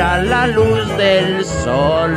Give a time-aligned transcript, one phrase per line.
[0.00, 2.14] A la luz del sol.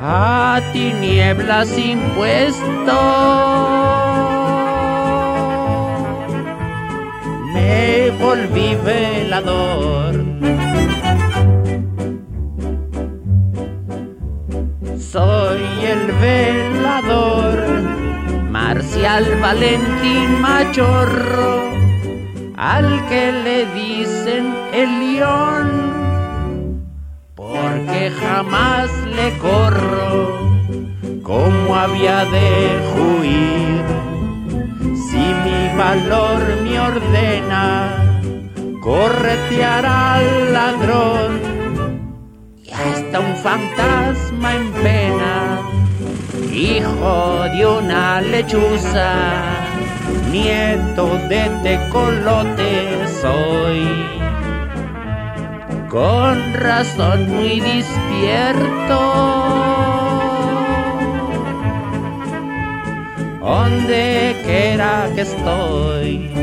[0.00, 3.00] A tinieblas impuesto.
[7.54, 10.14] Me volví velador.
[15.12, 17.56] Soy el velador,
[18.48, 21.72] Marcial Valentín Machorro,
[22.56, 25.39] al que le dicen el león,
[32.20, 33.84] como había de huir.
[35.08, 37.62] Si mi valor me ordena
[38.82, 41.40] corretear al ladrón
[42.62, 45.60] y hasta un fantasma en pena,
[46.52, 49.12] hijo de una lechuza,
[50.30, 53.86] nieto de tecolote soy
[55.88, 59.00] con razón muy despierto.
[63.70, 66.39] Donde quiera que estoy.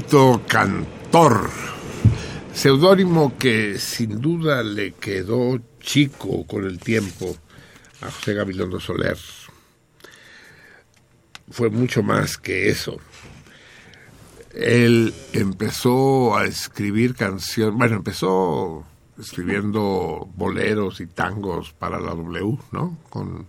[0.00, 1.50] Cantor,
[2.52, 7.36] seudónimo que sin duda le quedó chico con el tiempo
[8.00, 9.16] a José Gabilondo Soler.
[11.48, 12.96] Fue mucho más que eso.
[14.52, 18.84] Él empezó a escribir canciones, bueno, empezó
[19.16, 22.98] escribiendo boleros y tangos para la W, ¿no?
[23.10, 23.46] Con,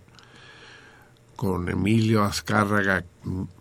[1.36, 3.04] con Emilio Azcárraga,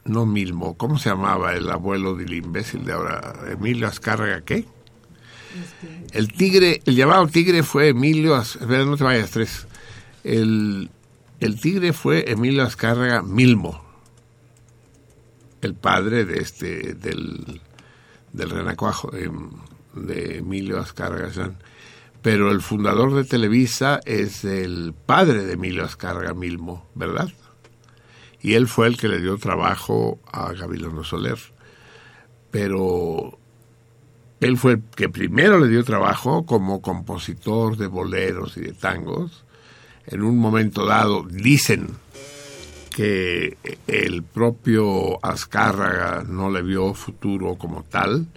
[0.05, 3.35] no Milmo, ¿cómo se llamaba el abuelo del imbécil de ahora?
[3.51, 4.65] Emilio Azcárraga, ¿qué?
[6.11, 9.67] El tigre, el llamado tigre fue Emilio, espera, no te vayas tres.
[10.23, 10.89] El,
[11.39, 13.81] el tigre fue Emilio Azcárraga Milmo,
[15.61, 17.61] el padre de este, del,
[18.33, 19.51] del renacuajo, em,
[19.93, 21.29] de Emilio Azcárraga
[22.25, 27.29] pero el fundador de Televisa es el padre de Emilio Azcárraga Milmo, ¿verdad?
[28.45, 31.39] Y él fue el que le dio trabajo a Gavilano Soler.
[32.51, 33.39] Pero
[34.39, 39.43] él fue el que primero le dio trabajo como compositor de boleros y de tangos.
[40.05, 41.87] En un momento dado dicen
[42.95, 43.57] que
[43.87, 48.27] el propio Azcárraga no le vio futuro como tal,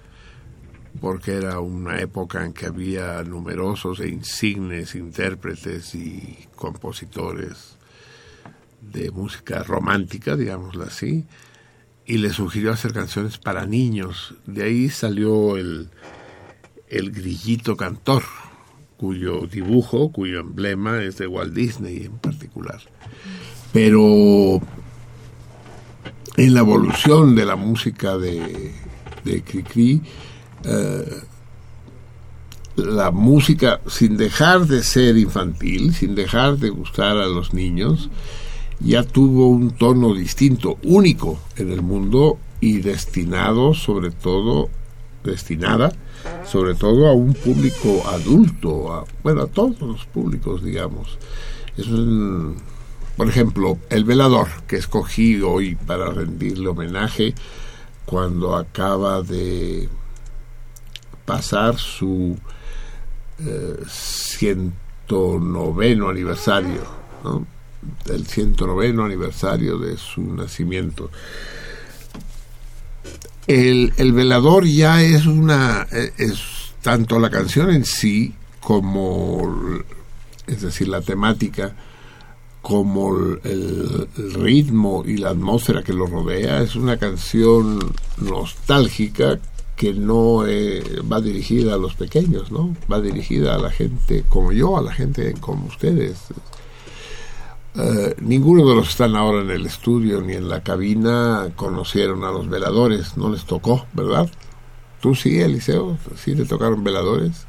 [1.03, 7.78] porque era una época en que había numerosos e insignes intérpretes y compositores
[8.81, 11.25] de música romántica, digámoslo así,
[12.07, 14.35] y le sugirió hacer canciones para niños.
[14.47, 15.91] De ahí salió el,
[16.89, 18.23] el grillito cantor,
[18.97, 22.81] cuyo dibujo, cuyo emblema es de Walt Disney en particular.
[23.73, 24.61] Pero
[26.37, 28.73] en la evolución de la música de,
[29.25, 30.01] de Cricri,
[30.65, 31.23] eh,
[32.77, 38.09] la música, sin dejar de ser infantil, sin dejar de gustar a los niños,
[38.81, 44.69] ya tuvo un tono distinto, único en el mundo y destinado sobre todo,
[45.25, 45.93] destinada
[46.45, 51.17] sobre todo a un público adulto, a, bueno, a todos los públicos, digamos.
[51.77, 51.87] Es
[53.17, 57.35] por ejemplo, El Velador, que escogí hoy para rendirle homenaje
[58.07, 59.89] cuando acaba de
[61.25, 62.39] pasar su
[63.41, 66.83] eh, 109 aniversario,
[67.25, 67.58] ¿no?
[68.09, 71.11] El 109 aniversario de su nacimiento.
[73.47, 79.83] El, el, velador ya es una, es tanto la canción en sí como,
[80.47, 81.75] es decir, la temática,
[82.61, 87.79] como el, el, ritmo y la atmósfera que lo rodea, es una canción
[88.19, 89.39] nostálgica
[89.79, 92.77] que no eh, va dirigida a los pequeños, ¿no?
[92.93, 96.19] Va dirigida a la gente como yo, a la gente como ustedes.
[97.79, 102.25] Uh, ninguno de los que están ahora en el estudio ni en la cabina conocieron
[102.25, 104.29] a los veladores, no les tocó, ¿verdad?
[105.01, 105.97] ¿Tú sí, Eliseo?
[106.17, 107.47] ¿Sí te tocaron veladores?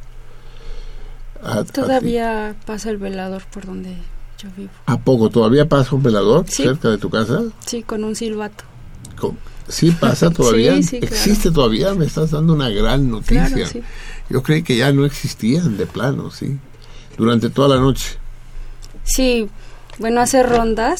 [1.41, 3.95] A, todavía a pasa el velador por donde
[4.37, 4.69] yo vivo.
[4.85, 5.29] ¿A poco?
[5.31, 6.63] ¿Todavía pasa un velador ¿Sí?
[6.63, 7.41] cerca de tu casa?
[7.65, 8.65] Sí, con un silbato.
[9.19, 9.35] ¿Con,
[9.69, 10.75] Sí pasa todavía.
[10.77, 11.53] Sí, sí, Existe claro.
[11.55, 11.93] todavía.
[11.93, 13.47] Me estás dando una gran noticia.
[13.47, 13.87] Claro.
[14.29, 16.57] Yo creí que ya no existían de plano, sí.
[17.17, 18.17] Durante toda la noche.
[19.03, 19.49] Sí,
[19.99, 20.99] bueno, hace rondas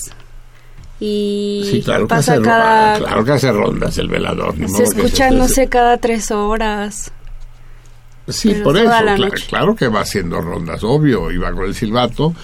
[0.99, 2.97] y sí, claro pasa que hace, cada.
[2.97, 4.55] Claro que hace rondas el velador.
[4.67, 7.11] Se escucha, no sé, cada tres horas.
[8.27, 8.85] Sí, por eso.
[8.85, 11.31] Claro, claro que va haciendo rondas, obvio.
[11.31, 12.35] Iba con el silbato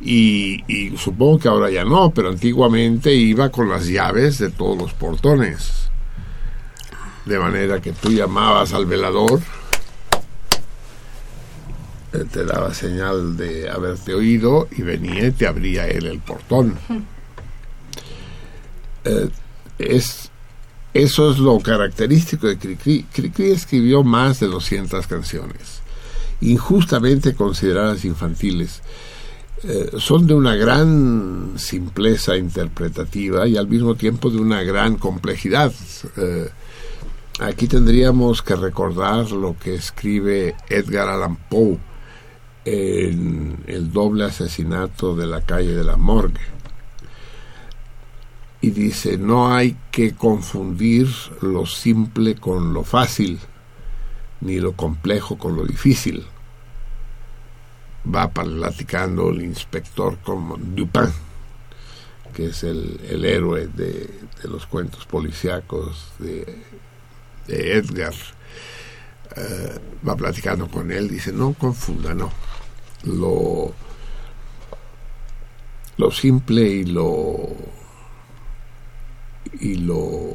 [0.00, 4.76] y, y, supongo que ahora ya no, pero antiguamente iba con las llaves de todos
[4.76, 5.88] los portones.
[7.24, 9.40] De manera que tú llamabas al velador,
[12.24, 16.78] te daba señal de haberte oído y venía y te abría él el portón.
[19.04, 19.30] Eh,
[19.78, 20.28] es,
[20.92, 23.04] eso es lo característico de Cricri.
[23.04, 25.80] Cricri escribió más de 200 canciones,
[26.40, 28.82] injustamente consideradas infantiles
[29.64, 35.72] eh, son de una gran simpleza interpretativa y al mismo tiempo de una gran complejidad.
[36.16, 36.48] Eh,
[37.40, 41.78] aquí tendríamos que recordar lo que escribe Edgar Allan Poe
[42.64, 46.40] en El doble asesinato de la calle de la morgue.
[48.60, 51.08] Y dice, no hay que confundir
[51.40, 53.38] lo simple con lo fácil,
[54.40, 56.24] ni lo complejo con lo difícil
[58.14, 61.12] va platicando el inspector como Dupin,
[62.34, 64.08] que es el, héroe de,
[64.44, 66.62] los cuentos policíacos de,
[67.46, 68.14] de Edgar.
[69.36, 72.32] Uh, va platicando con él, dice, no confunda, no.
[73.04, 73.72] Lo,
[75.96, 77.56] lo simple y lo
[79.60, 80.32] y lo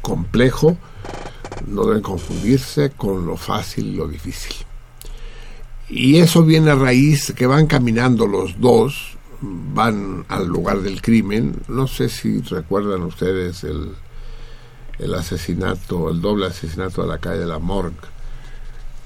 [0.00, 0.76] complejo
[1.66, 4.54] no deben confundirse con lo fácil y lo difícil.
[5.88, 11.56] Y eso viene a raíz que van caminando los dos, van al lugar del crimen.
[11.68, 13.94] No sé si recuerdan ustedes el,
[14.98, 17.96] el asesinato, el doble asesinato de la calle de la Morgue,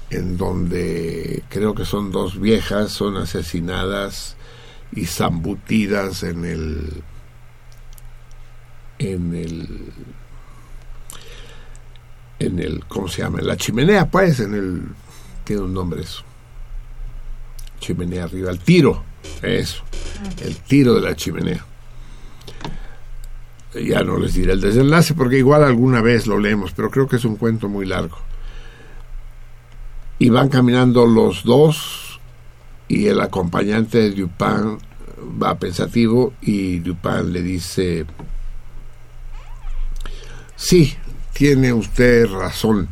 [0.09, 4.35] en donde creo que son dos viejas, son asesinadas
[4.91, 7.03] y zambutidas en el
[8.99, 9.91] en el
[12.39, 13.39] en el ¿cómo se llama?
[13.39, 14.83] en la chimenea pues en el
[15.43, 16.23] tiene un nombre eso.
[17.79, 19.03] Chimenea arriba el tiro
[19.41, 19.83] eso
[20.41, 21.65] el tiro de la chimenea.
[23.73, 27.17] Ya no les diré el desenlace porque igual alguna vez lo leemos pero creo que
[27.17, 28.17] es un cuento muy largo
[30.17, 32.19] y van caminando los dos
[32.87, 34.77] y el acompañante de Dupin
[35.41, 38.05] va pensativo y Dupin le dice
[40.55, 40.95] sí
[41.33, 42.89] tiene usted razón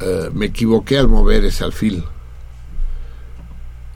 [0.00, 2.04] eh, me equivoqué al mover ese alfil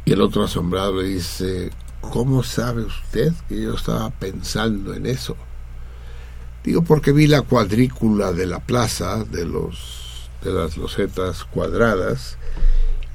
[0.04, 1.70] y el otro asombrado le dice
[2.00, 5.37] ¿cómo sabe usted que yo estaba pensando en eso?
[6.64, 10.07] Digo porque vi la cuadrícula de la plaza de los
[10.42, 12.38] de las losetas cuadradas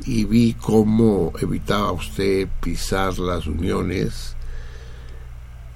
[0.06, 4.36] y vi cómo evitaba usted pisar las uniones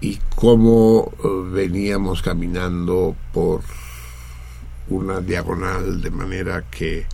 [0.01, 3.61] y cómo eh, veníamos caminando por
[4.89, 7.05] una diagonal de manera que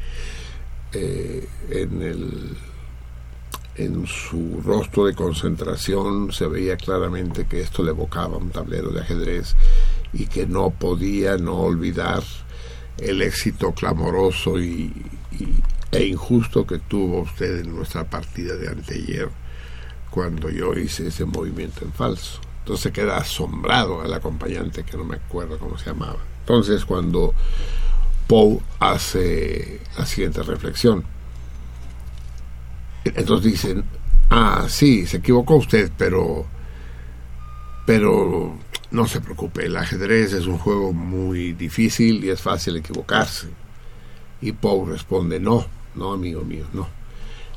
[0.92, 2.58] eh, en el
[3.76, 9.02] en su rostro de concentración se veía claramente que esto le evocaba un tablero de
[9.02, 9.56] ajedrez
[10.14, 12.22] y que no podía no olvidar
[12.98, 14.92] el éxito clamoroso y,
[15.92, 19.30] e injusto que tuvo usted en nuestra partida de anteayer
[20.10, 22.40] cuando yo hice ese movimiento en falso.
[22.60, 26.20] Entonces queda asombrado el acompañante, que no me acuerdo cómo se llamaba.
[26.42, 27.34] Entonces cuando
[28.28, 31.04] Poe hace la siguiente reflexión,
[33.06, 33.84] entonces dicen,
[34.30, 36.46] ah, sí, se equivocó usted, pero,
[37.86, 38.58] pero
[38.94, 43.48] no se preocupe, el ajedrez es un juego muy difícil y es fácil equivocarse.
[44.40, 46.88] Y Poe responde, no, no, amigo mío, no.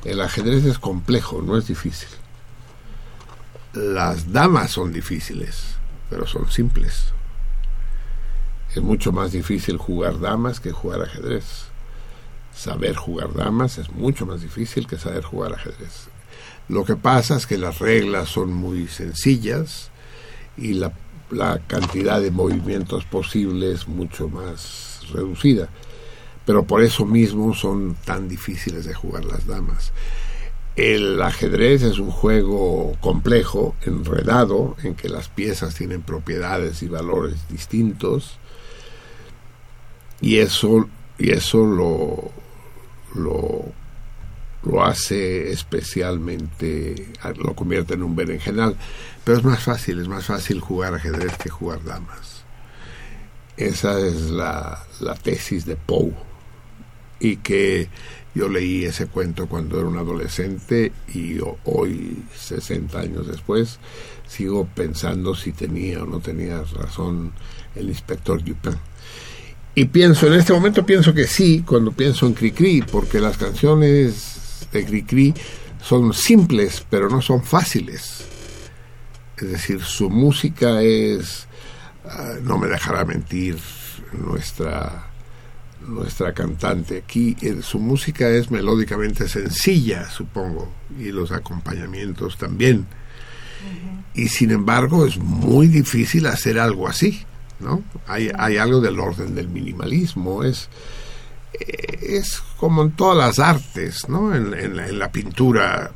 [0.03, 2.09] El ajedrez es complejo, no es difícil.
[3.73, 5.75] Las damas son difíciles,
[6.09, 7.13] pero son simples.
[8.75, 11.65] Es mucho más difícil jugar damas que jugar ajedrez.
[12.55, 16.07] Saber jugar damas es mucho más difícil que saber jugar ajedrez.
[16.67, 19.91] Lo que pasa es que las reglas son muy sencillas
[20.57, 20.91] y la
[21.29, 25.69] la cantidad de movimientos posibles mucho más reducida.
[26.45, 29.91] Pero por eso mismo son tan difíciles de jugar las damas.
[30.77, 37.47] El ajedrez es un juego complejo, enredado, en que las piezas tienen propiedades y valores
[37.49, 38.37] distintos.
[40.21, 42.31] Y eso, y eso lo,
[43.15, 43.65] lo,
[44.67, 47.07] lo hace especialmente,
[47.37, 48.75] lo convierte en un berenjenal.
[49.23, 52.43] Pero es más fácil, es más fácil jugar ajedrez que jugar damas.
[53.55, 54.85] Esa es la,
[55.23, 56.13] tesis de Poe.
[57.19, 57.89] Y que
[58.35, 63.79] yo leí ese cuento cuando era un adolescente y hoy, 60 años después,
[64.27, 67.31] sigo pensando si tenía o no tenía razón
[67.75, 68.75] el inspector Dupin.
[69.73, 74.36] Y pienso, en este momento pienso que sí, cuando pienso en Cricri, porque las canciones
[74.71, 75.33] de Cricri
[75.81, 78.25] son simples, pero no son fáciles.
[79.37, 81.47] Es decir, su música es,
[82.05, 83.57] ah, no me dejará mentir
[84.13, 85.07] nuestra,
[85.87, 92.85] nuestra cantante aquí, eh, su música es melódicamente sencilla, supongo, y los acompañamientos también.
[94.13, 97.23] Y sin embargo es muy difícil hacer algo así,
[97.59, 97.83] ¿no?
[98.07, 100.69] Hay, hay algo del orden del minimalismo, es,
[101.59, 104.35] es como en todas las artes, ¿no?
[104.35, 105.91] En, la pintura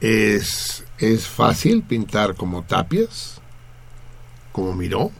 [0.00, 3.40] es es fácil pintar como Tapias,
[4.52, 5.10] como Miró,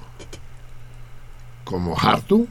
[1.64, 2.47] como Hartung.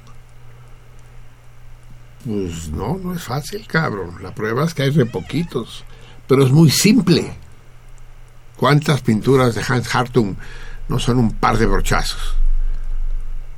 [2.26, 4.18] Pues no, no es fácil, cabrón.
[4.22, 5.84] La prueba es que hay re poquitos,
[6.28, 7.34] pero es muy simple.
[8.58, 10.36] ¿Cuántas pinturas de Hans Hartung
[10.90, 12.36] no son un par de brochazos?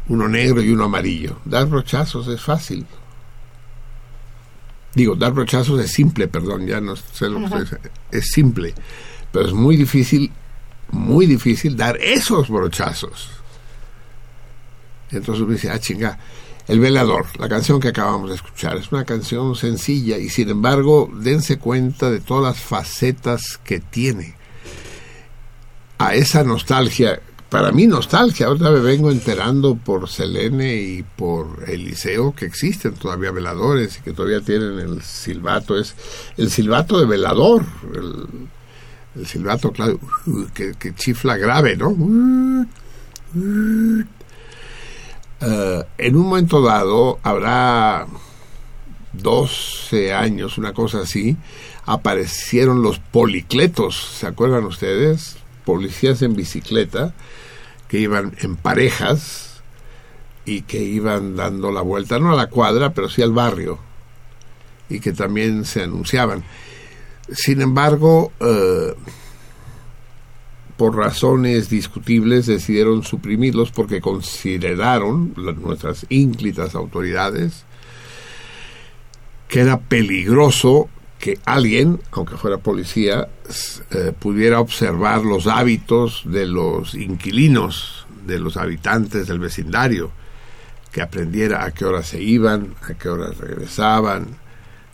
[0.09, 1.39] Uno negro y uno amarillo.
[1.45, 2.85] Dar brochazos es fácil.
[4.93, 7.77] Digo, dar brochazos es simple, perdón, ya no sé lo que es,
[8.11, 8.73] es simple
[9.31, 10.31] pero es muy difícil,
[10.91, 13.29] muy difícil dar esos brochazos.
[15.09, 16.17] Entonces me dice, ah, chinga,
[16.67, 21.09] El Velador, la canción que acabamos de escuchar, es una canción sencilla y sin embargo
[21.13, 24.35] dense cuenta de todas las facetas que tiene.
[25.97, 27.21] A esa nostalgia,
[27.51, 33.31] para mí nostalgia, ahora me vengo enterando por Selene y por Eliseo que existen todavía
[33.31, 35.93] veladores y que todavía tienen el silbato, es
[36.37, 39.99] el silbato de velador, el, silbato, claro,
[40.53, 41.89] que, chifla grave, ¿no?
[45.41, 48.07] Eh, en un momento dado, habrá
[49.11, 51.35] 12 años, una cosa así,
[51.85, 55.35] aparecieron los policletos, ¿se acuerdan ustedes?
[55.65, 57.13] Policías en bicicleta
[57.91, 59.61] que iban en parejas
[60.45, 63.79] y que iban dando la vuelta, no a la cuadra, pero sí al barrio,
[64.87, 66.45] y que también se anunciaban.
[67.29, 68.95] Sin embargo, eh,
[70.77, 77.65] por razones discutibles decidieron suprimirlos porque consideraron nuestras ínclitas autoridades
[79.49, 80.87] que era peligroso
[81.21, 83.29] que alguien, aunque fuera policía,
[83.91, 90.11] eh, pudiera observar los hábitos de los inquilinos, de los habitantes del vecindario,
[90.91, 94.27] que aprendiera a qué horas se iban, a qué horas regresaban,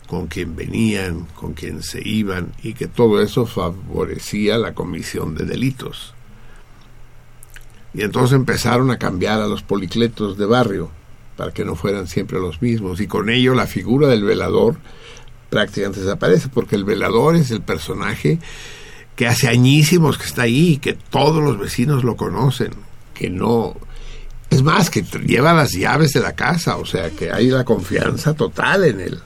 [0.06, 5.46] con quién venían, con quién se iban, y que todo eso favorecía la comisión de
[5.46, 6.14] delitos.
[7.94, 10.90] Y entonces empezaron a cambiar a los policletos de barrio
[11.38, 14.76] para que no fueran siempre los mismos, y con ello la figura del velador
[15.50, 18.38] prácticamente desaparece, porque el velador es el personaje
[19.16, 22.70] que hace añísimos que está ahí, que todos los vecinos lo conocen,
[23.14, 23.76] que no...
[24.48, 28.34] Es más, que lleva las llaves de la casa, o sea, que hay la confianza
[28.34, 29.18] total en él.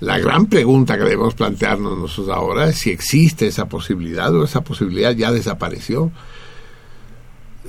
[0.00, 4.62] La gran pregunta que debemos plantearnos nosotros ahora es si existe esa posibilidad o esa
[4.62, 6.12] posibilidad ya desapareció.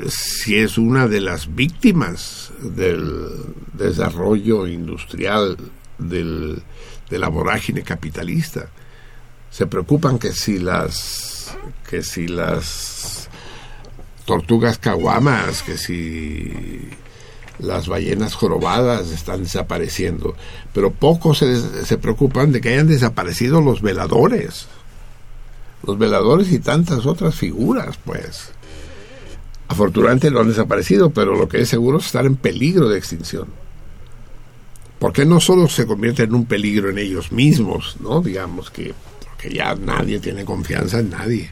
[0.08, 3.28] Si es una de las víctimas del
[3.74, 5.58] desarrollo industrial
[5.98, 6.64] del,
[7.12, 8.68] de la vorágine capitalista.
[9.52, 11.56] Se preocupan que si las
[11.88, 13.28] que si las
[14.26, 16.90] tortugas caguamas, que si
[17.60, 20.36] las ballenas jorobadas están desapareciendo,
[20.74, 24.68] pero pocos se, se preocupan de que hayan desaparecido los veladores,
[25.86, 28.54] los veladores y tantas otras figuras, pues.
[29.68, 33.48] Afortunadamente no han desaparecido, pero lo que es seguro es estar en peligro de extinción
[35.02, 38.22] porque no solo se convierte en un peligro en ellos mismos, ¿no?
[38.22, 38.94] Digamos que
[39.52, 41.50] ya nadie tiene confianza en nadie,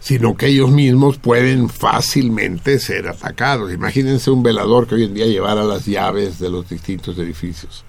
[0.00, 3.72] sino que ellos mismos pueden fácilmente ser atacados.
[3.72, 7.84] Imagínense un velador que hoy en día llevara las llaves de los distintos edificios.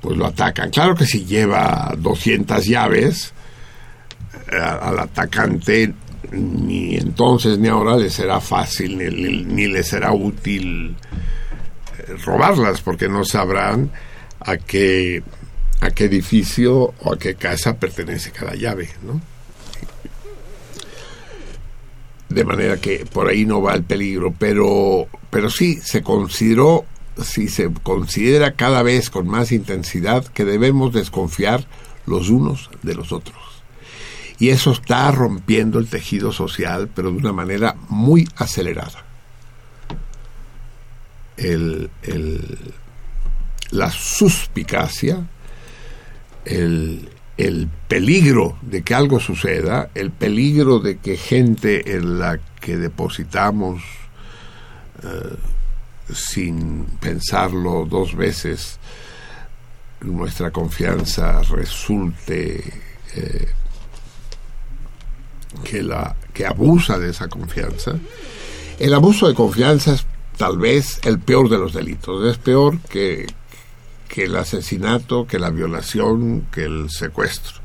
[0.00, 0.70] Pues lo atacan.
[0.70, 3.34] Claro que si lleva 200 llaves,
[4.52, 5.92] eh, al atacante
[6.30, 10.94] ni entonces ni ahora le será fácil, ni le será útil
[12.24, 13.90] robarlas porque no sabrán
[14.40, 15.22] a qué,
[15.80, 19.20] a qué edificio o a qué casa pertenece cada llave, ¿no?
[22.28, 26.84] De manera que por ahí no va el peligro, pero, pero sí se consideró,
[27.22, 31.66] si se considera cada vez con más intensidad que debemos desconfiar
[32.04, 33.38] los unos de los otros.
[34.38, 39.05] Y eso está rompiendo el tejido social, pero de una manera muy acelerada
[41.36, 41.90] el,
[43.70, 45.26] la suspicacia,
[46.44, 52.76] el, el, peligro de que algo suceda, el peligro de que gente en la que
[52.76, 53.82] depositamos
[55.02, 55.36] eh,
[56.12, 58.78] sin pensarlo dos veces
[60.00, 62.62] nuestra confianza resulte
[63.14, 63.48] eh,
[65.64, 67.92] que la que abusa de esa confianza.
[68.78, 72.24] El abuso de confianza es tal vez el peor de los delitos.
[72.26, 73.26] Es peor que,
[74.08, 77.60] que el asesinato, que la violación, que el secuestro.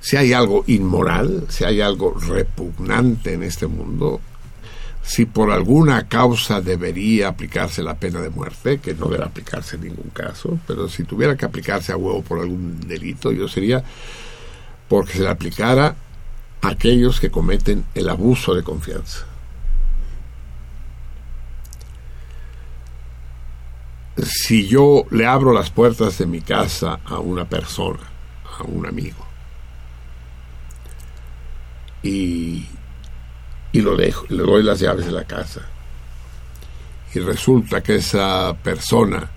[0.00, 4.20] Si hay algo inmoral, si hay algo repugnante en este mundo,
[5.02, 9.82] si por alguna causa debería aplicarse la pena de muerte, que no debe aplicarse en
[9.82, 13.82] ningún caso, pero si tuviera que aplicarse a huevo por algún delito, yo sería
[14.88, 15.94] porque se le aplicara
[16.62, 19.29] a aquellos que cometen el abuso de confianza.
[24.24, 28.00] Si yo le abro las puertas de mi casa a una persona,
[28.58, 29.26] a un amigo,
[32.02, 32.66] y,
[33.72, 35.62] y lo dejo, le doy las llaves de la casa,
[37.14, 39.28] y resulta que esa persona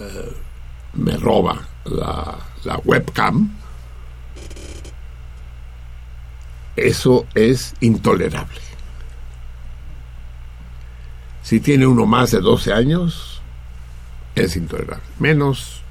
[0.00, 0.32] eh,
[0.94, 3.50] me roba la, la webcam,
[6.76, 8.60] eso es intolerable.
[11.42, 13.37] Si tiene uno más de 12 años,
[14.44, 15.04] es intolerable.
[15.18, 15.82] Menos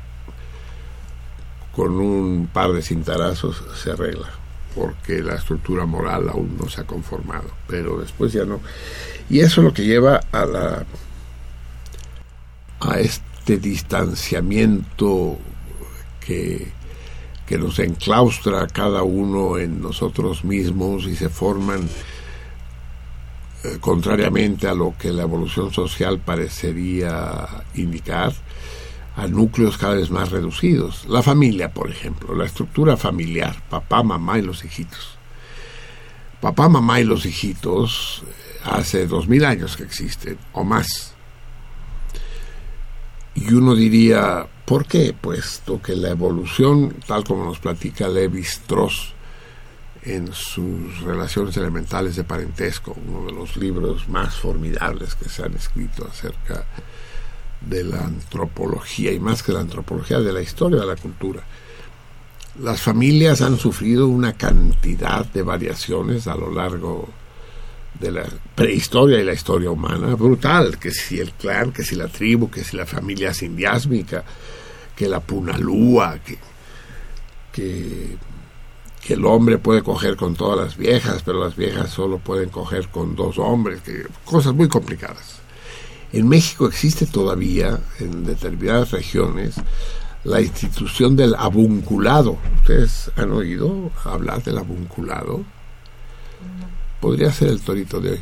[1.75, 4.29] con un par de cintarazos se arregla,
[4.75, 8.60] porque la estructura moral aún no se ha conformado, pero después ya no.
[9.29, 10.86] Y eso es lo que lleva a la
[12.79, 15.38] a este distanciamiento
[16.19, 16.71] que,
[17.45, 21.88] que nos enclaustra cada uno en nosotros mismos y se forman
[23.67, 28.34] eh, contrariamente a lo que la evolución social parecería indicar,
[29.15, 31.06] a núcleos cada vez más reducidos.
[31.08, 35.17] La familia, por ejemplo, la estructura familiar, papá, mamá y los hijitos.
[36.39, 41.13] Papá, mamá y los hijitos eh, hace dos mil años que existen, o más.
[43.36, 45.13] Y uno diría, ¿por qué?
[45.19, 49.13] Puesto que la evolución, tal como nos platica Levi Strauss
[50.07, 55.53] en sus relaciones elementales de parentesco, uno de los libros más formidables que se han
[55.53, 56.65] escrito acerca
[57.59, 61.43] de la antropología y más que la antropología, de la historia de la cultura.
[62.61, 67.09] Las familias han sufrido una cantidad de variaciones a lo largo
[67.99, 72.07] de la prehistoria y la historia humana, brutal, que si el clan, que si la
[72.07, 74.23] tribu, que si la familia sindiásmica,
[74.95, 76.37] que la punalúa, que,
[77.51, 78.17] que,
[79.07, 82.89] que, el hombre puede coger con todas las viejas, pero las viejas solo pueden coger
[82.89, 85.39] con dos hombres, que, cosas muy complicadas.
[86.13, 89.55] En México existe todavía, en determinadas regiones,
[90.23, 92.37] la institución del abunculado.
[92.59, 95.43] ¿Ustedes han oído hablar del abunculado?
[96.99, 98.21] Podría ser el torito de hoy.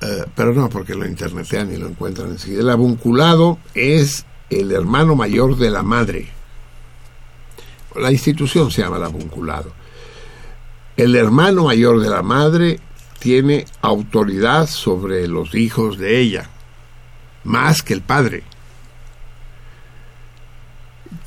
[0.00, 2.60] Eh, pero no, porque lo internetean y lo encuentran enseguida.
[2.60, 6.28] El abunculado es el hermano mayor de la madre.
[7.96, 9.72] La institución se llama el abunculado.
[10.96, 12.80] El hermano mayor de la madre
[13.18, 16.50] tiene autoridad sobre los hijos de ella
[17.44, 18.42] más que el padre.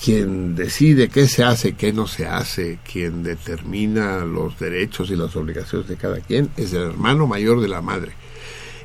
[0.03, 5.35] Quien decide qué se hace, qué no se hace, quien determina los derechos y las
[5.35, 8.13] obligaciones de cada quien, es el hermano mayor de la madre.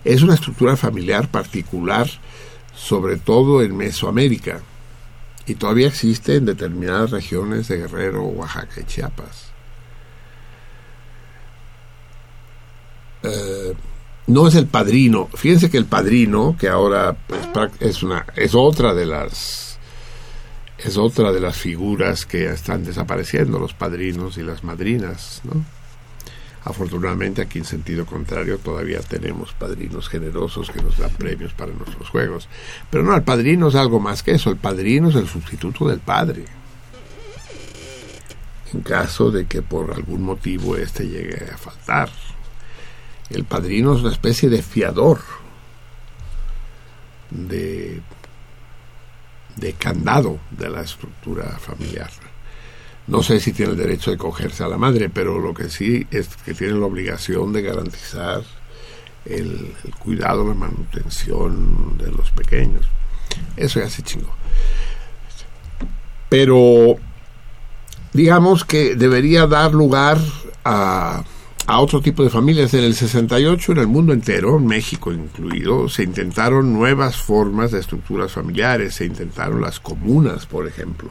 [0.04, 2.08] Es una estructura familiar particular,
[2.74, 4.60] sobre todo en Mesoamérica,
[5.46, 9.49] y todavía existe en determinadas regiones de Guerrero, Oaxaca y Chiapas.
[13.22, 13.74] Eh,
[14.26, 15.28] no es el padrino.
[15.34, 17.40] Fíjense que el padrino, que ahora pues,
[17.80, 19.70] es una, es otra de las
[20.78, 25.62] es otra de las figuras que están desapareciendo, los padrinos y las madrinas, ¿no?
[26.64, 32.08] Afortunadamente aquí en sentido contrario todavía tenemos padrinos generosos que nos dan premios para nuestros
[32.10, 32.48] juegos.
[32.90, 36.00] Pero no, el padrino es algo más que eso, el padrino es el sustituto del
[36.00, 36.44] padre.
[38.72, 42.10] En caso de que por algún motivo éste llegue a faltar.
[43.30, 45.20] El padrino es una especie de fiador,
[47.30, 48.02] de,
[49.78, 52.10] candado de la estructura familiar.
[53.06, 56.06] No sé si tiene el derecho de cogerse a la madre, pero lo que sí
[56.10, 58.42] es que tiene la obligación de garantizar
[59.24, 62.86] el, cuidado, la manutención de los pequeños.
[63.56, 64.34] Eso ya se chingó.
[66.28, 66.96] Pero
[68.12, 70.18] digamos que debería dar lugar
[70.64, 71.24] a
[71.66, 72.74] a otro tipo de familias.
[72.74, 78.32] En el 68, en el mundo entero, México incluido, se intentaron nuevas formas de estructuras
[78.32, 81.10] familiares, se intentaron las comunas, por ejemplo.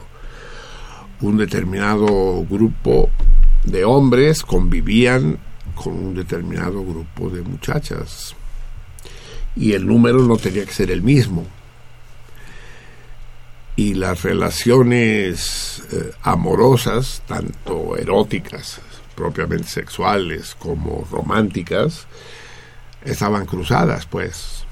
[1.20, 3.10] Un determinado grupo
[3.64, 5.38] de hombres convivían
[5.74, 8.34] con un determinado grupo de muchachas
[9.56, 11.46] y el número no tenía que ser el mismo.
[13.76, 18.80] Y las relaciones eh, amorosas, tanto eróticas
[19.20, 22.06] propiamente sexuales como románticas,
[23.04, 24.64] estaban cruzadas, pues.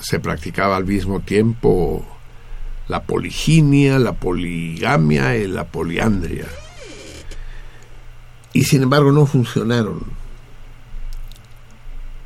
[0.00, 2.04] Se practicaba al mismo tiempo
[2.88, 6.46] la poliginia, la poligamia y la poliandria.
[8.54, 10.02] Y sin embargo no funcionaron.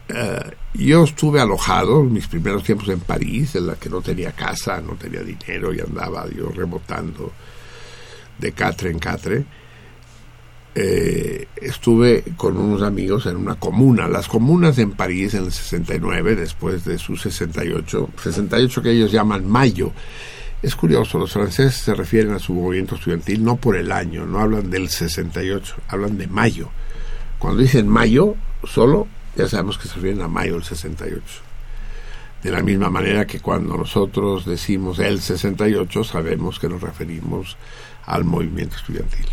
[0.08, 4.80] Eh, yo estuve alojado mis primeros tiempos en París, en la que no tenía casa,
[4.80, 7.32] no tenía dinero y andaba yo rebotando
[8.38, 9.44] de catre en catre
[10.78, 14.08] eh, estuve con unos amigos en una comuna.
[14.08, 19.48] Las comunas en París en el 69, después de su 68, 68 que ellos llaman
[19.48, 19.92] mayo.
[20.62, 24.38] Es curioso, los franceses se refieren a su movimiento estudiantil no por el año, no
[24.38, 26.68] hablan del 68, hablan de mayo.
[27.38, 28.34] Cuando dicen mayo,
[28.64, 31.22] solo, ya sabemos que se refieren a mayo del 68.
[32.42, 37.56] De la misma manera que cuando nosotros decimos el 68, sabemos que nos referimos
[38.04, 39.26] al movimiento estudiantil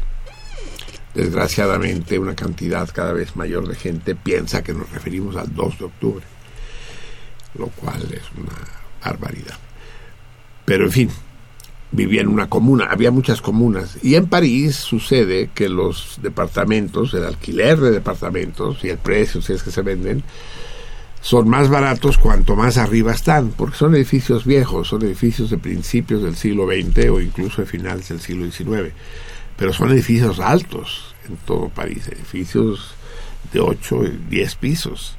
[1.13, 5.85] desgraciadamente una cantidad cada vez mayor de gente piensa que nos referimos al 2 de
[5.85, 6.25] octubre,
[7.57, 8.53] lo cual es una
[9.03, 9.57] barbaridad.
[10.65, 11.09] Pero en fin,
[11.91, 17.25] vivía en una comuna, había muchas comunas, y en París sucede que los departamentos, el
[17.25, 20.23] alquiler de departamentos y el precio, si es que se venden,
[21.21, 26.23] son más baratos cuanto más arriba están, porque son edificios viejos, son edificios de principios
[26.23, 28.93] del siglo XX o incluso de finales del siglo XIX
[29.57, 32.95] pero son edificios altos en todo París, edificios
[33.51, 35.15] de 8 y 10 pisos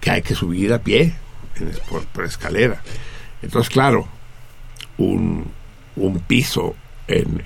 [0.00, 1.14] que hay que subir a pie
[2.12, 2.82] por, escalera.
[3.40, 4.06] Entonces, claro,
[4.98, 5.46] un,
[5.96, 6.74] un piso
[7.06, 7.42] en,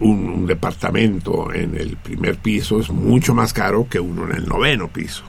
[0.00, 4.88] un, departamento en el primer piso es mucho más caro que uno en el noveno
[4.88, 5.24] piso.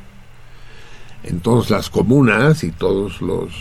[1.24, 3.54] Entonces las comunas y todos los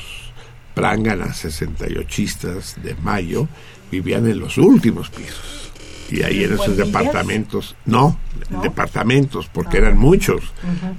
[0.75, 3.49] pránganas 68istas de Mayo
[3.91, 5.72] vivían en los últimos pisos.
[6.13, 8.19] Y ahí en esos departamentos, no,
[8.63, 10.43] departamentos, porque eran muchos.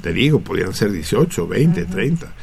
[0.02, 2.34] Te digo, podían ser 18, 20, 30.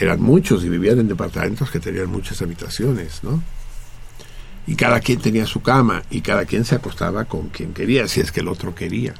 [0.00, 3.40] Eran muchos y vivían en departamentos que tenían muchas habitaciones, ¿no?
[4.66, 8.20] Y cada quien tenía su cama y cada quien se acostaba con quien quería, si
[8.20, 9.14] es que el otro quería.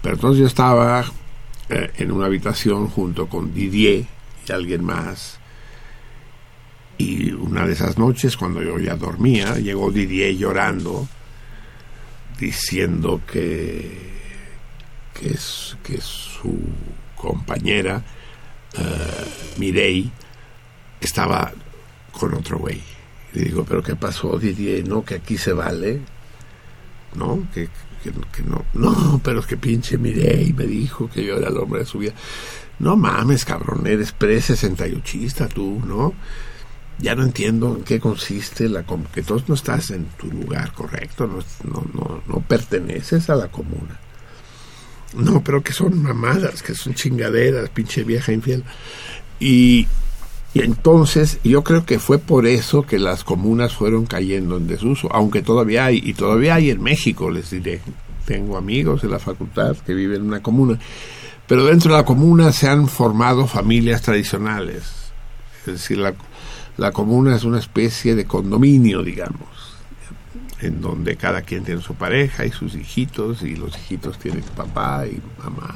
[0.00, 1.04] Pero entonces yo estaba
[1.68, 4.06] eh, en una habitación junto con Didier
[4.48, 5.38] y alguien más.
[6.96, 11.06] Y una de esas noches, cuando yo ya dormía, llegó Didier llorando,
[12.40, 13.88] diciendo que,
[15.14, 15.36] que,
[15.84, 16.58] que su
[17.14, 18.02] compañera,
[18.78, 20.10] uh, Mirei,
[21.00, 21.52] estaba
[22.10, 22.80] con otro güey.
[23.32, 24.88] Le digo, ¿pero qué pasó, Didier?
[24.88, 26.00] No, que aquí se vale.
[27.14, 27.46] ¿No?
[27.52, 27.68] Que,
[28.02, 28.64] que, no.
[28.74, 31.86] No, pero es que pinche miré y me dijo que yo era el hombre de
[31.86, 32.14] su vida.
[32.78, 36.14] No mames, cabrón, eres pre-68ista tú, ¿no?
[37.00, 41.26] Ya no entiendo en qué consiste la que tú no estás en tu lugar correcto,
[41.26, 43.98] no, no, no, no perteneces a la comuna.
[45.14, 48.64] No, pero que son mamadas, que son chingaderas, pinche vieja infiel.
[49.40, 49.86] Y,
[50.52, 55.08] y entonces yo creo que fue por eso que las comunas fueron cayendo en desuso,
[55.12, 57.80] aunque todavía hay, y todavía hay en México, les diré.
[58.24, 60.78] Tengo amigos de la facultad que viven en una comuna,
[61.48, 64.82] pero dentro de la comuna se han formado familias tradicionales.
[65.60, 66.14] Es decir, la,
[66.80, 69.76] la comuna es una especie de condominio, digamos,
[70.62, 75.04] en donde cada quien tiene su pareja y sus hijitos, y los hijitos tienen papá
[75.06, 75.74] y mamá.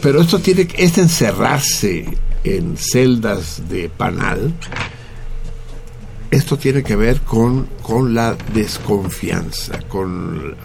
[0.00, 4.54] Pero esto tiene que es encerrarse en celdas de panal,
[6.30, 10.56] esto tiene que ver con, con la desconfianza, con,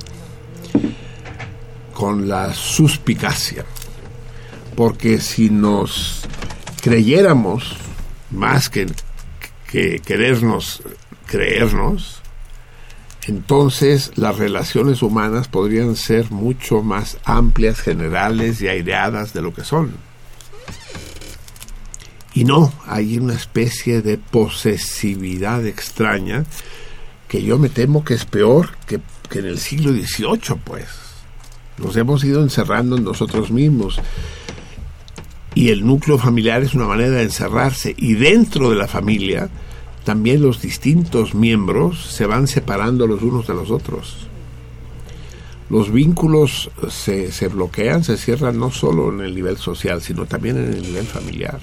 [1.93, 3.65] con la suspicacia.
[4.77, 6.21] Porque si nos
[6.81, 7.75] creyéramos
[8.31, 8.87] más que,
[9.69, 10.81] que querernos
[11.27, 12.21] creernos,
[13.27, 19.63] entonces las relaciones humanas podrían ser mucho más amplias, generales y aireadas de lo que
[19.63, 19.93] son.
[22.33, 26.45] Y no, hay una especie de posesividad extraña
[27.27, 28.99] que yo me temo que es peor que,
[29.37, 30.87] en el siglo XVIII, pues.
[31.77, 33.99] Nos hemos ido encerrando en nosotros mismos.
[35.55, 37.95] Y el núcleo familiar es una manera de encerrarse.
[37.97, 39.49] Y dentro de la familia,
[40.03, 44.27] también los distintos miembros se van separando los unos de los otros.
[45.69, 50.57] Los vínculos se, se bloquean, se cierran no solo en el nivel social, sino también
[50.57, 51.59] en el nivel familiar.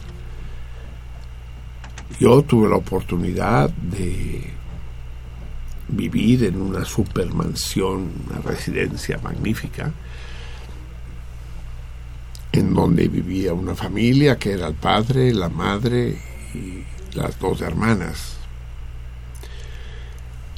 [2.21, 4.57] Yo tuve la oportunidad de
[5.89, 9.93] vivir en una supermansión, una residencia magnífica,
[12.57, 16.19] en donde vivía una familia que era el padre, la madre
[16.55, 16.85] y
[17.17, 18.37] las dos hermanas.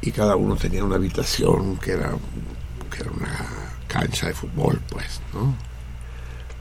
[0.01, 2.13] Y cada uno tenía una habitación que era,
[2.91, 3.47] que era una
[3.87, 5.55] cancha de fútbol, pues, ¿no?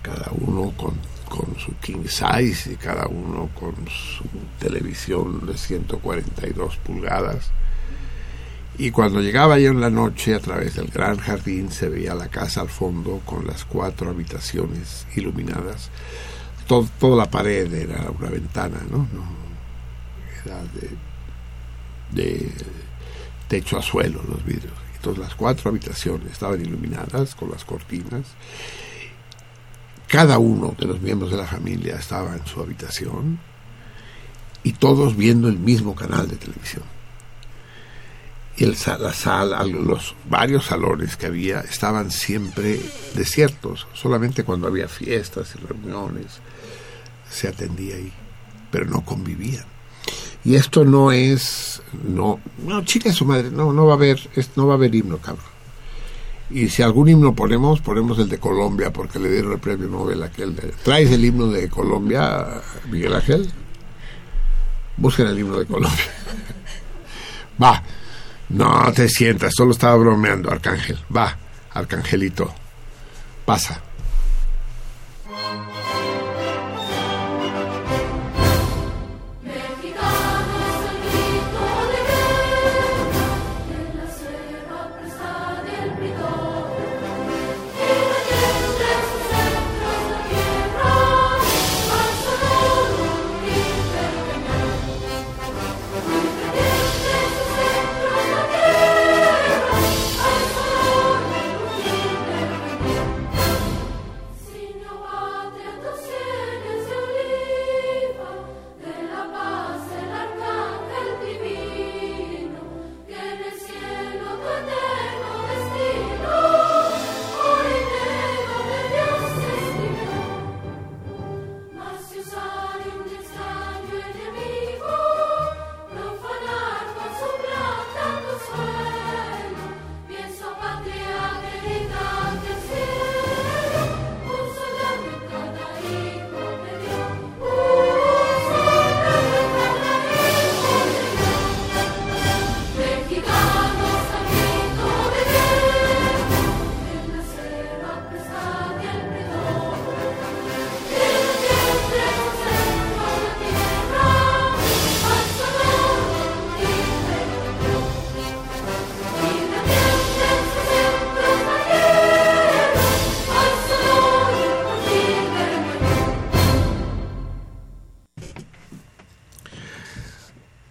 [0.02, 0.96] Cada uno con
[1.28, 4.24] con su king size y cada uno con su
[4.60, 7.52] televisión de 142 pulgadas.
[8.78, 12.28] Y cuando llegaba yo en la noche a través del gran jardín se veía la
[12.28, 15.90] casa al fondo con las cuatro habitaciones iluminadas.
[16.68, 19.08] Todo, toda la pared era una ventana, ¿no?
[20.46, 20.90] era de,
[22.12, 22.52] de
[23.48, 24.74] techo a suelo los vidrios.
[24.96, 28.26] Entonces las cuatro habitaciones estaban iluminadas con las cortinas
[30.08, 33.40] cada uno de los miembros de la familia estaba en su habitación
[34.64, 36.84] y todos viendo el mismo canal de televisión.
[38.58, 42.80] Y el, la sala, los varios salones que había estaban siempre
[43.14, 46.40] desiertos, solamente cuando había fiestas y reuniones
[47.30, 48.12] se atendía ahí,
[48.72, 49.66] pero no convivían.
[50.44, 54.20] Y esto no es, no, no, chica su madre, no, no va a haber,
[54.56, 55.58] no va a haber himno, cabrón.
[56.50, 60.24] Y si algún himno ponemos, ponemos el de Colombia, porque le dieron el premio Nobel
[60.24, 60.56] aquel.
[60.56, 60.74] De...
[60.84, 63.52] ¿Traes el himno de Colombia, Miguel Ángel?
[64.96, 66.06] Busquen el himno de Colombia.
[67.62, 67.84] Va.
[68.50, 70.98] No te sientas, solo estaba bromeando, Arcángel.
[71.16, 71.38] Va,
[71.74, 72.54] Arcangelito.
[73.46, 73.82] Pasa.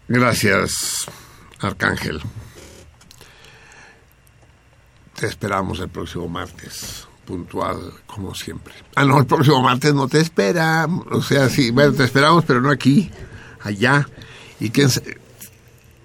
[0.09, 1.07] Gracias,
[1.61, 2.21] Arcángel.
[5.19, 8.75] Te esperamos el próximo martes, puntual como siempre.
[8.95, 10.87] Ah, no, el próximo martes no te espera.
[11.11, 13.11] O sea, sí, bueno, te esperamos, pero no aquí,
[13.63, 14.07] allá.
[14.61, 14.91] Y quién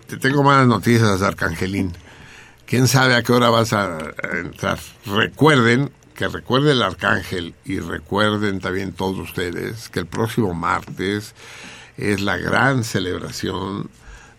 [0.07, 1.93] te tengo malas noticias, Arcangelín.
[2.65, 3.99] ¿Quién sabe a qué hora vas a
[4.33, 4.79] entrar?
[5.05, 11.35] Recuerden, que recuerde el Arcángel y recuerden también todos ustedes que el próximo martes
[12.01, 13.89] es la gran celebración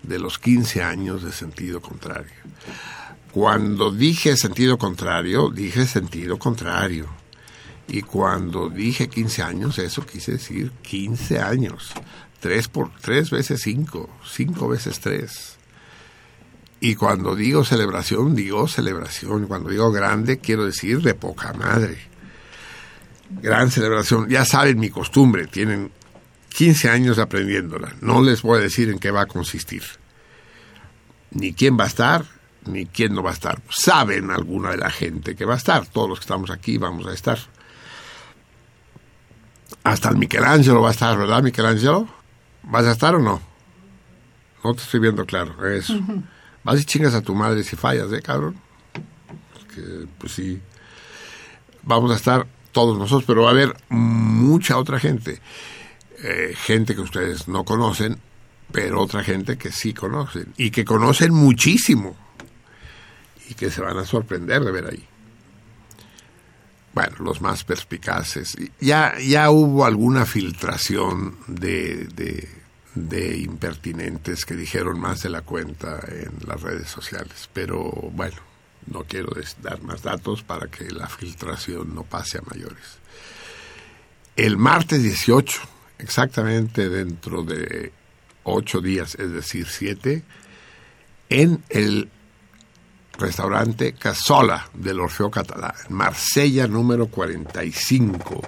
[0.03, 2.33] de los 15 años de sentido contrario.
[3.33, 7.09] Cuando dije sentido contrario, dije sentido contrario.
[7.89, 11.93] Y cuando dije 15 años, eso quise decir 15 años.
[12.41, 15.57] 3 por 3 veces 5, 5 veces 3.
[16.81, 19.47] Y cuando digo celebración, digo celebración.
[19.47, 21.99] Cuando digo grande, quiero decir de poca madre.
[23.41, 24.29] Gran celebración.
[24.29, 25.93] Ya saben mi costumbre, tienen
[26.53, 27.95] 15 años aprendiéndola.
[28.01, 29.83] No les voy a decir en qué va a consistir.
[31.31, 32.25] Ni quién va a estar,
[32.67, 33.61] ni quién no va a estar.
[33.71, 35.87] Saben alguna de la gente que va a estar.
[35.87, 37.39] Todos los que estamos aquí vamos a estar.
[39.85, 42.09] Hasta el Michelangelo va a estar, ¿verdad, Michelangelo?
[42.63, 43.41] ¿Vas a estar o no?
[44.63, 45.67] No te estoy viendo claro.
[45.69, 45.99] Eso.
[46.63, 48.57] Vas y chingas a tu madre si fallas, ¿eh, cabrón?
[50.19, 50.61] Pues sí.
[51.83, 55.41] Vamos a estar todos nosotros, pero va a haber mucha otra gente.
[56.23, 58.19] Eh, gente que ustedes no conocen,
[58.71, 60.55] pero otra gente que sí conocen.
[60.57, 62.17] Y que conocen muchísimo
[63.49, 65.09] y que se van a sorprender de ver ahí.
[66.95, 68.57] Bueno, los más perspicaces.
[68.81, 72.07] Ya, ya hubo alguna filtración de,
[72.95, 78.37] de, impertinentes que dijeron más de la cuenta en las redes sociales, pero bueno,
[78.87, 79.33] no quiero
[79.63, 82.99] dar más datos para que la filtración no pase a mayores.
[84.37, 85.61] El martes 18,
[86.03, 87.93] exactamente dentro de
[88.45, 90.25] ocho días, es decir, siete,
[91.29, 92.11] en el
[93.19, 98.43] restaurante Casola del Orfeo Catalá, Marsella número 45.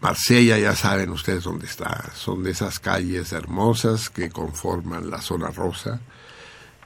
[0.00, 5.50] Marsella ya saben ustedes dónde está, son de esas calles hermosas que conforman la zona
[5.50, 6.00] rosa,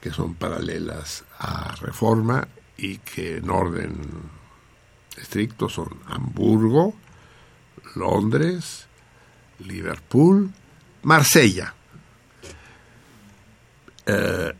[0.00, 3.98] que son paralelas a Reforma y que en orden
[5.16, 6.94] estricto son Hamburgo,
[7.94, 8.85] Londres,
[9.60, 10.50] Liverpool,
[11.02, 11.74] Marsella.
[14.06, 14.52] Eh,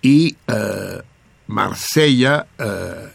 [0.00, 1.02] y uh,
[1.48, 3.08] Marsella, uh,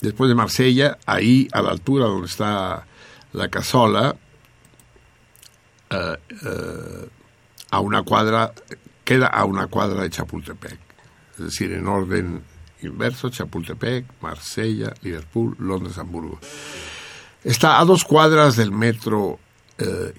[0.00, 2.86] después de Marsella, ahí a la altura donde está
[3.32, 4.16] la casola,
[7.70, 8.52] a una cuadra,
[9.04, 10.78] queda a una cuadra de Chapultepec.
[11.32, 12.42] Es decir, en orden
[12.82, 16.38] inverso, Chapultepec, Marsella, Liverpool, Londres, Hamburgo.
[17.44, 19.38] Está a dos cuadras del metro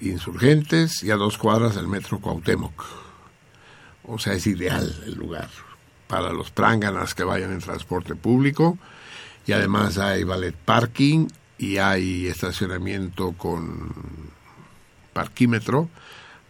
[0.00, 2.84] Insurgentes y a dos cuadras del metro Cuauhtémoc.
[4.04, 5.48] O sea, es ideal el lugar
[6.06, 8.78] para los pránganas que vayan en transporte público
[9.46, 13.92] y además hay ballet parking y hay estacionamiento con
[15.12, 15.88] parquímetro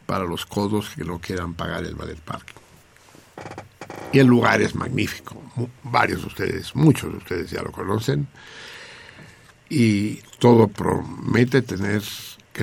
[0.07, 2.55] para los codos que no quieran pagar el ballet parking.
[4.13, 5.41] Y el lugar es magnífico.
[5.83, 8.29] Varios de ustedes, muchos de ustedes ya lo conocen.
[9.69, 12.03] Y todo promete tener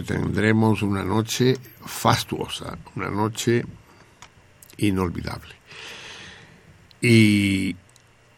[0.02, 3.66] tendremos una noche fastuosa, una noche
[4.78, 5.56] inolvidable.
[7.02, 7.76] Y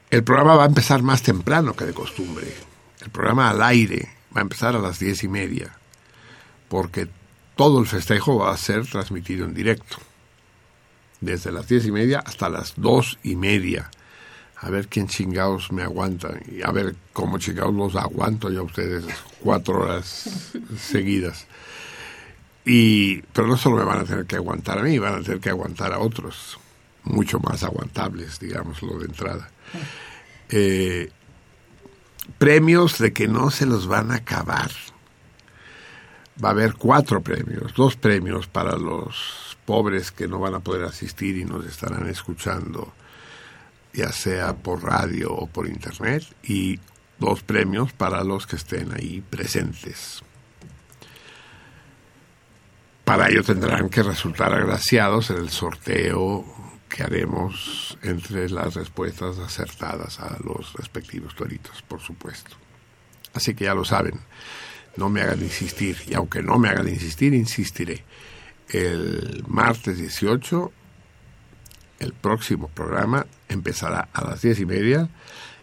[0.10, 2.48] el programa va a empezar más temprano que de costumbre.
[3.02, 5.78] El programa al aire va a empezar a las diez y media,
[6.68, 7.08] porque
[7.56, 9.98] todo el festejo va a ser transmitido en directo.
[11.22, 13.92] Desde las diez y media hasta las dos y media.
[14.62, 16.38] A ver quién chingados me aguanta.
[16.52, 19.06] Y a ver cómo chingados los aguanto yo a ustedes
[19.40, 21.48] cuatro horas seguidas.
[22.66, 25.40] Y, pero no solo me van a tener que aguantar a mí, van a tener
[25.40, 26.60] que aguantar a otros
[27.04, 29.50] mucho más aguantables, digámoslo de entrada.
[30.50, 31.10] Eh,
[32.38, 34.72] premios de que no se los van a acabar.
[36.44, 40.86] Va a haber cuatro premios, dos premios para los pobres que no van a poder
[40.86, 42.94] asistir y nos estarán escuchando,
[43.94, 46.80] ya sea por radio o por internet, y
[47.20, 50.24] dos premios para los que estén ahí presentes.
[53.04, 56.46] Para ello tendrán que resultar agraciados en el sorteo
[56.88, 62.56] que haremos entre las respuestas acertadas a los respectivos toritos, por supuesto.
[63.34, 64.20] Así que ya lo saben,
[64.96, 68.04] no me hagan insistir, y aunque no me hagan insistir, insistiré.
[68.68, 70.72] El martes 18,
[72.00, 75.10] el próximo programa empezará a las diez y media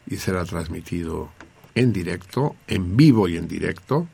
[0.06, 1.30] y será transmitido
[1.74, 4.08] en directo, en vivo y en directo.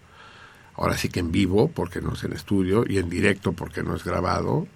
[0.75, 3.95] Ahora sí que en vivo, porque no es en estudio, y en directo, porque no
[3.95, 4.67] es grabado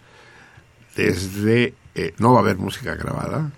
[0.94, 1.74] desde...
[1.94, 3.51] Eh, no va a haber música grabada.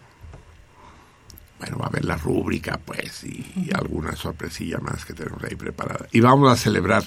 [1.58, 6.06] Bueno, va a haber la rúbrica, pues, y, alguna sorpresilla más que tenemos ahí preparada.
[6.12, 7.02] Y vamos a celebrar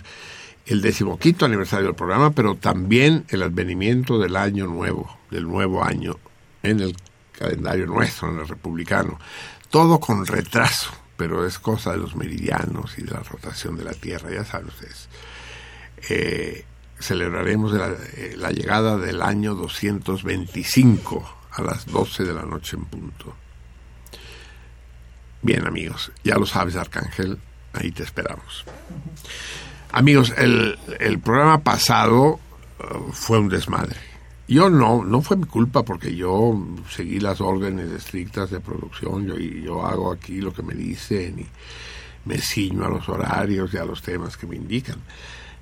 [0.66, 6.18] el decimoquinto aniversario del programa, pero también el advenimiento del año nuevo, del nuevo año
[6.64, 6.96] en el
[7.42, 9.20] calendario nuestro, en el republicano.
[9.70, 13.94] Todo con retraso, pero es cosa de los meridianos y de la rotación de la
[13.94, 15.08] Tierra, ya saben ustedes.
[16.10, 16.66] Eh,
[17.00, 22.86] celebraremos la, eh, la, llegada del año 225 a las 12 de la noche en
[22.86, 23.36] punto.
[25.42, 27.40] Bien amigos, ya lo sabes Arcángel,
[27.74, 28.64] ahí te esperamos.
[29.92, 32.40] Amigos, el, el programa pasado
[32.80, 34.11] uh, fue un desmadre.
[34.52, 39.38] Yo no, no fue mi culpa porque yo seguí las órdenes estrictas de producción, yo,
[39.38, 41.48] yo hago aquí lo que me dicen y
[42.26, 44.98] me ciño a los horarios y a los temas que me indican.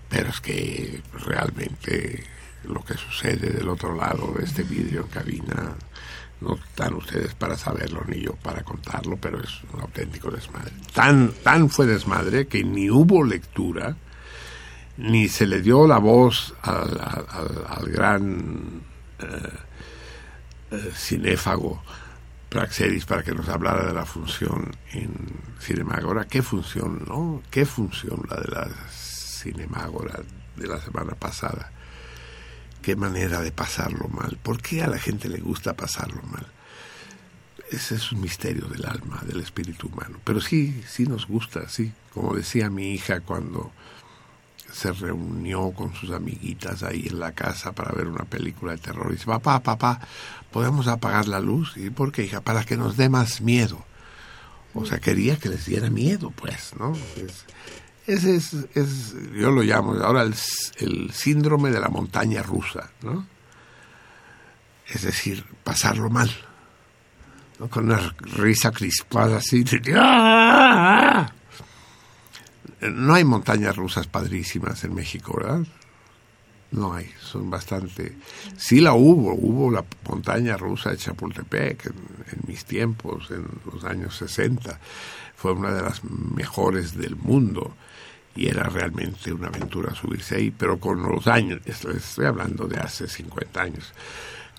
[0.10, 2.24] Pero es que realmente
[2.64, 5.76] lo que sucede del otro lado de este vídeo en cabina
[6.42, 10.74] no están ustedes para saberlo ni yo para contarlo, pero es un auténtico desmadre.
[10.96, 13.96] Tan, tan fue desmadre que ni hubo lectura,
[15.00, 18.82] ni se le dio la voz al, gran
[19.20, 19.26] eh,
[20.72, 21.82] eh, cinéfago
[22.50, 25.14] Praxedis para que nos hablara de la función en
[25.60, 26.26] Cinemágora.
[26.26, 27.43] ¿Qué función, no?
[27.52, 30.20] ¿Qué función la de la Cinemágora
[30.56, 31.72] de la semana pasada?
[32.82, 34.38] qué manera de pasarlo mal.
[34.41, 36.47] ¿Por qué a la gente le gusta pasarlo mal?
[37.72, 40.20] Ese es un misterio del alma, del espíritu humano.
[40.24, 41.91] Pero sí, sí nos gusta, sí.
[42.14, 43.72] Como decía mi hija cuando
[44.72, 49.07] se reunió con sus amiguitas ahí en la casa para ver una película de terror.
[49.09, 49.99] Y dice, papá, papá,
[50.51, 51.76] ¿podemos apagar la luz?
[51.78, 52.41] ¿Y por qué, hija?
[52.41, 53.86] Para que nos dé más miedo.
[54.74, 56.93] O sea, quería que les diera miedo, pues, ¿no?
[58.05, 63.28] Ese es, es, yo lo llamo ahora el, síndrome de la montaña rusa, ¿no?
[64.88, 66.32] Es decir, pasarlo mal.
[67.70, 69.63] Con una risa crispada así.
[69.95, 71.30] ¡ah!
[72.82, 75.65] No hay montañas rusas padrísimas en México, ¿verdad?
[76.71, 78.15] No hay, son bastante...
[78.57, 81.93] Sí la hubo, hubo la montaña rusa de Chapultepec en,
[82.47, 84.80] mis tiempos, en los años 60.
[85.36, 87.73] Fue una de las mejores del mundo
[88.36, 93.07] y era realmente una aventura subirse ahí, pero con los años, estoy hablando de hace
[93.07, 93.93] 50 años,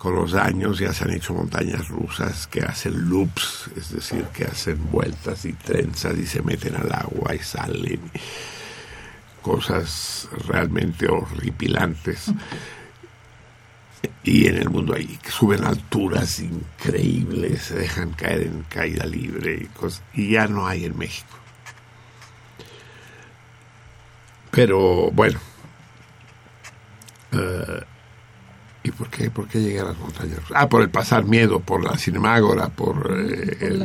[0.01, 4.44] con los años ya se han hecho montañas rusas que hacen loops, es decir, que
[4.44, 8.01] hacen vueltas y trenzas y se meten al agua y salen,
[9.42, 12.32] cosas realmente horripilantes.
[14.24, 19.66] Y en el mundo ahí suben alturas increíbles, se dejan caer en caída libre y,
[19.66, 21.36] cosas, y ya no hay en México.
[24.51, 25.38] Pero bueno.
[27.32, 27.99] Uh,
[28.83, 30.39] ¿Y por qué, por qué llegué a las montañas?
[30.55, 33.83] Ah, por el pasar miedo, por la cinemágora, por, eh, el,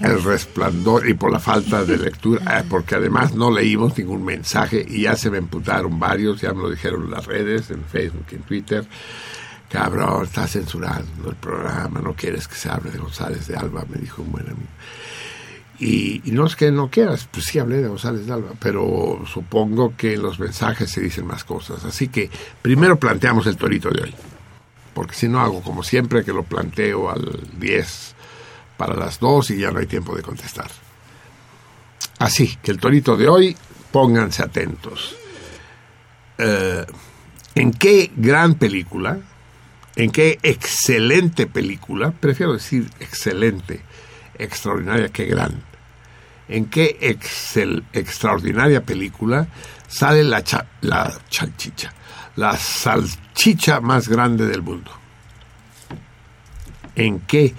[0.00, 4.84] el, resplandor y por la falta de lectura, ah, porque además no leímos ningún mensaje
[4.88, 8.24] y ya se me imputaron varios, ya me lo dijeron en las redes, en Facebook,
[8.30, 8.86] en Twitter.
[9.68, 13.98] Cabrón, está censurando el programa, no quieres que se hable de González de Alba, me
[13.98, 14.68] dijo un buen amigo.
[15.80, 19.94] Y, no es que no quieras, pues sí hablé de González de Alba, pero supongo
[19.96, 21.84] que en los mensajes se dicen más cosas.
[21.84, 22.30] Así que
[22.62, 24.14] primero planteamos el torito de hoy,
[24.92, 28.14] porque si no hago como siempre que lo planteo al 10
[28.76, 30.70] para las 2 y ya no hay tiempo de contestar.
[32.18, 33.56] Así que el torito de hoy,
[33.92, 35.14] pónganse atentos.
[36.38, 36.84] Eh,
[37.54, 39.18] ¿En qué gran película,
[39.96, 43.80] en qué excelente película, prefiero decir excelente,
[44.38, 45.62] extraordinaria que gran,
[46.48, 49.46] en qué excel, extraordinaria película
[49.86, 50.42] sale la,
[50.80, 51.92] la salchicha,
[52.36, 54.90] la salchicha más grande del mundo.
[56.94, 57.54] ¿En qué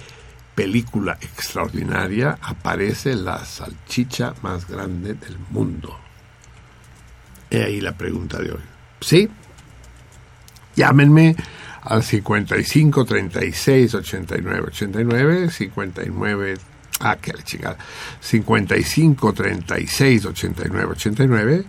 [0.54, 5.98] película extraordinaria aparece la salchicha más grande del mundo?
[7.50, 8.62] He ahí la pregunta de hoy.
[9.00, 9.28] ¿Sí?
[10.76, 11.36] Llámenme
[11.82, 16.58] al 55 36 89 89 59
[17.00, 17.78] Ah, qué la chingada.
[18.20, 21.64] 55 36 89 89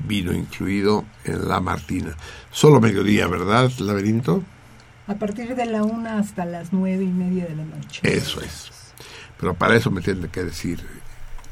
[0.01, 2.15] vino incluido en la Martina.
[2.51, 4.43] Solo mediodía, ¿verdad, laberinto?
[5.07, 8.01] A partir de la una hasta las nueve y media de la noche.
[8.05, 8.80] Eso es.
[9.41, 10.85] Pero para eso me tiene que decir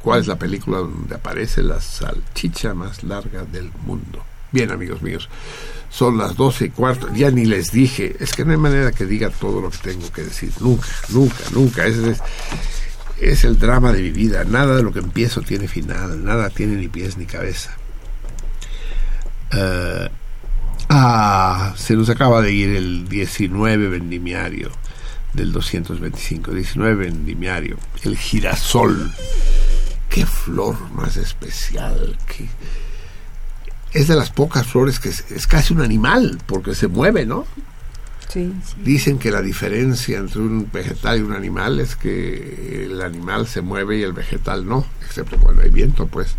[0.02, 4.22] cuál es la película donde aparece la salchicha más larga del mundo.
[4.52, 5.28] Bien, amigos míos,
[5.90, 9.04] son las doce y cuarto, ya ni les dije, es que no hay manera que
[9.04, 11.86] diga todo lo que tengo que decir, nunca, nunca, nunca.
[11.86, 12.18] Ese es,
[13.20, 14.44] es el drama de mi vida.
[14.44, 17.76] Nada de lo que empiezo tiene final, nada tiene ni pies ni cabeza.
[19.52, 20.08] Eh,
[20.90, 24.70] ah, se nos acaba de ir el 19 vendimiario
[25.32, 29.12] del 225, 19 vendimiario, el girasol.
[30.08, 32.48] Qué flor más especial, que
[33.92, 37.46] es de las pocas flores que es casi un animal, porque se mueve, ¿no?
[38.84, 43.62] Dicen que la diferencia entre un vegetal y un animal es que el animal se
[43.62, 46.36] mueve y el vegetal no, excepto cuando hay viento, pues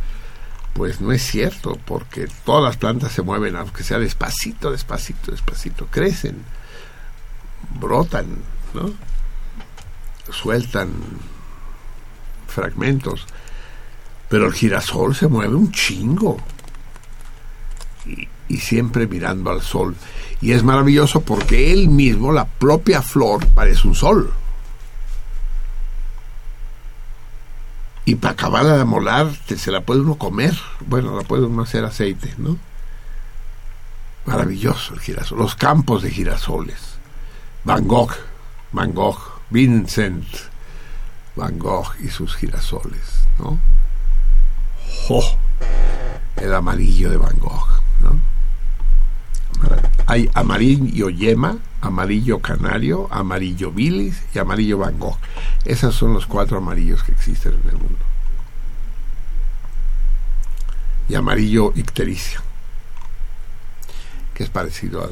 [0.74, 5.88] pues no es cierto, porque todas las plantas se mueven, aunque sea despacito, despacito, despacito,
[5.88, 6.38] crecen,
[7.80, 8.28] brotan,
[8.74, 8.92] ¿no?
[10.32, 10.92] Sueltan
[12.48, 13.26] fragmentos.
[14.28, 16.38] Pero el girasol se mueve un chingo.
[18.06, 19.96] Y, siempre mirando al sol.
[20.42, 24.34] Y es maravilloso porque él mismo, la propia flor, parece un sol.
[28.06, 30.58] Y para acabarla de molar, se la puede uno comer.
[30.80, 32.58] Bueno, la puede uno hacer aceite, ¿no?
[34.26, 35.38] Maravilloso el girasol.
[35.38, 36.98] Los campos de girasoles.
[37.64, 38.12] Van Gogh,
[38.72, 39.18] Van Gogh,
[39.50, 40.26] Vincent
[41.36, 43.60] Van Gogh y sus girasoles, ¿no?
[45.10, 45.38] ¡Oh!
[46.36, 48.20] El amarillo de Van Gogh, ¿no?
[50.06, 55.18] Hay amarillo yema, amarillo canario, amarillo bilis y amarillo Van Gogh.
[55.66, 58.00] Esos son los cuatro amarillos que existen en el mundo.
[61.08, 62.42] Y amarillo ictericio,
[64.34, 65.04] que es parecido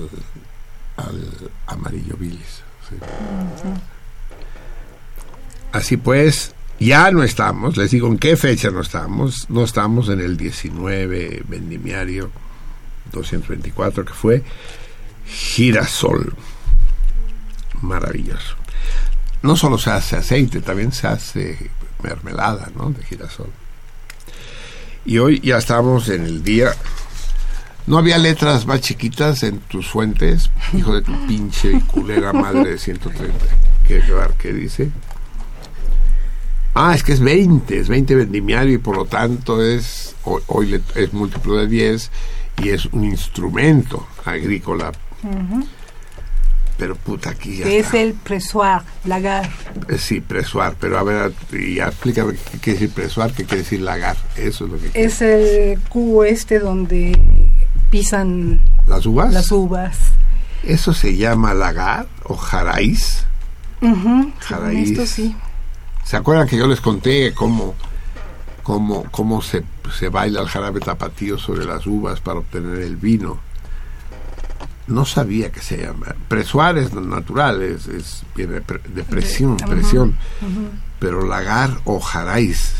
[0.97, 2.66] al, amarillo bilis.
[5.71, 10.19] Así pues, ya no estamos, les digo en qué fecha no estamos, no estamos en
[10.21, 12.31] el 19 vendimiario
[13.11, 14.43] 224, que fue
[15.25, 16.33] girasol.
[17.81, 18.55] Maravilloso.
[19.41, 21.69] No solo se hace aceite, también se hace
[22.01, 22.89] mermelada, ¿no?
[22.89, 23.51] De girasol.
[25.05, 26.73] Y hoy ya estamos en el día.
[27.87, 30.51] ¿No había letras más chiquitas en tus fuentes?
[30.73, 33.33] Hijo de tu pinche y culera madre de 130.
[33.87, 34.03] ¿Qué,
[34.37, 34.91] qué dice?
[36.73, 41.13] Ah, es que es 20, es 20 vendimiario y por lo tanto es hoy, es
[41.13, 42.11] múltiplo de 10
[42.61, 44.91] y es un instrumento agrícola.
[46.77, 47.67] Pero puta, aquí ya.
[47.67, 49.49] es el presoir, lagar.
[49.87, 53.79] Eh, sí, presoir, pero a ver, ya explícame qué quiere decir presoir, qué quiere decir
[53.79, 54.17] lagar.
[54.35, 54.91] Eso es lo que.
[54.93, 57.17] Es el cubo este donde
[57.89, 58.61] pisan.
[58.87, 59.33] ¿Las uvas?
[59.33, 59.97] Las uvas.
[60.63, 63.23] ¿Eso se llama lagar o jaraíz?
[64.39, 64.91] jaraíz.
[64.91, 65.35] Esto sí.
[66.03, 67.75] ¿Se acuerdan que yo les conté cómo
[68.67, 69.63] cómo, cómo se,
[69.97, 73.39] se baila el jarabe tapatío sobre las uvas para obtener el vino.
[74.87, 76.07] No sabía que se llama.
[76.27, 80.17] Presuar es natural, es, es viene de presión, presión.
[80.99, 82.73] Pero lagar o jaráis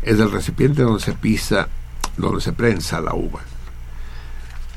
[0.00, 1.68] es el recipiente donde se pisa,
[2.16, 3.40] donde se prensa la uva.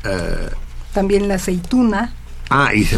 [0.04, 0.50] Eh,
[0.94, 2.14] También la aceituna.
[2.50, 2.98] Ah, y se,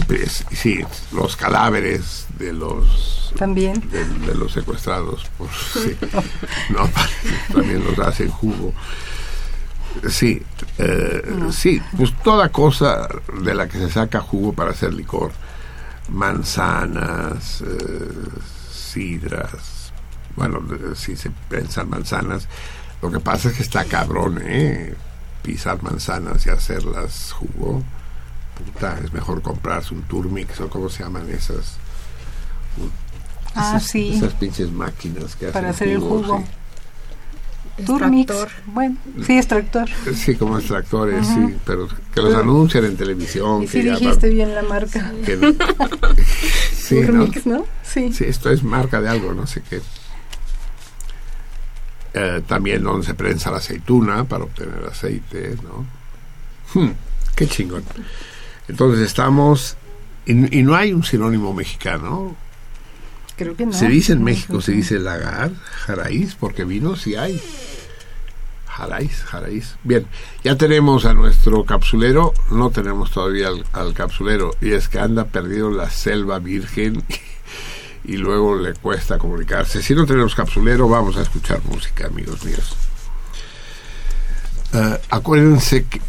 [0.56, 0.80] sí,
[1.12, 5.26] los cadáveres de los también de, los secuestrados,
[5.74, 5.96] sí.
[6.70, 6.90] no,
[7.54, 8.74] también los hacen jugo.
[10.10, 10.42] Sí,
[10.78, 13.08] eh, sí, pues toda cosa
[13.42, 15.32] de la que se saca jugo para hacer licor,
[16.10, 18.14] manzanas, eh,
[18.74, 19.94] sidras,
[20.36, 20.62] bueno,
[20.96, 22.48] si se piensan manzanas,
[23.02, 24.96] lo que pasa es que está cabrón, ¿eh?
[25.46, 27.84] Pisar manzanas y hacerlas jugo,
[28.58, 31.76] puta, es mejor comprarse un turmix o cómo se llaman esas.
[33.54, 34.14] Ah, sí.
[34.16, 36.44] Esas pinches máquinas que Para hacer el jugo.
[37.86, 38.34] Turmix.
[38.66, 39.88] Bueno, sí, extractor.
[40.16, 43.64] Sí, como extractores, sí, pero que los anuncian en televisión.
[43.64, 45.12] Y sí dijiste bien la marca.
[46.74, 47.66] sí, Turmix, ¿no?
[47.84, 48.14] Sí.
[48.14, 49.82] Sí, esto es marca de algo, no sé qué.
[52.18, 55.86] Eh, también donde se prensa la aceituna para obtener aceite, ¿no?
[56.74, 56.94] Hmm,
[57.36, 57.84] qué chingón.
[58.70, 59.76] Entonces estamos,
[60.26, 62.34] y, y, no hay un sinónimo mexicano.
[63.36, 63.74] Creo que no.
[63.74, 67.42] Se dice en México, se dice lagar, jaraíz, porque vino sí hay.
[68.66, 69.76] Jaraíz, jaraíz.
[69.84, 70.08] Bien,
[70.42, 75.26] ya tenemos a nuestro capsulero, no tenemos todavía al, al capsulero, y es que anda
[75.26, 77.04] perdido la selva virgen
[78.08, 79.82] y luego le cuesta comunicarse.
[79.82, 82.76] Si no tenemos capsulero, vamos a escuchar música, amigos míos.
[84.74, 86.02] Uh, acuérdense que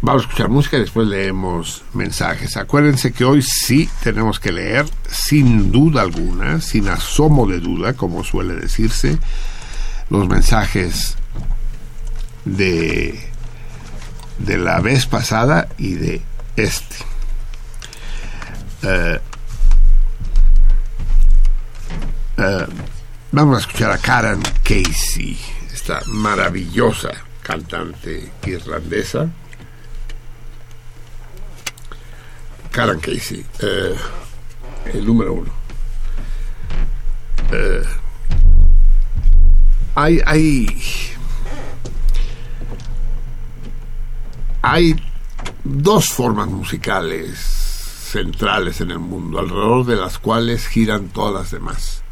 [0.00, 2.56] vamos a escuchar música y después leemos mensajes.
[2.56, 8.24] Acuérdense que hoy sí tenemos que leer, sin duda alguna, sin asomo de duda, como
[8.24, 9.18] suele decirse,
[10.10, 11.16] los mensajes
[12.44, 13.28] de,
[14.38, 16.22] de la vez pasada y de
[16.56, 16.96] este.
[18.82, 19.27] Uh,
[22.38, 22.64] Uh,
[23.32, 25.36] vamos a escuchar a Karen Casey,
[25.72, 27.10] esta maravillosa
[27.42, 29.28] cantante irlandesa.
[32.70, 33.96] Karen Casey, uh,
[34.96, 35.50] el número uno.
[37.50, 37.84] Uh,
[39.96, 40.66] hay, hay,
[44.62, 44.94] hay
[45.64, 52.04] dos formas musicales centrales en el mundo, alrededor de las cuales giran todas las demás.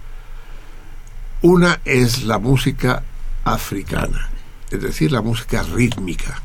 [1.48, 3.04] Una es la música
[3.44, 4.30] africana,
[4.68, 6.42] es decir, la música rítmica.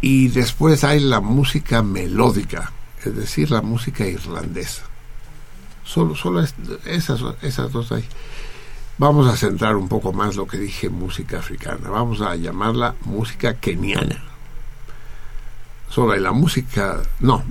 [0.00, 2.70] Y después hay la música melódica,
[3.04, 4.84] es decir, la música irlandesa.
[5.82, 6.46] Solo, solo
[6.84, 8.04] esas, esas dos hay.
[8.98, 11.90] Vamos a centrar un poco más lo que dije música africana.
[11.90, 14.22] Vamos a llamarla música keniana.
[15.88, 17.42] Solo hay la música, no,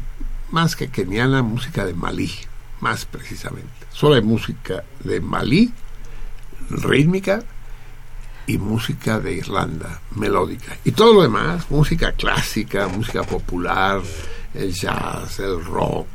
[0.49, 2.31] más que keniana, música de Malí,
[2.79, 3.84] más precisamente.
[3.95, 5.71] Solo hay música de Malí,
[6.69, 7.41] rítmica,
[8.45, 10.77] y música de Irlanda, melódica.
[10.83, 14.01] Y todo lo demás, música clásica, música popular,
[14.53, 16.07] el jazz, el rock,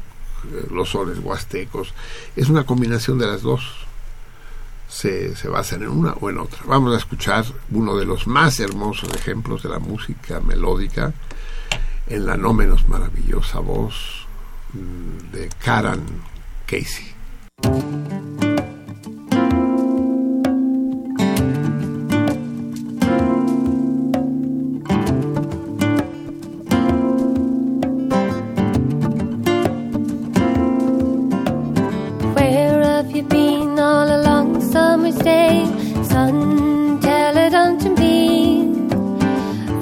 [0.71, 1.95] los sones huastecos,
[2.37, 3.63] es una combinación de las dos.
[4.89, 6.59] Se, se basan en una o en otra.
[6.67, 11.15] Vamos a escuchar uno de los más hermosos ejemplos de la música melódica
[12.09, 14.27] en la no menos maravillosa voz
[15.33, 16.05] de Karen
[16.67, 17.10] Casey.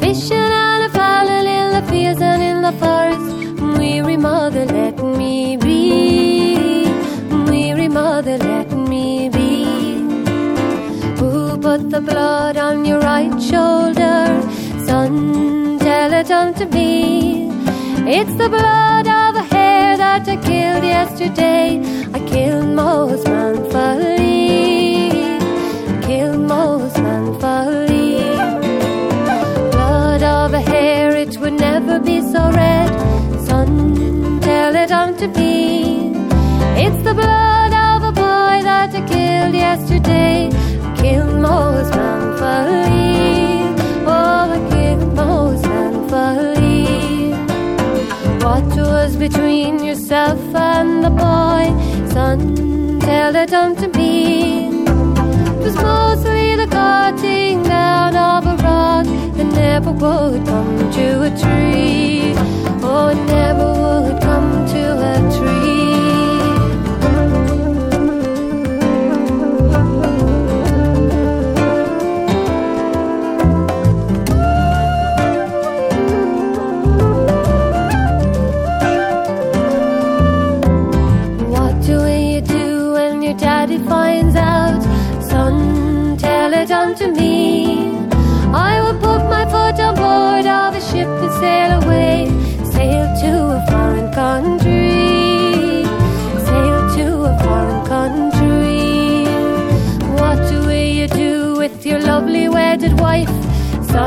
[0.00, 3.26] Fishing and a fowling in the fields and in the forest.
[3.78, 5.07] Weary mother, let me
[11.90, 14.42] The blood on your right shoulder?
[14.86, 17.48] Son, tell it unto me.
[18.06, 21.80] It's the blood of a hare that I killed yesterday.
[22.12, 25.10] I killed Mose Manfully.
[26.06, 28.20] Killed Mose Manfully.
[29.72, 32.90] Blood of a hare, it would never be so red.
[33.46, 36.12] Son, tell it unto me.
[36.84, 40.50] It's the blood of a boy that I killed yesterday.
[49.18, 51.64] Between yourself and the boy?
[52.12, 54.68] Son, tell it unto me.
[54.68, 59.04] It was mostly the cutting down of a rock
[59.36, 62.32] that never would come to a tree.
[62.82, 63.77] Oh, it never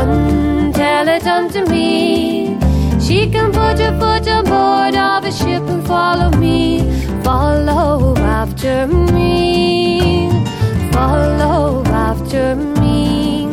[0.01, 2.57] Son, tell it unto me.
[2.99, 6.81] She can put her foot on board of a ship and follow me,
[7.23, 10.31] follow after me,
[10.91, 13.45] follow after me.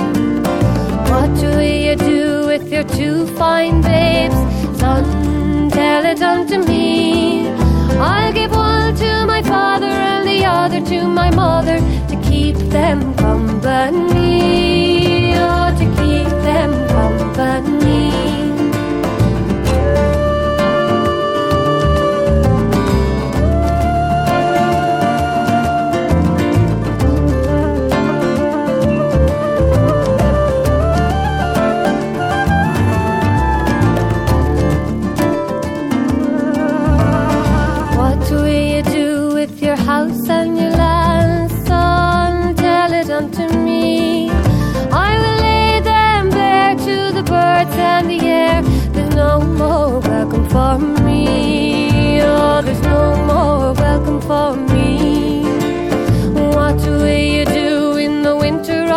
[1.11, 4.40] What will you do with your two fine babes?
[4.80, 7.51] Son, tell it unto me.
[7.99, 11.78] I'll give one to my father and the other to my mother
[12.09, 14.88] to keep them company.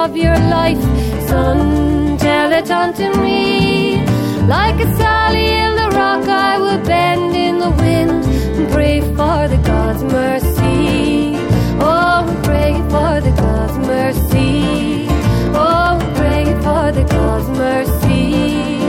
[0.05, 0.81] Of your life,
[1.27, 2.17] son?
[2.17, 4.03] Tell it unto me.
[4.47, 8.25] Like a Sally in the rock, I will bend in the wind
[8.57, 11.35] and pray for the God's mercy.
[11.79, 15.07] Oh, pray for the God's mercy.
[15.53, 18.79] Oh, pray for the God's mercy.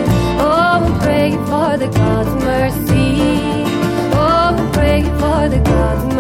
[0.40, 3.06] Oh, pray for the God's mercy.
[4.24, 6.11] Oh, pray for the God's mercy.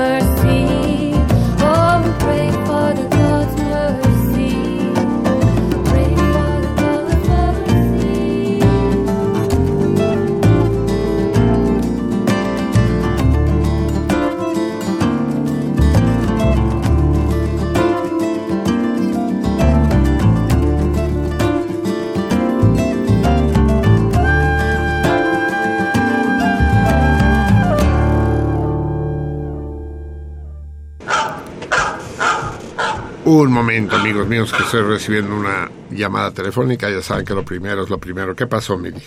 [33.24, 36.90] Un momento, amigos míos, que estoy recibiendo una llamada telefónica.
[36.90, 38.34] Ya saben que lo primero es lo primero.
[38.34, 39.00] ¿Qué pasó, Mili?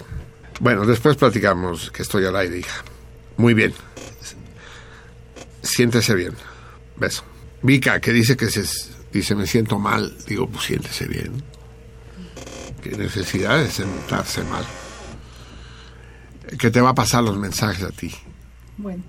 [0.61, 2.83] Bueno, después platicamos que estoy al aire, hija.
[3.35, 3.73] Muy bien.
[5.61, 6.31] Siéntese bien.
[6.95, 7.23] Beso.
[7.61, 8.63] Vika, que dice que se,
[9.11, 10.15] dice me siento mal.
[10.25, 11.43] Digo, pues siéntese bien.
[12.81, 14.65] Qué necesidad de sentarse mal.
[16.57, 18.15] Que te va a pasar los mensajes a ti.
[18.77, 19.03] Bueno,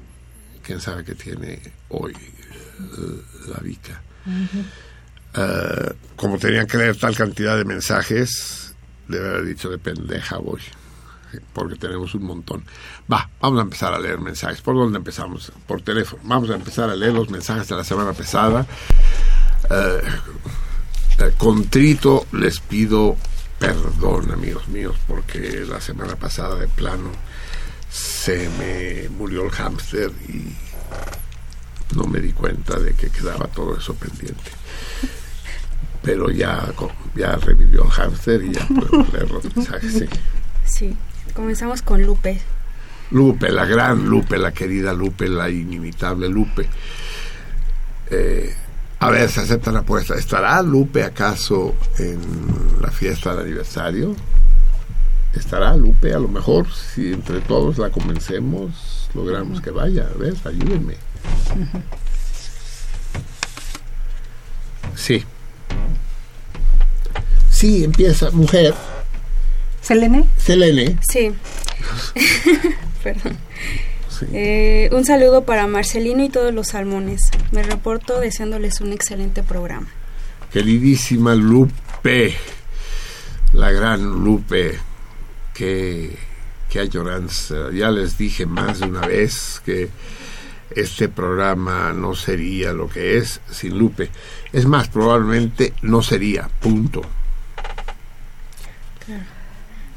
[0.65, 4.03] quién sabe qué tiene hoy eh, la Vika.
[5.37, 8.75] Eh, como tenían que leer tal cantidad de mensajes,
[9.07, 10.63] debe haber dicho de pendeja voy,
[11.53, 12.65] porque tenemos un montón.
[13.13, 14.61] Va, vamos a empezar a leer mensajes.
[14.63, 15.53] ¿Por dónde empezamos?
[15.67, 16.23] Por teléfono.
[16.25, 18.67] Vamos a empezar a leer los mensajes de la semana pasada.
[19.71, 20.03] Eh,
[21.19, 23.17] eh, contrito les pido
[23.59, 27.11] perdón, amigos míos, porque la semana pasada de plano
[27.91, 30.55] se me murió el hámster y
[31.95, 34.51] no me di cuenta de que quedaba todo eso pendiente.
[36.07, 36.73] Pero ya,
[37.15, 39.93] ya revivió el hámster y ya podemos leer los mensajes.
[39.93, 40.07] sí.
[40.65, 40.97] Sí,
[41.35, 42.41] comenzamos con Lupe.
[43.11, 46.69] Lupe, la gran Lupe, la querida Lupe, la inimitable Lupe.
[48.11, 48.55] Eh,
[48.99, 50.15] a ver, se acepta la apuesta.
[50.15, 52.21] ¿Estará Lupe acaso en
[52.81, 54.17] la fiesta del aniversario?
[55.35, 56.15] ¿Estará Lupe?
[56.15, 60.09] A lo mejor, si entre todos la convencemos, logramos que vaya.
[60.13, 60.97] A ver, ayúdenme.
[64.95, 65.25] Sí.
[67.51, 68.31] Sí, empieza.
[68.33, 68.75] Mujer,
[69.81, 70.99] Selene, Selene.
[71.09, 71.33] Sí.
[73.03, 73.37] Perdón.
[74.11, 74.27] Sí.
[74.33, 77.21] Eh, un saludo para Marcelino y todos los salmones.
[77.53, 79.89] Me reporto deseándoles un excelente programa.
[80.53, 82.35] Queridísima Lupe,
[83.53, 84.79] la gran Lupe,
[85.55, 86.17] que,
[86.69, 87.71] que añoranza.
[87.73, 89.89] Ya les dije más de una vez que
[90.77, 94.11] este programa no sería lo que es sin Lupe.
[94.53, 97.03] Es más, probablemente no sería, punto.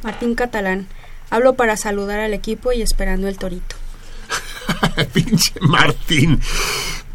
[0.03, 0.87] Martín Catalán.
[1.29, 3.75] Hablo para saludar al equipo y esperando el torito.
[5.13, 6.39] Pinche Martín.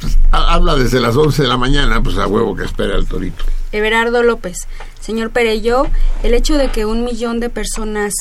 [0.00, 3.06] Pues, ha- habla desde las 11 de la mañana, pues a huevo que espera el
[3.06, 3.44] torito.
[3.72, 4.58] Everardo López.
[5.00, 5.86] Señor Perello,
[6.22, 8.14] el hecho de que un millón de personas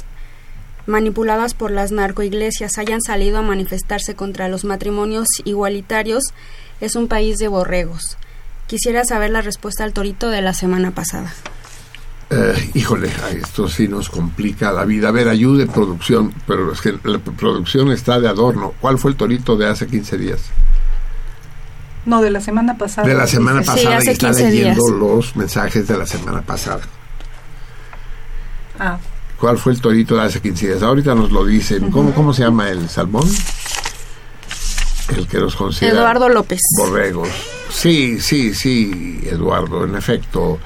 [0.85, 6.23] manipuladas por las narcoiglesias hayan salido a manifestarse contra los matrimonios igualitarios
[6.81, 8.17] es un país de borregos.
[8.67, 11.33] Quisiera saber la respuesta al torito de la semana pasada.
[12.29, 13.09] Eh, híjole,
[13.39, 15.09] esto sí nos complica la vida.
[15.09, 18.73] A ver, ayude producción, pero es que la producción está de adorno.
[18.81, 20.41] ¿Cuál fue el torito de hace 15 días?
[22.05, 23.07] No, de la semana pasada.
[23.07, 23.71] De la semana dice.
[23.71, 24.99] pasada hace y está 15 leyendo días.
[24.99, 26.81] los mensajes de la semana pasada.
[28.79, 28.97] Ah,
[29.43, 30.83] ¿Cuál fue el torito de hace 15 días?
[30.83, 31.91] Ahorita nos lo dicen.
[31.91, 33.29] ¿Cómo, cómo se llama el salmón?
[35.17, 36.61] El que nos considera Eduardo López.
[36.77, 37.27] borregos.
[37.69, 40.59] Sí, sí, sí, Eduardo, en efecto.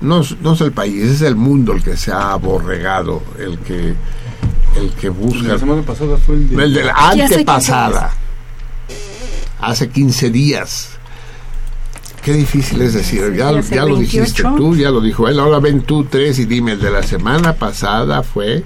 [0.00, 3.58] No, es- no es el país, es el mundo el que se ha aborregado, el
[3.58, 3.92] que,
[4.76, 5.42] el que busca.
[5.46, 6.64] La semana pasada fue el de...
[6.64, 8.10] El de la hace 15 antepasada.
[9.60, 10.93] Hace 15 días.
[12.24, 13.34] Qué difícil es decir.
[13.34, 13.58] Ya, lo
[13.98, 14.54] dijiste 28.
[14.56, 15.38] tú, ya lo dijo él.
[15.38, 18.62] Ahora ven tú tres y dime, el de la semana pasada fue.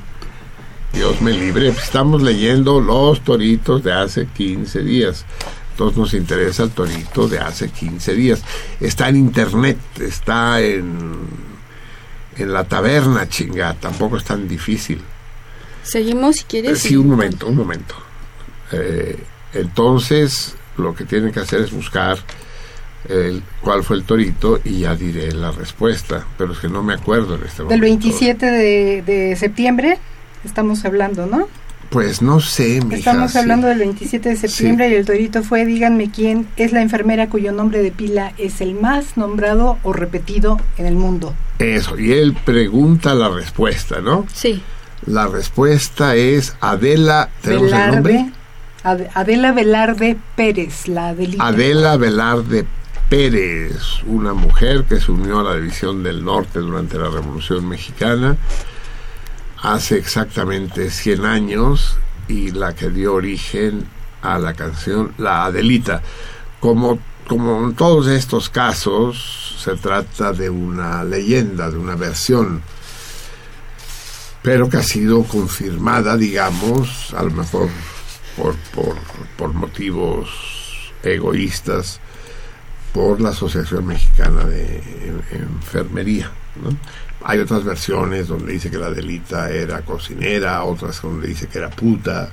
[0.92, 1.68] Dios me libre.
[1.68, 5.24] Estamos leyendo los toritos de hace 15 días.
[5.72, 8.42] Entonces nos interesa el torito de hace 15 días.
[8.80, 11.16] Está en internet, está en,
[12.36, 13.74] en la taberna, chinga.
[13.74, 15.00] Tampoco es tan difícil.
[15.82, 16.78] Seguimos si Eh, quieres.
[16.78, 17.94] Sí, un momento, un momento.
[18.72, 19.18] Eh,
[19.54, 22.18] entonces, lo que tienen que hacer es buscar
[23.08, 26.26] el, cuál fue el torito y ya diré la respuesta.
[26.36, 27.70] Pero es que no me acuerdo en este momento.
[27.70, 29.98] del 27 de, de septiembre
[30.44, 31.48] estamos hablando, ¿no?
[31.90, 32.96] Pues no sé, mija.
[32.98, 33.38] Estamos sí.
[33.38, 37.50] hablando del 27 de septiembre y el torito fue, díganme quién es la enfermera cuyo
[37.52, 41.34] nombre de pila es el más nombrado o repetido en el mundo.
[41.58, 44.26] Eso, y él pregunta la respuesta, ¿no?
[44.32, 44.62] Sí.
[45.06, 47.30] La respuesta es Adela.
[47.40, 48.12] ¿Tenemos el nombre?
[48.12, 48.32] Velarde,
[48.84, 51.46] Ad- Adela Velarde Pérez, la Adelita.
[51.46, 52.66] Adela Velarde
[53.08, 58.36] Pérez, una mujer que se unió a la División del Norte durante la Revolución Mexicana
[59.62, 61.96] hace exactamente 100 años
[62.28, 63.86] y la que dio origen
[64.20, 66.02] a la canción La Adelita.
[66.60, 72.62] Como, como en todos estos casos, se trata de una leyenda, de una versión,
[74.42, 77.70] pero que ha sido confirmada, digamos, a lo mejor
[78.36, 78.96] por, por,
[79.36, 80.28] por motivos
[81.02, 82.00] egoístas,
[82.98, 86.32] por la Asociación Mexicana de En- Enfermería.
[87.22, 91.70] Hay otras versiones donde dice que la delita era cocinera, otras donde dice que era
[91.70, 92.28] puta,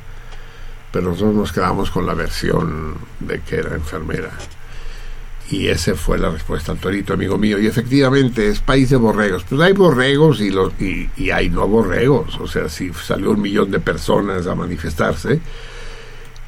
[0.92, 4.32] pero nosotros nos quedamos con la versión de que era enfermera.
[5.52, 7.60] Y esa fue la respuesta al torito, amigo mío.
[7.60, 9.44] Y efectivamente es país de borregos.
[9.48, 12.40] Pues hay borregos y, los, y hay no borregos.
[12.40, 15.40] O sea, si salió un millón de personas a manifestarse,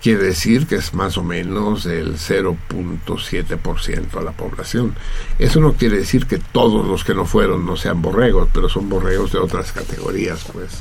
[0.01, 4.95] quiere decir que es más o menos el 0.7% de la población.
[5.39, 8.89] Eso no quiere decir que todos los que no fueron no sean borregos, pero son
[8.89, 10.79] borregos de otras categorías, pues.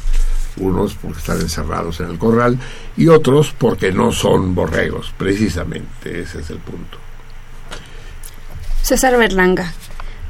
[0.59, 2.59] Unos porque están encerrados en el corral
[2.97, 6.97] y otros porque no son borregos, precisamente, ese es el punto.
[8.83, 9.75] César Berlanga.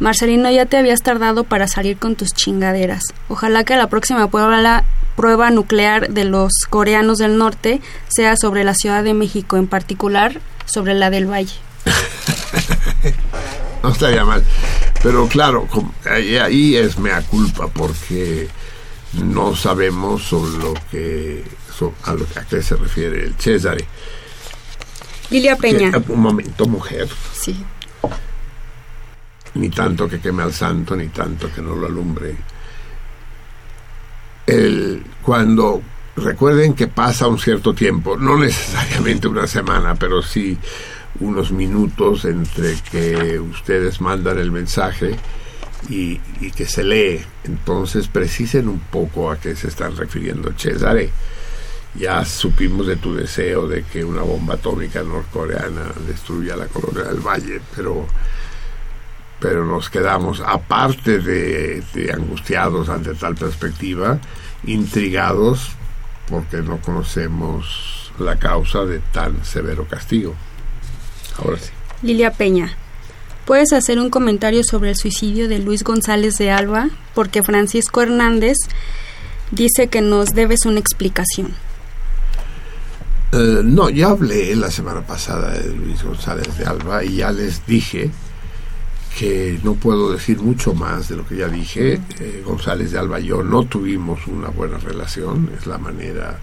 [0.01, 3.03] Marcelino, ya te habías tardado para salir con tus chingaderas.
[3.29, 4.85] Ojalá que la próxima prueba,
[5.17, 10.41] prueba nuclear de los coreanos del norte sea sobre la Ciudad de México, en particular
[10.67, 11.55] sobre la del Valle.
[13.83, 14.43] no estaría mal.
[15.03, 15.69] Pero claro,
[16.11, 18.49] ahí, es mea culpa porque
[19.15, 21.45] no sabemos sobre lo que
[21.79, 23.79] so- a lo que a qué se refiere el César.
[25.31, 25.91] Lilia Peña.
[25.93, 27.09] Que- un momento, mujer.
[27.41, 27.57] Sí.
[29.57, 32.37] Ni tanto que queme al santo, ni tanto que no lo alumbre.
[35.23, 35.83] Cuando
[36.17, 40.59] recuerden que pasa un cierto tiempo, no necesariamente una semana, pero sí
[41.21, 45.17] unos minutos entre que ustedes mandan el mensaje
[45.89, 47.25] y, y que se lee.
[47.45, 50.53] Entonces precisen un poco a qué se están refiriendo.
[50.57, 51.11] Cesare,
[51.99, 57.21] ya supimos de tu deseo de que una bomba atómica norcoreana destruya la colonia del
[57.21, 58.07] Valle, pero
[59.41, 64.19] pero nos quedamos, aparte de, de angustiados ante tal perspectiva,
[64.65, 65.71] intrigados
[66.29, 70.35] porque no conocemos la causa de tan severo castigo.
[71.39, 71.71] Ahora sí.
[72.03, 72.77] Lilia Peña.
[73.45, 76.89] ¿Puedes hacer un comentario sobre el suicidio de Luis González de Alba?
[77.15, 78.57] Porque Francisco Hernández
[79.53, 81.55] dice que nos debes una explicación.
[83.33, 87.65] Eh, no, ya hablé la semana pasada de Luis González de Alba y ya les
[87.67, 88.11] dije
[89.19, 92.01] que no puedo decir mucho más de lo que ya dije.
[92.21, 96.39] Eh, González de Alba y yo no tuvimos una buena relación, es la manera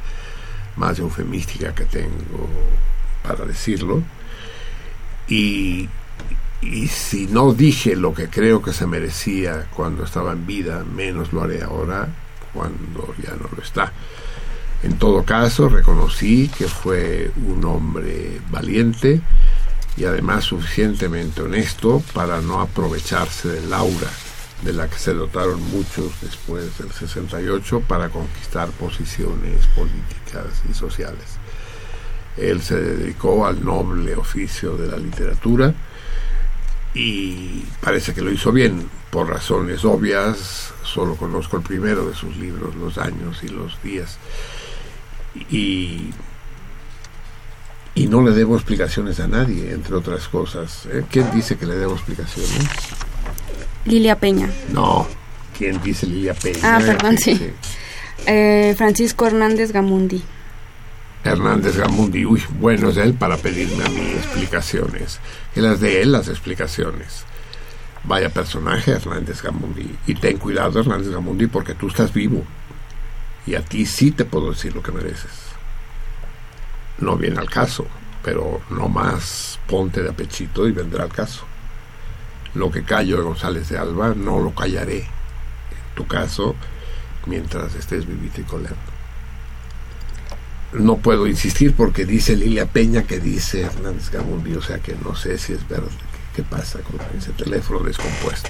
[0.76, 2.50] más eufemística que tengo
[3.22, 4.02] para decirlo.
[5.28, 5.88] Y,
[6.62, 11.32] y si no dije lo que creo que se merecía cuando estaba en vida, menos
[11.32, 12.08] lo haré ahora
[12.54, 13.94] cuando ya no lo está.
[14.82, 19.22] En todo caso, reconocí que fue un hombre valiente
[19.98, 24.10] y además suficientemente honesto para no aprovecharse del aura
[24.64, 31.38] de la que se dotaron muchos después del 68 para conquistar posiciones políticas y sociales.
[32.38, 35.74] Él se dedicó al noble oficio de la literatura
[36.94, 42.36] y parece que lo hizo bien, por razones obvias, solo conozco el primero de sus
[42.38, 44.18] libros, Los años y los días.
[45.50, 46.12] Y,
[47.96, 50.88] y no le debo explicaciones a nadie, entre otras cosas.
[50.92, 51.04] ¿eh?
[51.12, 52.68] ¿Quién dice que le debo explicaciones?
[53.86, 54.50] Lilia Peña.
[54.72, 55.08] No,
[55.58, 56.60] ¿quién dice Lilia Peña?
[56.64, 57.40] Ah, perdón, sí.
[58.26, 60.24] Eh, Francisco Hernández Gamundi.
[61.24, 65.20] Hernández Gamundi, uy, bueno es él para pedirme a mí explicaciones.
[65.54, 67.26] Que las de él las explicaciones.
[68.06, 69.96] Vaya personaje Hernández Gamundi.
[70.08, 72.44] Y ten cuidado Hernández Gamundi porque tú estás vivo.
[73.46, 75.43] Y a ti sí te puedo decir lo que mereces.
[77.00, 77.86] No viene al caso,
[78.24, 81.44] pero no más ponte de apechito y vendrá al caso.
[82.56, 85.00] Lo que callo de González de Alba no lo callaré.
[85.00, 86.56] En tu caso,
[87.26, 88.94] mientras estés vivito y coleando.
[90.74, 95.16] No puedo insistir porque dice Lilia Peña que dice Hernández Gamundi, o sea que no
[95.16, 95.90] sé si es verdad
[96.36, 98.50] qué pasa con ese teléfono descompuesto.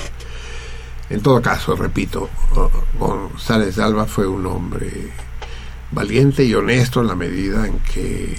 [1.10, 2.30] En todo caso, repito,
[2.98, 5.12] González de Alba fue un hombre
[5.94, 8.38] valiente y honesto en la medida en que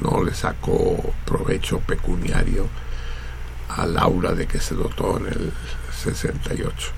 [0.00, 2.66] no le sacó provecho pecuniario
[3.68, 5.52] al aura de que se dotó en el
[6.02, 6.88] 68.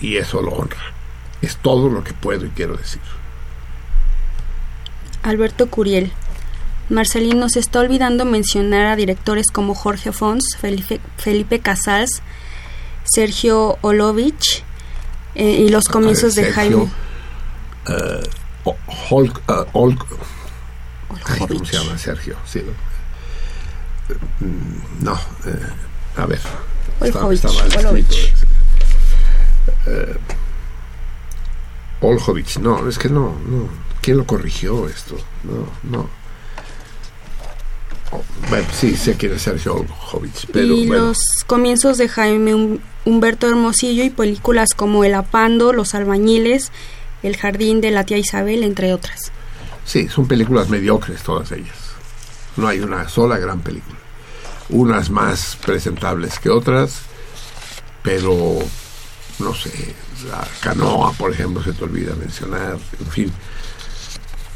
[0.00, 0.92] Y eso lo honra.
[1.42, 3.00] Es todo lo que puedo y quiero decir.
[5.22, 6.12] Alberto Curiel.
[6.90, 12.20] Marcelino se está olvidando mencionar a directores como Jorge Fons, Felipe, Felipe Casals,
[13.04, 14.62] Sergio Olovich
[15.34, 16.88] eh, y los comienzos de Jaime.
[17.86, 18.72] Uh,
[19.10, 20.06] Hulk, uh, Hulk,
[21.48, 22.36] ¿Cómo se llama Sergio?
[22.46, 22.62] Sí,
[25.00, 25.14] no,
[25.46, 25.66] eh,
[26.16, 26.40] a ver.
[27.00, 28.14] Está, está mal escrito.
[29.86, 30.16] Eh,
[32.00, 33.68] Olhovich, no, es que no, no.
[34.02, 35.16] ¿Quién lo corrigió esto?
[35.42, 36.10] No, no.
[38.10, 41.06] Oh, bueno, sí, sé quién es Sergio Olhovich, pero y bueno.
[41.06, 46.70] los comienzos de Jaime Humberto Hermosillo y películas como El Apando, Los Albañiles,
[47.24, 49.32] El Jardín de la Tía Isabel, entre otras.
[49.86, 51.76] Sí, son películas mediocres todas ellas.
[52.56, 53.96] No hay una sola gran película.
[54.68, 57.00] Unas más presentables que otras,
[58.02, 58.58] pero
[59.38, 59.94] no sé,
[60.28, 63.32] la canoa, por ejemplo, se te olvida mencionar, en fin.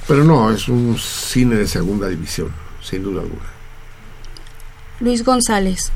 [0.07, 2.53] Pero no, es un cine de segunda división,
[2.83, 3.49] sin duda alguna.
[5.01, 5.91] Luis González.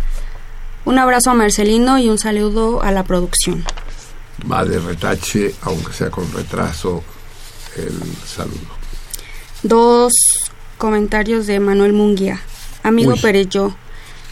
[0.86, 3.62] Un abrazo a Marcelino y un saludo a la producción.
[4.50, 7.02] Va de retache, aunque sea con retraso,
[7.76, 8.82] el saludo.
[9.62, 10.12] Dos
[10.78, 12.40] comentarios de Manuel Munguía.
[12.82, 13.20] Amigo Uy.
[13.20, 13.74] Perello,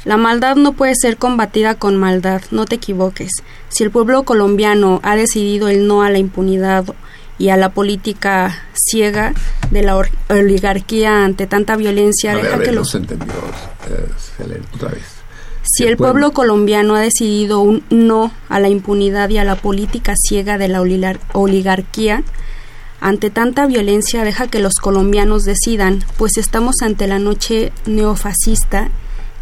[0.05, 3.31] la maldad no puede ser combatida con maldad, no te equivoques.
[3.69, 6.85] Si el pueblo colombiano ha decidido el no a la impunidad
[7.39, 9.35] y a la política ciega
[9.71, 9.97] de la
[10.29, 13.35] oligarquía ante tanta violencia, A ver, deja a ver, que no los se entendió,
[13.89, 15.20] eh, otra vez.
[15.73, 20.15] Si el pueblo colombiano ha decidido un no a la impunidad y a la política
[20.17, 22.23] ciega de la oligar- oligarquía,
[23.01, 28.91] ante tanta violencia deja que los colombianos decidan, pues estamos ante la noche neofascista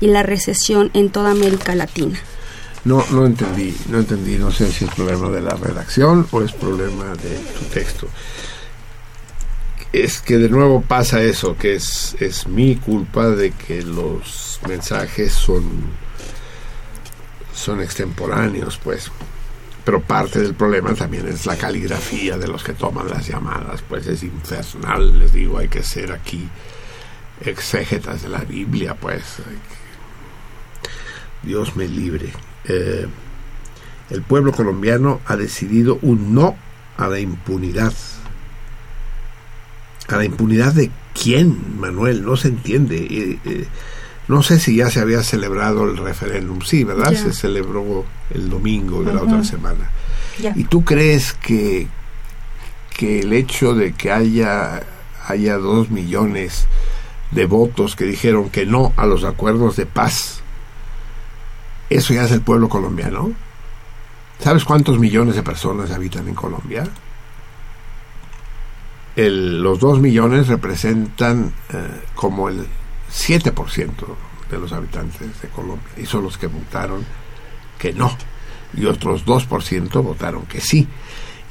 [0.01, 2.19] y la recesión en toda América Latina.
[2.85, 6.53] No, no entendí, no entendí, no sé si es problema de la redacción o es
[6.53, 8.07] problema de tu texto.
[9.93, 15.33] Es que de nuevo pasa eso, que es, es mi culpa de que los mensajes
[15.33, 15.65] son,
[17.59, 19.11] son extemporáneos, pues.
[19.85, 24.07] Pero parte del problema también es la caligrafía de los que toman las llamadas, pues
[24.07, 26.49] es infernal, les digo, hay que ser aquí
[27.45, 29.23] exégetas de la Biblia, pues.
[31.43, 32.31] Dios me libre.
[32.65, 33.07] Eh,
[34.11, 36.57] el pueblo colombiano ha decidido un no
[36.97, 37.95] a la impunidad.
[40.09, 42.25] ¿A la impunidad de quién, Manuel?
[42.25, 42.97] No se entiende.
[42.97, 43.67] Eh, eh,
[44.29, 46.61] no sé si ya se había celebrado el referéndum.
[46.61, 47.13] Sí, ¿verdad?
[47.15, 49.91] Se celebró el domingo de la otra semana.
[50.55, 51.89] ¿Y tú crees que,
[52.97, 54.83] que el hecho de que haya,
[55.27, 56.67] haya dos millones
[57.31, 60.41] de votos que dijeron que no a los acuerdos de paz,
[61.91, 63.33] eso ya es el pueblo colombiano?
[64.39, 66.85] ¿Sabes cuántos millones de personas habitan en Colombia?
[69.17, 72.67] El- los dos millones representan eh, como el
[73.11, 73.93] 7%
[74.51, 77.05] de los habitantes de Colombia y son los que votaron
[77.79, 78.17] que no
[78.75, 80.87] y otros 2% votaron que sí.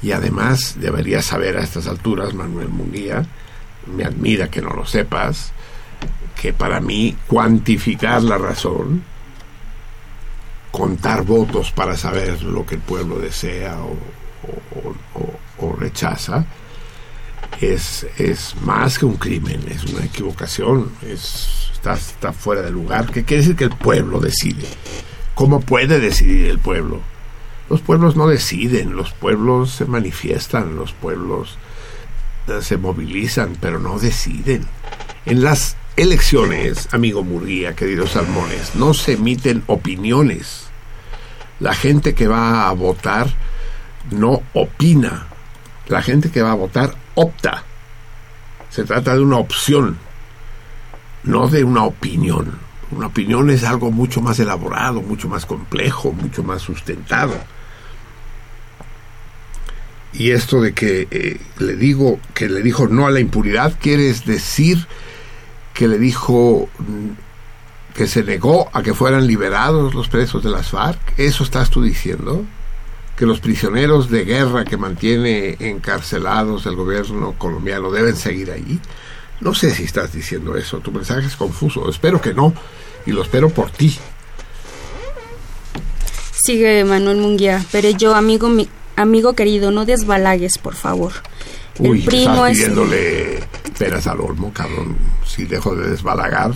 [0.02, 3.26] Y además deberías saber a estas alturas, Manuel Munguía,
[3.88, 5.52] me admira que no lo sepas,
[6.40, 9.04] que para mí cuantificar la razón,
[10.72, 13.78] contar votos para saber lo que el pueblo desea
[15.60, 16.46] o, rechaza,
[17.62, 23.12] es, es, más que un crimen, es una equivocación, es, está, está fuera de lugar.
[23.12, 24.66] ¿Qué quiere decir que el pueblo decide?
[25.34, 27.02] ¿Cómo puede decidir el pueblo?
[27.70, 31.58] Los pueblos no deciden, los pueblos se manifiestan, los pueblos
[32.48, 34.66] eh, se movilizan, pero no deciden.
[35.26, 40.68] En las elecciones, amigo Murguía, queridos salmones, no se emiten opiniones.
[41.60, 43.28] La gente que va a votar
[44.12, 45.28] no opina.
[45.88, 47.64] La gente que va a votar opta.
[48.70, 49.98] Se trata de una opción,
[51.24, 52.60] no de una opinión.
[52.92, 57.34] Una opinión es algo mucho más elaborado, mucho más complejo, mucho más sustentado.
[60.14, 64.26] Y esto de que eh, le digo que le dijo no a la impunidad, ¿quieres
[64.26, 64.88] decir
[65.74, 66.70] que le dijo
[67.94, 71.00] que se negó a que fueran liberados los presos de las FARC?
[71.18, 72.46] ¿Eso estás tú diciendo?
[73.18, 78.80] ¿Que los prisioneros de guerra que mantiene encarcelados el gobierno colombiano deben seguir ahí?
[79.42, 82.54] No sé si estás diciendo eso, tu mensaje es confuso, espero que no,
[83.08, 83.98] y lo espero por ti.
[86.32, 88.50] Sigue Manuel Munguía, pero yo, amigo,
[88.96, 91.14] amigo querido, no desbalagues, por favor.
[91.80, 93.44] Uy, el primo estás pidiéndole
[93.78, 94.96] peras al olmo, cabrón.
[95.26, 96.52] Si dejo de desbalagar,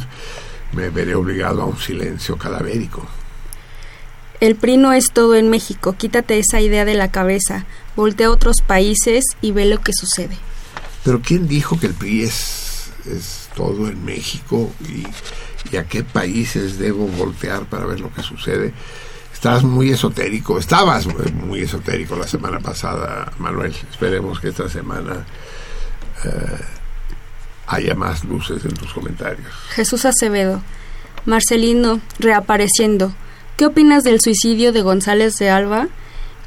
[0.73, 3.05] me veré obligado a un silencio cadavérico.
[4.41, 8.31] El PRI no es todo en México, quítate esa idea de la cabeza, voltea a
[8.31, 10.35] otros países y ve lo que sucede.
[11.03, 15.05] Pero ¿quién dijo que el PRI es, es todo en México y,
[15.71, 18.73] y a qué países debo voltear para ver lo que sucede?
[19.31, 23.75] Estás muy esotérico, estabas muy esotérico la semana pasada, Manuel.
[23.91, 25.23] Esperemos que esta semana
[26.23, 26.29] eh,
[27.67, 29.51] haya más luces en tus comentarios.
[29.69, 30.63] Jesús Acevedo,
[31.25, 33.13] Marcelino, reapareciendo.
[33.61, 35.87] ¿Qué opinas del suicidio de González de Alba?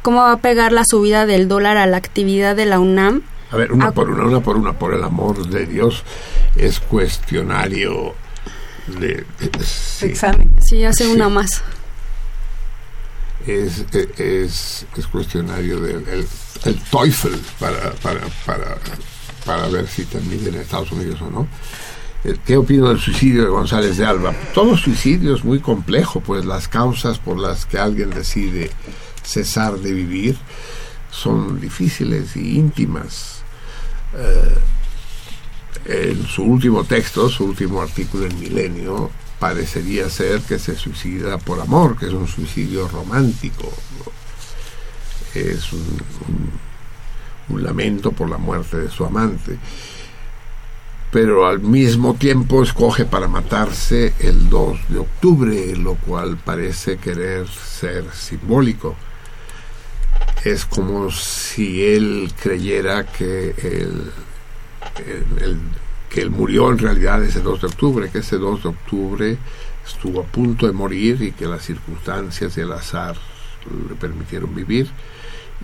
[0.03, 3.23] ¿Cómo va a pegar la subida del dólar a la actividad de la UNAM?
[3.53, 6.03] A ver, una por una, una por una, por el amor de Dios,
[6.57, 8.17] es cuestionario
[8.99, 9.25] de...
[10.01, 10.57] Examen.
[10.61, 11.63] Sí, hace una más
[13.47, 13.85] es,
[14.19, 16.27] es, es cuestionario del el,
[16.65, 18.77] el TOEFL para, para, para,
[19.47, 21.47] para ver si termina en Estados Unidos o no.
[22.25, 24.35] Eh, ¿Qué opino del suicidio de González de Alba?
[24.55, 28.71] Todo suicidio es muy complejo, pues las causas por las que alguien decide
[29.23, 30.37] cesar de vivir
[31.11, 33.43] son difíciles y íntimas.
[34.17, 34.59] Eh,
[35.87, 41.61] en su último texto, su último artículo en Milenio, parecería ser que se suicida por
[41.61, 43.71] amor, que es un suicidio romántico.
[45.35, 46.63] Es un,
[47.63, 49.59] lamento por la muerte de su amante.
[51.15, 57.47] Pero al mismo tiempo escoge para matarse el 2 de octubre, lo cual parece querer
[57.47, 58.97] ser simbólico.
[60.45, 64.11] Es como si él creyera que el,
[65.41, 65.61] el
[66.11, 69.39] que él murió en realidad ese 2 de octubre, que ese 2 de octubre
[69.87, 73.15] estuvo a punto de morir y que las circunstancias y el azar
[73.89, 74.91] le permitieron vivir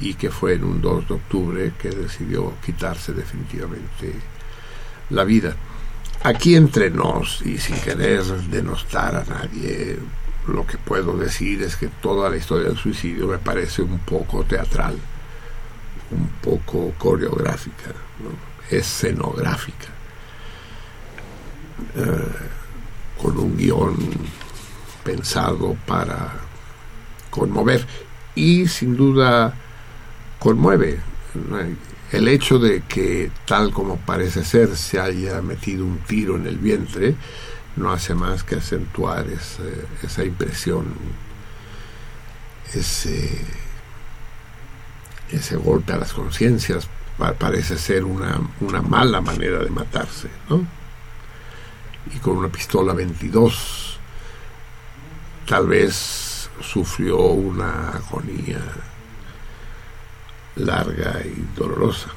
[0.00, 4.14] y que fue en un 2 de octubre que decidió quitarse definitivamente
[5.10, 5.54] la vida.
[6.22, 9.98] Aquí entre nos y sin querer denostar a nadie,
[10.46, 14.44] lo que puedo decir es que toda la historia del suicidio me parece un poco
[14.44, 14.96] teatral,
[16.10, 17.92] un poco coreográfica,
[18.70, 19.88] escenográfica.
[21.96, 22.60] Eh,
[23.20, 23.96] con un guion
[25.04, 26.32] pensado para
[27.30, 27.86] conmover
[28.34, 29.54] y sin duda
[30.38, 31.00] conmueve
[32.12, 36.58] el hecho de que tal como parece ser se haya metido un tiro en el
[36.58, 37.14] vientre
[37.76, 39.26] no hace más que acentuar
[40.02, 40.86] esa impresión
[45.32, 46.88] ese golpe a las conciencias
[47.38, 50.66] parece ser una, una mala manera de matarse ¿no?
[52.14, 53.98] y con una pistola 22
[55.46, 58.60] tal vez sufrió una agonía
[60.56, 62.08] larga y dolorosa.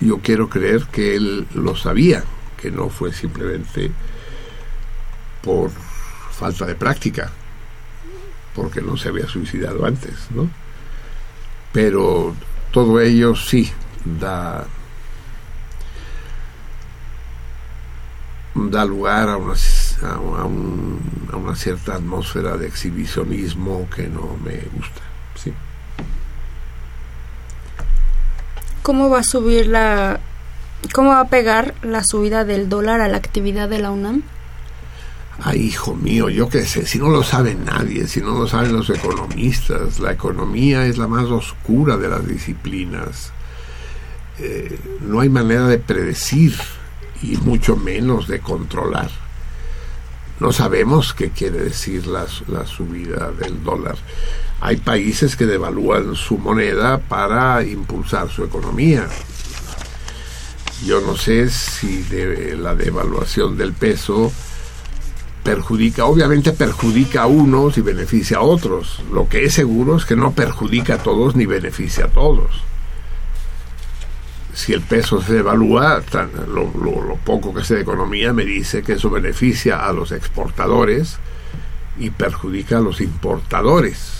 [0.00, 2.22] Yo quiero creer que él lo sabía,
[2.56, 3.90] que no fue simplemente
[5.42, 5.70] por
[6.32, 7.30] falta de práctica,
[8.54, 10.50] porque no se había suicidado antes, ¿no?
[11.72, 12.34] Pero
[12.72, 13.70] todo ello sí
[14.04, 14.66] da
[18.54, 19.54] da lugar a una,
[20.02, 25.02] a, una cierta atmósfera de exhibicionismo que no me gusta.
[25.34, 25.52] Sí.
[28.86, 30.20] ¿Cómo va a subir la,
[30.92, 34.22] ¿Cómo va a pegar la subida del dólar a la actividad de la UNAM?
[35.42, 38.72] Ay, hijo mío, yo qué sé, si no lo sabe nadie, si no lo saben
[38.72, 43.32] los economistas, la economía es la más oscura de las disciplinas.
[44.38, 46.54] Eh, no hay manera de predecir
[47.22, 49.10] y mucho menos de controlar.
[50.38, 53.96] No sabemos qué quiere decir la, la subida del dólar.
[54.60, 59.06] Hay países que devalúan su moneda para impulsar su economía.
[60.84, 62.04] Yo no sé si
[62.58, 64.32] la devaluación del peso
[65.46, 69.00] perjudica, obviamente perjudica a unos y beneficia a otros.
[69.12, 72.62] Lo que es seguro es que no perjudica a todos ni beneficia a todos.
[74.52, 76.02] Si el peso se devalúa,
[76.48, 81.18] lo, lo, poco que sé de economía me dice que eso beneficia a los exportadores
[81.98, 84.15] y perjudica a los importadores.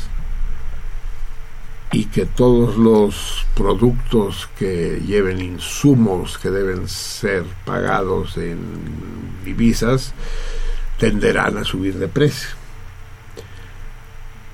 [1.92, 8.58] Y que todos los productos que lleven insumos que deben ser pagados en
[9.44, 10.12] divisas,
[10.98, 12.50] tenderán a subir de precio.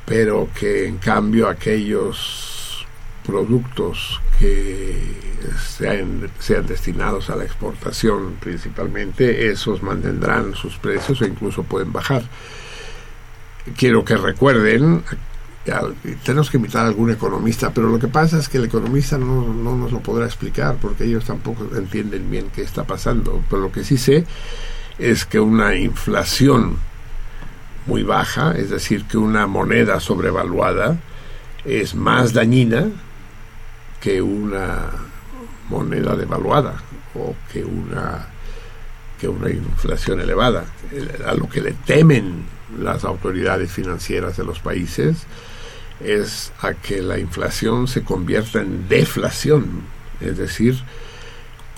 [0.04, 2.86] Pero que en cambio aquellos
[3.24, 5.16] productos que
[5.78, 12.22] sean, sean destinados a la exportación principalmente, esos mantendrán sus precios o incluso pueden bajar.
[13.76, 15.04] Quiero que recuerden,
[16.24, 19.54] tenemos que invitar a algún economista, pero lo que pasa es que el economista no,
[19.54, 23.42] no nos lo podrá explicar porque ellos tampoco entienden bien qué está pasando.
[23.48, 24.26] Pero lo que sí sé
[24.98, 26.76] es que una inflación
[27.86, 30.98] muy baja, es decir, que una moneda sobrevaluada
[31.64, 32.88] es más dañina
[34.00, 34.90] que una
[35.68, 36.74] moneda devaluada
[37.14, 38.26] o que una
[39.20, 40.64] que una inflación elevada.
[41.24, 42.44] A lo que le temen
[42.76, 45.26] las autoridades financieras de los países
[46.00, 49.82] es a que la inflación se convierta en deflación,
[50.20, 50.82] es decir,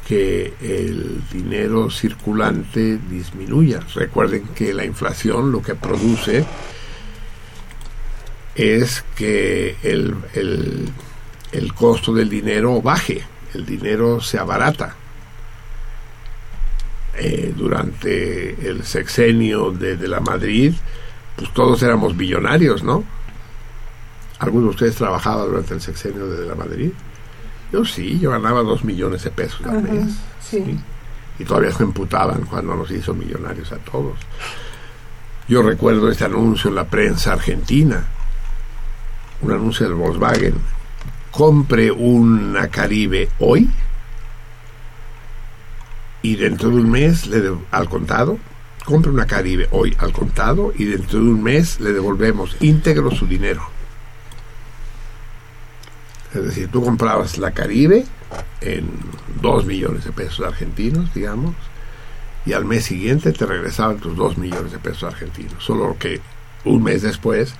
[0.07, 3.81] que el dinero circulante disminuya.
[3.95, 6.45] Recuerden que la inflación lo que produce
[8.55, 10.15] es que el,
[11.53, 13.25] el, costo del dinero baje,
[13.55, 14.97] el dinero se abarata.
[17.17, 20.75] Eh, durante el sexenio de, de, la Madrid,
[21.37, 23.05] pues todos éramos billonarios, ¿no?
[24.45, 26.91] ¿Alguno de ustedes trabajaba durante el sexenio de, de la Madrid?
[27.73, 30.15] Yo sí, yo ganaba dos millones de pesos al mes.
[31.39, 34.19] Y todavía se emputaban cuando nos hizo millonarios a todos.
[35.49, 38.05] Yo recuerdo este anuncio en la prensa argentina,
[39.41, 40.55] un anuncio del Volkswagen.
[41.31, 43.69] Compre una Caribe hoy
[46.23, 48.39] y dentro de un mes le al contado.
[48.85, 53.27] Compre una Caribe hoy al contado y dentro de un mes le devolvemos íntegro su
[53.27, 53.74] dinero.
[56.35, 58.05] Es decir, tú comprabas la Caribe
[58.61, 58.91] en
[59.41, 61.55] 2 millones de pesos argentinos, digamos,
[62.45, 65.63] y al mes siguiente te regresaban tus 2 millones de pesos argentinos.
[65.65, 66.21] Solo que
[66.65, 67.55] un mes después,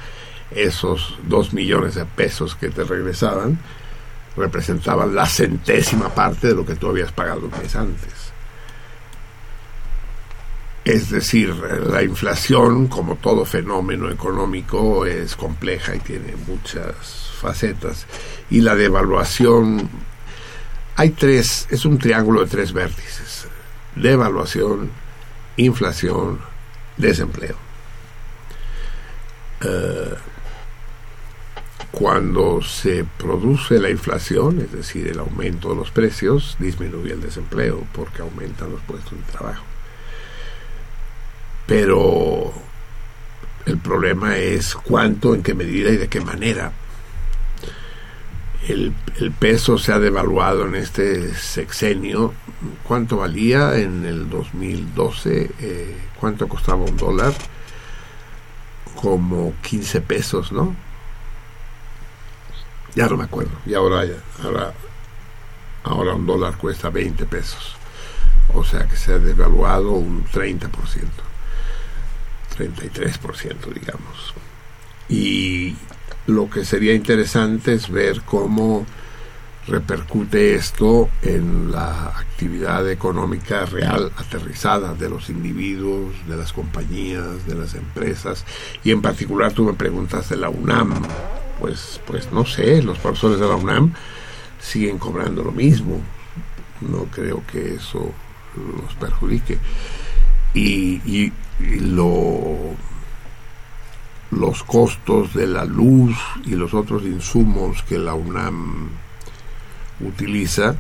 [0.51, 3.59] esos 2 millones de pesos que te regresaban
[4.37, 8.13] representaban la centésima parte de lo que tú habías pagado un mes antes.
[10.85, 17.24] Es decir, la inflación, como todo fenómeno económico, es compleja y tiene muchas
[18.51, 19.89] y la devaluación
[20.97, 23.47] hay tres, es un triángulo de tres vértices,
[23.97, 24.91] devaluación,
[25.57, 26.39] inflación,
[26.97, 27.57] desempleo.
[29.61, 30.15] Eh,
[31.91, 37.87] cuando se produce la inflación, es decir, el aumento de los precios, disminuye el desempleo
[37.93, 39.65] porque aumentan los puestos de trabajo.
[41.67, 42.53] Pero
[43.67, 46.73] el problema es cuánto, en qué medida y de qué manera
[48.69, 48.95] el,
[49.39, 52.33] peso se ha devaluado en este sexenio.
[52.83, 55.51] ¿Cuánto valía en el 2012?
[55.61, 57.35] Eh, ¿Cuánto costaba un dólar?
[58.95, 60.75] Como 15 pesos, ¿no?
[62.95, 63.53] Ya no me acuerdo.
[63.67, 64.05] Y ahora,
[64.43, 64.73] ahora,
[65.83, 67.77] ahora un dólar cuesta 20 pesos.
[68.55, 70.71] O sea que se ha devaluado un 30%.
[72.57, 74.35] 33%, digamos.
[75.09, 75.77] Y
[76.27, 78.87] lo que sería interesante es ver cómo
[79.67, 87.55] repercute esto en la actividad económica real aterrizada de los individuos, de las compañías, de
[87.55, 88.45] las empresas.
[88.83, 90.95] Y en particular tú me preguntas de la UNAM,
[91.61, 93.95] pues pues no sé, los profesores de la UNAM
[94.61, 96.01] siguen cobrando lo mismo,
[96.81, 98.13] no creo que eso
[98.57, 99.59] los perjudique.
[100.53, 101.33] Y, y
[101.81, 102.77] lo
[104.31, 108.89] los costos de la luz y los otros insumos que la UNAM
[110.01, 110.77] utiliza,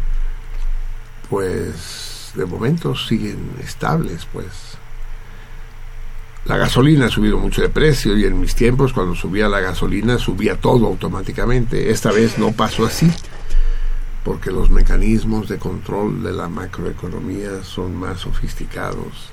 [1.30, 4.46] pues de momento siguen estables, pues.
[6.46, 10.18] La gasolina ha subido mucho de precio y en mis tiempos cuando subía la gasolina
[10.18, 11.90] subía todo automáticamente.
[11.90, 13.10] Esta vez no pasó así
[14.24, 19.30] porque los mecanismos de control de la macroeconomía son más sofisticados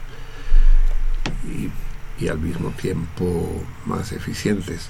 [1.45, 1.69] y,
[2.21, 3.49] y al mismo tiempo
[3.85, 4.89] más eficientes.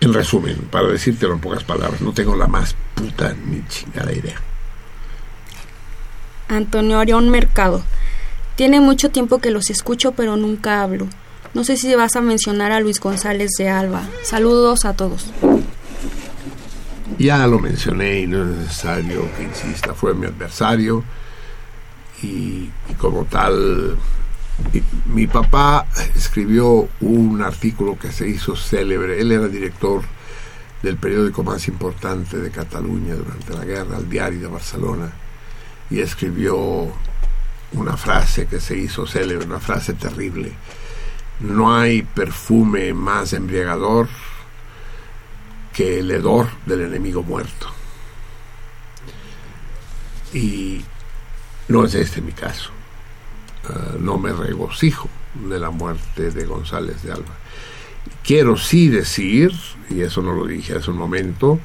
[0.00, 4.40] En resumen, para decírtelo en pocas palabras, no tengo la más puta ni chingada idea.
[6.48, 7.82] Antonio Arión Mercado.
[8.56, 11.08] Tiene mucho tiempo que los escucho, pero nunca hablo.
[11.54, 14.02] No sé si vas a mencionar a Luis González de Alba.
[14.22, 15.30] Saludos a todos.
[17.18, 19.94] Ya lo mencioné y no es necesario que insista.
[19.94, 21.04] Fue mi adversario
[22.22, 23.96] y, y como tal,
[25.06, 29.20] mi, papá escribió un artículo que se hizo célebre.
[29.20, 30.02] Él era director
[30.82, 35.12] del periódico más importante de Cataluña durante la guerra, el Diario de Barcelona,
[35.90, 36.92] y escribió
[37.72, 40.52] una frase que se hizo célebre, una frase terrible.
[41.40, 44.08] No hay perfume más embriagador
[45.72, 47.68] que el hedor del enemigo muerto.
[50.32, 50.84] Y
[51.68, 52.70] no es este mi caso.
[53.68, 55.08] Uh, no me regocijo
[55.48, 57.34] de la muerte de González de Alba.
[58.24, 59.52] Quiero sí decir,
[59.88, 61.60] y eso no lo dije hace un momento,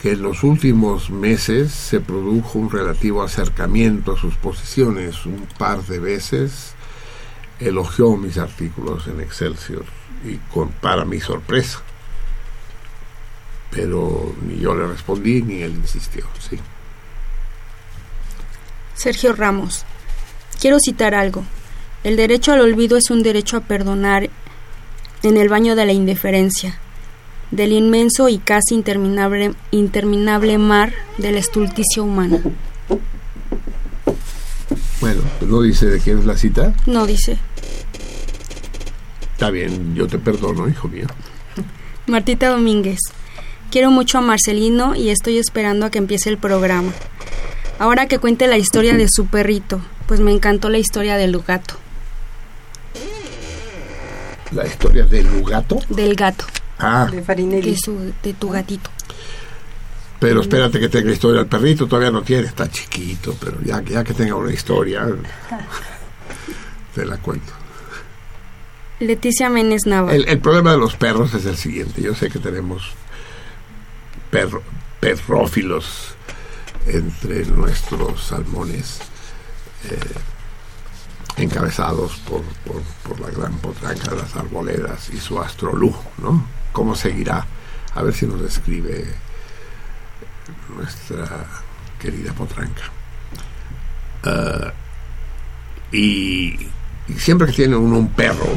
[0.00, 5.26] que en los últimos meses se produjo un relativo acercamiento a sus posiciones.
[5.26, 6.74] Un par de veces
[7.60, 9.84] elogió mis artículos en Excelsior
[10.24, 11.82] y con, para mi sorpresa.
[13.70, 16.24] Pero ni yo le respondí ni él insistió.
[16.38, 16.58] Sí.
[18.94, 19.84] Sergio Ramos.
[20.60, 21.44] Quiero citar algo.
[22.02, 24.28] El derecho al olvido es un derecho a perdonar
[25.22, 26.78] en el baño de la indiferencia,
[27.50, 32.40] del inmenso y casi interminable, interminable mar de la estulticia humana.
[35.00, 36.74] Bueno, ¿no dice de quién es la cita?
[36.86, 37.38] No dice.
[39.32, 41.06] Está bien, yo te perdono, hijo mío.
[42.06, 42.98] Martita Domínguez.
[43.70, 46.92] Quiero mucho a Marcelino y estoy esperando a que empiece el programa.
[47.78, 51.74] Ahora que cuente la historia de su perrito, pues me encantó la historia del gato.
[54.52, 55.78] ¿La historia del gato?
[55.90, 56.44] Del gato.
[56.78, 57.76] Ah, De Farinelli.
[57.76, 58.90] Su- de tu gatito.
[60.20, 61.40] pero espérate que tenga la historia.
[61.42, 65.06] El perrito todavía no tiene, está chiquito, pero ya, ya que tenga una historia,
[66.94, 67.52] te la cuento.
[69.00, 70.12] Leticia Menes Nava.
[70.12, 72.02] El, el problema de los perros es el siguiente.
[72.02, 72.90] Yo sé que tenemos
[74.30, 74.62] perro,
[74.98, 76.14] perrófilos
[76.86, 78.98] entre nuestros salmones,
[79.84, 82.42] eh, encabezados por,
[83.04, 86.44] por, la gran potranca de las arboledas y su astrolú, ¿no?
[86.72, 87.46] ¿Cómo seguirá?
[87.94, 89.06] A ver si nos describe
[90.76, 91.46] nuestra
[91.98, 92.82] querida potranca.
[95.90, 96.68] Y,
[97.08, 98.48] y siempre que tiene uno un perro,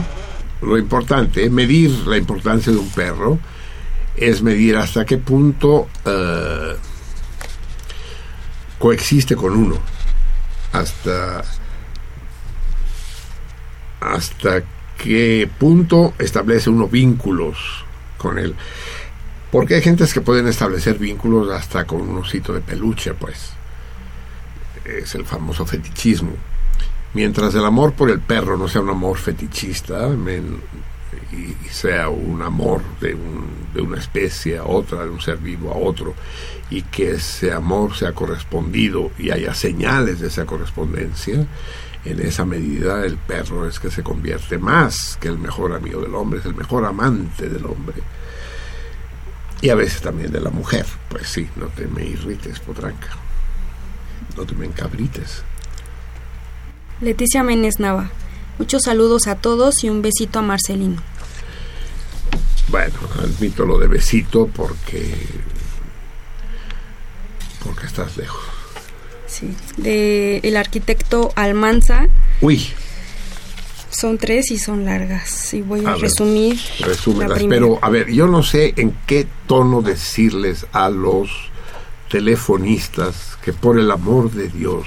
[0.62, 3.40] lo importante, medir la importancia de un perro,
[4.16, 6.76] es medir hasta qué punto eh,
[8.78, 9.78] coexiste con uno,
[10.72, 11.44] hasta
[14.00, 14.64] hasta
[14.98, 17.86] qué punto establece uno vínculos
[18.18, 18.56] con él.
[19.52, 23.52] Porque hay gentes que pueden establecer vínculos hasta con un osito de peluche, pues.
[24.86, 26.32] Es el famoso fetichismo.
[27.14, 30.08] Mientras el amor por el perro no sea un amor fetichista
[31.32, 35.72] y, sea un amor de, un- de una especie a otra, de un ser vivo
[35.72, 36.14] a otro,
[36.70, 41.46] y que ese amor sea correspondido y haya señales de esa correspondencia,
[42.04, 46.16] en esa medida el perro es que se convierte más que el mejor amigo del
[46.16, 47.98] hombre, es el mejor amante del hombre.
[49.62, 50.88] Y a veces también de la mujer.
[51.10, 53.10] Pues sí, no te me irrites, potranca.
[54.36, 55.44] No te me encabrites.
[57.02, 58.10] Leticia Menes Nava.
[58.58, 61.02] Muchos saludos a todos y un besito a Marcelino.
[62.72, 65.14] Bueno, admito lo de besito porque.
[67.64, 68.42] porque estás lejos.
[69.28, 69.56] Sí.
[69.78, 72.08] De el arquitecto Almanza.
[72.42, 72.66] Uy,
[73.90, 75.54] Son tres y son largas.
[75.54, 76.60] Y voy a, A ver, resumir.
[76.80, 77.42] resúmelas.
[77.48, 81.30] Pero, a ver, yo no sé en qué tono decirles a los
[82.10, 84.86] telefonistas que, por el amor de Dios,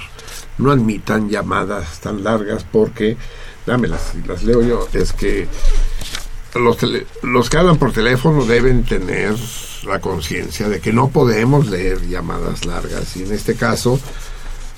[0.57, 3.17] no admitan llamadas tan largas porque,
[3.65, 5.47] dámelas, si las leo yo, es que
[6.55, 9.35] los, tele- los que hablan por teléfono deben tener
[9.83, 13.99] la conciencia de que no podemos leer llamadas largas y en este caso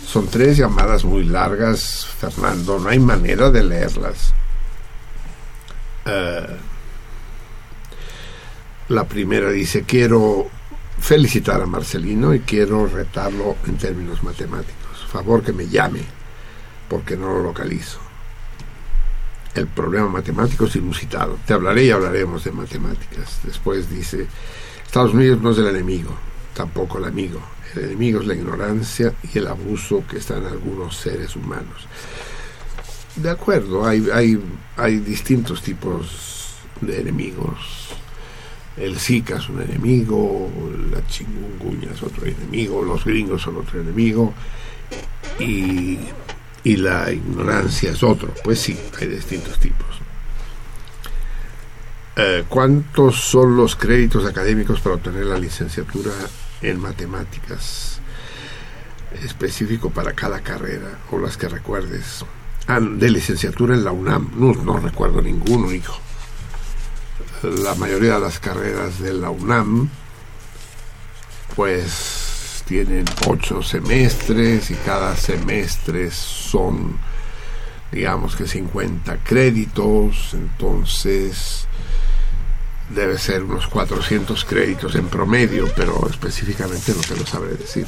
[0.06, 4.34] son tres llamadas muy largas, Fernando, no hay manera de leerlas.
[6.06, 6.48] Eh,
[8.90, 10.48] la primera dice, quiero
[11.00, 15.06] felicitar a Marcelino y quiero retarlo en términos matemáticos.
[15.12, 16.02] favor que me llame,
[16.90, 18.00] porque no lo localizo.
[19.58, 21.40] El problema matemático es inusitado.
[21.48, 23.40] Te hablaré y hablaremos de matemáticas.
[23.44, 24.28] Después dice,
[24.86, 26.12] Estados Unidos no es el enemigo,
[26.54, 27.42] tampoco el amigo.
[27.76, 31.88] El enemigo es la ignorancia y el abuso que están algunos seres humanos.
[33.16, 34.40] De acuerdo, hay, hay,
[34.76, 37.88] hay distintos tipos de enemigos.
[38.78, 40.52] El Zika es un enemigo,
[40.92, 44.36] la chingunguña es otro enemigo, los gringos son otro enemigo
[45.40, 45.98] y,
[46.64, 48.34] y la ignorancia es otro.
[48.44, 49.88] Pues sí, hay distintos tipos.
[52.16, 56.12] Eh, ¿Cuántos son los créditos académicos para obtener la licenciatura
[56.62, 58.00] en matemáticas?
[59.24, 62.26] Específico para cada carrera o las que recuerdes.
[62.68, 64.32] Ah, de licenciatura en la UNAM.
[64.36, 65.98] No, no recuerdo ninguno, hijo.
[67.44, 69.90] La mayoría de las carreras de la UNAM,
[71.56, 72.27] pues
[72.68, 76.98] tienen ocho semestres y cada semestre son,
[77.92, 80.34] digamos que 50 créditos.
[80.34, 81.66] Entonces,
[82.90, 87.88] debe ser unos 400 créditos en promedio, pero específicamente no te lo sabré decir.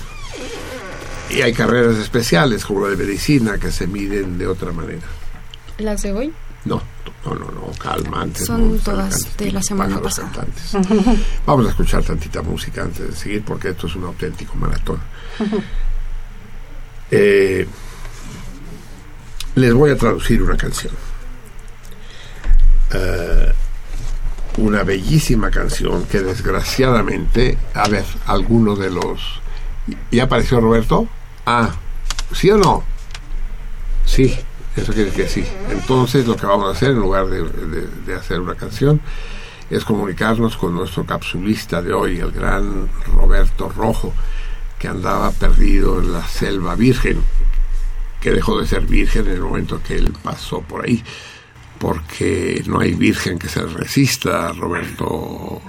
[1.30, 5.06] Y hay carreras especiales como la de medicina que se miden de otra manera.
[5.77, 6.34] ¿Las de hoy?
[6.65, 6.81] No,
[7.26, 8.22] no, no, no calma.
[8.23, 10.30] Antes Son todas de la semana pasada.
[11.45, 14.99] Vamos a escuchar tantita música antes de seguir porque esto es un auténtico maratón.
[17.11, 17.65] Eh,
[19.56, 20.94] les voy a traducir una canción.
[22.94, 23.52] Uh,
[24.61, 29.41] una bellísima canción que desgraciadamente, a ver, alguno de los...
[30.11, 31.07] ¿Ya apareció Roberto?
[31.45, 31.72] Ah,
[32.31, 32.84] ¿sí o no?
[34.06, 34.38] Sí,
[34.75, 35.45] eso quiere decir que sí.
[35.69, 37.43] Entonces lo que vamos a hacer en lugar de,
[38.05, 39.01] de, hacer una canción
[39.69, 44.13] es comunicarnos con nuestro capsulista de hoy, el gran Roberto Rojo,
[44.77, 47.21] que andaba perdido en la selva virgen,
[48.21, 51.03] que dejó de ser virgen en el momento que él pasó por ahí
[51.79, 55.61] porque no hay virgen que se resista a Roberto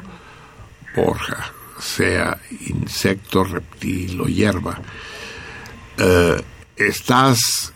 [0.95, 2.37] Borja, sea
[2.67, 4.81] insecto, reptil o hierba.
[5.97, 6.43] Eh,
[6.77, 7.73] estás,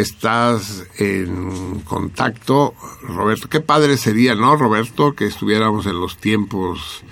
[0.00, 3.48] estás en contacto, Roberto.
[3.48, 7.02] Qué padre sería, ¿no, Roberto, que estuviéramos en los tiempos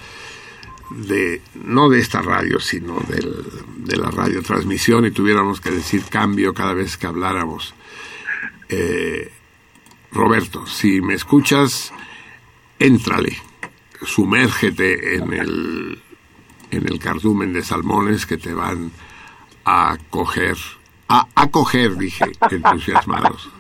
[0.91, 6.75] de, no de esta radio, sino de la radiotransmisión y tuviéramos que decir cambio cada
[6.75, 7.75] vez que habláramos.
[8.69, 9.31] Eh,
[10.13, 11.93] Roberto, si me escuchas,
[12.79, 13.37] éntrale,
[14.03, 16.03] sumérgete en el,
[16.71, 18.93] en el cardumen de salmones que te van
[19.65, 20.57] a coger,
[21.09, 23.51] a acoger, dije, entusiasmados.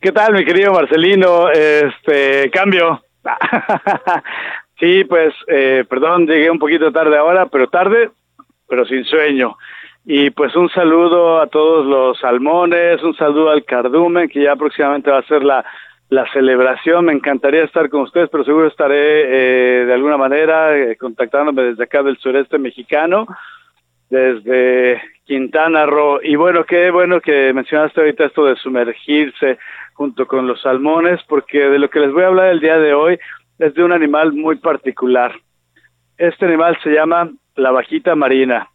[0.00, 1.48] ¿Qué tal, mi querido Marcelino?
[1.50, 3.02] Este, cambio.
[4.80, 8.10] sí, pues, eh, perdón, llegué un poquito tarde ahora, pero tarde,
[8.68, 9.56] pero sin sueño.
[10.04, 15.10] Y pues un saludo a todos los salmones, un saludo al cardumen, que ya próximamente
[15.10, 15.64] va a ser la,
[16.08, 17.04] la celebración.
[17.04, 21.84] Me encantaría estar con ustedes, pero seguro estaré eh, de alguna manera eh, contactándome desde
[21.84, 23.28] acá del sureste mexicano,
[24.10, 26.20] desde Quintana Roo.
[26.22, 29.58] Y bueno, qué bueno que mencionaste ahorita esto de sumergirse
[29.94, 32.94] junto con los salmones, porque de lo que les voy a hablar el día de
[32.94, 33.18] hoy
[33.58, 35.32] es de un animal muy particular.
[36.18, 38.68] Este animal se llama la vaquita marina.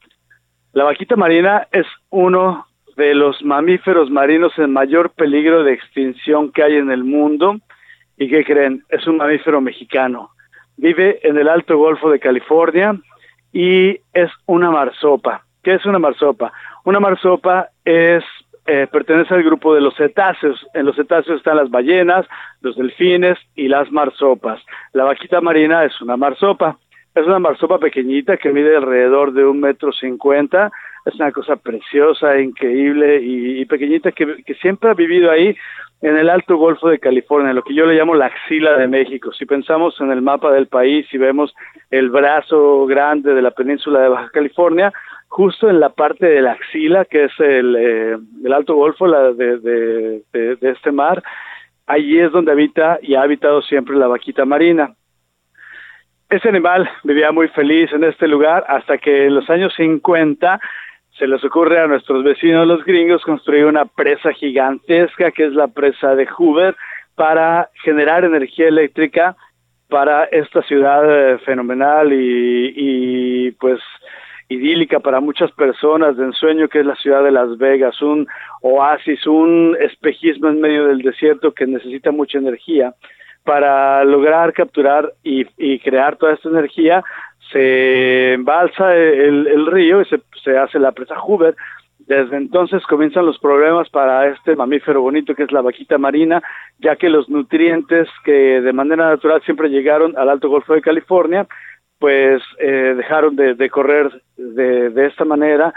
[0.73, 6.63] La vaquita marina es uno de los mamíferos marinos en mayor peligro de extinción que
[6.63, 7.57] hay en el mundo.
[8.17, 8.83] ¿Y qué creen?
[8.89, 10.31] Es un mamífero mexicano.
[10.77, 12.95] Vive en el Alto Golfo de California
[13.51, 15.46] y es una marsopa.
[15.67, 16.53] ¿Qué es una marsopa?
[16.85, 18.23] Una marsopa es
[18.67, 20.65] eh, pertenece al grupo de los cetáceos.
[20.73, 22.25] En los cetáceos están las ballenas,
[22.61, 24.61] los delfines y las marsopas.
[24.93, 26.77] La vaquita marina es una marsopa.
[27.13, 30.71] Es una marsopa pequeñita que mide alrededor de un metro cincuenta.
[31.05, 35.53] Es una cosa preciosa, increíble y, pequeñita que, que, siempre ha vivido ahí
[36.01, 39.33] en el Alto Golfo de California, lo que yo le llamo la axila de México.
[39.33, 41.53] Si pensamos en el mapa del país y vemos
[41.91, 44.93] el brazo grande de la península de Baja California,
[45.27, 49.33] justo en la parte de la axila, que es el, eh, el Alto Golfo la
[49.33, 51.21] de, de, este mar,
[51.85, 54.93] allí es donde habita y ha habitado siempre la vaquita marina.
[56.29, 60.59] Ese animal vivía muy feliz en este lugar hasta que en los años 50
[61.17, 65.67] se les ocurre a nuestros vecinos los gringos construir una presa gigantesca que es la
[65.67, 66.75] presa de Hoover
[67.15, 69.35] para generar energía eléctrica
[69.87, 73.79] para esta ciudad eh, fenomenal y, y pues
[74.49, 78.27] idílica para muchas personas de ensueño que es la ciudad de Las Vegas, un
[78.61, 82.93] oasis, un espejismo en medio del desierto que necesita mucha energía.
[83.43, 85.45] Para lograr capturar y,
[85.79, 87.03] crear toda esta energía,
[87.51, 91.55] se embalsa el, río y se, se hace la presa Hoover,
[92.07, 96.41] desde entonces comienzan los problemas para este mamífero bonito que es la vaquita marina,
[96.79, 101.47] ya que los nutrientes que de manera natural siempre llegaron al Alto Golfo de California,
[101.99, 105.73] pues eh, dejaron de, correr de, de, esta manera,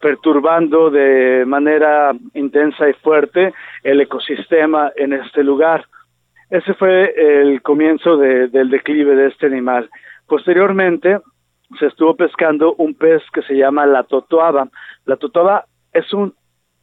[0.00, 3.52] perturbando de manera intensa y fuerte
[3.82, 5.86] el ecosistema en este lugar.
[6.50, 9.90] Ese fue el comienzo del declive de este animal.
[10.26, 11.18] Posteriormente,
[11.78, 14.68] se estuvo pescando un pez que se llama la totoaba.
[15.04, 16.34] La totoaba es un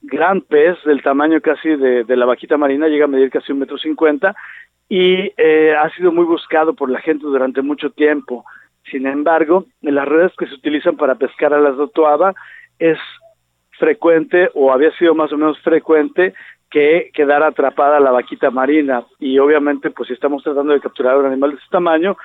[0.01, 3.77] gran pez del tamaño casi de, la vaquita marina, llega a medir casi un metro
[3.77, 4.35] cincuenta
[4.87, 8.45] y eh, ha sido muy buscado por la gente durante mucho tiempo.
[8.91, 12.33] Sin embargo, en las redes que se utilizan para pescar a la totoaba
[12.79, 12.99] es
[13.77, 16.33] frecuente o había sido más o menos frecuente
[16.69, 19.03] que quedara atrapada la vaquita marina.
[19.19, 22.17] Y obviamente pues si estamos tratando de capturar un animal de ese tamaño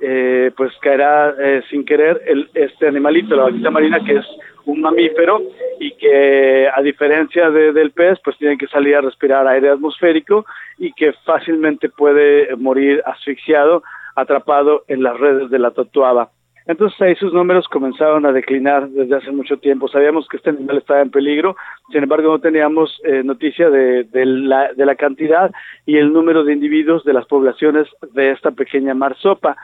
[0.00, 4.26] eh, pues caerá eh, sin querer el, este animalito, la vaquita marina, que es
[4.64, 5.42] un mamífero
[5.80, 10.46] y que a diferencia del pez, pues tiene que salir a respirar aire atmosférico
[10.76, 13.82] y que fácilmente puede morir asfixiado,
[14.20, 16.30] atrapado en las redes de la tatuaba.
[16.68, 19.88] Entonces ahí sus números comenzaron a declinar desde hace mucho tiempo.
[19.88, 21.56] Sabíamos que este animal estaba en peligro,
[21.90, 25.50] sin embargo no teníamos eh, noticia de, la, de la cantidad
[25.86, 29.56] y el número de individuos de las poblaciones de esta pequeña marsopa.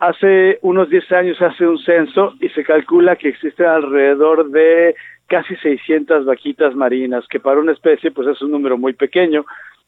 [0.00, 4.94] Hace unos 10 años hace un censo y se calcula que existen alrededor de
[5.28, 9.46] casi 600 vaquitas marinas, que para una especie pues es un número muy pequeño.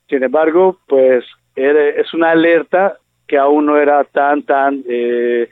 [0.08, 1.22] Sin embargo, pues
[1.54, 2.96] es una alerta
[3.30, 5.48] que aún no era tan, tan, eh,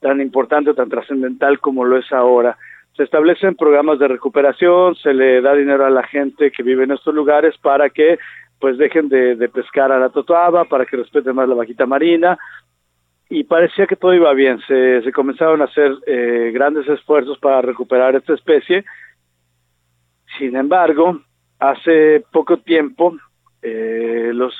[0.00, 2.58] tan importante tan trascendental como lo es ahora.
[2.94, 6.90] Se establecen programas de recuperación, se le da dinero a la gente que vive en
[6.90, 8.18] estos lugares para que
[8.58, 12.36] pues dejen de, pescar a la totoaba, para que respeten más la vaquita marina,
[13.30, 14.60] y parecía que todo iba bien.
[14.68, 18.84] Se, se comenzaron a hacer eh, grandes esfuerzos para recuperar esta especie.
[20.38, 21.18] Sin embargo,
[21.58, 23.16] hace poco tiempo,
[23.62, 24.54] eh, los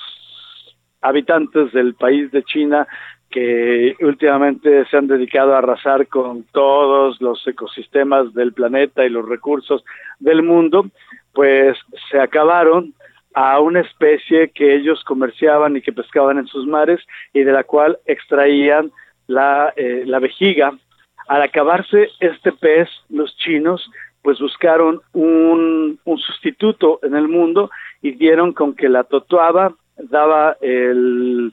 [1.08, 2.86] habitantes del país de China
[3.30, 9.28] que últimamente se han dedicado a arrasar con todos los ecosistemas del planeta y los
[9.28, 9.84] recursos
[10.20, 10.86] del mundo,
[11.32, 11.76] pues
[12.10, 12.94] se acabaron
[13.34, 17.00] a una especie que ellos comerciaban y que pescaban en sus mares
[17.34, 18.90] y de la cual extraían
[19.26, 20.72] la, eh, la vejiga.
[21.28, 23.90] Al acabarse este pez, los chinos
[24.22, 27.70] pues buscaron un, un sustituto en el mundo
[28.02, 31.52] y dieron con que la totuaba daba el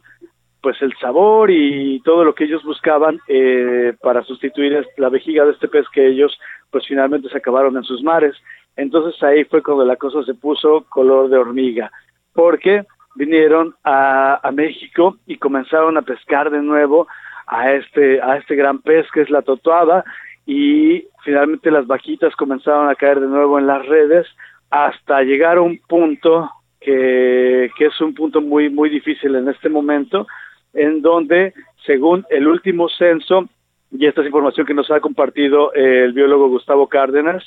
[0.64, 5.52] pues el sabor y todo lo que ellos buscaban eh, para sustituir la vejiga de
[5.52, 6.40] este pez que ellos
[6.72, 8.34] pues finalmente se acabaron en sus mares.
[8.78, 11.91] Entonces ahí fue cuando la cosa se puso color de hormiga,
[12.34, 17.07] porque vinieron a, México y comenzaron a pescar de nuevo
[17.45, 20.06] a este, a este gran pez que es la totoaba
[20.45, 24.28] y finalmente las vaquitas comenzaron a caer de nuevo en las redes
[24.70, 26.49] hasta llegar a un punto
[26.84, 30.27] que, es un punto muy, muy difícil en este momento,
[30.73, 31.53] en donde,
[31.85, 33.47] según el último censo,
[33.91, 37.43] y esta es información que nos ha compartido el biólogo Gustavo Cárdenas,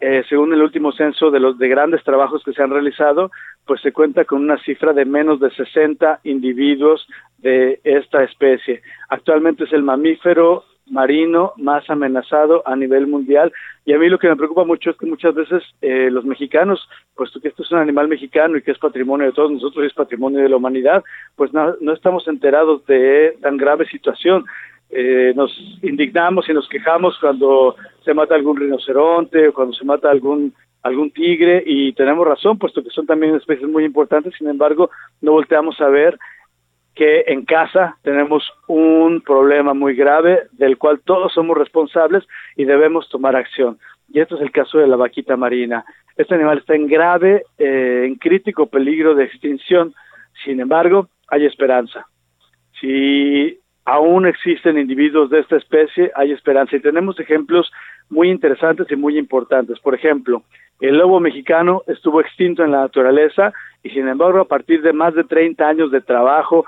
[0.00, 3.30] eh, según el último censo de los de grandes trabajos que se han realizado,
[3.64, 7.06] pues se cuenta con una cifra de menos de 60 individuos
[7.38, 8.82] de esta especie.
[9.08, 13.52] Actualmente es el mamífero marino más amenazado a nivel mundial
[13.86, 16.88] y a mí lo que me preocupa mucho es que muchas veces eh, los mexicanos,
[17.14, 19.88] puesto que esto es un animal mexicano y que es patrimonio de todos nosotros y
[19.88, 21.04] es patrimonio de la humanidad,
[21.36, 24.44] pues no, no estamos enterados de tan grave situación.
[24.90, 25.50] Eh, nos
[25.82, 31.10] indignamos y nos quejamos cuando se mata algún rinoceronte o cuando se mata algún algún
[31.10, 34.90] tigre y tenemos razón puesto que son también especies muy importantes sin embargo
[35.22, 36.18] no volteamos a ver
[36.94, 42.24] que en casa tenemos un problema muy grave del cual todos somos responsables
[42.56, 43.78] y debemos tomar acción
[44.12, 45.84] y esto es el caso de la vaquita marina
[46.16, 49.94] este animal está en grave eh, en crítico peligro de extinción
[50.44, 52.06] sin embargo hay esperanza
[52.80, 56.76] si aún existen individuos de esta especie, hay esperanza.
[56.76, 57.70] Y tenemos ejemplos
[58.08, 59.78] muy interesantes y muy importantes.
[59.80, 60.42] Por ejemplo,
[60.80, 63.52] el lobo mexicano estuvo extinto en la naturaleza
[63.82, 66.64] y sin embargo a partir de más de 30 años de trabajo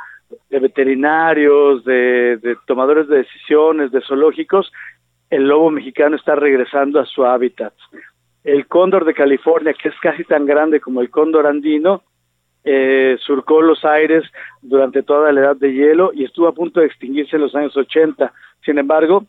[0.50, 4.72] de veterinarios, de, de tomadores de decisiones, de zoológicos,
[5.30, 7.74] el lobo mexicano está regresando a su hábitat.
[8.44, 12.02] El cóndor de California, que es casi tan grande como el cóndor andino,
[12.68, 14.24] eh, surcó los aires
[14.60, 17.76] durante toda la edad de hielo y estuvo a punto de extinguirse en los años
[17.76, 18.32] 80.
[18.64, 19.24] Sin embargo,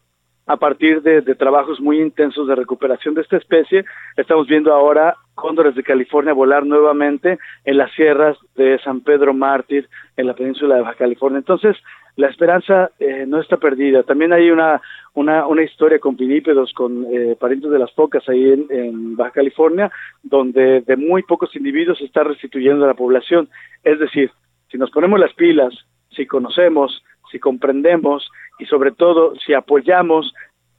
[0.48, 3.84] a partir de, trabajos muy intensos de recuperación de esta especie.
[4.16, 9.90] Estamos viendo ahora cóndores de California volar nuevamente en las sierras de San Pedro Mártir,
[10.16, 11.40] en la península de Baja California.
[11.40, 11.76] Entonces,
[12.16, 14.04] la esperanza eh, no está perdida.
[14.04, 14.82] También hay una,
[15.14, 19.92] una, una historia con pinípedos, con eh, parientes de las focas ahí en, Baja California,
[20.24, 23.50] donde de muy pocos individuos se está restituyendo a la población.
[23.84, 24.32] Es decir,
[24.72, 25.74] si nos ponemos las pilas,
[26.10, 28.30] si conocemos, si comprendemos
[28.60, 30.34] y sobre todo si apoyamos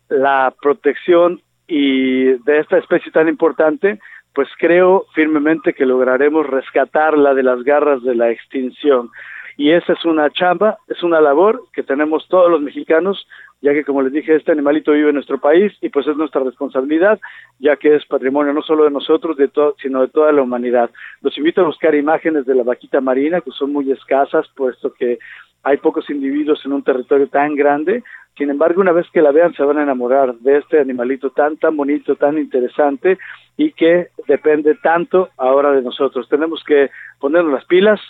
[0.09, 3.99] la protección y de esta especie tan importante,
[4.35, 9.11] pues creo firmemente que lograremos rescatarla de las garras de la extinción.
[9.57, 13.27] Y esa es una chamba, es una labor que tenemos todos los mexicanos,
[13.61, 16.43] ya que como les dije, este animalito vive en nuestro país y pues es nuestra
[16.43, 17.19] responsabilidad,
[17.59, 20.91] ya que es patrimonio no solo de nosotros, de todo, sino de toda la humanidad.
[21.23, 25.19] Los invito a buscar imágenes de la vaquita marina, que son muy escasas, puesto que
[25.65, 28.05] hay pocos individuos en un territorio tan grande,
[28.39, 31.57] sin embargo, una vez que la vean se van a enamorar de este animalito tan,
[31.57, 33.19] tan bonito, tan interesante
[33.57, 36.29] y que depende tanto ahora de nosotros.
[36.29, 38.01] Tenemos que ponernos las pilas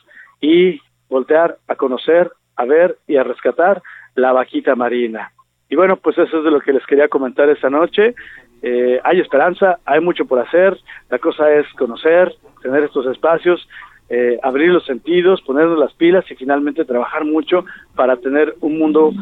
[0.42, 3.82] y voltear a conocer, a ver y a rescatar
[4.14, 5.32] la vaquita marina.
[5.68, 8.14] Y bueno, pues eso es de lo que les quería comentar esta noche.
[8.62, 10.76] Eh, hay esperanza, hay mucho por hacer,
[11.10, 13.68] la cosa es conocer, tener estos espacios
[14.10, 19.12] eh, abrir los sentidos, ponernos las pilas y finalmente trabajar mucho para tener un mundo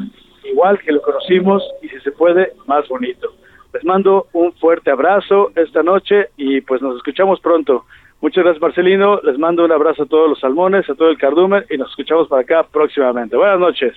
[0.44, 3.32] igual que lo conocimos y si se puede, más bonito.
[3.74, 7.84] Les mando un fuerte abrazo esta noche y pues nos escuchamos pronto.
[8.20, 11.64] Muchas gracias Marcelino, les mando un abrazo a todos los salmones, a todo el cardumen
[11.68, 13.36] y nos escuchamos para acá próximamente.
[13.36, 13.94] Buenas noches.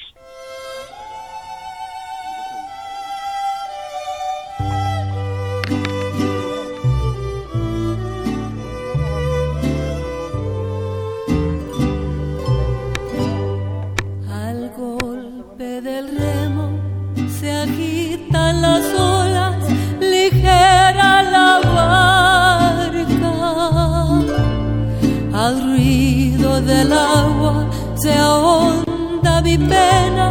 [26.62, 27.66] Del agua
[27.96, 30.28] se ahonda mi pena,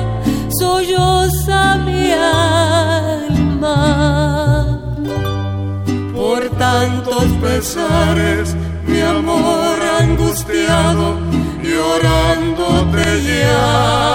[0.61, 3.79] solloza mi alma.
[6.15, 8.55] Por tantos pesares,
[8.87, 11.19] mi amor angustiado,
[11.63, 14.09] llorando te llama.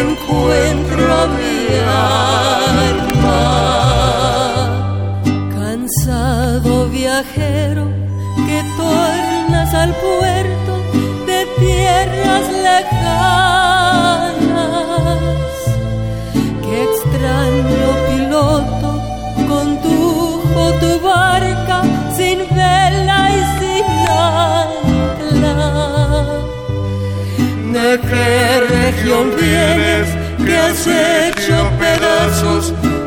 [0.00, 1.56] encuentra mi
[1.96, 3.40] alma.
[5.54, 7.84] Cansado viajero
[8.46, 10.63] que tornas al puerto
[11.84, 13.44] tierras lejanas.
[16.64, 18.88] Qué extraño piloto
[19.52, 21.78] condujo tu barca
[22.16, 23.86] sin vela y sin
[24.32, 25.58] ancla.
[27.76, 28.32] ¿De qué
[28.76, 30.06] región vienes
[30.44, 32.64] que has hecho pedazos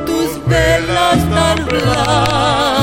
[0.08, 2.77] tus velas tan blancas?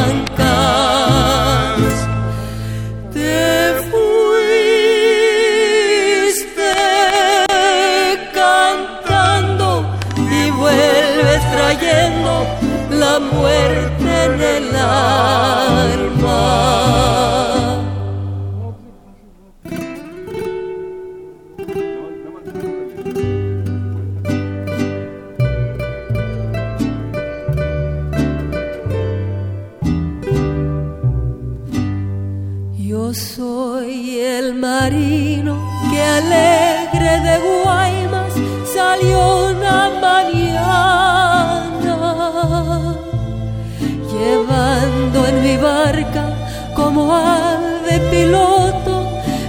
[46.95, 48.95] Como ave piloto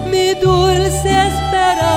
[0.10, 1.88] mi dulce esperanza.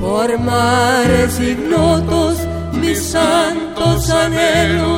[0.00, 2.38] Por mares ignotos
[2.72, 4.93] mis santos anhelos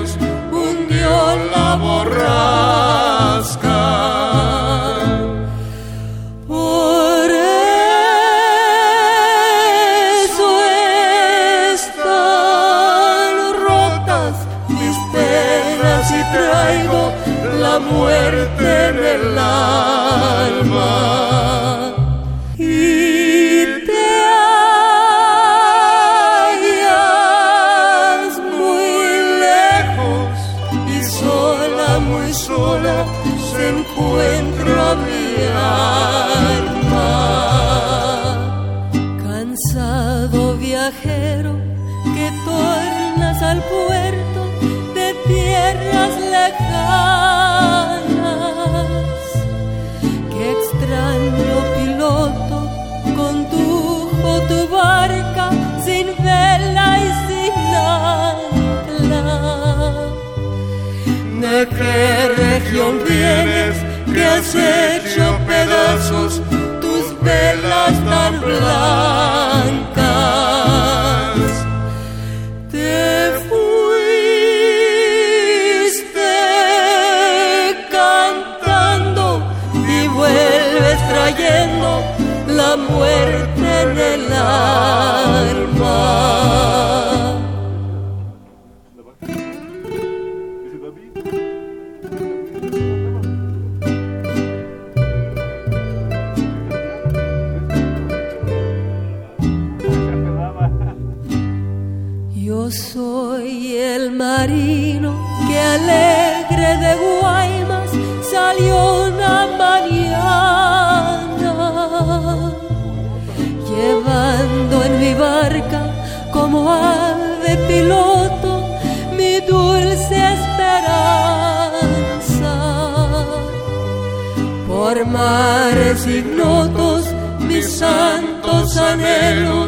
[125.27, 127.03] mares ignotos
[127.49, 129.66] mis santos anhelos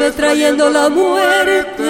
[0.00, 1.84] vuelves trayendo la muerte.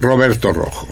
[0.00, 0.88] Roberto Rojo,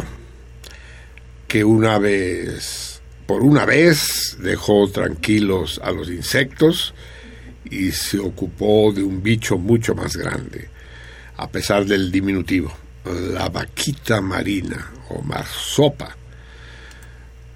[1.48, 4.15] que una vez, por una vez,
[4.47, 6.94] dejó tranquilos a los insectos
[7.68, 10.68] y se ocupó de un bicho mucho más grande,
[11.36, 12.73] a pesar del diminutivo,
[13.05, 16.16] la vaquita marina o marsopa.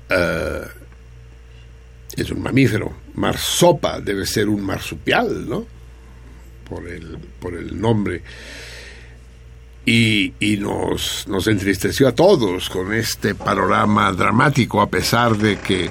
[0.08, 0.66] Eh,
[2.16, 2.92] es un mamífero.
[3.14, 5.64] Marsopa debe ser un marsupial, ¿no?
[6.68, 8.22] Por el, por el nombre
[9.84, 15.90] y, y nos, nos entristeció a todos con este panorama dramático, a pesar de que,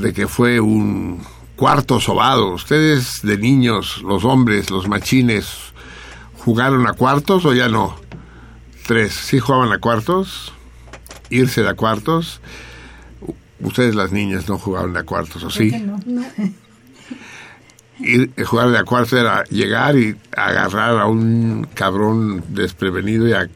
[0.00, 1.20] de que fue un
[1.56, 2.52] cuarto sobado.
[2.54, 5.48] Ustedes de niños, los hombres, los machines,
[6.38, 7.96] ¿jugaron a cuartos o ya no?
[8.86, 10.52] Tres, ¿sí jugaban a cuartos?
[11.30, 12.40] ¿Irse de a cuartos?
[13.60, 15.70] Ustedes las niñas no jugaban de a cuartos, ¿o sí?
[18.00, 23.48] ir, jugar de a cuarto era llegar y agarrar a un cabrón desprevenido y a,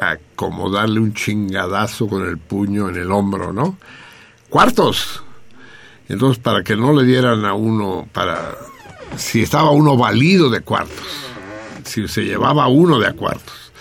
[0.00, 3.76] acomodarle un chingadazo con el puño en el hombro, ¿no?
[4.48, 5.24] Cuartos.
[6.08, 8.56] Entonces, para que no le dieran a uno, para
[9.16, 11.06] si estaba uno valido de cuartos,
[11.84, 13.72] si se llevaba uno de a cuartos.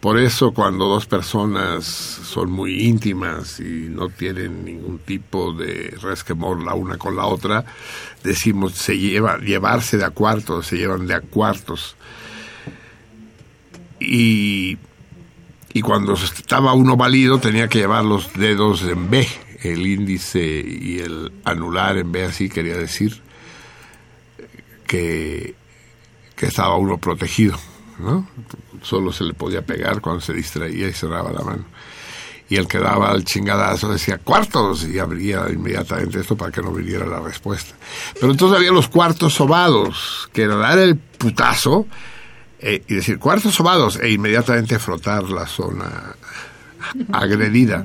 [0.00, 6.62] Por eso cuando dos personas son muy íntimas y no tienen ningún tipo de resquemor
[6.62, 7.64] la una con la otra,
[8.22, 11.96] decimos se lleva llevarse de a cuartos, se llevan de a cuartos.
[13.98, 14.76] Y,
[15.72, 19.26] y cuando estaba uno válido tenía que llevar los dedos en B,
[19.72, 23.20] el índice y el anular en B, así quería decir
[24.86, 25.54] que,
[26.36, 27.58] que estaba uno protegido,
[27.98, 28.28] ¿no?
[28.82, 31.64] Solo se le podía pegar cuando se distraía y cerraba la mano
[32.48, 36.72] y el que daba el chingadazo decía cuartos y abría inmediatamente esto para que no
[36.72, 37.74] viniera la respuesta.
[38.14, 41.86] Pero entonces había los cuartos sobados, que era dar el putazo
[42.60, 46.14] eh, y decir cuartos sobados e inmediatamente frotar la zona
[47.12, 47.84] agredida.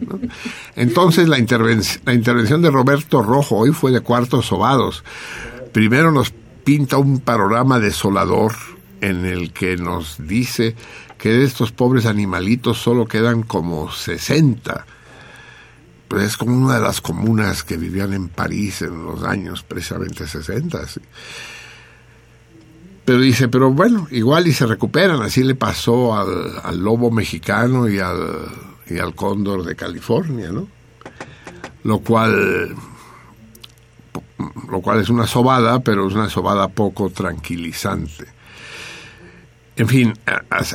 [0.75, 5.03] Entonces la, la intervención de Roberto Rojo hoy fue de cuartos sobados.
[5.71, 6.33] Primero nos
[6.63, 8.53] pinta un panorama desolador
[9.01, 10.75] en el que nos dice
[11.17, 14.85] que de estos pobres animalitos solo quedan como 60.
[16.07, 20.27] Pues es como una de las comunas que vivían en París en los años precisamente
[20.27, 20.87] 60.
[20.87, 20.99] ¿sí?
[23.05, 25.21] Pero dice, pero bueno, igual y se recuperan.
[25.21, 28.17] Así le pasó al, al lobo mexicano y al,
[28.87, 30.67] y al cóndor de California, ¿no?
[31.83, 32.75] Lo cual,
[34.69, 38.25] lo cual es una sobada, pero es una sobada poco tranquilizante.
[39.75, 40.13] En fin,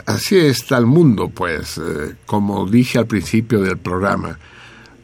[0.07, 4.39] así está el mundo, pues, eh, como dije al principio del programa,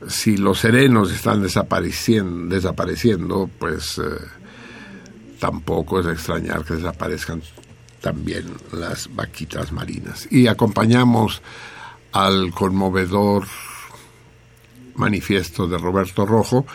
[0.08, 4.02] si los serenos están desapareciendo, desapareciendo pues eh,
[5.38, 7.42] tampoco es extrañar que desaparezcan
[8.00, 10.26] también las vaquitas marinas.
[10.30, 11.40] Y acompañamos
[12.12, 13.46] al conmovedor
[14.94, 16.66] manifiesto de Roberto Rojo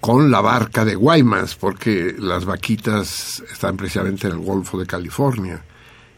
[0.00, 5.62] con la barca de Guaymas, porque las vaquitas están precisamente en el Golfo de California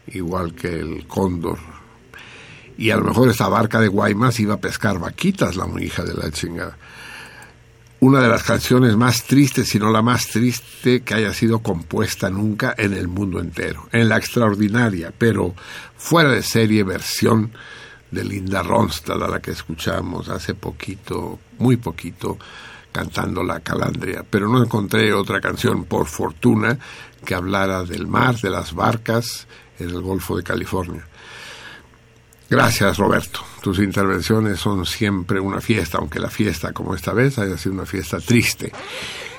[0.09, 1.59] igual que el cóndor.
[2.76, 6.14] Y a lo mejor esta barca de Guaymas iba a pescar vaquitas, la hija de
[6.14, 6.76] la chingada.
[8.01, 12.28] Una de las canciones más tristes, si no la más triste que haya sido compuesta
[12.28, 13.89] nunca en el mundo entero.
[13.93, 15.55] En la extraordinaria, pero
[15.97, 17.52] fuera de serie versión
[18.15, 22.39] de Linda Ronstadt, a la que escuchamos hace poquito, muy poquito,
[22.93, 24.24] cantando la calandria.
[24.28, 26.78] Pero no encontré otra canción, por fortuna,
[27.24, 29.47] que hablara del mar, de las barcas
[29.78, 31.05] en el Golfo de California.
[32.49, 33.41] Gracias, Roberto.
[33.62, 37.86] Tus intervenciones son siempre una fiesta, aunque la fiesta, como esta vez, haya sido una
[37.86, 38.70] fiesta triste.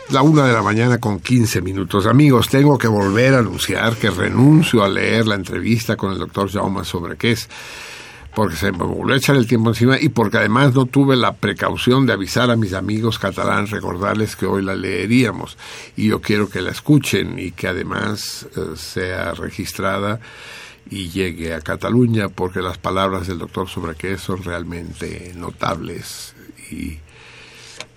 [0.10, 2.06] La una de la mañana con 15 minutos.
[2.08, 6.52] Amigos, tengo que volver a anunciar que renuncio a leer la entrevista con el doctor
[6.52, 7.48] Jaume sobre qué es,
[8.36, 11.34] porque se me volvió a echar el tiempo encima y porque además no tuve la
[11.34, 15.58] precaución de avisar a mis amigos catalanes, recordarles que hoy la leeríamos.
[15.96, 20.20] Y yo quiero que la escuchen y que además eh, sea registrada
[20.90, 26.36] y llegue a Cataluña porque las palabras del doctor sobre qué son realmente notables
[26.70, 27.00] y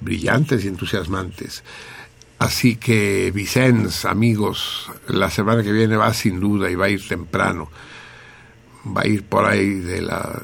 [0.00, 1.64] brillantes y entusiasmantes.
[2.38, 7.06] Así que Vicens, amigos, la semana que viene va sin duda y va a ir
[7.06, 7.68] temprano.
[8.96, 10.42] Va a ir por ahí de la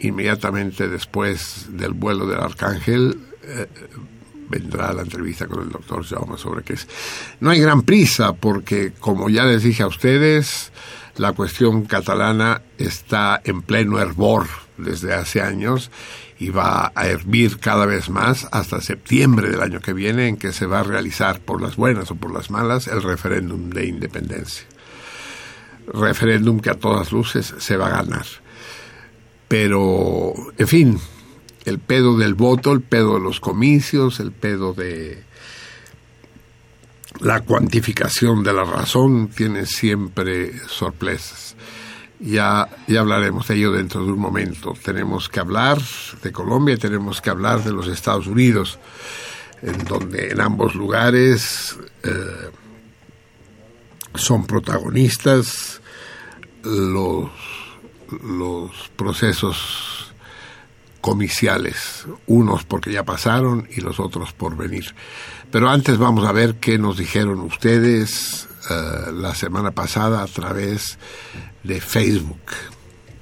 [0.00, 3.18] inmediatamente después del vuelo del Arcángel.
[3.42, 3.66] Eh,
[4.48, 6.88] vendrá la entrevista con el doctor Jaume sobre qué es.
[7.40, 10.72] No hay gran prisa porque, como ya les dije a ustedes,
[11.16, 14.46] la cuestión catalana está en pleno hervor
[14.76, 15.90] desde hace años
[16.38, 20.52] y va a hervir cada vez más hasta septiembre del año que viene en que
[20.52, 24.64] se va a realizar por las buenas o por las malas el referéndum de independencia.
[25.92, 28.26] Referéndum que a todas luces se va a ganar.
[29.48, 31.00] Pero, en fin,
[31.64, 35.24] el pedo del voto, el pedo de los comicios, el pedo de
[37.20, 41.56] la cuantificación de la razón tiene siempre sorpresas.
[42.20, 44.74] Ya, ya hablaremos de ello dentro de un momento.
[44.82, 45.78] Tenemos que hablar
[46.22, 48.78] de Colombia, tenemos que hablar de los Estados Unidos,
[49.62, 52.50] en donde en ambos lugares eh,
[54.14, 55.77] son protagonistas
[56.64, 57.30] los,
[58.22, 60.12] los procesos
[61.00, 64.94] comiciales, unos porque ya pasaron y los otros por venir.
[65.50, 70.98] Pero antes vamos a ver qué nos dijeron ustedes eh, la semana pasada a través
[71.64, 72.40] de Facebook.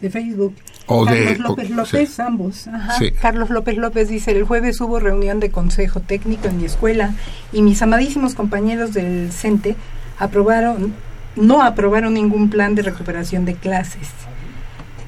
[0.01, 0.55] De Facebook.
[0.87, 2.67] O Carlos de, López López, ambos.
[2.69, 2.99] Ajá.
[2.99, 3.11] Sí.
[3.11, 7.15] Carlos López López dice, el jueves hubo reunión de consejo técnico en mi escuela
[7.53, 9.77] y mis amadísimos compañeros del CENTE
[10.19, 10.95] aprobaron,
[11.37, 14.09] no aprobaron ningún plan de recuperación de clases.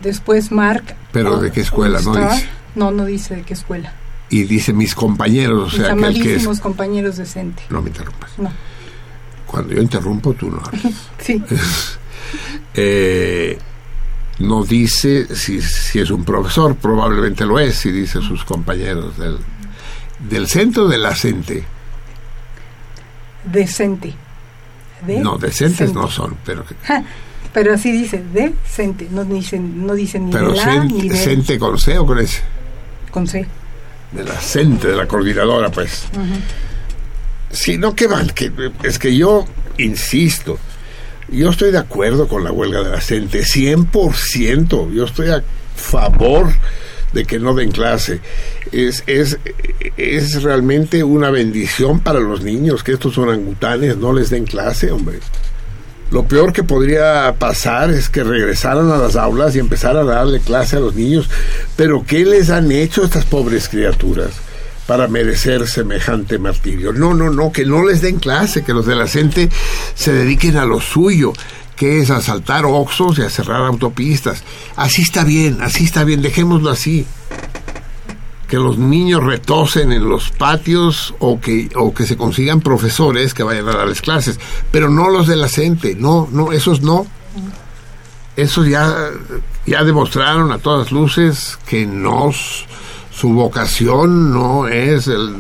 [0.03, 0.95] Después Mark...
[1.13, 2.01] Pero ¿de qué escuela?
[2.03, 2.49] No dice.
[2.75, 3.93] No, no dice de qué escuela.
[4.31, 6.61] Y dice mis compañeros, o sea, que es...
[6.61, 7.63] compañeros de CENTE.
[7.71, 8.39] No me interrumpas.
[8.39, 8.53] No.
[9.47, 10.83] Cuando yo interrumpo, tú no hablas.
[11.19, 11.43] Sí.
[12.75, 13.59] Eh,
[14.41, 19.39] no dice si, si es un profesor, probablemente lo es, si dice sus compañeros del,
[20.29, 21.65] del centro de la CENTE.
[23.45, 24.15] Decente.
[25.07, 25.95] De No, decentes Cente.
[25.95, 27.03] no son, pero, Ja,
[27.53, 29.09] Pero así dice, decente.
[29.11, 32.07] No dice, no dice ni pero de la ni CENTE, de CENTE con C o
[32.07, 32.41] con S.
[33.11, 33.47] con C.
[34.13, 36.05] De la CENTE, de la coordinadora, pues.
[37.51, 38.53] Sí, no, que mal, que,
[38.83, 39.45] es que yo
[39.79, 40.59] insisto,
[41.31, 45.43] yo estoy de acuerdo con la huelga de la CENTE, 100%, yo estoy a
[45.77, 46.53] favor
[47.13, 48.21] de que no den clase.
[48.73, 49.39] Es, es,
[49.97, 55.21] es realmente una bendición para los niños que estos orangutanes no les den clase, hombre.
[56.11, 60.41] Lo peor que podría pasar es que regresaran a las aulas y empezaran a darle
[60.41, 61.29] clase a los niños.
[61.77, 64.31] Pero ¿qué les han hecho estas pobres criaturas
[64.87, 66.95] para merecer semejante martirio?
[66.95, 69.51] No, no, no, que no les den clase, que los de la gente
[69.95, 71.35] se dediquen a lo suyo,
[71.79, 74.43] que es asaltar oxos y a cerrar autopistas.
[74.77, 77.07] Así está bien, así está bien, dejémoslo así
[78.49, 83.43] que los niños retosen en los patios o que, o que se consigan profesores que
[83.43, 84.41] vayan a darles clases,
[84.73, 87.07] pero no los de la CENTE, no, no, esos no.
[88.37, 89.11] Esos ya,
[89.67, 95.35] ya demostraron a todas luces que no, su vocación no es el,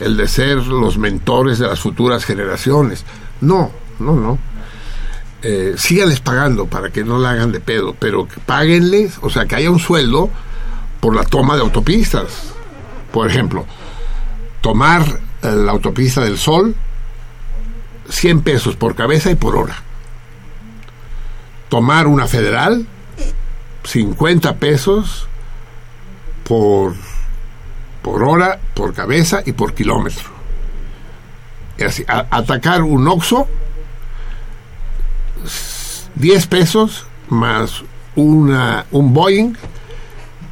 [0.00, 3.04] el de ser los mentores de las futuras generaciones.
[3.40, 4.38] No, no, no.
[5.42, 9.46] Eh, síganles pagando para que no la hagan de pedo, pero que páguenles, o sea,
[9.46, 10.30] que haya un sueldo
[11.00, 12.52] por la toma de autopistas.
[13.12, 13.66] Por ejemplo,
[14.60, 15.02] tomar
[15.42, 16.74] eh, la autopista del Sol,
[18.08, 19.82] 100 pesos por cabeza y por hora.
[21.68, 22.86] Tomar una federal,
[23.84, 25.26] 50 pesos
[26.44, 26.94] por,
[28.02, 30.30] por hora, por cabeza y por kilómetro.
[31.84, 33.48] Así, atacar un Oxxo,
[36.16, 37.82] 10 pesos más
[38.14, 39.54] una, un Boeing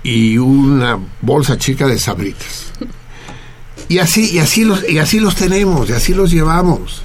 [0.03, 2.73] y una bolsa chica de sabritas.
[3.89, 7.03] Y así, y así los, y así los tenemos, y así los llevamos.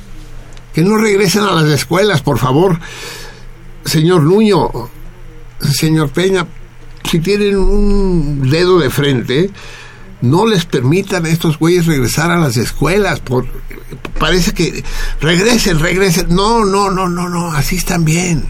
[0.73, 2.79] Que no regresen a las escuelas, por favor.
[3.85, 4.69] Señor Nuño,
[5.59, 6.45] señor Peña,
[7.09, 9.49] si tienen un dedo de frente,
[10.21, 13.19] no les permitan a estos güeyes regresar a las escuelas.
[13.19, 13.45] Por,
[14.19, 14.83] parece que
[15.21, 16.27] regresen, regresen.
[16.35, 18.47] No, no, no, no, no, así están bien.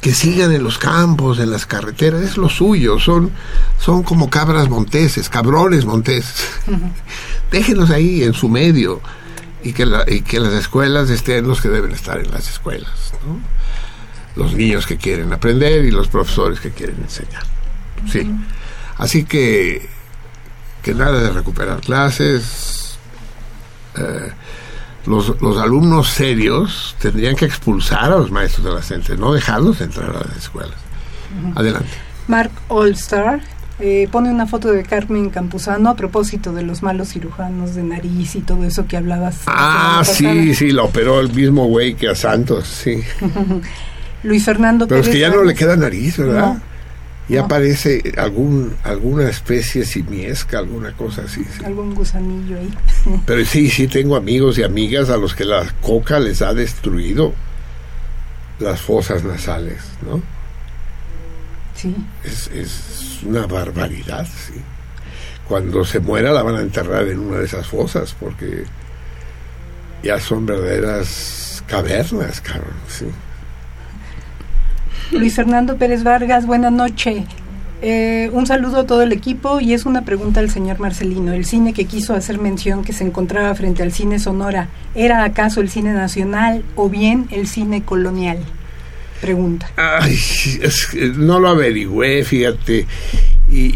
[0.00, 3.00] Que sigan en los campos, en las carreteras, es lo suyo.
[3.00, 3.32] Son,
[3.80, 6.46] son como cabras monteses, cabrones monteses.
[7.50, 9.00] Déjenlos ahí en su medio
[9.64, 13.12] y que, la- y que las escuelas estén los que deben estar en las escuelas.
[13.26, 13.40] ¿no?
[14.40, 17.42] Los niños que quieren aprender y los profesores que quieren enseñar.
[18.10, 18.30] Sí.
[18.98, 19.88] Así que,
[20.82, 22.98] que nada de recuperar clases.
[23.96, 24.32] Eh,
[25.06, 29.80] los, los alumnos serios tendrían que expulsar a los maestros de la CENTE, no dejarlos
[29.80, 30.76] entrar a las escuelas.
[31.54, 31.88] Adelante.
[32.26, 33.40] Mark Allstar
[33.80, 38.34] eh, pone una foto de Carmen Campuzano a propósito de los malos cirujanos de nariz
[38.34, 39.46] y todo eso que hablabas.
[39.46, 39.52] la
[40.00, 43.00] Ah, sí, sí, la operó el mismo güey que a Santos, sí.
[44.24, 46.54] Luis Fernando Pero es que ya no le queda nariz, ¿verdad?
[46.54, 46.60] No.
[47.28, 47.48] Ya No.
[47.48, 51.44] parece algún, alguna especie simiesca, alguna cosa así.
[51.44, 51.64] sí.
[51.64, 52.72] Algún gusanillo ahí.
[53.26, 57.34] Pero sí, sí tengo amigos y amigas a los que la coca les ha destruido
[58.60, 60.22] las fosas nasales, ¿no?
[61.74, 61.94] Sí.
[62.24, 64.54] Es, es una barbaridad, sí.
[65.46, 68.64] Cuando se muera la van a enterrar en una de esas fosas porque
[70.02, 73.04] ya son verdaderas cavernas, cabrón, sí.
[75.12, 77.24] Luis Fernando Pérez Vargas, buena noche.
[77.80, 81.32] Eh, un saludo a todo el equipo y es una pregunta al señor Marcelino.
[81.32, 85.60] El cine que quiso hacer mención que se encontraba frente al cine Sonora, ¿era acaso
[85.60, 88.38] el cine nacional o bien el cine colonial?
[89.20, 89.70] Pregunta.
[89.76, 90.16] Ay,
[91.16, 92.86] no lo averigüé, fíjate.
[93.50, 93.74] Y-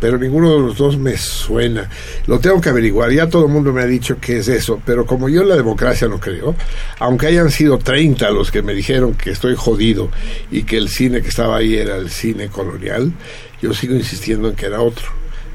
[0.00, 1.88] pero ninguno de los dos me suena.
[2.26, 3.10] Lo tengo que averiguar.
[3.10, 4.80] Ya todo el mundo me ha dicho que es eso.
[4.84, 6.54] Pero como yo en la democracia no creo,
[6.98, 10.10] aunque hayan sido 30 los que me dijeron que estoy jodido
[10.50, 13.12] y que el cine que estaba ahí era el cine colonial,
[13.60, 15.06] yo sigo insistiendo en que era otro.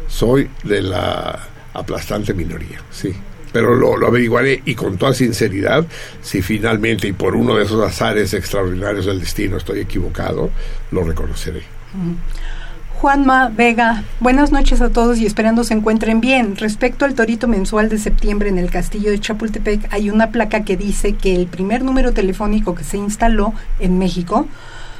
[0.07, 3.13] Soy de la aplastante minoría, sí.
[3.53, 5.85] Pero lo, lo averiguaré y con toda sinceridad,
[6.22, 10.51] si finalmente y por uno de esos azares extraordinarios del destino estoy equivocado,
[10.91, 11.63] lo reconoceré.
[13.02, 16.56] Juanma Vega, buenas noches a todos y esperando se encuentren bien.
[16.56, 20.78] Respecto al torito mensual de septiembre en el castillo de Chapultepec, hay una placa que
[20.78, 24.48] dice que el primer número telefónico que se instaló en México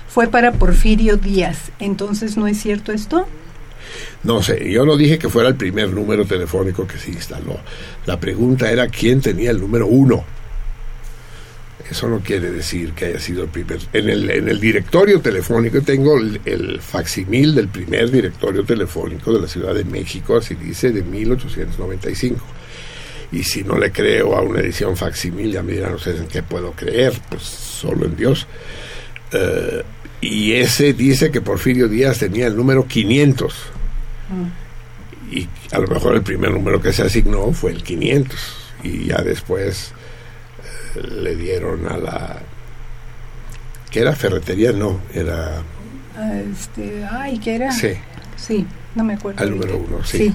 [0.07, 1.72] fue para Porfirio Díaz.
[1.78, 3.28] Entonces, ¿no es cierto esto?
[4.23, 7.60] No sé, yo no dije que fuera el primer número telefónico que se instaló.
[8.07, 10.23] La pregunta era quién tenía el número uno.
[11.91, 13.80] Eso no quiere decir que haya sido el primer.
[13.91, 19.41] En el, en el directorio telefónico tengo el, el facsimil del primer directorio telefónico de
[19.41, 22.39] la Ciudad de México, así dice, de 1895.
[23.34, 26.43] Y si no le creo a una edición facsimil, ya me dirán ustedes en qué
[26.43, 28.47] puedo creer, pues solo en Dios.
[29.34, 29.84] Eh,
[30.22, 33.53] y ese dice que Porfirio Díaz tenía el número 500
[35.30, 38.39] y a lo mejor el primer número que se asignó fue el 500
[38.84, 39.93] y ya después
[40.95, 42.38] le dieron a la
[43.89, 45.61] que era ferretería no era
[46.51, 47.72] Este, ay, ¿qué era?
[47.72, 47.93] sí
[48.35, 48.65] Sí,
[48.95, 49.41] no me acuerdo.
[49.41, 50.34] al número uno sí,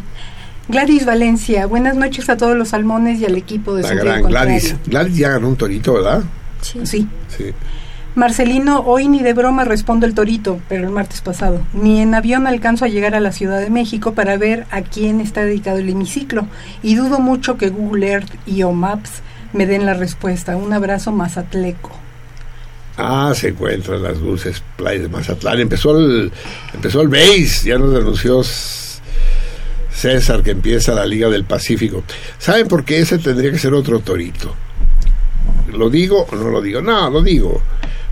[0.68, 4.22] Gladys Valencia, buenas noches a todos los salmones y al equipo de la Sentido gran.
[4.24, 6.22] Gladys Gladys ya ganó un torito verdad
[6.62, 6.80] Sí.
[6.84, 7.08] Sí.
[7.36, 7.52] sí
[8.16, 11.60] Marcelino, hoy ni de broma respondo el torito, pero el martes pasado.
[11.74, 15.20] Ni en avión alcanzo a llegar a la Ciudad de México para ver a quién
[15.20, 16.46] está dedicado el hemiciclo.
[16.82, 19.20] Y dudo mucho que Google Earth y o Maps
[19.56, 20.56] me den la respuesta.
[20.56, 21.90] Un abrazo mazatleco.
[22.98, 25.60] Ah, se encuentran las dulces playas de Mazatlán.
[25.60, 26.32] Empezó el,
[26.72, 28.42] empezó el BASE, ya nos anunció
[29.90, 32.04] César que empieza la Liga del Pacífico.
[32.38, 34.54] ¿Saben por qué ese tendría que ser otro torito?
[35.72, 36.80] ¿Lo digo o no lo digo?
[36.80, 37.60] No, lo digo.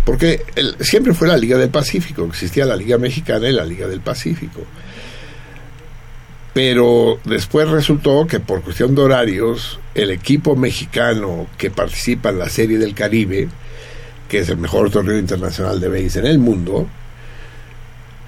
[0.05, 0.45] Porque
[0.81, 2.27] siempre fue la Liga del Pacífico.
[2.27, 4.61] Existía la Liga Mexicana y la Liga del Pacífico.
[6.53, 12.49] Pero después resultó que por cuestión de horarios el equipo mexicano que participa en la
[12.49, 13.49] Serie del Caribe,
[14.29, 16.89] que es el mejor torneo internacional de béisbol en el mundo,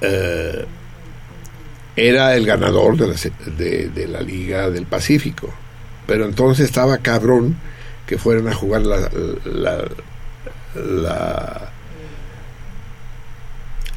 [0.01, 0.65] eh,
[1.97, 3.15] era el ganador de la,
[4.07, 5.53] la, Liga del Pacífico.
[6.07, 7.57] Pero entonces estaba cabrón
[8.07, 9.11] que fueran a jugar la,
[9.45, 9.85] la,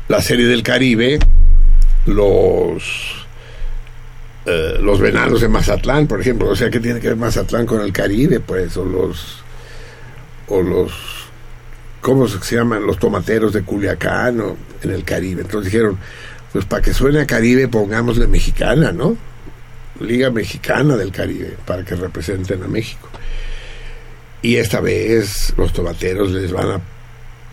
[0.08, 1.20] la, Serie del Caribe
[2.06, 3.19] los
[4.50, 6.50] eh, los venados de Mazatlán, por ejemplo.
[6.50, 8.40] O sea, ¿qué tiene que ver Mazatlán con el Caribe?
[8.40, 9.44] Pues, o los
[10.48, 10.92] o los
[12.02, 12.88] ¿cómo se llaman?
[12.88, 15.42] Los tomateros de Culiacán o en el Caribe.
[15.44, 16.00] Entonces dijeron,
[16.52, 19.16] pues para que suene a Caribe pongámosle mexicana, ¿no?
[20.00, 23.10] Liga Mexicana del Caribe, para que representen a México.
[24.42, 26.82] Y esta vez los tomateros les van a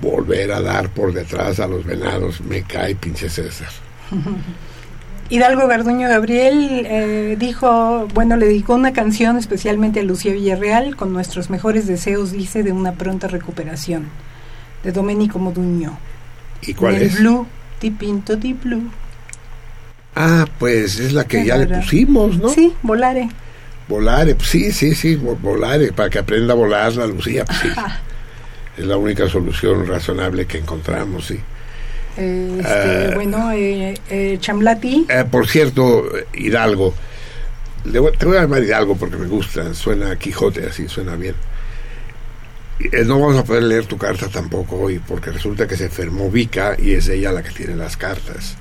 [0.00, 2.40] volver a dar por detrás a los venados.
[2.40, 3.70] Me cae pinche César.
[5.28, 11.12] Hidalgo Garduño Gabriel eh, dijo, bueno, le dedicó una canción especialmente a Lucía Villarreal con
[11.12, 14.06] nuestros mejores deseos, dice, de una pronta recuperación
[14.84, 15.98] de Domenico Moduño.
[16.62, 17.18] ¿Y cuál es?
[17.18, 17.46] Blue,
[17.80, 18.90] Ti Pinto Di Blue.
[20.14, 22.48] Ah, pues es la que ya le pusimos, ¿no?
[22.48, 23.28] Sí, Volare.
[23.88, 27.68] Volare, pues sí, sí, sí, Volare, para que aprenda a volar la Lucía, pues sí.
[28.76, 31.40] Es la única solución razonable que encontramos, sí.
[32.16, 33.10] Este, ah.
[33.14, 35.06] bueno, eh, eh, Chamlati.
[35.08, 36.94] Eh, por cierto, Hidalgo,
[37.84, 41.34] te voy a llamar Hidalgo porque me gusta, suena Quijote así, suena bien.
[42.78, 46.30] Eh, no vamos a poder leer tu carta tampoco hoy, porque resulta que se enfermó
[46.30, 48.56] Vika y es ella la que tiene las cartas.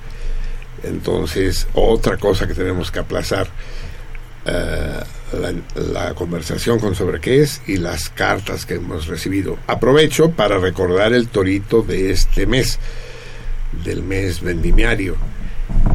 [0.82, 3.48] Entonces, otra cosa que tenemos que aplazar,
[4.46, 5.00] eh,
[5.92, 9.58] la, conversación con sobre qué es y las cartas que hemos recibido.
[9.66, 12.78] Aprovecho para recordar el torito de este mes,
[13.84, 15.16] del mes vendimiario,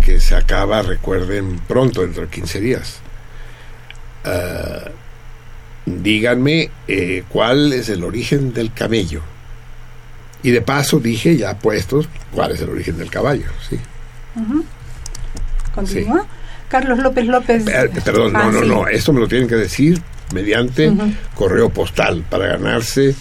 [0.04, 3.00] que se acaba, recuerden, pronto, dentro de 15 días.
[4.26, 4.90] Uh,
[5.86, 9.22] díganme eh, cuál es el origen del camello.
[10.44, 13.46] Y de paso dije, ya puestos, cuál es el origen del caballo.
[13.70, 13.80] ¿sí?
[15.74, 16.26] ¿Continúa?
[16.68, 17.68] Carlos López López.
[17.68, 20.02] Eh, perdón, no, ah, no, no, esto me lo tienen que decir
[20.34, 20.92] mediante
[21.36, 23.14] correo postal para ganarse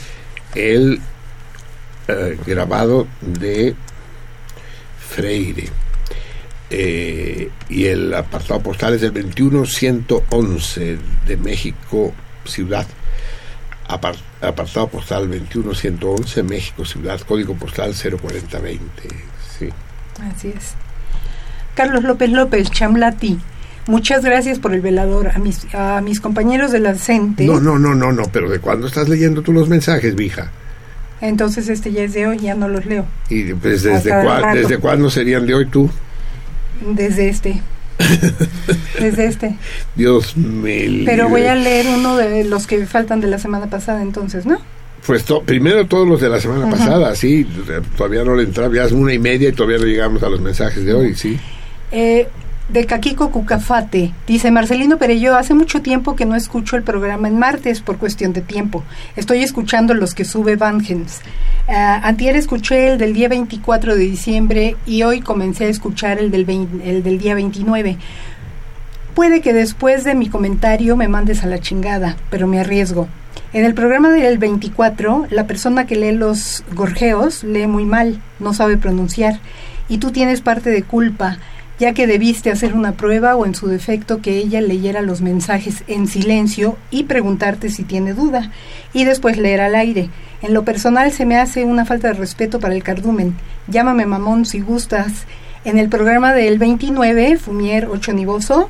[0.55, 1.01] el
[2.06, 3.74] eh, grabado de
[5.10, 5.68] Freire.
[7.68, 12.12] y el apartado postal es el 21111 de México,
[12.44, 12.86] Ciudad,
[13.88, 18.80] apartado postal 21111, México, Ciudad, código postal 04020.
[19.58, 19.68] Sí.
[20.22, 20.74] Así es.
[21.74, 23.38] Carlos López López, Chamlati.
[23.86, 25.28] Muchas gracias por el velador.
[25.34, 27.46] A mis, a mis compañeros de la CENTE.
[27.46, 30.50] No, no, no, no, no, pero ¿de cuándo estás leyendo tú los mensajes, vieja?
[31.20, 33.05] Entonces este ya es de hoy, ya no los leo.
[33.28, 34.12] ¿Y pues, desde,
[34.55, 35.90] desde cuándo serían de hoy tú?
[36.80, 37.60] Desde este.
[38.98, 39.56] Desde este.
[39.94, 41.02] Dios mío.
[41.05, 44.59] Pero voy a leer uno de los que faltan de la semana pasada entonces, ¿no?
[45.06, 47.47] Pues primero todos los de la semana pasada, sí.
[47.97, 50.40] Todavía no le entraba, ya es una y media y todavía no llegamos a los
[50.40, 51.38] mensajes de hoy, sí.
[51.90, 52.28] Eh,
[52.72, 54.12] de Caquico Cucafate.
[54.26, 58.32] Dice Marcelino Perello, hace mucho tiempo que no escucho el programa en martes por cuestión
[58.32, 58.84] de tiempo.
[59.16, 61.20] Estoy escuchando los que sube Van Gens.
[61.66, 61.72] Uh,
[62.02, 66.48] antier escuché el del día 24 de diciembre y hoy comencé a escuchar el del,
[66.84, 67.97] el del día 29.
[69.14, 73.09] Puede que después de mi comentario me mandes a la chingada, pero me arriesgo.
[73.52, 78.55] En el programa del 24, la persona que lee los gorjeos lee muy mal, no
[78.55, 79.40] sabe pronunciar,
[79.88, 81.38] y tú tienes parte de culpa
[81.81, 85.82] ya que debiste hacer una prueba o en su defecto que ella leyera los mensajes
[85.86, 88.52] en silencio y preguntarte si tiene duda
[88.93, 90.11] y después leer al aire.
[90.43, 93.35] En lo personal se me hace una falta de respeto para el cardumen.
[93.66, 95.24] Llámame mamón si gustas.
[95.65, 98.69] En el programa del 29, Fumier Ochonivoso,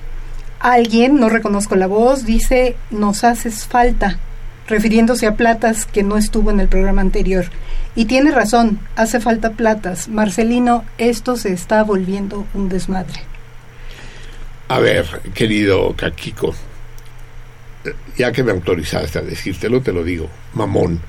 [0.61, 4.21] alguien, no reconozco la voz, dice, nos haces falta
[4.71, 7.45] refiriéndose a Platas que no estuvo en el programa anterior.
[7.95, 10.09] Y tiene razón, hace falta Platas.
[10.09, 13.21] Marcelino, esto se está volviendo un desmadre.
[14.69, 16.55] A ver, querido Caquico,
[18.17, 21.01] ya que me autorizaste a decírtelo, te lo digo, mamón.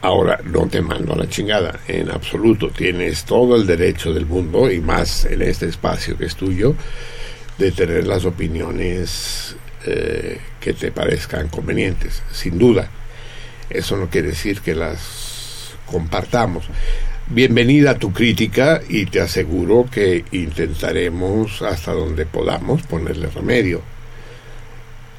[0.00, 2.68] Ahora no te mando a la chingada, en absoluto.
[2.70, 6.74] Tienes todo el derecho del mundo, y más en este espacio que es tuyo,
[7.56, 9.56] de tener las opiniones
[9.90, 12.90] eh, que te parezcan convenientes, sin duda.
[13.70, 16.66] Eso no quiere decir que las compartamos.
[17.26, 23.80] Bienvenida a tu crítica y te aseguro que intentaremos hasta donde podamos ponerle remedio.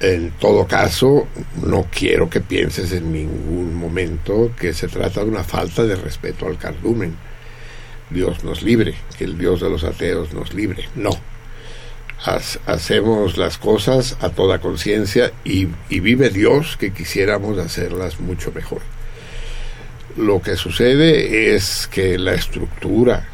[0.01, 1.27] En todo caso,
[1.65, 6.45] no quiero que pienses en ningún momento que se trata de una falta de respeto
[6.45, 7.15] al cardumen.
[8.11, 10.87] Dios nos libre, que el Dios de los ateos nos libre.
[10.93, 11.38] No
[12.25, 18.81] hacemos las cosas a toda conciencia y, y vive Dios que quisiéramos hacerlas mucho mejor.
[20.17, 23.25] Lo que sucede es que la estructura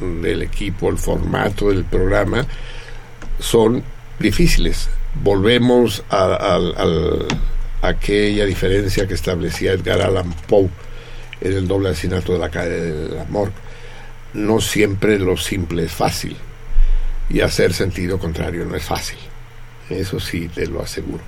[0.00, 2.46] del equipo, el formato del programa
[3.38, 3.82] son
[4.18, 4.88] difíciles.
[5.22, 6.58] Volvemos a,
[7.82, 10.70] aquella diferencia que establecía Edgar Allan Poe
[11.40, 13.52] en el doble asesinato de la calle del amor.
[14.32, 16.36] No siempre lo simple es fácil
[17.30, 19.18] y hacer sentido contrario no es fácil.
[19.88, 21.22] Eso sí, te lo aseguro.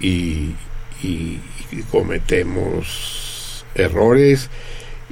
[0.00, 0.54] Y,
[1.92, 4.50] cometemos errores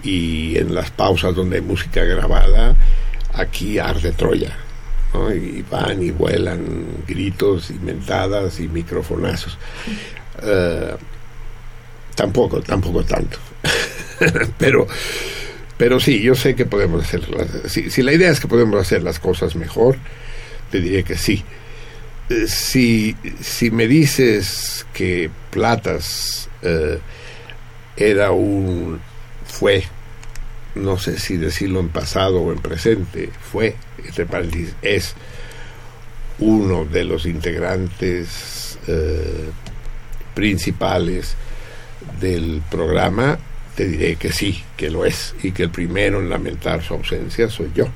[0.02, 2.74] y en las pausas donde hay música grabada,
[3.32, 4.56] aquí arde Troya.
[5.34, 9.56] Y van y vuelan gritos y mentadas y microfonazos.
[10.42, 10.96] Eh,
[12.14, 13.38] tampoco, tampoco tanto.
[14.58, 14.86] pero,
[15.78, 17.22] pero sí, yo sé que podemos hacer.
[17.68, 19.96] Si, si, la idea es que podemos hacer las cosas mejor,
[20.70, 21.44] te diré que sí.
[22.28, 26.98] Eh, si, si me dices que Platas eh,
[27.96, 29.00] era un.
[29.44, 29.84] fue
[30.76, 33.74] no sé si decirlo en pasado o en presente, fue,
[34.04, 35.14] este paréntesis, es
[36.38, 39.50] uno de los integrantes eh,
[40.34, 41.34] principales
[42.20, 43.38] del programa,
[43.76, 47.48] te diré que sí, que lo es, y que el primero en lamentar su ausencia
[47.50, 47.86] soy yo.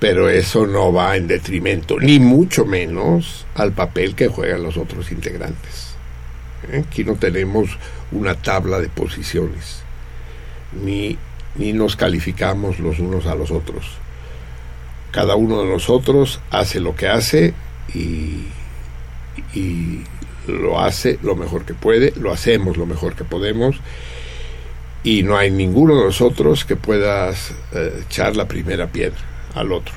[0.00, 5.12] Pero eso no va en detrimento, ni mucho menos al papel que juegan los otros
[5.12, 5.94] integrantes.
[6.70, 6.84] ¿Eh?
[6.86, 7.78] Aquí no tenemos
[8.12, 9.82] una tabla de posiciones,
[10.82, 11.16] ni
[11.58, 13.86] ni nos calificamos los unos a los otros.
[15.10, 17.54] Cada uno de nosotros hace lo que hace
[17.94, 18.44] y,
[19.54, 20.04] y
[20.46, 23.80] lo hace lo mejor que puede, lo hacemos lo mejor que podemos
[25.06, 29.20] y no hay ninguno de nosotros que pueda eh, echar la primera piedra
[29.54, 29.94] al otro.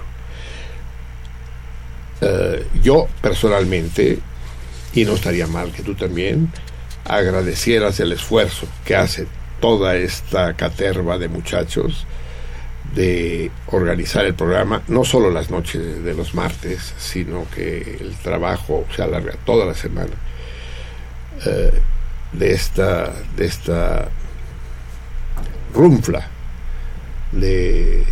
[2.21, 4.19] Eh, yo personalmente,
[4.93, 6.51] y no estaría mal que tú también,
[7.05, 9.25] agradecieras el esfuerzo que hace
[9.59, 12.05] toda esta caterva de muchachos
[12.93, 18.85] de organizar el programa, no solo las noches de los martes, sino que el trabajo
[18.95, 20.13] se alarga toda la semana
[21.47, 21.71] eh,
[22.31, 24.07] de esta de esta
[25.73, 26.27] rumfla
[27.31, 28.03] de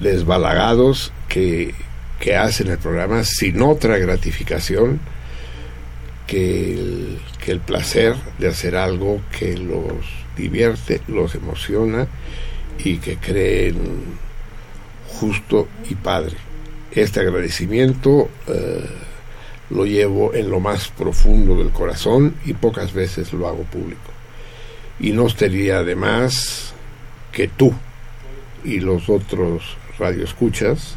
[0.00, 1.74] desbalagados que,
[2.20, 5.00] que hacen el programa sin otra gratificación
[6.26, 10.04] que el, que el placer de hacer algo que los
[10.36, 12.06] divierte, los emociona
[12.78, 13.76] y que creen
[15.08, 16.36] justo y padre.
[16.90, 18.84] Este agradecimiento eh,
[19.70, 24.05] lo llevo en lo más profundo del corazón y pocas veces lo hago público.
[24.98, 26.72] Y no estaría además
[27.32, 27.74] que tú
[28.64, 30.96] y los otros radioescuchas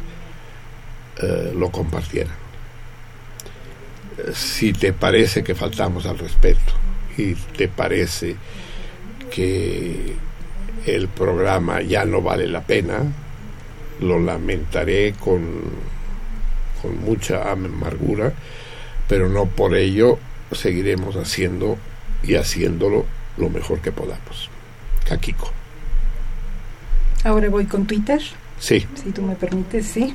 [1.22, 2.34] eh, lo compartieran.
[4.34, 6.72] Si te parece que faltamos al respeto
[7.16, 8.36] y te parece
[9.30, 10.14] que
[10.86, 13.02] el programa ya no vale la pena,
[14.00, 15.62] lo lamentaré con,
[16.80, 18.32] con mucha amargura,
[19.08, 20.18] pero no por ello
[20.52, 21.78] seguiremos haciendo
[22.22, 23.06] y haciéndolo
[23.36, 24.50] lo mejor que podamos.
[25.08, 25.50] Kakiko.
[27.24, 28.20] Ahora voy con Twitter.
[28.58, 28.86] Sí.
[29.02, 30.14] Si tú me permites, sí.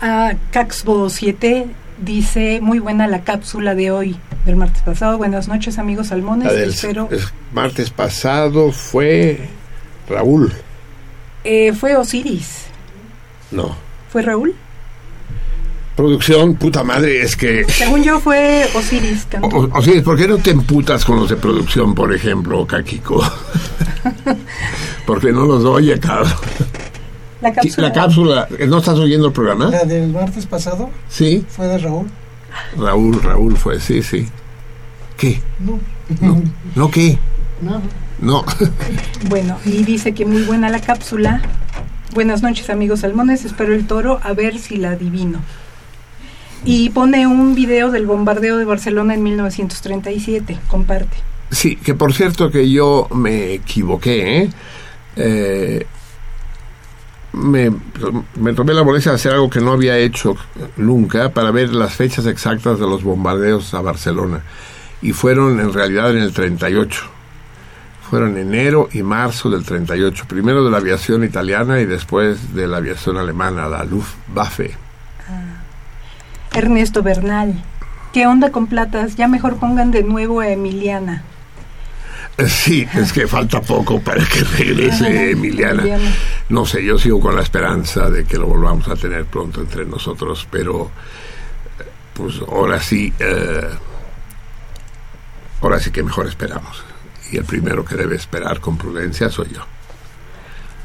[0.00, 1.66] A Caxbo7
[2.00, 4.16] Dice, muy buena la cápsula de hoy,
[4.46, 5.18] del martes pasado.
[5.18, 6.84] Buenas noches, amigos salmones.
[6.84, 7.20] El
[7.52, 9.48] martes pasado fue
[10.08, 10.52] Raúl.
[11.42, 12.66] Eh, fue Osiris.
[13.50, 13.76] No.
[14.12, 14.54] ¿Fue Raúl?
[15.98, 17.64] Producción, puta madre, es que...
[17.64, 19.26] Según yo fue Osiris.
[19.42, 23.20] Osiris, ¿por qué no te emputas con los de producción, por ejemplo, Kakiko?
[25.08, 26.30] Porque no los oye, cabrón.
[27.40, 27.88] La cápsula.
[27.88, 28.48] La cápsula.
[28.68, 29.70] ¿No estás oyendo el programa?
[29.70, 30.88] La del martes pasado.
[31.08, 31.44] Sí.
[31.48, 32.06] Fue de Raúl.
[32.76, 34.28] Raúl, Raúl fue, sí, sí.
[35.16, 35.42] ¿Qué?
[35.58, 35.80] No.
[36.20, 36.40] ¿No,
[36.76, 37.18] ¿No qué?
[37.60, 37.82] No.
[38.20, 38.44] No.
[39.28, 41.42] bueno, y dice que muy buena la cápsula.
[42.14, 43.44] Buenas noches, amigos salmones.
[43.44, 45.40] Espero el toro a ver si la adivino.
[46.64, 50.58] Y pone un video del bombardeo de Barcelona en 1937.
[50.68, 51.16] Comparte.
[51.50, 54.50] Sí, que por cierto que yo me equivoqué, ¿eh?
[55.16, 55.86] eh
[57.32, 57.70] me,
[58.36, 60.36] me, tomé la molestia de hacer algo que no había hecho
[60.76, 64.42] nunca para ver las fechas exactas de los bombardeos a Barcelona.
[65.00, 67.04] Y fueron en realidad en el 38.
[68.10, 70.24] Fueron enero y marzo del 38.
[70.26, 74.87] Primero de la aviación italiana y después de la aviación alemana, la Luftwaffe.
[76.54, 77.62] Ernesto Bernal.
[78.12, 79.16] ¿Qué onda con platas?
[79.16, 81.22] Ya mejor pongan de nuevo a Emiliana.
[82.46, 85.82] Sí, es que falta poco para que regrese Emiliana.
[86.48, 89.84] No sé, yo sigo con la esperanza de que lo volvamos a tener pronto entre
[89.84, 90.90] nosotros, pero
[92.14, 93.68] pues ahora sí, eh,
[95.60, 96.84] ahora sí que mejor esperamos.
[97.32, 99.62] Y el primero que debe esperar con prudencia soy yo.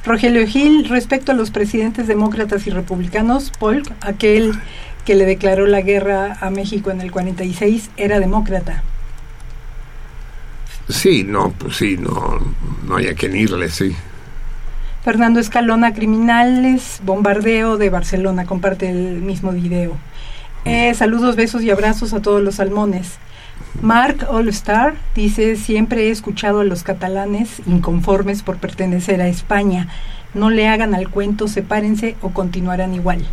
[0.06, 4.54] Rogelio Gil, respecto a los presidentes demócratas y republicanos, Polk, aquel
[5.06, 8.84] que le declaró la guerra a México en el 46, era demócrata.
[10.90, 12.40] Sí, no, pues sí, no,
[12.86, 13.96] no hay a quien irle, sí.
[15.04, 19.98] Fernando Escalona, Criminales, Bombardeo de Barcelona, comparte el mismo video.
[20.66, 23.18] Eh, saludos, besos y abrazos a todos los salmones.
[23.82, 29.90] Mark All Star dice, siempre he escuchado a los catalanes inconformes por pertenecer a España.
[30.34, 33.26] No le hagan al cuento, sepárense o continuarán igual.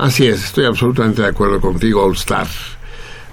[0.00, 2.46] Así es, estoy absolutamente de acuerdo contigo, All Star.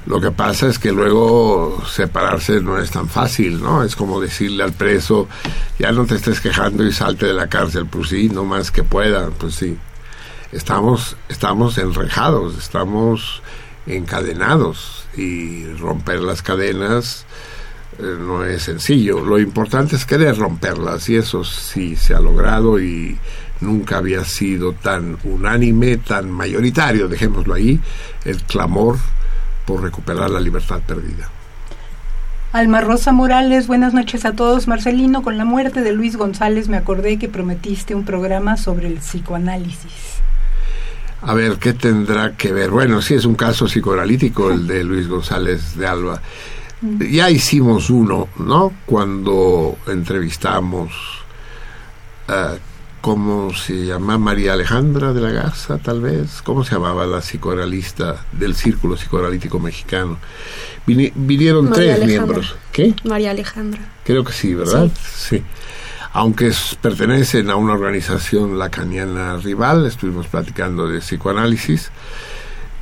[0.06, 3.84] Lo que pasa es que luego separarse no es tan fácil, ¿no?
[3.84, 5.30] Es como decirle al preso,
[5.80, 7.86] ya no te estés quejando y salte de la cárcel.
[7.86, 9.78] Pues sí, no más que pueda, pues sí.
[10.52, 13.42] Estamos, estamos enrejados, estamos
[13.86, 17.26] encadenados y romper las cadenas
[18.00, 19.24] eh, no es sencillo.
[19.24, 23.18] Lo importante es querer romperlas y eso sí se ha logrado y
[23.62, 27.80] nunca había sido tan unánime, tan mayoritario, dejémoslo ahí,
[28.26, 28.98] el clamor
[29.66, 31.30] por recuperar la libertad perdida.
[32.54, 34.68] Alma Rosa Morales, buenas noches a todos.
[34.68, 38.96] Marcelino, con la muerte de Luis González me acordé que prometiste un programa sobre el
[38.96, 40.22] psicoanálisis.
[41.22, 42.70] A ver, ¿qué tendrá que ver?
[42.70, 46.22] Bueno, sí es un caso psicoanalítico el de Luis González de Alba.
[46.82, 47.04] Mm.
[47.04, 48.72] Ya hicimos uno, ¿no?
[48.86, 50.94] Cuando entrevistamos
[52.28, 52.56] a
[53.08, 54.18] ¿cómo se llama?
[54.18, 56.42] María Alejandra de la Garza, tal vez.
[56.44, 60.18] ¿Cómo se llamaba la psicoanalista del Círculo Psicoanalítico Mexicano?
[60.86, 62.58] vinieron tres miembros.
[62.74, 62.94] ¿Qué?
[63.06, 63.80] María Alejandra.
[64.04, 64.92] Creo que sí, ¿verdad?
[65.16, 65.42] Sí.
[66.12, 66.52] Aunque
[66.82, 71.92] pertenecen a una organización lacaniana rival, estuvimos platicando de psicoanálisis.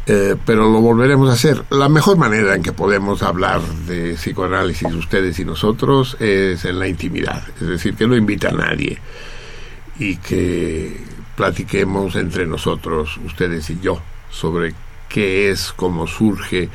[0.07, 1.63] Eh, pero lo volveremos a hacer.
[1.69, 6.87] La mejor manera en que podemos hablar de psicoanálisis ustedes y nosotros es en la
[6.87, 8.99] intimidad, es decir, que no invita a nadie
[9.99, 10.97] y que
[11.35, 14.73] platiquemos entre nosotros, ustedes y yo, sobre
[15.09, 16.69] qué es, cómo surge,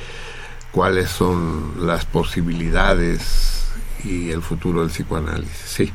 [0.73, 3.71] cuáles son las posibilidades
[4.05, 5.57] y el futuro del psicoanálisis.
[5.57, 5.93] Sí.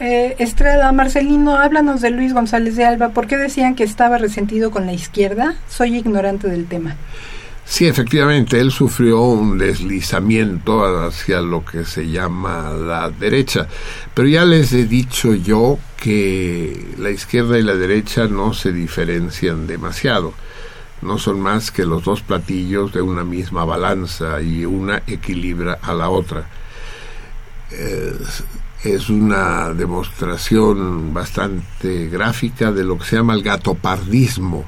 [0.00, 3.10] Eh, Estrada, Marcelino, háblanos de Luis González de Alba.
[3.10, 5.54] ¿Por qué decían que estaba resentido con la izquierda?
[5.68, 6.96] Soy ignorante del tema.
[7.66, 13.66] Sí, efectivamente, él sufrió un deslizamiento hacia lo que se llama la derecha.
[14.12, 19.66] Pero ya les he dicho yo que la izquierda y la derecha no se diferencian
[19.66, 20.34] demasiado.
[21.00, 25.94] No son más que los dos platillos de una misma balanza y una equilibra a
[25.94, 26.46] la otra.
[28.84, 34.66] Es, una demostración bastante gráfica de lo que se llama el gatopardismo.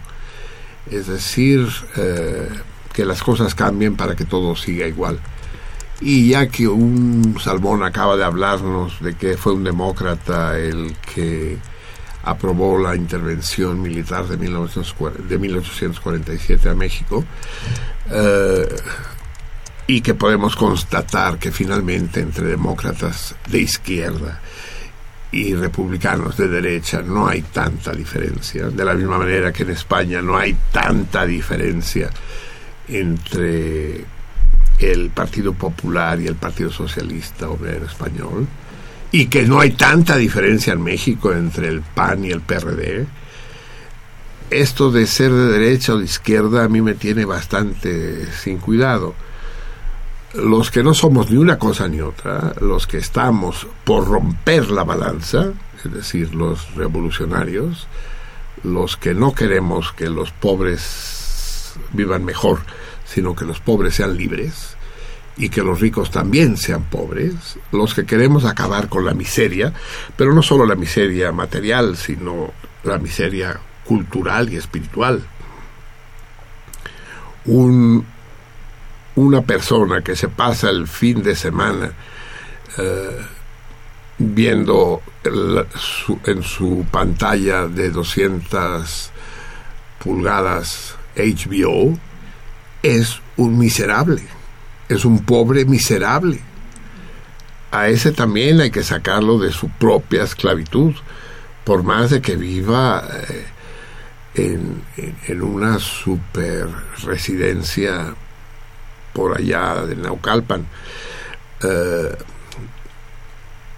[0.91, 2.49] Es decir, eh,
[2.97, 5.21] que las cosas cambien para que todo siga igual.
[6.01, 11.59] Y ya que un Salmón acaba de hablarnos de que fue un demócrata el que
[12.25, 17.23] aprobó la intervención militar de, de 1847 a México,
[18.11, 18.67] eh,
[19.87, 24.41] y que podemos constatar que finalmente entre demócratas de izquierda
[25.33, 30.23] y republicanos de derecha no hay tanta diferencia, de la misma manera que en España
[30.23, 32.11] no hay tanta diferencia
[32.89, 34.05] entre
[34.79, 38.47] el Partido Popular y el Partido Socialista Obrero Español,
[39.13, 43.07] y que no hay tanta diferencia en México entre el PAN y el PRD,
[44.51, 49.15] esto de ser de derecha o de izquierda a mí me tiene bastante sin cuidado.
[50.35, 54.85] Los que no somos ni una cosa ni otra, los que estamos por romper la
[54.85, 55.53] balanza,
[55.85, 57.87] es decir, los revolucionarios,
[58.63, 61.26] los que no queremos que los pobres
[61.93, 62.61] vivan mejor,
[63.05, 64.77] sino que los pobres sean libres
[65.37, 69.73] y que los ricos también sean pobres, los que queremos acabar con la miseria,
[70.17, 72.53] pero no solo la miseria material, sino
[72.85, 75.23] la miseria cultural y espiritual.
[77.45, 78.05] Un,
[79.17, 81.93] una persona que se pasa el fin de semana
[82.79, 83.27] eh,
[84.19, 89.11] viendo en su pantalla de 200
[89.99, 91.99] pulgadas HBO
[92.83, 94.23] es un miserable,
[94.89, 96.41] es un pobre miserable.
[97.71, 100.95] A ese también hay que sacarlo de su propia esclavitud,
[101.65, 103.05] por más de que viva
[104.35, 104.83] eh,
[105.29, 106.69] en, una super
[107.03, 108.15] residencia
[109.13, 110.67] por allá de Naucalpan.
[111.63, 112.17] eh,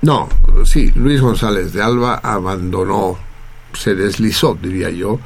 [0.01, 0.29] no,
[0.65, 3.19] sí, Luis González de Alba abandonó,
[3.73, 5.19] se deslizó, diría yo,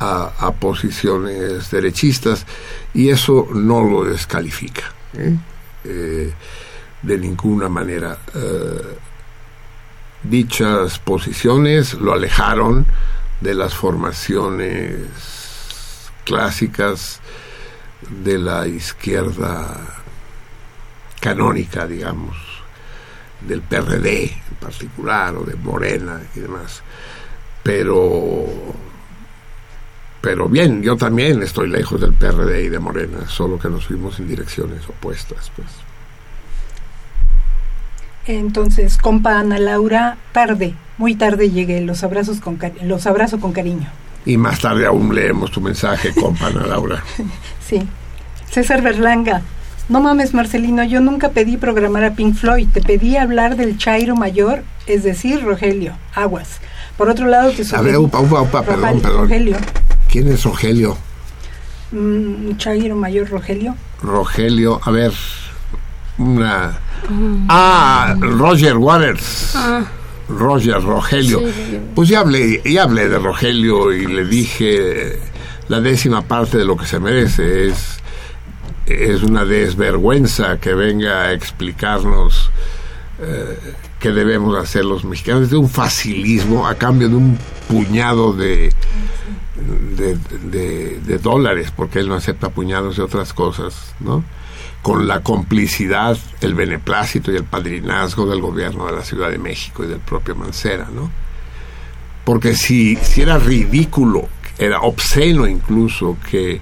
[0.00, 2.46] a, posiciones derechistas
[2.94, 5.36] y eso no lo descalifica ¿eh?
[5.84, 6.32] Eh,
[7.02, 8.18] de ninguna manera.
[10.22, 12.86] dichas posiciones lo alejaron
[13.40, 14.96] de las formaciones
[16.24, 17.20] clásicas
[18.22, 19.76] de la izquierda
[21.20, 22.36] canónica, digamos,
[23.40, 26.82] del PRD en particular, o de Morena y demás.
[27.62, 28.46] Pero,
[30.20, 34.18] pero bien, yo también estoy lejos del PRD y de Morena, solo que nos fuimos
[34.18, 35.68] en direcciones opuestas, pues.
[38.26, 43.88] Entonces, compa Ana Laura, tarde, muy tarde llegué, los abrazos con los abrazo con cariño.
[44.26, 47.02] Y más tarde aún leemos tu mensaje, compa Ana Laura.
[47.66, 47.88] sí.
[48.50, 49.42] César Berlanga,
[49.88, 54.16] no mames, Marcelino, yo nunca pedí programar a Pink Floyd, te pedí hablar del Chairo
[54.16, 56.60] Mayor, es decir, Rogelio, aguas.
[56.98, 59.22] Por otro lado, te A ver, upa, upa, upa, perdón, perdón.
[59.22, 59.56] Rogelio.
[60.08, 60.96] ¿Quién es Rogelio?
[61.92, 63.74] Mm, Chairo Mayor, Rogelio.
[64.02, 65.12] Rogelio, a ver,
[66.18, 66.78] una...
[67.08, 67.46] Mm.
[67.48, 69.52] Ah, Roger Waters.
[69.54, 69.84] Ah.
[70.28, 71.40] Roger, Rogelio.
[71.94, 75.18] pues ya hablé, ya hablé de Rogelio y le dije
[75.68, 77.68] la décima parte de lo que se merece.
[77.68, 77.98] Es
[78.88, 82.50] es una desvergüenza que venga a explicarnos
[83.20, 83.58] eh,
[83.98, 85.44] qué debemos hacer los mexicanos.
[85.44, 88.72] Es de un facilismo a cambio de un puñado de,
[89.96, 94.24] de, dólares, porque él no acepta puñados de otras cosas, ¿no?
[94.82, 99.84] Con la complicidad, el beneplácito y el padrinazgo del gobierno de la Ciudad de México
[99.84, 101.10] y del propio Mancera, ¿no?
[102.24, 104.28] Porque si, si era ridículo,
[104.58, 106.60] era obsceno incluso que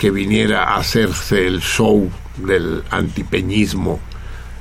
[0.00, 4.00] que viniera a hacerse el show del antipeñismo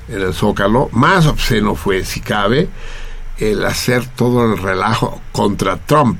[0.09, 0.89] en el Zócalo.
[0.91, 2.67] Más obsceno fue, si cabe,
[3.37, 6.19] el hacer todo el relajo contra Trump.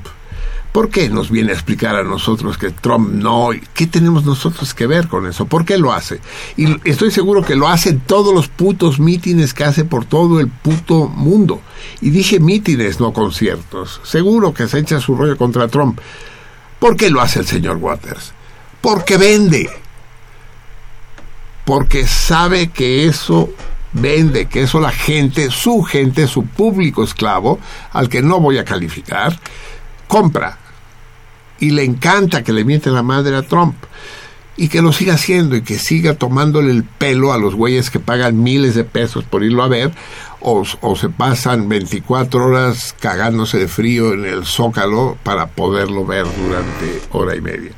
[0.72, 3.50] ¿Por qué nos viene a explicar a nosotros que Trump no?
[3.74, 5.46] ¿Qué tenemos nosotros que ver con eso?
[5.46, 6.20] ¿Por qué lo hace?
[6.56, 10.38] Y estoy seguro que lo hace en todos los putos mítines que hace por todo
[10.38, 11.60] el puto mundo.
[12.00, 14.00] Y dije mítines, no conciertos.
[14.04, 15.98] Seguro que se echa su rollo contra Trump.
[16.78, 18.32] ¿Por qué lo hace el señor Waters?
[18.80, 19.70] porque vende,
[21.64, 23.50] porque sabe que eso
[23.92, 27.58] vende, que eso la gente, su gente, su público esclavo,
[27.92, 29.38] al que no voy a calificar,
[30.08, 30.58] compra.
[31.60, 33.76] Y le encanta que le miente la madre a Trump.
[34.56, 38.00] Y que lo siga haciendo y que siga tomándole el pelo a los güeyes que
[38.00, 39.92] pagan miles de pesos por irlo a ver
[40.40, 46.26] o, o se pasan 24 horas cagándose de frío en el zócalo para poderlo ver
[46.26, 47.72] durante hora y media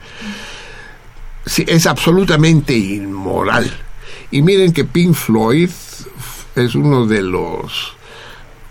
[1.44, 3.70] es absolutamente inmoral.
[4.30, 5.70] Y miren que Pink Floyd
[6.54, 7.94] es uno de los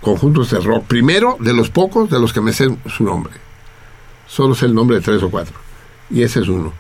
[0.02, 3.34] conjuntos de rock, primero de los pocos de los que me sé su nombre.
[4.32, 5.56] Solo sé el nombre de tres o cuatro.
[6.10, 6.72] Y ese es uno.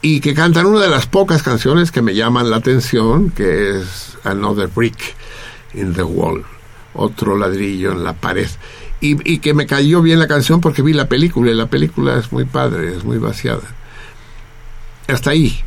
[0.00, 4.16] Y que cantan una de las pocas canciones que me llaman la atención, que es
[4.24, 5.14] Another Brick
[5.74, 6.42] in the Wall,
[6.94, 8.48] otro ladrillo en la pared.
[9.00, 12.32] Y, que me cayó bien la canción porque vi la película y la película es
[12.32, 13.60] muy padre, es muy vaciada
[15.06, 15.60] hasta ahí.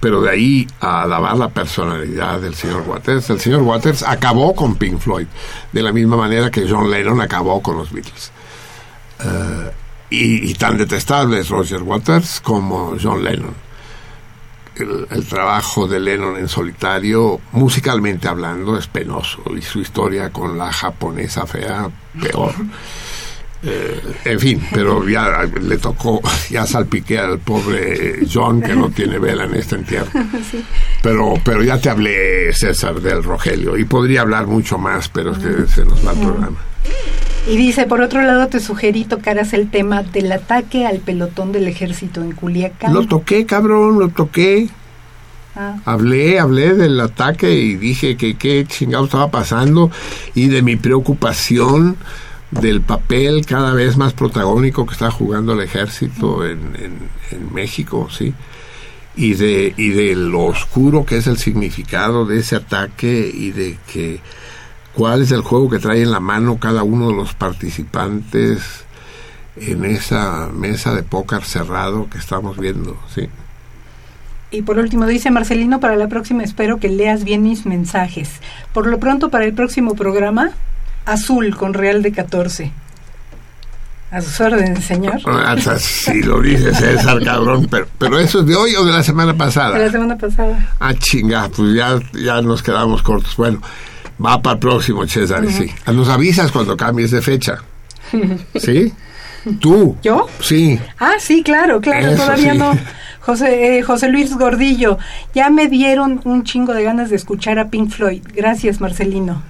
[0.00, 4.76] Pero de ahí a alabar la personalidad del señor Waters, el señor Waters acabó con
[4.76, 5.26] Pink Floyd,
[5.70, 8.32] de la misma manera que John Lennon acabó con los Beatles.
[9.22, 9.70] Eh,
[10.10, 13.54] y, tan detestable es Roger Waters como John Lennon.
[14.76, 20.58] El, el, trabajo de Lennon en solitario, musicalmente hablando, es penoso y su historia con
[20.58, 22.54] la japonesa fea, peor.
[23.62, 26.20] Eh, en fin, pero ya le tocó,
[26.50, 30.10] ya salpiqué al pobre John que no tiene vela en este entierro.
[31.02, 35.38] Pero, pero ya te hablé, César, del Rogelio, y podría hablar mucho más, pero es
[35.38, 36.58] que se nos va el programa.
[37.48, 41.68] Y dice, por otro lado, te sugerí tocaras el tema del ataque al pelotón del
[41.68, 42.92] ejército en Culiacán.
[42.92, 44.68] Lo toqué, cabrón, lo toqué.
[45.56, 45.76] Ah.
[45.84, 49.90] Hablé, hablé del ataque y dije que qué chingado estaba pasando
[50.34, 51.96] y de mi preocupación
[52.50, 56.74] del papel cada vez más protagónico que está jugando el ejército en,
[57.30, 58.34] en, México, ¿sí?
[59.16, 63.78] Y de, y de lo oscuro que es el significado de ese ataque y de
[63.92, 64.20] que
[64.94, 68.84] cuál es el juego que trae en la mano cada uno de los participantes
[69.56, 73.28] en esa mesa de póker cerrado que estamos viendo, ¿sí?
[74.52, 78.30] Y por último, dice Marcelino, para la próxima espero que leas bien mis mensajes.
[78.72, 80.50] Por lo pronto, para el próximo programa,
[81.04, 82.72] azul con Real de 14.
[84.10, 85.20] A sus órdenes, señor.
[85.46, 89.04] Hasta si lo dice César, cabrón, pero, pero eso es de hoy o de la
[89.04, 89.78] semana pasada.
[89.78, 90.68] De la semana pasada.
[90.80, 93.36] Ah, chinga, pues ya, ya nos quedamos cortos.
[93.36, 93.62] Bueno,
[94.24, 95.70] va para el próximo, César, sí.
[95.86, 97.58] Nos avisas cuando cambies de fecha.
[98.56, 98.92] ¿Sí?
[99.60, 99.96] ¿Tú?
[100.02, 100.26] ¿Yo?
[100.40, 100.78] Sí.
[100.98, 102.58] Ah, sí, claro, claro, Eso todavía sí.
[102.58, 102.76] no.
[103.20, 104.98] José, eh, José Luis Gordillo,
[105.34, 108.22] ya me dieron un chingo de ganas de escuchar a Pink Floyd.
[108.34, 109.42] Gracias, Marcelino.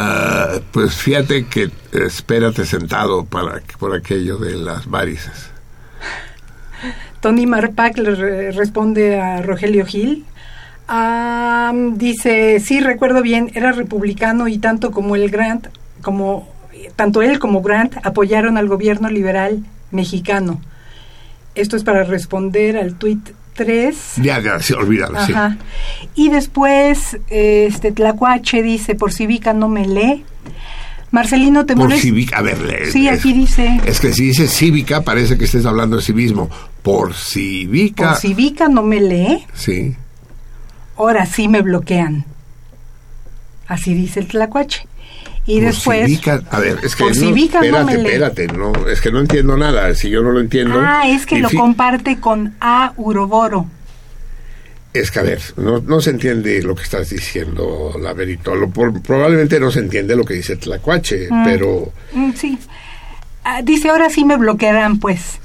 [0.00, 5.50] Ah, pues fíjate que espérate sentado para por aquello de las varices.
[7.20, 10.24] Tony Marpac le re- responde a Rogelio Gil.
[11.94, 15.66] Dice, sí, recuerdo bien, era republicano y tanto como el Grant,
[16.00, 16.48] como
[16.94, 20.60] tanto él como Grant apoyaron al gobierno liberal mexicano.
[21.56, 23.96] Esto es para responder al tuit 3.
[24.22, 25.32] Ya, ya, sí, olvídalo, sí.
[25.32, 25.58] Ajá.
[26.14, 30.24] Y después, este Tlacuache dice, por Civica no me lee.
[31.10, 35.02] Marcelino, ¿te Por cívica, a ver, Sí, es- aquí dice, Es que si dices cívica,
[35.02, 36.48] parece que estés hablando de civismo.
[36.82, 38.10] Por cívica.
[38.10, 39.44] por Civica no me lee.
[39.54, 39.96] Sí.
[40.96, 42.24] ahora sí me bloquean.
[43.66, 44.86] Así dice el tlacuache.
[45.48, 46.04] Y después...
[46.06, 47.96] cívica, a ver, es que no, cívica no espérate,
[48.44, 49.94] espérate, no, es que no entiendo nada.
[49.94, 50.78] Si yo no lo entiendo.
[50.78, 52.92] Ah, es que lo comparte con A.
[52.98, 53.66] Uroboro.
[54.92, 58.12] Es que, a ver, no, no se entiende lo que estás diciendo, la
[58.54, 62.58] Lo, por- probablemente no se entiende lo que dice Tlacuache, pero, Mm, sí.
[63.44, 65.38] Ah, dice, ahora sí me bloquearán, pues.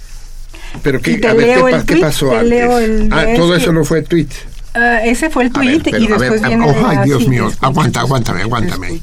[0.81, 2.89] pero ¿qué, a ver, ¿qué, pasó te antes?
[2.89, 4.27] el- ah, es todo que- eso no fue tweet.
[4.73, 6.65] Ah, ese fue el ver, pero, y ver, después a- viene...
[6.65, 8.99] oh, ay, Dios mío, aguanta, aguántame, aguántame.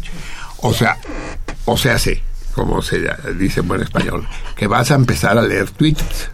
[0.63, 0.97] O sea,
[1.65, 2.19] o sea, sí,
[2.55, 3.01] como se
[3.39, 4.27] dice en buen español,
[4.57, 6.31] que vas a empezar a leer tweets.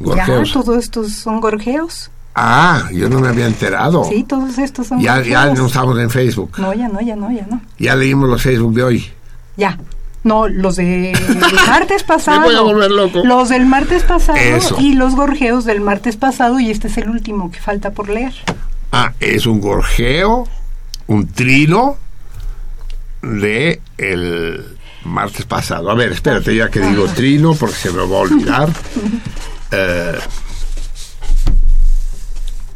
[0.00, 0.52] Ya, Gorjeos.
[0.52, 2.10] todos estos son gorjeos.
[2.34, 4.04] Ah, yo no me había enterado.
[4.04, 5.58] Sí, todos estos son ya, ya gorjeos.
[5.58, 6.52] no estamos en Facebook.
[6.58, 7.60] No, ya no, ya no, ya no.
[7.78, 9.10] Ya leímos los Facebook de hoy.
[9.56, 9.76] Ya.
[10.22, 11.16] No, los del
[11.66, 12.40] martes pasado.
[12.40, 13.24] Me voy a volver loco.
[13.24, 14.76] Los del martes pasado Eso.
[14.78, 18.32] y los gorjeos del martes pasado y este es el último que falta por leer.
[18.92, 20.46] Ah, es un gorjeo,
[21.08, 21.96] un trino
[23.28, 25.90] de el martes pasado.
[25.90, 28.70] A ver, espérate ya que digo trino porque se me va a olvidar.
[29.70, 30.18] Eh,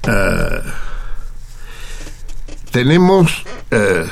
[0.09, 0.63] eh,
[2.71, 3.45] tenemos...
[3.71, 4.05] eh,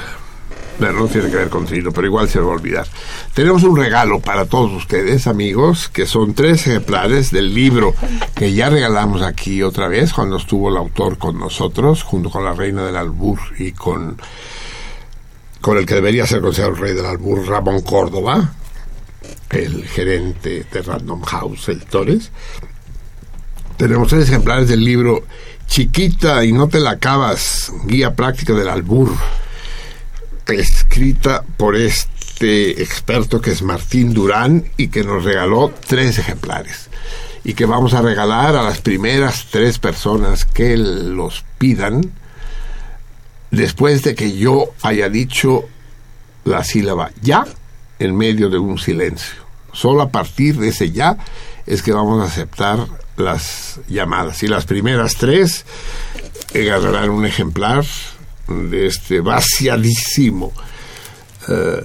[0.78, 2.86] bueno, no tiene que ver con trino, pero igual se me va a olvidar.
[3.34, 7.94] Tenemos un regalo para todos ustedes, amigos, que son tres ejemplares del libro
[8.34, 12.54] que ya regalamos aquí otra vez cuando estuvo el autor con nosotros, junto con la
[12.54, 14.16] reina del albur y con,
[15.60, 18.54] con el que debería ser considerado el rey del albur, Ramón Córdoba,
[19.50, 22.30] el gerente de Random House Editores.
[23.76, 25.24] Tenemos tres ejemplares del libro
[25.66, 29.10] Chiquita y no te la acabas, guía práctica del albur
[30.52, 36.88] escrita por este experto que es Martín Durán y que nos regaló tres ejemplares
[37.44, 42.12] y que vamos a regalar a las primeras tres personas que los pidan
[43.50, 45.64] después de que yo haya dicho
[46.44, 47.44] la sílaba ya
[47.98, 49.40] en medio de un silencio.
[49.72, 51.18] Solo a partir de ese ya
[51.66, 52.86] es que vamos a aceptar
[53.16, 55.64] las llamadas y las primeras tres
[56.52, 57.84] ganarán un ejemplar
[58.48, 60.52] de este vaciadísimo,
[61.48, 61.82] eh,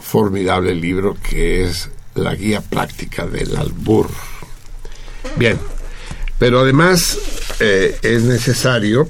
[0.00, 4.08] formidable libro que es la guía práctica del albur.
[5.36, 5.58] Bien,
[6.38, 7.18] pero además
[7.58, 9.08] eh, es necesario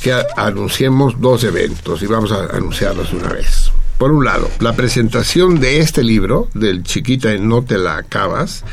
[0.00, 3.70] que anunciemos dos eventos y vamos a anunciarlos una vez.
[3.98, 8.64] Por un lado, la presentación de este libro, del Chiquita y no te la acabas,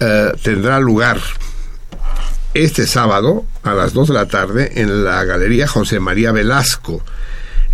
[0.00, 1.20] eh, tendrá lugar
[2.54, 7.02] este sábado a las 2 de la tarde en la Galería José María Velasco,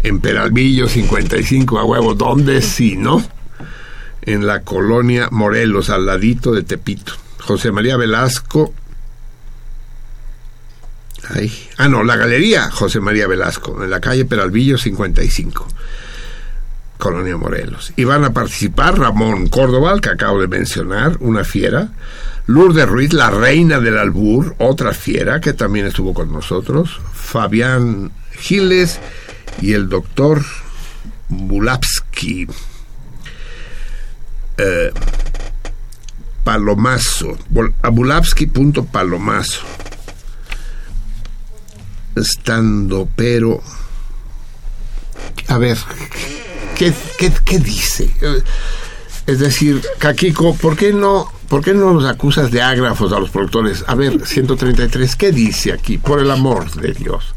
[0.02, 3.24] en Peralvillo 55 a huevo, donde si no,
[4.22, 7.12] en la colonia Morelos, al ladito de Tepito.
[7.38, 8.74] José María Velasco.
[11.30, 15.66] Ay, ah, no, la Galería José María Velasco, en la calle Peralvillo 55.
[16.98, 17.92] Colonia Morelos.
[17.96, 21.88] Y van a participar Ramón Córdoba, que acabo de mencionar, una fiera.
[22.46, 27.00] Lourdes Ruiz, la reina del albur, otra fiera que también estuvo con nosotros.
[27.12, 28.98] Fabián Giles
[29.60, 30.42] y el doctor
[31.28, 32.48] Bulapsky.
[34.56, 34.92] Eh,
[36.42, 37.38] Palomazo.
[37.48, 39.60] Bulapsky.palomazo.
[42.18, 43.62] Estando, pero.
[45.48, 45.78] A ver,
[46.76, 48.04] ¿qué, qué, qué dice?
[48.20, 48.42] Eh,
[49.26, 53.30] Es decir, Kakiko, ¿por qué no, por qué no los acusas de ágrafos a los
[53.30, 53.84] productores?
[53.86, 55.98] A ver, 133, ¿qué dice aquí?
[55.98, 57.34] Por el amor de Dios.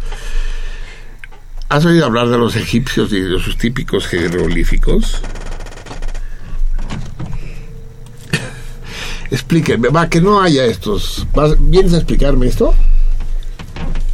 [1.70, 5.22] ¿Has oído hablar de los egipcios y de sus típicos jeroglíficos?
[9.32, 11.26] explíquenme, va, que no haya estos.
[11.34, 12.74] ¿Vas- ¿Vienes a explicarme esto?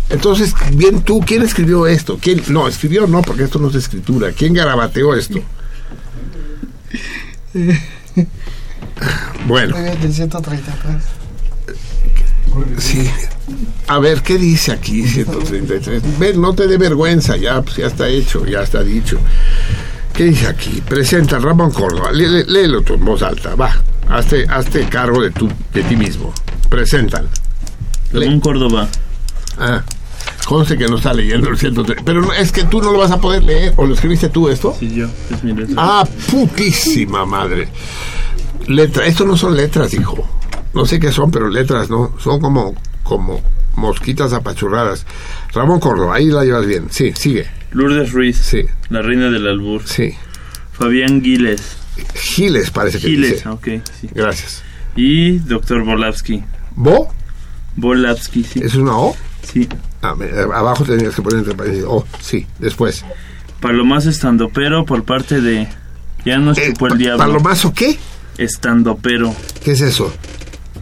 [0.10, 2.18] Entonces, bien tú, ¿quién escribió esto?
[2.22, 2.42] ¿Quién?
[2.48, 4.32] No, escribió no, porque esto no es escritura.
[4.32, 5.40] ¿Quién garabateó esto?
[9.48, 10.96] Bueno, Del 133.
[12.80, 13.10] sí.
[13.88, 16.20] A ver, ¿qué dice aquí 133?
[16.20, 19.18] Ven, no te dé vergüenza, ya, pues, ya está hecho, ya está dicho.
[20.14, 20.82] ¿Qué dice aquí?
[20.82, 22.12] Presenta Ramón Córdoba.
[22.12, 23.72] Lé- lé- léelo tú en voz alta, va.
[24.10, 26.34] Hazte, hazte cargo de, tu, de ti mismo.
[26.70, 27.30] Preséntalo.
[28.12, 28.88] Ramón Córdoba.
[29.60, 29.84] Ah,
[30.48, 32.02] conste que no está leyendo el 103.
[32.06, 33.74] Pero es que tú no lo vas a poder leer.
[33.76, 34.76] ¿O lo escribiste tú esto?
[34.80, 35.08] Sí, yo.
[35.30, 35.76] Es mi letra.
[35.78, 37.68] Ah, putísima madre.
[38.68, 40.28] Letra, esto no son letras, hijo.
[40.74, 42.14] No sé qué son, pero letras no.
[42.20, 43.42] Son como, como
[43.76, 45.06] mosquitas apachurradas.
[45.54, 46.88] Ramón Córdoba, ahí la llevas bien.
[46.92, 47.48] Sí, sigue.
[47.72, 48.38] Lourdes Ruiz.
[48.38, 49.82] Sí, La reina del albur.
[49.86, 50.14] sí.
[50.72, 51.76] Fabián Giles.
[52.14, 53.50] Giles parece que Giles, dice.
[53.50, 53.68] ok.
[54.00, 54.10] Sí.
[54.14, 54.62] Gracias.
[54.96, 56.44] Y Doctor Volavsky.
[56.76, 57.12] ¿Bo?
[57.76, 58.60] Volavsky, sí.
[58.64, 59.16] ¿Es una O?
[59.52, 59.68] Sí.
[60.02, 61.86] Ah, eh, abajo tenías que poner entre paréntesis.
[61.88, 63.04] O, sí, después.
[63.62, 65.68] Palomazo estandopero por parte de...
[66.26, 67.18] Ya nos Eh, chupó el pa- diablo.
[67.26, 67.98] ¿Palomazo qué?
[68.38, 69.34] Estandopero.
[69.64, 70.14] ¿Qué es eso?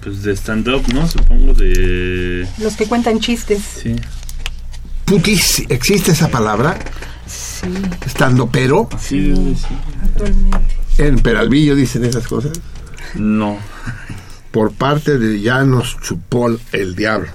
[0.01, 1.07] Pues de stand-up, ¿no?
[1.07, 2.47] Supongo de...
[2.59, 3.61] Los que cuentan chistes.
[3.81, 3.95] Sí.
[5.05, 6.77] Putis, ¿existe esa palabra?
[7.27, 7.67] Sí,
[8.05, 8.89] Estando pero.
[8.99, 9.65] Sí, sí.
[10.03, 10.75] actualmente.
[10.97, 12.51] En Peralvillo dicen esas cosas.
[13.15, 13.57] No.
[14.51, 17.27] Por parte de ya nos chupó el diablo.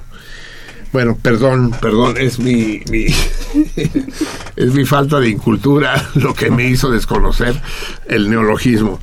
[0.92, 3.06] Bueno, perdón, perdón, es mi, mi
[4.56, 7.60] es mi falta de incultura lo que me hizo desconocer
[8.08, 8.98] el neologismo.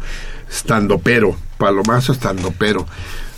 [0.50, 2.86] Estando pero, palomazo estando pero.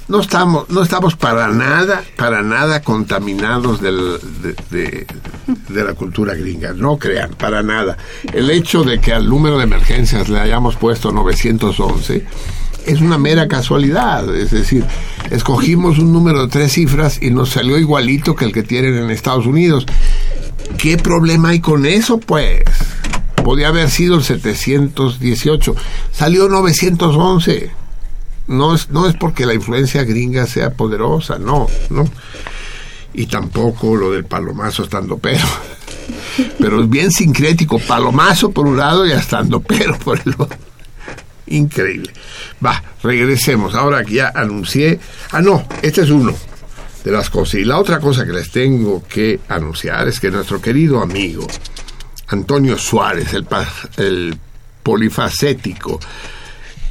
[0.08, 5.08] No estamos, no estamos para nada, para nada contaminados del- de, de-
[5.70, 6.74] de la cultura gringa.
[6.74, 7.96] No crean, para nada.
[8.34, 12.26] El hecho de que al número de emergencias le hayamos puesto 911
[12.86, 14.34] es una mera casualidad.
[14.36, 14.86] Es decir,
[15.30, 19.10] escogimos un número de tres cifras y nos salió igualito que el que tienen en
[19.10, 19.86] Estados Unidos.
[20.78, 22.64] ¿Qué problema hay con eso, pues?
[23.44, 25.76] Podía haber sido el 718.
[26.12, 27.72] Salió 911.
[28.48, 32.10] No es, no es porque la influencia gringa sea poderosa, no, no.
[33.14, 35.46] Y tampoco lo del palomazo estando pero.
[36.60, 37.80] Pero es bien sincrético.
[37.80, 40.58] Palomazo por un lado y estando pero por el otro.
[41.50, 42.12] Increíble.
[42.64, 43.76] Va, regresemos.
[43.76, 45.00] Ahora que ya anuncié.
[45.32, 46.36] Ah, no, este es uno
[47.04, 47.56] de las cosas.
[47.56, 51.48] Y la otra cosa que les tengo que anunciar es que nuestro querido amigo
[52.28, 53.48] Antonio Suárez, el,
[53.98, 54.38] el
[54.84, 56.00] polifacético,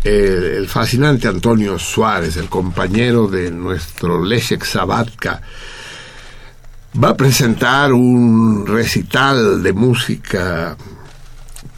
[0.05, 5.41] el fascinante Antonio Suárez, el compañero de nuestro Leszek Sabatka,
[7.03, 10.77] va a presentar un recital de música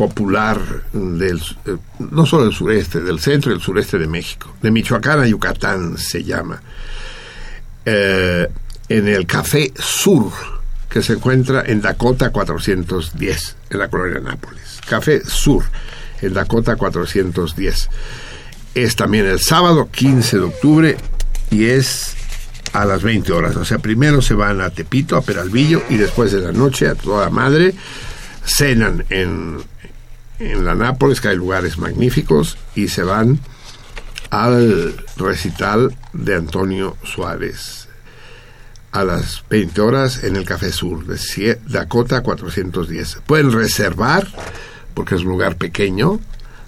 [0.00, 0.58] popular
[0.94, 5.20] del, eh, no solo del sureste, del centro y del sureste de México, de Michoacán
[5.20, 6.62] a Yucatán se llama,
[7.84, 8.48] eh,
[8.88, 10.32] en el Café Sur,
[10.88, 14.80] que se encuentra en Dakota 410, en la colonia Nápoles.
[14.88, 15.64] Café Sur,
[16.22, 17.90] en Dakota 410.
[18.74, 20.96] Es también el sábado 15 de octubre
[21.50, 22.14] y es
[22.72, 23.54] a las 20 horas.
[23.56, 26.94] O sea, primero se van a Tepito, a Peralvillo, y después de la noche a
[26.94, 27.74] toda madre
[28.46, 29.58] cenan en,
[30.41, 33.39] en la Nápoles, que hay lugares magníficos, y se van
[34.31, 37.89] al recital de Antonio Suárez
[38.93, 43.19] a las 20 horas en el Café Sur de Dakota 410.
[43.27, 44.27] Pueden reservar,
[44.94, 46.20] porque es un lugar pequeño,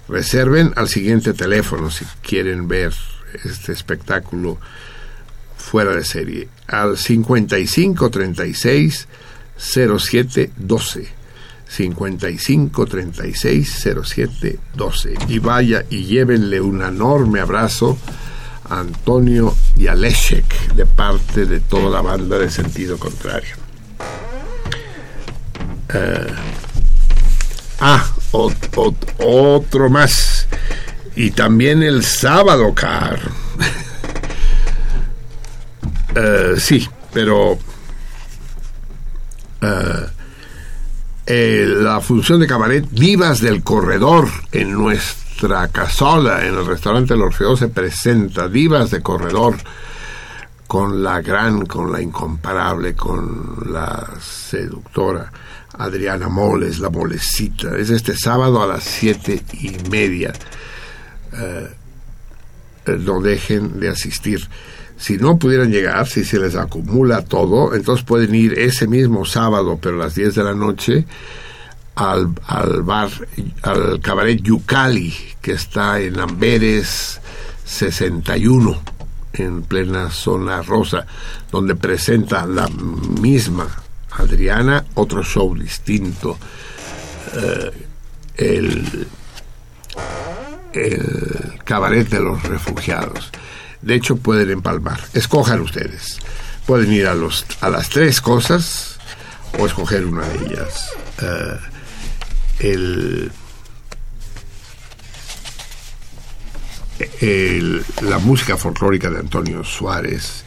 [0.07, 2.93] reserven al siguiente teléfono si quieren ver
[3.43, 4.57] este espectáculo
[5.57, 9.07] fuera de serie, al 55 36
[9.57, 11.22] 07 12.
[11.75, 15.13] 55 36 07 12.
[15.27, 17.97] Y vaya y llévenle un enorme abrazo
[18.69, 19.95] a Antonio y a
[20.75, 23.55] de parte de toda la banda de sentido contrario.
[25.93, 26.27] Eh,
[27.79, 30.47] ah, ot- ot- otro más.
[31.15, 33.19] Y también el sábado, Car.
[36.15, 37.57] Eh, sí, pero
[39.61, 40.05] eh,
[41.25, 47.21] eh, la función de cabaret Vivas del Corredor en nuestra casola, en el restaurante El
[47.21, 49.55] Orfeo, se presenta Vivas de Corredor
[50.67, 55.31] con la gran, con la incomparable, con la seductora
[55.77, 57.75] Adriana Moles, la molecita.
[57.77, 60.33] Es este sábado a las siete y media.
[61.33, 61.69] Eh,
[62.85, 64.47] eh, no dejen de asistir.
[65.03, 69.77] Si no pudieran llegar, si se les acumula todo, entonces pueden ir ese mismo sábado,
[69.81, 71.05] pero a las 10 de la noche,
[71.95, 73.09] al, al bar,
[73.63, 77.19] al cabaret Yucali, que está en Amberes
[77.65, 78.81] 61.
[79.33, 81.05] en plena zona rosa,
[81.51, 83.67] donde presenta la misma
[84.11, 86.37] Adriana otro show distinto.
[87.35, 87.71] Eh,
[88.37, 89.07] el,
[90.71, 93.31] el cabaret de los refugiados.
[93.83, 94.99] De hecho, pueden empalmar.
[95.13, 96.19] Escojan ustedes.
[96.65, 98.97] Pueden ir a, los, a las tres cosas
[99.59, 100.91] o escoger una de ellas.
[101.21, 101.59] Eh,
[107.19, 110.43] el, la música folclórica de Antonio Suárez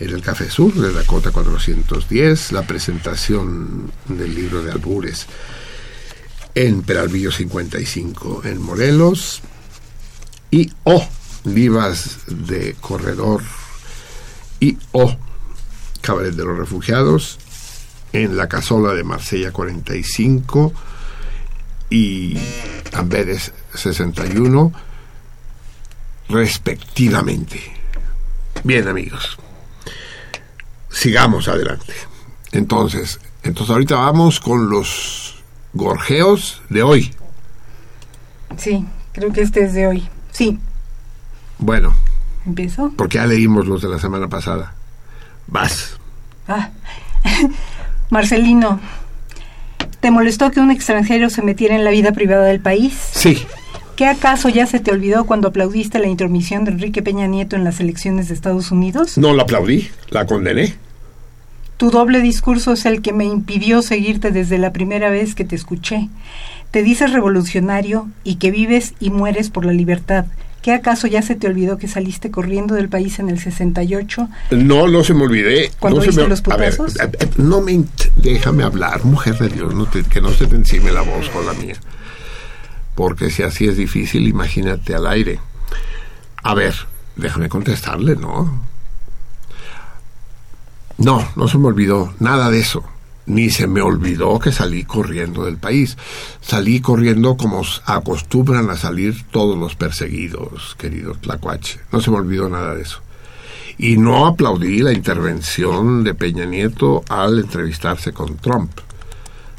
[0.00, 5.26] en el Café Sur de Dakota 410, la presentación del libro de Albures
[6.54, 9.40] en Peralvillo 55 en Morelos
[10.50, 11.06] y O
[11.44, 13.42] Vivas de Corredor
[14.60, 15.16] y O
[16.00, 17.38] Cabaret de los Refugiados
[18.12, 20.72] en la Casola de Marsella 45
[21.90, 22.36] y
[22.92, 24.72] Amberes 61
[26.28, 27.60] respectivamente.
[28.62, 29.36] Bien amigos,
[30.90, 31.92] sigamos adelante.
[32.52, 35.42] Entonces, entonces ahorita vamos con los
[35.72, 37.14] gorjeos de hoy.
[38.56, 40.08] Sí, creo que este es de hoy.
[40.30, 40.58] Sí.
[41.58, 41.94] Bueno.
[42.46, 42.92] ¿Empiezo?
[42.96, 44.74] Porque ya leímos los de la semana pasada.
[45.46, 45.98] Vas.
[46.48, 46.70] Ah.
[48.10, 48.80] Marcelino,
[50.00, 52.94] ¿te molestó que un extranjero se metiera en la vida privada del país?
[53.12, 53.46] Sí.
[53.96, 57.64] ¿Qué acaso ya se te olvidó cuando aplaudiste la intromisión de Enrique Peña Nieto en
[57.64, 59.16] las elecciones de Estados Unidos?
[59.16, 60.74] No la aplaudí, la condené.
[61.76, 65.54] Tu doble discurso es el que me impidió seguirte desde la primera vez que te
[65.54, 66.08] escuché.
[66.72, 70.26] Te dices revolucionario y que vives y mueres por la libertad.
[70.64, 74.28] ¿Qué acaso ya se te olvidó que saliste corriendo del país en el 68?
[74.52, 75.70] No, no se me olvidé.
[75.78, 76.28] ¿Cuándo no viste me...
[76.28, 76.98] los A ver, putazos?
[77.00, 77.84] eh, eh, no me...
[78.16, 81.44] Déjame hablar, mujer de Dios, no te- que no se te encime la voz con
[81.44, 81.74] la mía.
[82.94, 85.38] Porque si así es difícil, imagínate al aire.
[86.42, 86.74] A ver,
[87.16, 88.62] déjame contestarle, ¿no?
[90.96, 92.84] No, no se me olvidó nada de eso.
[93.26, 95.96] Ni se me olvidó que salí corriendo del país.
[96.42, 101.80] Salí corriendo como acostumbran a salir todos los perseguidos, querido Tlacuache.
[101.90, 103.00] No se me olvidó nada de eso.
[103.78, 108.70] Y no aplaudí la intervención de Peña Nieto al entrevistarse con Trump.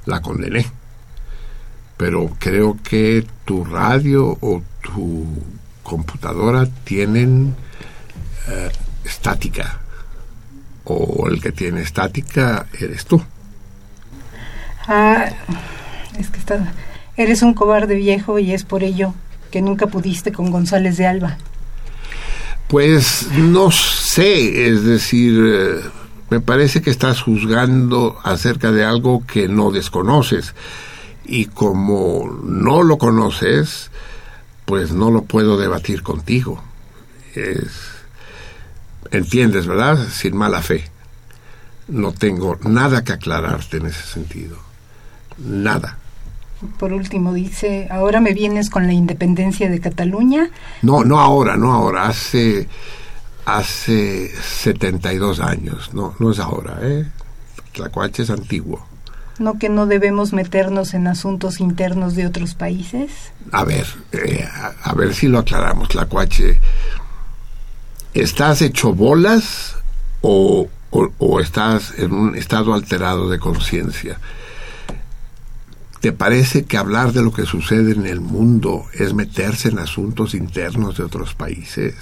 [0.05, 0.71] La condené.
[1.97, 5.25] Pero creo que tu radio o tu
[5.81, 7.55] computadora tienen
[8.47, 8.69] eh,
[9.03, 9.79] estática.
[10.83, 13.21] O el que tiene estática eres tú.
[14.87, 15.29] Ah,
[16.19, 16.73] es que está...
[17.17, 19.13] Eres un cobarde viejo y es por ello
[19.51, 21.37] que nunca pudiste con González de Alba.
[22.67, 25.81] Pues no sé, es decir, eh,
[26.29, 30.53] me parece que estás juzgando acerca de algo que no desconoces.
[31.23, 33.91] Y como no lo conoces,
[34.65, 36.61] pues no lo puedo debatir contigo.
[37.33, 37.69] Es,
[39.11, 40.07] entiendes, ¿verdad?
[40.09, 40.83] Sin mala fe.
[41.87, 44.64] No tengo nada que aclararte en ese sentido.
[45.37, 45.97] Nada.
[46.79, 50.49] Por último, dice, ahora me vienes con la independencia de Cataluña.
[50.81, 52.67] No, no ahora, no ahora, hace
[53.45, 57.05] hace 72 años, no, no es ahora, ¿eh?
[57.73, 58.83] Tlacuache es antiguo.
[59.37, 63.11] ¿No que no debemos meternos en asuntos internos de otros países?
[63.51, 66.59] A ver, eh, a, a ver si lo aclaramos, Tlacuache.
[68.13, 69.75] ¿Estás hecho bolas
[70.21, 74.17] o, o- o estás en un estado alterado de conciencia?
[76.05, 80.35] ¿Te parece que hablar de lo que sucede en el mundo es meterse en asuntos
[80.35, 81.95] internos de otros países?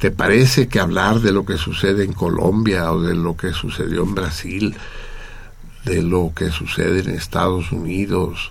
[0.00, 4.02] ¿Te parece que hablar de lo que sucede en Colombia o de lo que sucedió
[4.02, 4.74] en Brasil,
[5.84, 8.50] de lo que sucede en Estados Unidos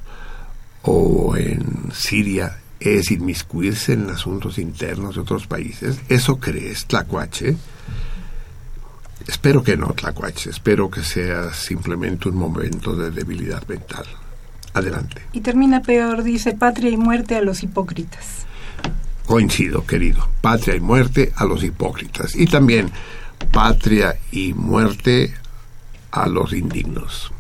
[0.82, 6.00] o en Siria es inmiscuirse en asuntos internos de otros países?
[6.08, 7.58] ¿Eso crees, Tlacuache?
[9.28, 10.52] Espero que no, Tlacuache.
[10.52, 14.06] Espero que sea simplemente un momento de debilidad mental.
[14.74, 15.22] Adelante.
[15.34, 18.46] Y termina peor, dice, patria y muerte a los hipócritas.
[19.26, 20.28] Coincido, querido.
[20.42, 22.36] Patria y muerte a los hipócritas.
[22.36, 22.90] Y también
[23.52, 25.34] patria y muerte
[26.12, 27.32] a los indignos.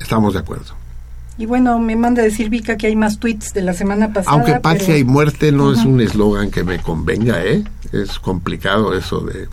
[0.00, 0.74] Estamos de acuerdo.
[1.38, 4.36] Y bueno, me manda decir Vika que hay más tweets de la semana pasada.
[4.36, 7.62] Aunque patria pero- y muerte no es un eslogan que me convenga, ¿eh?
[7.92, 9.48] Es complicado eso de...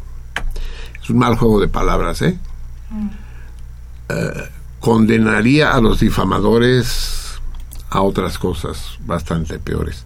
[1.02, 2.38] Es un mal juego de palabras, ¿eh?
[4.10, 4.50] Eh,
[4.86, 7.40] condenaría a los difamadores
[7.90, 10.06] a otras cosas bastante peores.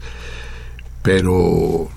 [1.03, 1.89] Pero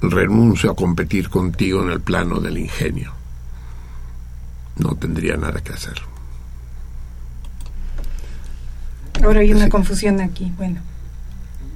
[0.00, 3.12] renuncio a competir contigo en el plano del ingenio.
[4.78, 6.00] No tendría nada que hacer.
[9.22, 10.50] Ahora hay una confusión aquí.
[10.56, 10.80] Bueno,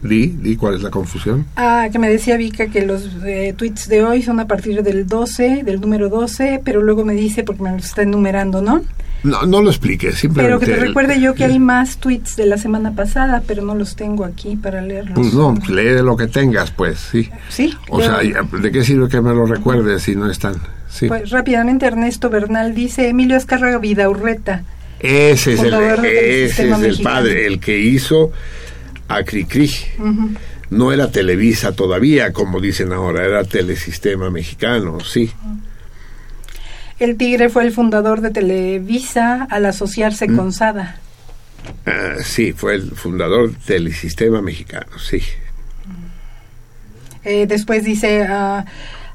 [0.03, 1.45] Di, di, ¿cuál es la confusión?
[1.57, 5.07] Ah, que me decía Vika que los eh, tweets de hoy son a partir del
[5.07, 8.83] 12, del número 12, pero luego me dice, porque me lo está enumerando, ¿no?
[9.23, 10.59] No, no lo explique, simplemente...
[10.59, 13.75] Pero que te recuerde yo que hay más tweets de la semana pasada, pero no
[13.75, 15.15] los tengo aquí para leerlos.
[15.15, 17.31] Pues no, lee lo que tengas, pues, sí.
[17.49, 17.77] Sí.
[17.89, 20.57] O sea, ¿de qué sirve que me lo recuerdes si no están?
[20.89, 21.07] Sí.
[21.07, 24.65] Pues rápidamente Ernesto Bernal dice, Emilio Azcárraga Vidaurreta.
[24.99, 28.33] Ese es el, ese es el padre, el que hizo
[29.09, 29.71] a Cricri.
[30.71, 35.31] No era Televisa todavía, como dicen ahora, era Telesistema Mexicano, sí.
[37.03, 40.37] El Tigre fue el fundador de Televisa al asociarse Mm.
[40.37, 40.97] con Sada.
[41.87, 45.21] Ah, sí, fue el fundador del Telesistema Mexicano, sí.
[47.25, 48.65] Eh, después dice, ah,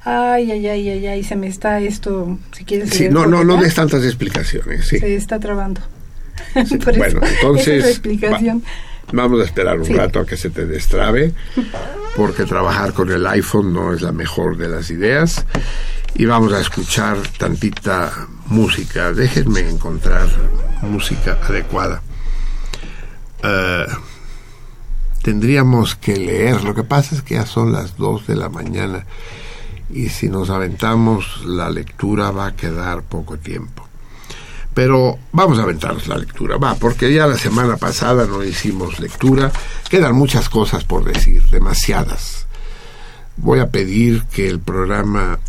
[0.04, 2.90] ay, ay, ay, ay, ay, se me está esto, si quieres...
[2.92, 5.00] Sí, no, no, no des tantas explicaciones, sí.
[5.00, 5.82] Se está trabando.
[6.54, 8.64] Por bueno, eso, entonces explicación.
[8.64, 9.94] va- vamos a esperar un Sí.
[9.94, 11.34] rato a que se te destrabe,
[12.16, 15.46] porque trabajar con el iPhone no es la mejor de las ideas.
[16.20, 18.12] Y vamos a escuchar tantita
[18.48, 19.14] música.
[19.14, 20.28] Déjenme encontrar
[20.82, 22.02] música adecuada.
[23.44, 23.86] Eh,
[25.22, 26.64] tendríamos que leer.
[26.64, 29.06] Lo que pasa es que ya son las 2 de la mañana
[29.92, 33.88] y si nos aventamos la lectura va a quedar poco tiempo.
[34.74, 39.52] Pero vamos a aventarnos la lectura, va, porque ya la semana pasada no hicimos lectura,
[39.88, 42.48] quedan muchas cosas por decir, demasiadas.
[43.38, 45.40] Voy a pedir que el programa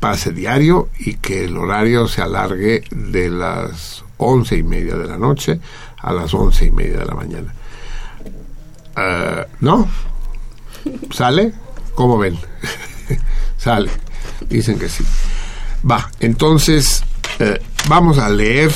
[0.00, 5.16] pase diario y que el horario se alargue de las once y media de la
[5.18, 5.60] noche
[5.98, 7.54] a las once y media de la mañana.
[8.96, 9.88] Ah, ¿No?
[11.10, 11.52] ¿Sale?
[11.94, 12.38] ¿Cómo ven?
[13.58, 13.90] Sale.
[14.48, 15.04] Dicen que sí.
[15.88, 17.02] Va, entonces
[17.38, 18.72] eh, vamos a leer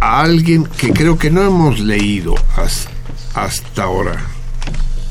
[0.00, 2.88] a alguien que creo que no hemos leído has-
[3.34, 4.16] hasta ahora.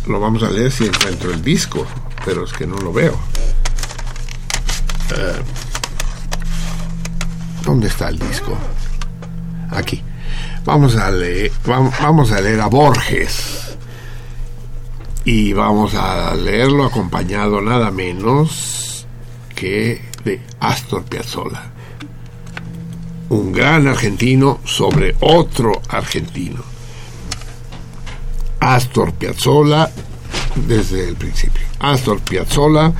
[0.08, 1.86] Lo vamos a leer si encuentro el disco,
[2.26, 3.14] pero es que no lo veo.
[5.16, 5.42] Eh,
[7.64, 8.58] ¿Dónde está el disco?
[9.72, 10.02] Aquí.
[10.66, 13.76] Vamos a leer, vam- vamos a leer a Borges
[15.26, 19.06] y vamos a leerlo acompañado nada menos
[19.56, 21.64] que de Astor Piazzolla,
[23.30, 26.62] un gran argentino sobre otro argentino.
[28.60, 29.90] Astor Piazzolla
[30.56, 31.62] desde el principio.
[31.80, 32.92] Astor Piazzolla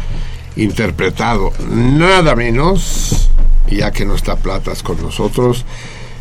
[0.56, 3.30] interpretado nada menos,
[3.70, 5.66] ya que no está Platas con nosotros,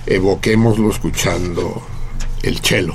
[0.07, 1.83] evoquémoslo escuchando
[2.43, 2.95] el cello,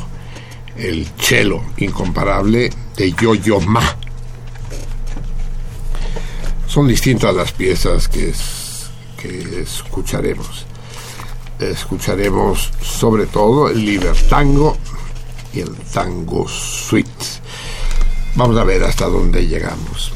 [0.78, 3.82] el cello incomparable de Yo-Yo Ma.
[6.68, 8.88] Son distintas las piezas que, es-
[9.18, 10.66] que escucharemos.
[11.60, 14.78] Escucharemos sobre todo el Libertango
[15.54, 17.10] y el Tango Suite.
[18.36, 20.12] Vamos a ver hasta dónde llegamos.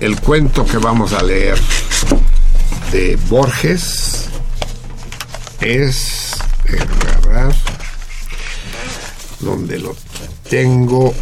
[0.00, 1.58] El cuento que vamos a leer
[2.90, 4.28] de Borges
[5.60, 6.32] es
[6.68, 7.54] agarrar
[9.40, 9.96] donde lo
[10.48, 11.14] tengo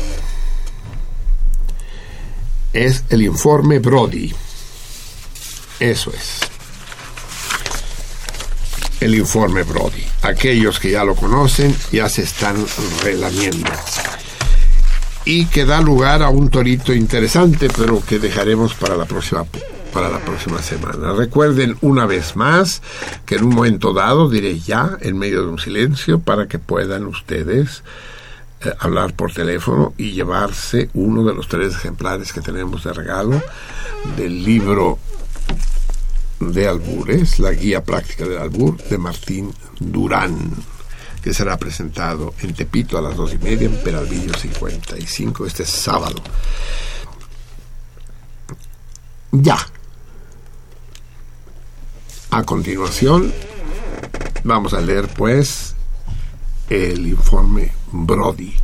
[2.73, 4.35] es el informe Brody.
[5.81, 6.41] Eso es.
[9.01, 10.05] El informe Brody.
[10.23, 12.65] Aquellos que ya lo conocen ya se están
[13.03, 13.71] relamiendo
[15.25, 19.45] y que da lugar a un torito interesante pero que dejaremos para la próxima
[19.93, 21.13] para la próxima semana.
[21.13, 22.81] Recuerden una vez más
[23.27, 27.05] que en un momento dado diré ya en medio de un silencio para que puedan
[27.05, 27.83] ustedes
[28.65, 33.43] eh, hablar por teléfono y llevarse uno de los tres ejemplares que tenemos de regalo
[34.17, 34.99] del libro
[36.41, 40.53] de albures, la guía práctica del albur de Martín Durán
[41.23, 46.21] que será presentado en Tepito a las dos y media en Peralvillo 55 este sábado.
[49.31, 49.57] Ya.
[52.31, 53.33] A continuación,
[54.43, 55.75] vamos a leer pues
[56.69, 58.55] el informe Brody,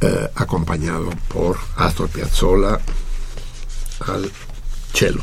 [0.00, 2.80] eh, acompañado por Astor Piazzolla
[4.06, 4.30] al
[4.92, 5.22] cello.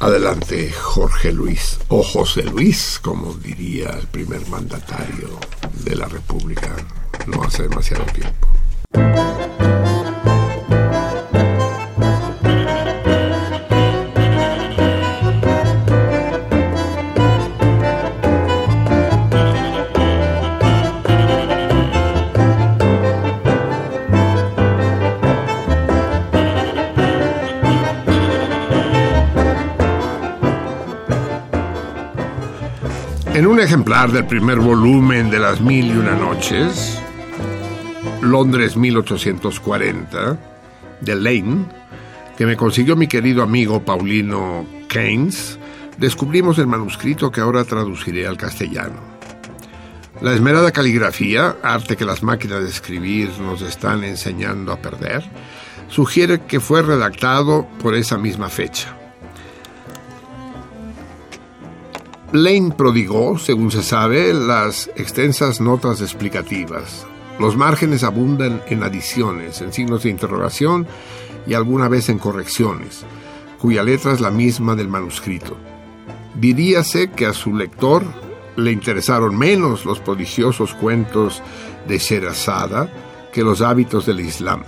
[0.00, 5.40] Adelante, Jorge Luis, o José Luis, como diría el primer mandatario
[5.84, 6.76] de la República
[7.26, 9.47] no hace demasiado tiempo.
[33.38, 37.00] En un ejemplar del primer volumen de Las Mil y Una Noches,
[38.20, 40.36] Londres 1840,
[41.00, 41.64] de Lane,
[42.36, 45.56] que me consiguió mi querido amigo Paulino Keynes,
[45.98, 48.98] descubrimos el manuscrito que ahora traduciré al castellano.
[50.20, 55.22] La esmerada caligrafía, arte que las máquinas de escribir nos están enseñando a perder,
[55.86, 58.97] sugiere que fue redactado por esa misma fecha.
[62.32, 67.06] Lane prodigó, según se sabe, las extensas notas explicativas.
[67.38, 70.86] Los márgenes abundan en adiciones, en signos de interrogación
[71.46, 73.06] y alguna vez en correcciones,
[73.58, 75.56] cuya letra es la misma del manuscrito.
[76.34, 78.04] Diríase que a su lector
[78.56, 81.42] le interesaron menos los prodigiosos cuentos
[81.86, 82.92] de Sherazada
[83.32, 84.64] que los hábitos del Islam.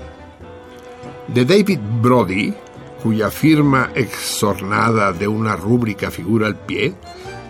[1.28, 2.54] De David Brody,
[3.02, 6.94] cuya firma exornada de una rúbrica figura al pie,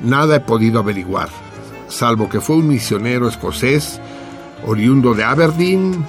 [0.03, 1.29] nada he podido averiguar,
[1.89, 4.01] salvo que fue un misionero escocés
[4.67, 6.05] oriundo de Aberdeen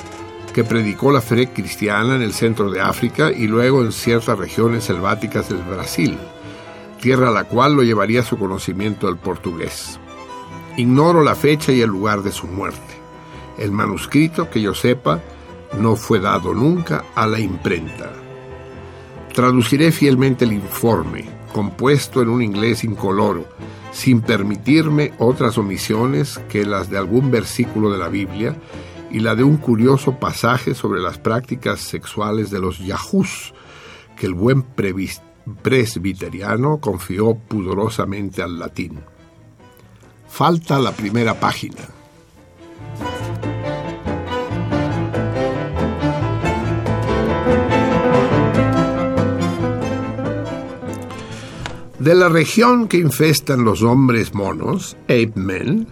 [0.54, 4.84] que predicó la fe cristiana en el centro de África y luego en ciertas regiones
[4.84, 6.18] selváticas del Brasil,
[7.00, 10.00] tierra a la cual lo llevaría su conocimiento del portugués.
[10.78, 12.80] Ignoro la fecha y el lugar de su muerte.
[13.58, 15.22] El manuscrito, que yo sepa,
[15.78, 18.12] no fue dado nunca a la imprenta.
[19.34, 23.46] Traduciré fielmente el informe, compuesto en un inglés incoloro,
[23.92, 28.56] sin permitirme otras omisiones que las de algún versículo de la Biblia
[29.12, 33.54] y la de un curioso pasaje sobre las prácticas sexuales de los yahús
[34.16, 34.64] que el buen
[35.62, 39.02] presbiteriano confió pudorosamente al latín.
[40.28, 41.82] Falta la primera página.
[52.02, 55.88] De la región que infestan los hombres monos, ape men,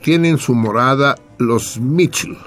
[0.00, 2.38] tienen su morada los Mitchell,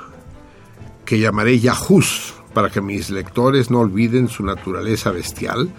[1.05, 5.71] que llamaré Yahoos para que mis lectores no olviden su naturaleza bestial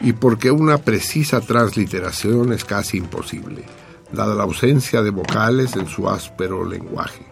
[0.00, 3.64] y porque una precisa transliteración es casi imposible,
[4.12, 7.26] dada la ausencia de vocales en su áspero lenguaje.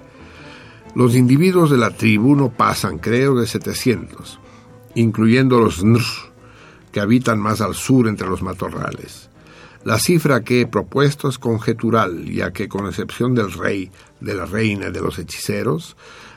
[0.97, 4.41] Los individuos de la tribu no pasan, creo, de 700,
[4.97, 6.03] incluyendo los Nr,
[6.95, 9.29] que habitan más al sur entre los matorrales.
[9.83, 13.91] La cifra que he propuesto es conjetural, ya que con excepción del rey,
[14.21, 15.97] de la reina y de los hechiceros,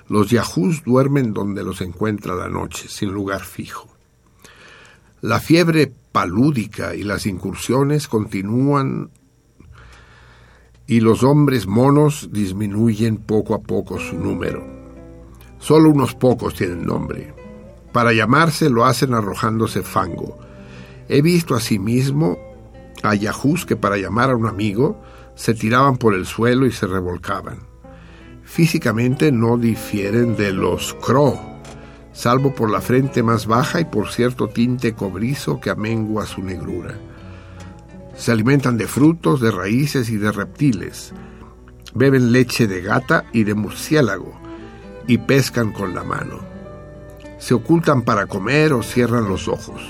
[0.09, 3.87] los yahús duermen donde los encuentra la noche, sin lugar fijo.
[5.21, 9.11] La fiebre palúdica y las incursiones continúan
[10.87, 14.65] y los hombres monos disminuyen poco a poco su número.
[15.59, 17.31] Solo unos pocos tienen nombre.
[17.91, 20.46] Para llamarse lo hacen arrojándose fango,
[21.09, 22.37] He visto asimismo
[23.03, 25.01] a yahús que para llamar a un amigo
[25.35, 27.59] se tiraban por el suelo y se revolcaban.
[28.43, 31.37] Físicamente no difieren de los crow,
[32.11, 36.97] salvo por la frente más baja y por cierto tinte cobrizo que amengua su negrura.
[38.15, 41.13] Se alimentan de frutos, de raíces y de reptiles.
[41.93, 44.33] Beben leche de gata y de murciélago
[45.07, 46.39] y pescan con la mano.
[47.37, 49.81] Se ocultan para comer o cierran los ojos.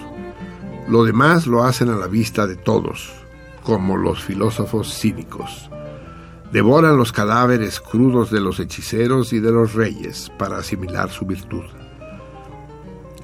[0.88, 3.12] Lo demás lo hacen a la vista de todos,
[3.64, 5.70] como los filósofos cínicos.
[6.52, 11.66] Devoran los cadáveres crudos de los hechiceros y de los reyes para asimilar su virtud.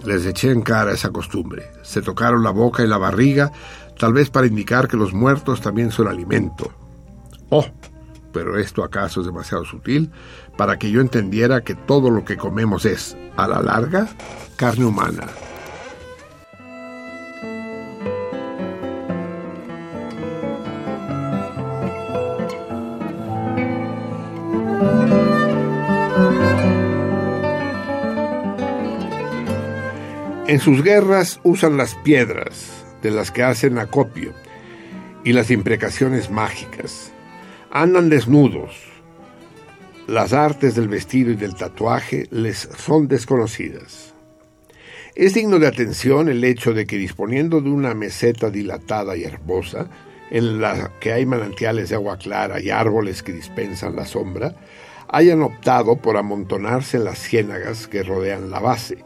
[0.04, 1.72] Les eché en cara esa costumbre.
[1.84, 3.54] Se tocaron la boca y la barriga,
[3.98, 6.70] tal vez para indicar que los muertos también son alimento.
[7.50, 7.66] Oh,
[8.34, 10.12] pero esto acaso es demasiado sutil
[10.58, 14.10] para que yo entendiera que todo lo que comemos es, a la larga,
[14.58, 15.28] carne humana.
[30.54, 34.34] En sus guerras usan las piedras, de las que hacen acopio,
[35.24, 37.12] y las imprecaciones mágicas.
[37.72, 38.76] Andan desnudos.
[40.06, 44.14] Las artes del vestido y del tatuaje les son desconocidas.
[45.16, 49.90] Es digno de atención el hecho de que disponiendo de una meseta dilatada y herbosa,
[50.30, 54.56] en la que hay manantiales de agua clara y árboles que dispensan la sombra,
[55.08, 59.04] hayan optado por amontonarse en las ciénagas que rodean la base,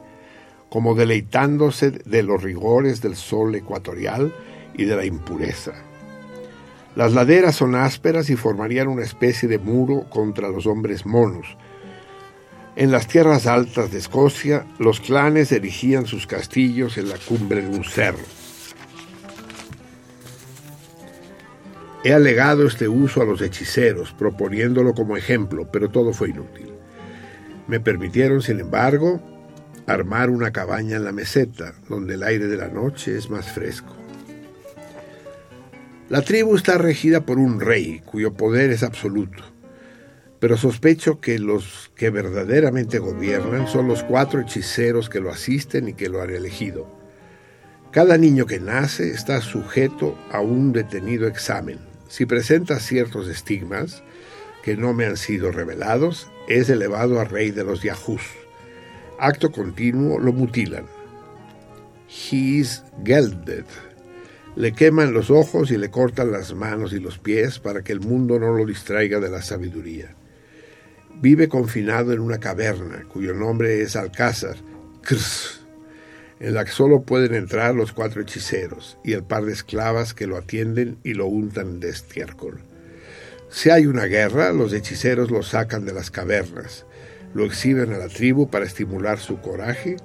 [0.70, 4.34] como deleitándose de los rigores del sol ecuatorial
[4.76, 5.74] y de la impureza.
[6.96, 11.58] Las laderas son ásperas y formarían una especie de muro contra los hombres monos.
[12.76, 17.76] En las tierras altas de Escocia, los clanes erigían sus castillos en la cumbre de
[17.76, 18.24] un cerro.
[22.04, 26.72] He alegado este uso a los hechiceros, proponiéndolo como ejemplo, pero todo fue inútil.
[27.68, 29.20] Me permitieron, sin embargo,
[29.88, 33.96] armar una cabaña en la meseta, donde el aire de la noche es más fresco.
[36.10, 39.44] La tribu está regida por un rey, cuyo poder es absoluto,
[40.40, 45.94] pero sospecho que los que verdaderamente gobiernan son los cuatro hechiceros que lo asisten y
[45.94, 46.88] que lo han elegido.
[47.92, 51.80] Cada niño que nace está sujeto a un detenido examen.
[52.10, 54.04] Si presenta ciertos estigmas
[54.64, 58.47] que no me han sido revelados, es elevado a rey de los Yahoos.
[59.20, 60.86] Acto continuo lo mutilan.
[62.08, 63.66] He is gelded
[64.58, 68.00] le queman los ojos y le cortan las manos y los pies para que el
[68.00, 70.16] mundo no lo distraiga de la sabiduría.
[71.22, 74.56] Vive confinado en una caverna cuyo nombre es Alcázar,
[76.40, 80.26] en la que solo pueden entrar los cuatro hechiceros y el par de esclavas que
[80.26, 82.60] lo atienden y lo untan de estiércol.
[83.52, 86.87] Si hay una guerra, los hechiceros lo sacan de las cavernas,
[87.34, 89.98] lo exhiben a la tribu para estimular su coraje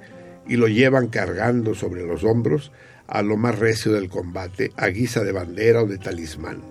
[0.47, 2.71] y lo llevan cargando sobre los hombros
[3.07, 6.61] a lo más recio del combate a guisa de bandera o de talismán.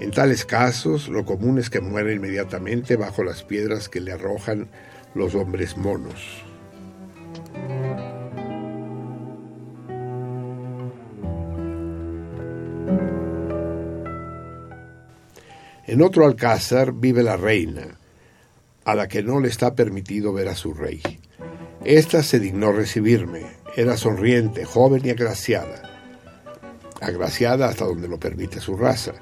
[0.00, 4.68] En tales casos, lo común es que muera inmediatamente bajo las piedras que le arrojan
[5.14, 6.44] los hombres monos.
[15.86, 17.98] En otro alcázar vive la reina,
[18.86, 21.02] a la que no le está permitido ver a su rey.
[21.84, 23.42] Esta se dignó recibirme,
[23.76, 25.82] era sonriente, joven y agraciada.
[27.00, 29.12] Agraciada hasta donde lo permite su raza.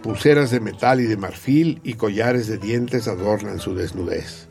[0.00, 4.46] Pulseras de metal y de marfil y collares de dientes adornan su desnudez.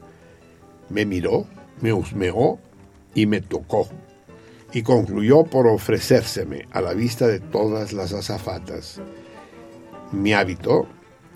[0.90, 1.48] Me miró,
[1.80, 2.60] me husmeó
[3.16, 3.88] y me tocó.
[4.74, 9.00] Y concluyó por ofrecérseme a la vista de todas las azafatas.
[10.12, 10.86] Mi hábito,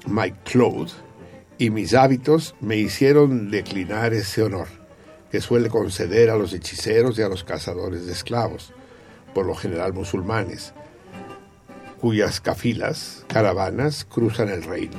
[0.08, 0.96] my clothes,
[1.58, 4.68] y mis hábitos me hicieron declinar ese honor
[5.32, 8.74] que suele conceder a los hechiceros y a los cazadores de esclavos,
[9.34, 10.74] por lo general musulmanes,
[12.00, 14.98] cuyas cafilas, caravanas, cruzan el reino.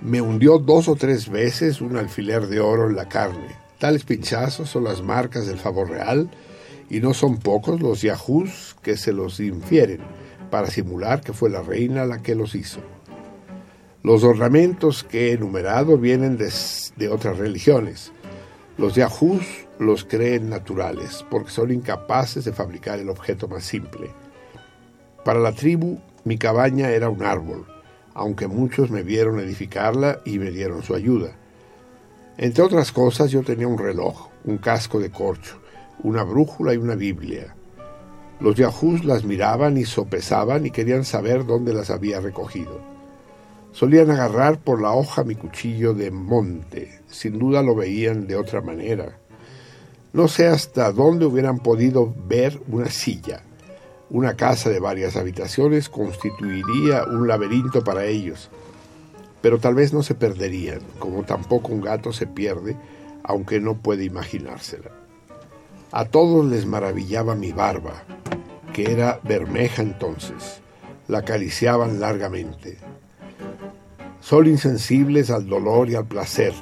[0.00, 3.56] Me hundió dos o tres veces un alfiler de oro en la carne.
[3.78, 6.30] Tales pinchazos son las marcas del favor real
[6.88, 10.00] y no son pocos los yahoos que se los infieren
[10.50, 12.80] para simular que fue la reina la que los hizo.
[14.06, 18.12] Los ornamentos que he enumerado vienen de, otras religiones,
[18.78, 24.10] los yahoos los creen naturales porque son incapaces de fabricar el objeto más simple.
[25.24, 27.66] Para la tribu, mi cabaña era un árbol,
[28.14, 31.32] aunque muchos me vieron edificarla y me dieron su ayuda.
[32.38, 35.58] Entre otras cosas, yo tenía un reloj, un casco de corcho,
[36.04, 37.56] una brújula y una Biblia.
[38.38, 42.95] Los yahoos las miraban y sopesaban y querían saber dónde las había recogido.
[43.76, 48.62] Solían agarrar por la hoja mi cuchillo de monte, sin duda lo veían de otra
[48.62, 49.18] manera.
[50.14, 53.42] No sé hasta dónde hubieran podido ver una silla.
[54.08, 58.48] Una casa de varias habitaciones constituiría un laberinto para ellos,
[59.42, 62.78] pero tal vez no se perderían, como tampoco un gato se pierde,
[63.24, 64.90] aunque no puede imaginársela.
[65.92, 68.04] A todos les maravillaba mi barba,
[68.72, 70.62] que era bermeja entonces.
[71.08, 72.78] La acariciaban largamente.
[74.28, 76.52] Son insensibles al dolor y al placer,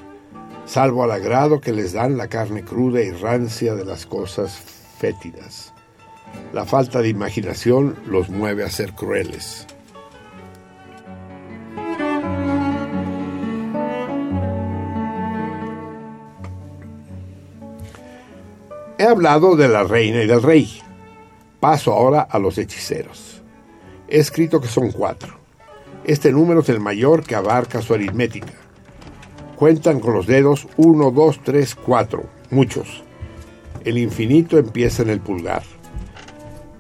[0.67, 4.55] salvo al agrado que les dan la carne cruda y rancia de las cosas
[4.99, 5.73] fétidas.
[6.53, 9.67] La falta de imaginación los mueve a ser crueles.
[18.99, 20.83] He hablado de la reina y del rey.
[21.61, 23.43] Paso ahora a los hechiceros.
[24.07, 25.44] He escrito que son cuatro.
[26.05, 28.53] Este número es el mayor que abarca su aritmética.
[29.57, 33.03] Cuentan con los dedos 1, 2, 3, 4, muchos.
[33.87, 35.63] El infinito empieza en el pulgar.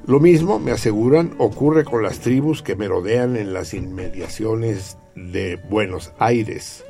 [0.07, 5.57] Lo mismo, me aseguran, ocurre con las tribus que me rodean en las inmediaciones de
[5.70, 6.85] Buenos Aires,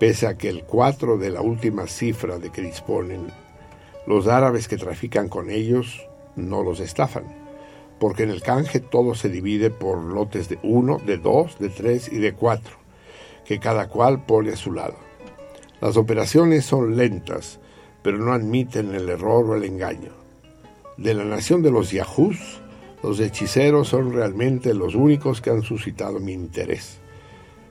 [0.00, 3.28] pese a que el 4 de la última cifra de que disponen,
[4.08, 7.41] los árabes que trafican con ellos no los estafan
[8.02, 12.10] porque en el canje todo se divide por lotes de uno, de dos, de tres
[12.10, 12.72] y de cuatro,
[13.44, 14.96] que cada cual pone a su lado.
[15.80, 17.60] Las operaciones son lentas,
[18.02, 20.10] pero no admiten el error o el engaño.
[20.96, 22.60] De la nación de los yahoos,
[23.04, 26.98] los hechiceros son realmente los únicos que han suscitado mi interés.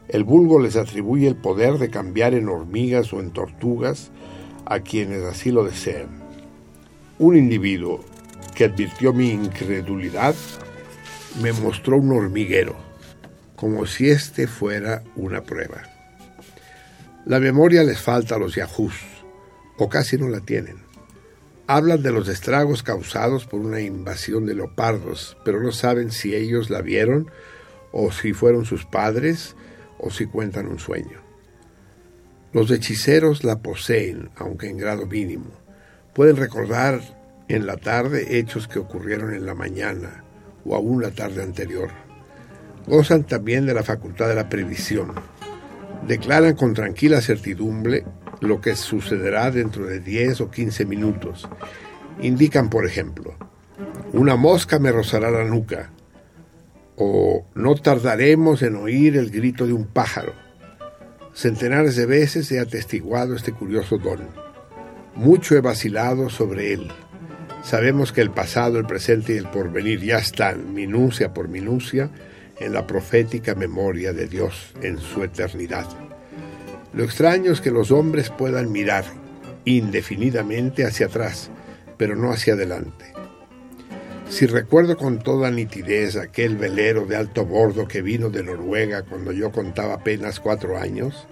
[0.08, 4.11] El vulgo les atribuye el poder de cambiar en hormigas o en tortugas
[4.64, 6.08] a quienes así lo desean.
[7.19, 8.00] Un individuo
[8.56, 10.36] que advirtió mi incredulidad,
[11.42, 12.76] me mostró un hormiguero,
[13.56, 15.84] como si este fuera una prueba.
[17.26, 18.96] La memoria les falta a los yahoos.
[19.78, 20.78] o casi no la tienen.
[21.66, 26.70] Hablan de los estragos causados por una invasión de leopardos, pero no saben si ellos
[26.70, 27.32] la vieron
[27.92, 29.56] o si fueron sus padres
[29.98, 31.20] o si cuentan un sueño.
[32.54, 35.52] Los hechiceros la poseen, aunque en grado mínimo.
[36.14, 37.02] Pueden recordar
[37.56, 40.24] en la tarde hechos que ocurrieron en la mañana
[40.66, 41.90] o aún la tarde anterior.
[42.88, 45.12] Gozan también de la facultad de la previsión.
[46.08, 48.06] Declaran con tranquila certidumbre
[48.40, 51.48] lo que sucederá dentro de 10 o 15 minutos.
[52.22, 53.36] Indican, por ejemplo,
[54.14, 55.92] una mosca me rozará la nuca,
[56.96, 60.34] o no tardaremos en oír el grito de un pájaro.
[61.34, 64.20] Centenares de veces he atestiguado este curioso don.
[65.16, 66.92] Mucho he vacilado sobre él.
[67.64, 72.09] Sabemos que el pasado, el presente y el porvenir ya están, minucia por minucia,
[72.59, 75.85] en la profética memoria de Dios en su eternidad.
[76.93, 79.06] Lo extraño es que los hombres puedan mirar
[79.65, 81.49] indefinidamente hacia atrás,
[81.98, 83.14] pero no hacia adelante.
[84.30, 89.31] Si recuerdo con toda nitidez aquel velero de alto bordo que vino de Noruega cuando
[89.31, 91.27] yo contaba apenas cuatro años,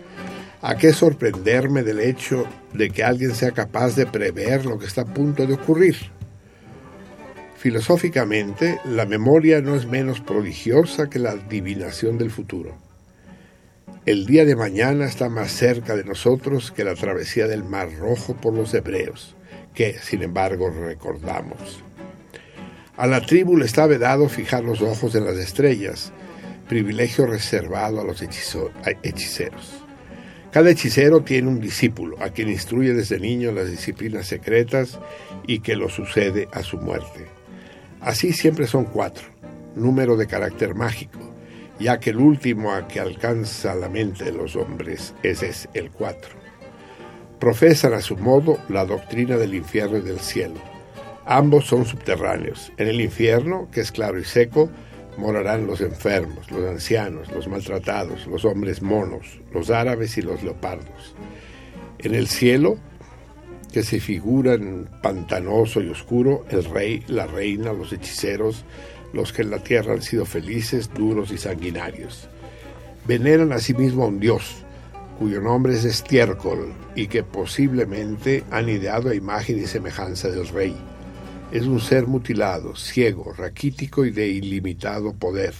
[0.61, 5.01] ¿a qué sorprenderme del hecho de que alguien sea capaz de prever lo que está
[5.01, 6.18] a punto de ocurrir?
[7.59, 12.77] Filosóficamente, la memoria no es menos prodigiosa que la adivinación del futuro.
[14.05, 18.33] El día de mañana está más cerca de nosotros que la travesía del Mar Rojo
[18.33, 19.35] por los hebreos,
[19.75, 21.83] que, sin embargo, recordamos.
[22.95, 26.13] A la tribu le está vedado fijar los ojos en las estrellas,
[26.69, 29.83] privilegio reservado a los hechiceros.
[30.53, 34.97] Cada hechicero tiene un discípulo, a quien instruye desde niño las disciplinas secretas
[35.45, 37.38] y que lo sucede a su muerte.
[38.01, 39.25] Así siempre son cuatro,
[39.75, 41.19] número de carácter mágico,
[41.79, 46.31] ya que el último a que alcanza la mente de los hombres es el cuatro.
[47.39, 50.59] Profesan a su modo la doctrina del infierno y del cielo
[51.31, 52.71] Ambos son subterráneos.
[52.77, 54.67] En el infierno, que es claro y seco,
[55.15, 61.13] morarán los enfermos, los ancianos, los maltratados, los hombres monos, los árabes y los leopardos.
[61.99, 62.79] En el cielo,
[63.71, 68.65] que se figuran pantanoso y oscuro, el rey, la reina, los hechiceros,
[69.13, 72.27] los que en la tierra han sido felices, duros y sanguinarios.
[73.07, 74.63] Veneran asimismo a un dios,
[75.17, 80.75] cuyo nombre es estiércol y que posiblemente han ideado a imagen y semejanza del rey
[81.51, 85.53] es un ser mutilado, ciego, raquítico y de ilimitado poder.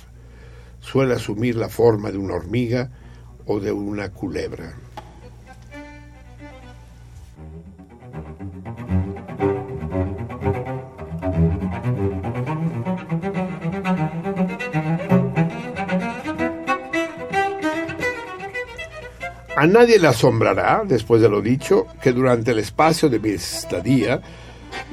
[0.80, 2.92] Suele asumir la forma de una hormiga
[3.46, 4.76] o de una culebra.
[19.72, 24.22] Nadie le asombrará, después de lo dicho, que durante el espacio de mi estadía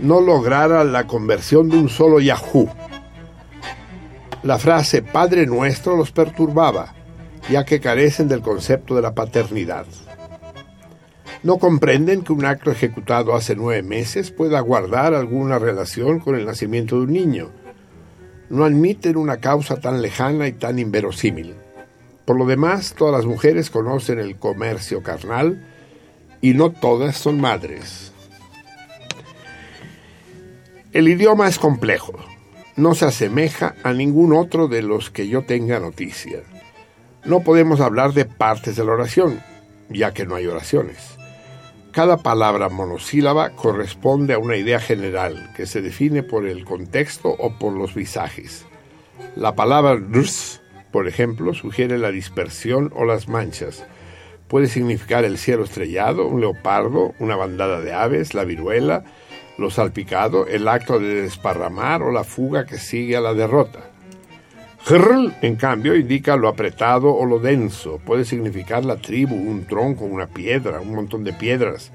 [0.01, 2.69] no lograra la conversión de un solo Yahoo.
[4.43, 6.95] La frase Padre Nuestro los perturbaba,
[7.51, 9.87] ya que carecen del concepto de la paternidad.
[11.43, 16.47] No comprenden que un acto ejecutado hace nueve meses pueda guardar alguna relación con el
[16.47, 17.51] nacimiento de un niño.
[18.49, 21.55] No admiten una causa tan lejana y tan inverosímil.
[22.27, 25.65] Por lo demás, todas las mujeres conocen el comercio carnal
[26.43, 28.13] y no todas son madres.
[30.93, 32.15] El idioma es complejo,
[32.75, 36.43] no se asemeja a ningún otro de los que yo tenga noticia.
[37.25, 39.41] No podemos hablar de partes de la oración,
[39.89, 41.17] ya que no hay oraciones.
[41.93, 47.59] Cada palabra monosílaba corresponde a una idea general que se define por el contexto o
[47.59, 48.67] por los visajes.
[49.37, 50.61] La palabra rs,
[50.97, 53.85] por ejemplo, sugiere la dispersión o las manchas.
[54.49, 59.05] Puede significar el cielo estrellado, un leopardo, una bandada de aves, la viruela,
[59.59, 63.91] lo salpicado, el acto de desparramar o la fuga que sigue a la derrota.
[64.89, 68.01] Hrl, en cambio, indica lo apretado o lo denso.
[68.03, 71.93] Puede significar la tribu, un tronco, una piedra, un montón de piedras,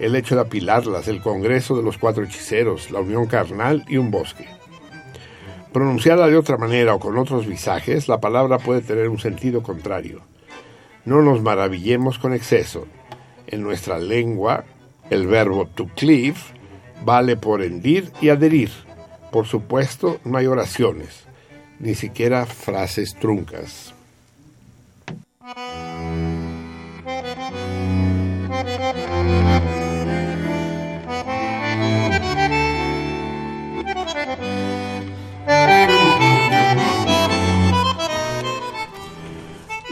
[0.00, 4.10] el hecho de apilarlas, el congreso de los cuatro hechiceros, la unión carnal y un
[4.10, 4.48] bosque.
[5.72, 10.20] Pronunciada de otra manera o con otros visajes, la palabra puede tener un sentido contrario.
[11.04, 12.86] No nos maravillemos con exceso.
[13.46, 14.64] En nuestra lengua,
[15.10, 16.38] el verbo to cleave
[17.04, 18.70] vale por hendir y adherir.
[19.30, 21.24] Por supuesto, no hay oraciones,
[21.78, 23.94] ni siquiera frases truncas.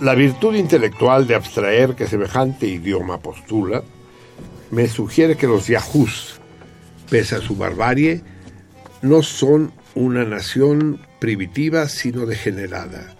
[0.01, 3.83] La virtud intelectual de abstraer que semejante idioma postula
[4.70, 6.41] me sugiere que los yahoos,
[7.11, 8.23] pese a su barbarie,
[9.03, 13.17] no son una nación primitiva sino degenerada.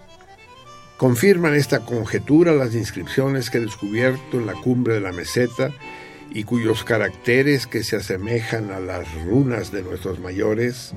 [0.97, 5.71] Confirman esta conjetura las inscripciones que he descubierto en la cumbre de la meseta
[6.31, 10.93] y cuyos caracteres que se asemejan a las runas de nuestros mayores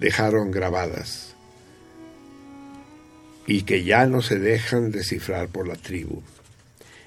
[0.00, 1.36] dejaron grabadas
[3.46, 6.22] y que ya no se dejan descifrar por la tribu.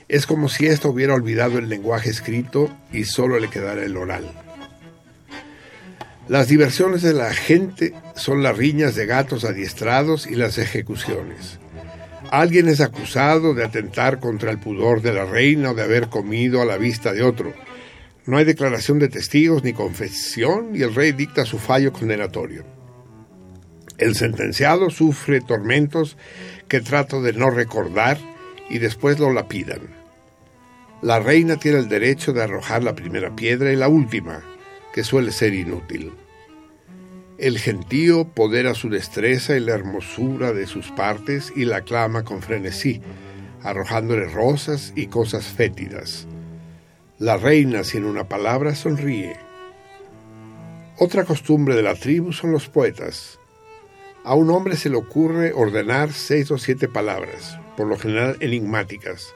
[0.08, 4.32] Es como si ésta hubiera olvidado el lenguaje escrito y solo le quedara el oral.
[6.28, 11.60] Las diversiones de la gente son las riñas de gatos adiestrados y las ejecuciones.
[12.32, 16.62] Alguien es acusado de atentar contra el pudor de la reina o de haber comido
[16.62, 17.54] a la vista de otro.
[18.28, 22.79] No hay declaración de testigos ni confesión y el rey dicta su fallo condenatorio.
[24.00, 26.18] El sentenciado sufre tormentos
[26.70, 28.18] que trato de no recordar
[28.70, 29.82] y después lo lapidan.
[31.02, 34.42] La reina tiene el derecho de arrojar la primera piedra y la última,
[34.94, 36.14] que suele ser inútil.
[37.38, 42.42] El gentío podera su destreza y la hermosura de sus partes y la aclama con
[42.42, 43.02] frenesí,
[43.64, 46.28] arrojándole rosas y cosas fétidas.
[47.18, 49.36] La reina, sin una palabra, sonríe.
[50.98, 53.39] Otra costumbre de la tribu son los poetas.
[54.26, 59.34] A un hombre se le ocurre ordenar seis o siete palabras, por lo general enigmáticas.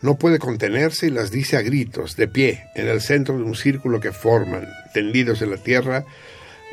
[0.00, 3.54] No puede contenerse y las dice a gritos, de pie, en el centro de un
[3.54, 6.04] círculo que forman, tendidos en la tierra,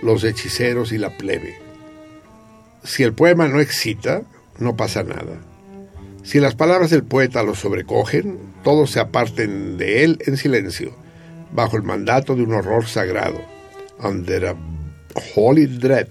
[0.02, 1.60] los hechiceros y la plebe.
[2.84, 4.24] Si el poema no excita,
[4.58, 5.42] no pasa nada.
[6.24, 10.96] Si las palabras del poeta lo sobrecogen, todos se aparten de él en silencio,
[11.52, 13.42] bajo el mandato de un horror sagrado,
[14.02, 14.56] under a
[15.36, 16.08] holy dread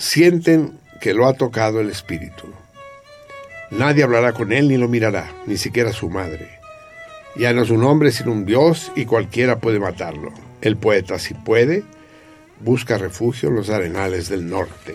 [0.00, 2.48] sienten que lo ha tocado el espíritu.
[3.70, 6.48] Nadie hablará con él ni lo mirará, ni siquiera su madre.
[7.36, 10.32] Ya no es un hombre sino un dios y cualquiera puede matarlo.
[10.62, 11.84] El poeta, si puede,
[12.60, 14.94] busca refugio en los arenales del norte.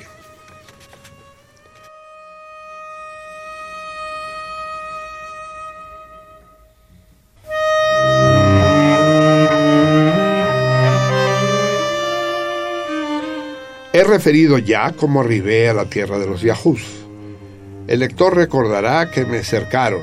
[13.96, 16.84] He referido ya cómo arribé a la tierra de los Yahoos.
[17.88, 20.02] El lector recordará que me cercaron,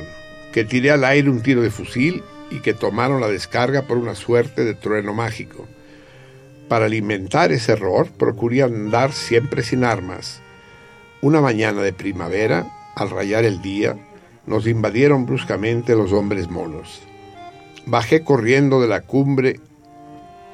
[0.51, 4.15] que tiré al aire un tiro de fusil y que tomaron la descarga por una
[4.15, 5.67] suerte de trueno mágico.
[6.71, 10.41] Para alimentar ese error, procuré andar siempre sin armas.
[11.21, 13.99] Una mañana de primavera, al rayar el día,
[14.47, 17.03] nos invadieron bruscamente los hombres monos.
[17.85, 19.61] Bajé corriendo de la cumbre,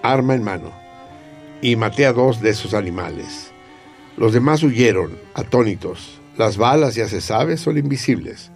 [0.02, 0.87] arma en mano
[1.60, 3.50] y maté a dos de esos animales.
[4.16, 6.20] Los demás huyeron, atónitos.
[6.36, 8.50] Las balas, ya se sabe, son invisibles.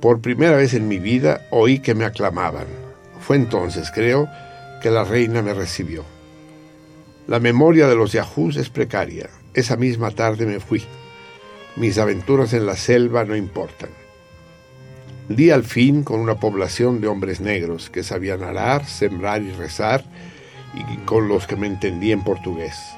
[0.00, 2.66] Por primera vez en mi vida oí que me aclamaban.
[3.20, 4.28] Fue entonces, creo,
[4.82, 6.04] que la reina me recibió.
[7.26, 9.28] La memoria de los yahoos es precaria.
[9.54, 10.84] Esa misma tarde me fui.
[11.76, 13.90] Mis aventuras en la selva no importan.
[15.28, 20.04] Di al fin con una población de hombres negros que sabían arar, sembrar y rezar,
[20.74, 22.96] y con los que me entendí en portugués.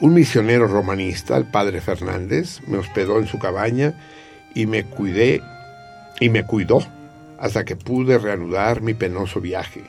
[0.00, 3.94] Un misionero romanista, el padre Fernández, me hospedó en su cabaña
[4.54, 5.40] y me cuidé
[6.20, 6.80] y me cuidó
[7.38, 9.82] hasta que pude reanudar mi penoso viaje.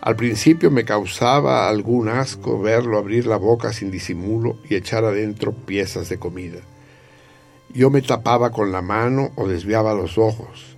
[0.00, 5.52] Al principio me causaba algún asco verlo abrir la boca sin disimulo y echar adentro
[5.52, 6.60] piezas de comida.
[7.74, 10.76] Yo me tapaba con la mano o desviaba los ojos.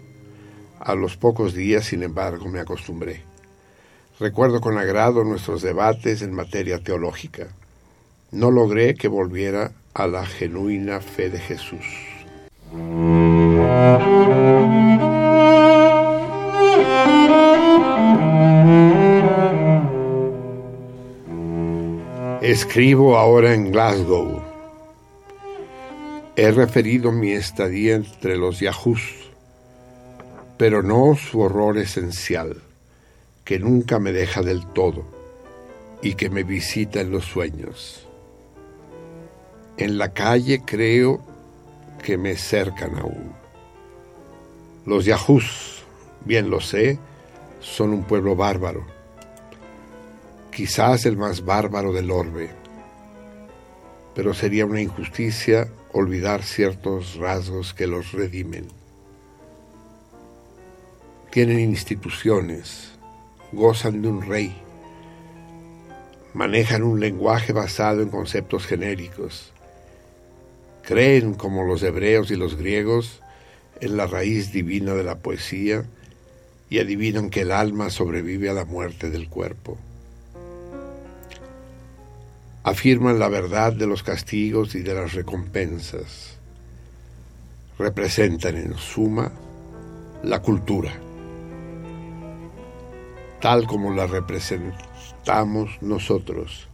[0.80, 3.29] A los pocos días, sin embargo, me acostumbré.
[4.20, 7.48] Recuerdo con agrado nuestros debates en materia teológica.
[8.30, 11.86] No logré que volviera a la genuina fe de Jesús.
[22.42, 24.42] Escribo ahora en Glasgow.
[26.36, 29.30] He referido mi estadía entre los Yahoos,
[30.58, 32.60] pero no su horror esencial
[33.50, 35.02] que nunca me deja del todo
[36.02, 38.06] y que me visita en los sueños.
[39.76, 41.20] En la calle creo
[42.00, 43.32] que me cercan aún.
[44.86, 45.82] Los Yahoos,
[46.24, 47.00] bien lo sé,
[47.58, 48.86] son un pueblo bárbaro,
[50.52, 52.50] quizás el más bárbaro del orbe,
[54.14, 58.68] pero sería una injusticia olvidar ciertos rasgos que los redimen.
[61.32, 62.89] Tienen instituciones,
[63.52, 64.54] gozan de un rey,
[66.34, 69.52] manejan un lenguaje basado en conceptos genéricos,
[70.82, 73.20] creen como los hebreos y los griegos
[73.80, 75.84] en la raíz divina de la poesía
[76.68, 79.76] y adivinan que el alma sobrevive a la muerte del cuerpo.
[82.62, 86.36] Afirman la verdad de los castigos y de las recompensas.
[87.78, 89.32] Representan en suma
[90.22, 90.92] la cultura,
[93.40, 96.68] tal como la representamos nosotros,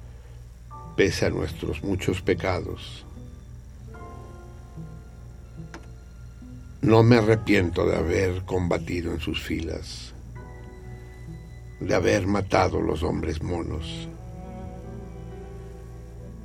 [0.96, 3.04] pese a nuestros muchos pecados.
[6.82, 10.14] No me arrepiento de haber combatido en sus filas,
[11.80, 14.08] de haber matado los hombres monos.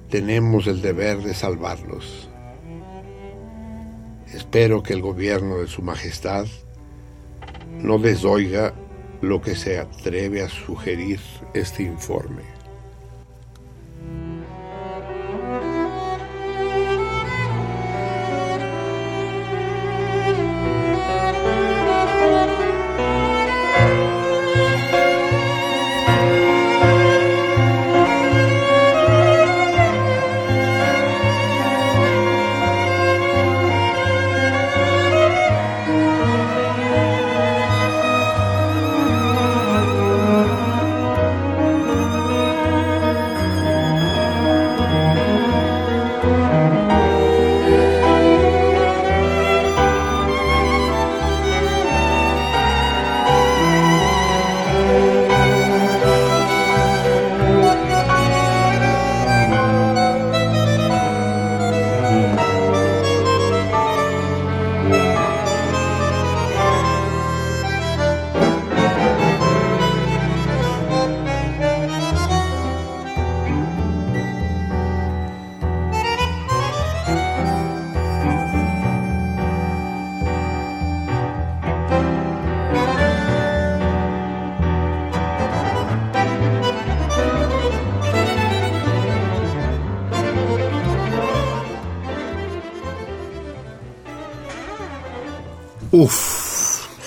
[0.10, 2.28] Tenemos el deber de salvarlos.
[4.34, 6.46] Espero que el gobierno de Su Majestad
[7.82, 8.74] no desoiga
[9.22, 11.20] lo que se atreve a sugerir
[11.54, 12.51] este informe.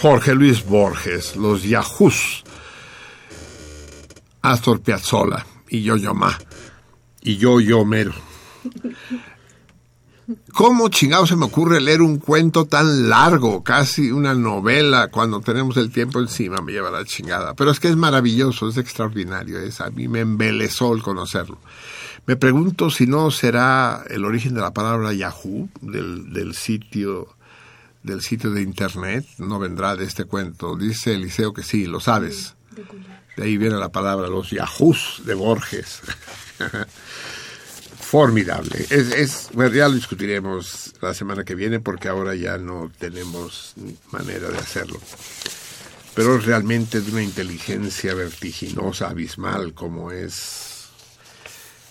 [0.04, 2.44] Jorge Luis Borges, los Yahoos,
[4.42, 6.38] Astor Piazzolla y Yo Yo Ma,
[7.22, 8.12] y Yo Yo Mero.
[10.52, 15.78] ¿Cómo chingado se me ocurre leer un cuento tan largo, casi una novela, cuando tenemos
[15.78, 16.58] el tiempo encima?
[16.58, 17.54] Me lleva la chingada.
[17.54, 19.58] Pero es que es maravilloso, es extraordinario.
[19.58, 21.56] Es, a mí me embelezó el conocerlo.
[22.26, 27.36] Me pregunto si no será el origen de la palabra Yahoo, del sitio
[28.04, 30.76] del sitio de internet, no vendrá de este cuento.
[30.76, 32.54] Dice Eliseo que sí, lo sabes.
[33.36, 36.02] De ahí viene la palabra, los yahoos de Borges.
[37.98, 38.86] Formidable.
[38.90, 43.74] Es, es, bueno, ya lo discutiremos la semana que viene porque ahora ya no tenemos
[44.12, 45.00] manera de hacerlo.
[46.14, 50.90] Pero realmente de una inteligencia vertiginosa, abismal, como es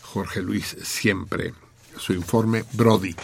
[0.01, 1.53] Jorge Luis siempre.
[1.97, 3.15] Su informe Brody.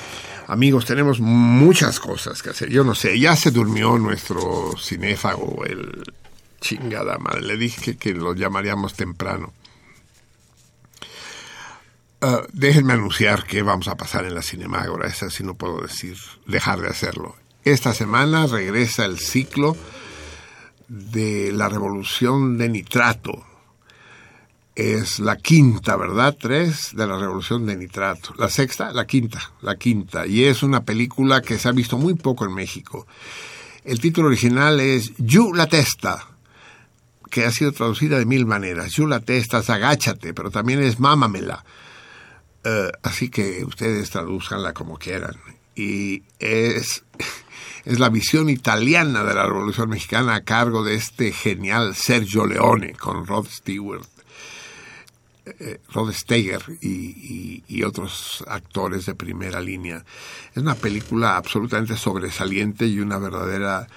[0.49, 2.69] Amigos, tenemos muchas cosas que hacer.
[2.71, 6.01] Yo no sé, ya se durmió nuestro cinéfago, el
[6.59, 7.41] chingada madre.
[7.41, 9.53] Le dije que lo llamaríamos temprano.
[12.23, 15.07] Uh, déjenme anunciar qué vamos a pasar en la Cinemágora.
[15.07, 17.35] Esa sí no puedo decir, dejar de hacerlo.
[17.63, 19.77] Esta semana regresa el ciclo
[20.87, 23.45] de la revolución de nitrato,
[24.79, 26.37] es la quinta, ¿verdad?
[26.39, 28.33] Tres de la Revolución de Nitrato.
[28.37, 30.25] La sexta, la quinta, la quinta.
[30.25, 33.05] Y es una película que se ha visto muy poco en México.
[33.83, 36.29] El título original es You la Testa,
[37.29, 38.93] que ha sido traducida de mil maneras.
[38.93, 41.65] You la Testa es agáchate, pero también es mámamela.
[42.63, 45.35] Uh, así que ustedes traduzcanla como quieran.
[45.75, 47.03] Y es,
[47.83, 52.93] es la visión italiana de la Revolución Mexicana a cargo de este genial Sergio Leone
[52.93, 54.07] con Rod Stewart
[55.59, 60.03] eh, Rod Steiger y, otros actores de primera línea.
[60.51, 63.87] Es una película absolutamente sobresaliente y una verdadera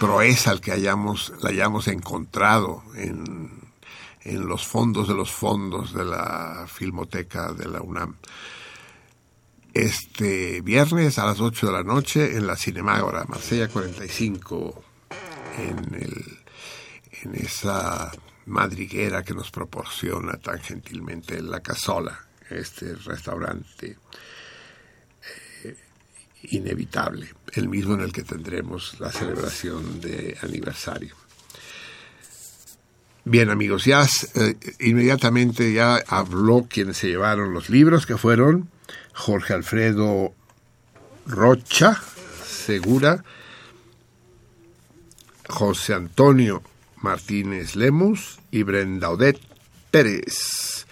[0.00, 3.50] proeza al que hayamos, la hayamos encontrado en,
[4.22, 8.16] en los fondos de los fondos de la Filmoteca de la UNAM.
[9.72, 14.82] Este viernes a las 8 de la noche en la Cinemágora, Marsella 45,
[15.58, 16.38] en, el,
[17.22, 18.10] en esa
[18.48, 22.18] madriguera que nos proporciona tan gentilmente la Casola,
[22.50, 23.96] este restaurante
[25.64, 25.76] eh,
[26.50, 31.14] inevitable, el mismo en el que tendremos la celebración de aniversario.
[33.24, 38.70] Bien amigos, ya eh, inmediatamente ya habló quienes se llevaron los libros, que fueron
[39.12, 40.32] Jorge Alfredo
[41.26, 42.00] Rocha,
[42.46, 43.22] Segura,
[45.46, 46.62] José Antonio
[47.02, 49.40] Martínez Lemus y Brenda Odette
[49.90, 50.86] Pérez.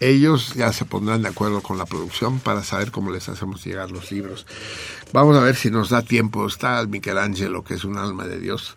[0.00, 3.90] Ellos ya se pondrán de acuerdo con la producción para saber cómo les hacemos llegar
[3.90, 4.46] los libros.
[5.12, 6.46] Vamos a ver si nos da tiempo.
[6.46, 8.76] Está el Michelangelo, que es un alma de Dios,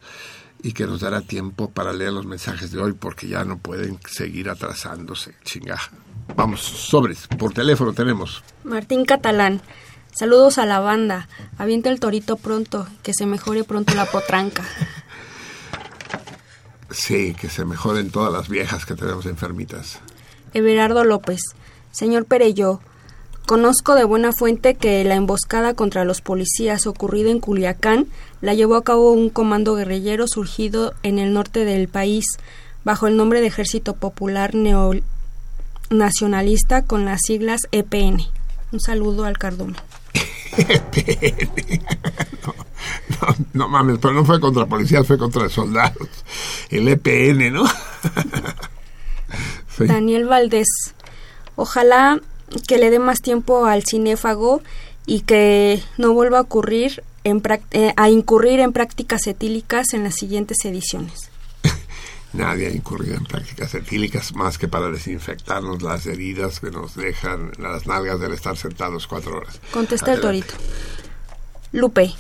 [0.62, 4.00] y que nos dará tiempo para leer los mensajes de hoy, porque ya no pueden
[4.08, 5.36] seguir atrasándose.
[5.44, 5.92] Chingaja.
[6.36, 7.28] Vamos, sobres.
[7.28, 8.44] Por teléfono tenemos.
[8.64, 9.62] Martín Catalán.
[10.14, 11.28] Saludos a la banda.
[11.58, 14.64] Avienta el torito pronto, que se mejore pronto la potranca.
[16.90, 20.00] Sí, que se mejoren todas las viejas que tenemos enfermitas.
[20.54, 21.42] Everardo López.
[21.92, 22.80] Señor Pereyó,
[23.46, 28.08] conozco de buena fuente que la emboscada contra los policías ocurrida en Culiacán
[28.42, 32.26] la llevó a cabo un comando guerrillero surgido en el norte del país
[32.84, 34.54] bajo el nombre de Ejército Popular
[35.90, 38.22] Nacionalista con las siglas EPN.
[38.72, 39.76] Un saludo al Cardumen.
[40.58, 41.82] EPN.
[42.46, 42.54] No,
[43.54, 46.10] no, mames, pero no fue contra policías, fue contra soldados.
[46.70, 47.66] El EPN, ¿no?
[49.78, 49.86] sí.
[49.86, 50.68] Daniel Valdés.
[51.56, 52.20] Ojalá
[52.68, 54.62] que le dé más tiempo al cinéfago
[55.06, 57.42] y que no vuelva a ocurrir en
[57.72, 61.30] eh, a incurrir en prácticas etílicas en las siguientes ediciones.
[62.34, 67.52] Nadie ha incurrido en prácticas etílicas más que para desinfectarnos las heridas que nos dejan
[67.58, 69.60] las nalgas del estar sentados cuatro horas.
[69.72, 70.38] Contesta Adelante.
[70.38, 70.64] el torito.
[71.74, 72.14] Lupe,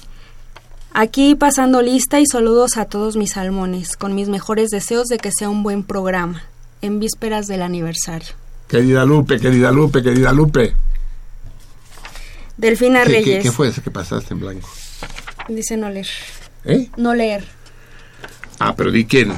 [0.99, 5.29] Aquí pasando lista y saludos a todos mis salmones, con mis mejores deseos de que
[5.31, 6.41] sea un buen programa,
[6.81, 8.29] en vísperas del aniversario.
[8.67, 10.75] Querida Lupe, querida Lupe, querida Lupe.
[12.57, 13.37] Delfina ¿Qué, Reyes.
[13.37, 14.67] ¿qué, ¿Qué fue ese que pasaste en blanco?
[15.47, 16.07] Dice no leer.
[16.65, 16.89] ¿Eh?
[16.97, 17.45] No leer.
[18.57, 19.31] Ah, pero di quién.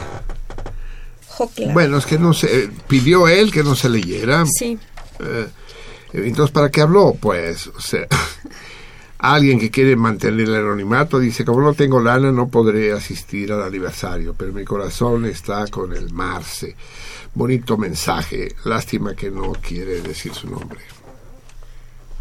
[1.27, 1.73] Jocla.
[1.73, 4.45] Bueno, es que no se pidió él que no se leyera.
[4.45, 4.79] Sí.
[5.19, 5.47] Eh,
[6.13, 7.17] entonces, ¿para qué habló?
[7.19, 8.07] Pues, o sea,
[9.19, 13.61] alguien que quiere mantener el anonimato dice, como no tengo lana, no podré asistir al
[13.61, 16.75] aniversario, pero mi corazón está con el Marce.
[17.35, 18.55] Bonito mensaje.
[18.65, 20.79] Lástima que no quiere decir su nombre.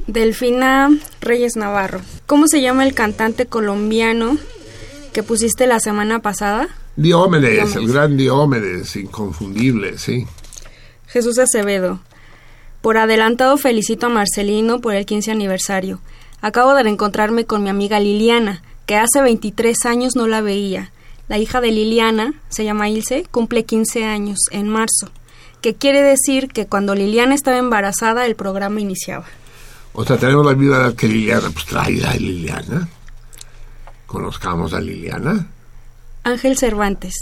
[0.06, 2.00] Delfina Reyes Navarro.
[2.26, 4.36] ¿Cómo se llama el cantante colombiano
[5.12, 6.68] que pusiste la semana pasada?
[6.96, 7.76] Diomedes, Diomedes.
[7.76, 10.26] el gran Diomedes, inconfundible, sí.
[11.06, 12.00] Jesús Acevedo.
[12.82, 16.00] Por adelantado felicito a Marcelino por el 15 aniversario.
[16.41, 20.92] Acabo de reencontrarme con mi amiga Liliana, que hace 23 años no la veía.
[21.28, 25.10] La hija de Liliana, se llama Ilse, cumple 15 años en marzo,
[25.60, 29.26] que quiere decir que cuando Liliana estaba embarazada el programa iniciaba.
[29.92, 32.89] O sea, tenemos la misma edad que Liliana, pues traída a Liliana.
[34.07, 35.49] Conozcamos a Liliana.
[36.23, 37.15] Ángel Cervantes.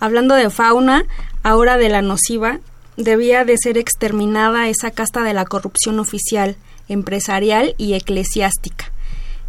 [0.00, 1.04] Hablando de fauna,
[1.42, 2.60] ahora de la nociva,
[2.96, 6.56] debía de ser exterminada esa casta de la corrupción oficial,
[6.88, 8.92] empresarial y eclesiástica,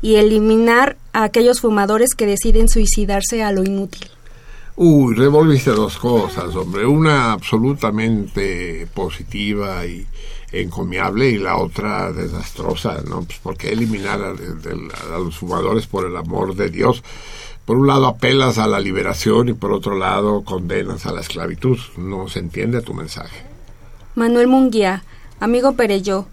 [0.02, 4.08] y eliminar a aquellos fumadores que deciden suicidarse a lo inútil.
[4.76, 6.86] Uy, revolviste dos cosas, hombre.
[6.86, 10.08] Una absolutamente positiva y
[10.52, 13.22] encomiable y la otra desastrosa, ¿no?
[13.24, 17.04] Pues porque eliminar a, a, a, los fumadores por el amor de Dios.
[17.66, 21.78] Por un lado apelas a la liberación y por otro lado condenas a la esclavitud.
[21.98, 23.44] No se entiende tu mensaje.
[24.16, 25.04] Manuel Munguía,
[25.40, 26.28] amigo Pereyó,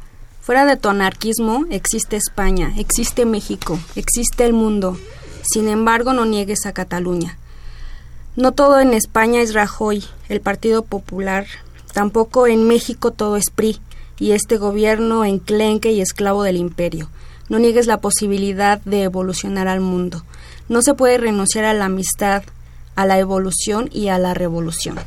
[0.51, 4.99] fuera de tu anarquismo existe España, existe México, existe el mundo.
[5.43, 7.39] Sin embargo, no niegues a Cataluña.
[8.35, 11.47] No todo en España es Rajoy, el Partido Popular.
[11.93, 13.79] Tampoco en México todo es PRI
[14.19, 17.09] y este gobierno enclenque y esclavo del imperio.
[17.49, 20.25] No niegues la posibilidad de evolucionar al mundo.
[20.69, 22.43] No se puede renunciar a la amistad,
[22.97, 24.99] a la evolución y a la revolución.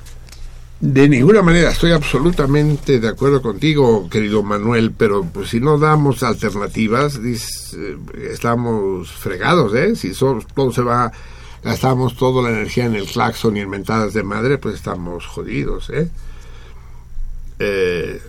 [0.83, 6.23] De ninguna manera, estoy absolutamente de acuerdo contigo, querido Manuel, pero pues si no damos
[6.23, 7.97] alternativas, eh,
[8.29, 9.95] estamos fregados, ¿eh?
[9.95, 11.09] Si todo se va,
[11.63, 15.89] gastamos toda la energía en el claxon y en mentadas de madre, pues estamos jodidos,
[15.89, 16.09] ¿eh?
[17.59, 18.21] eh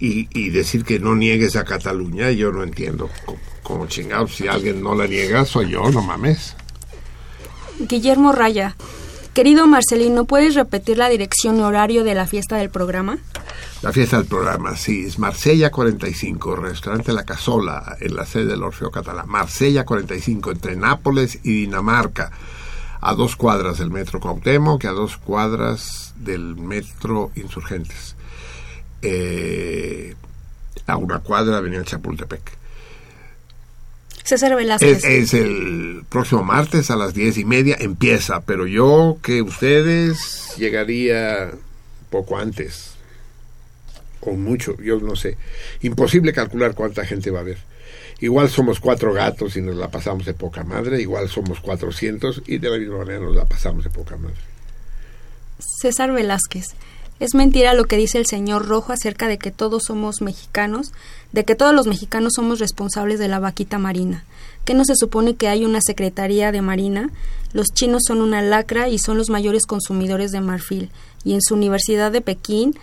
[0.00, 3.08] y, y, decir que no niegues a Cataluña, yo no entiendo
[3.62, 4.34] como chingados.
[4.34, 6.56] Si alguien no la niega, soy yo, no mames.
[7.78, 8.74] Guillermo Raya.
[9.40, 13.16] Querido Marcelino, ¿puedes repetir la dirección y horario de la fiesta del programa?
[13.80, 18.62] La fiesta del programa, sí, es Marsella 45, restaurante La Casola, en la sede del
[18.62, 19.26] Orfeo Catalán.
[19.30, 22.30] Marsella 45, entre Nápoles y Dinamarca,
[23.00, 28.16] a dos cuadras del metro Cuauhtémoc, que a dos cuadras del metro Insurgentes.
[29.00, 30.16] Eh,
[30.86, 32.59] a una cuadra venía Chapultepec.
[34.24, 35.04] César Velázquez.
[35.04, 40.54] Es, es, el próximo martes a las diez y media empieza, pero yo que ustedes
[40.56, 41.50] llegaría
[42.10, 42.94] poco antes
[44.20, 45.36] o mucho, yo no sé.
[45.82, 47.58] Imposible calcular cuánta gente va a haber.
[48.20, 52.58] Igual somos cuatro gatos y nos la pasamos de poca madre, igual somos cuatrocientos y
[52.58, 54.36] de la misma manera nos la pasamos de poca madre.
[55.58, 56.74] César Velázquez.
[57.20, 60.92] Es mentira lo que dice el señor Rojo acerca de que todos somos mexicanos,
[61.32, 64.24] de que todos los mexicanos somos responsables de la vaquita marina.
[64.64, 67.10] ¿Que no se supone que hay una secretaría de marina?
[67.52, 70.90] Los chinos son una lacra y son los mayores consumidores de marfil.
[71.22, 72.78] Y en su Universidad de Pekín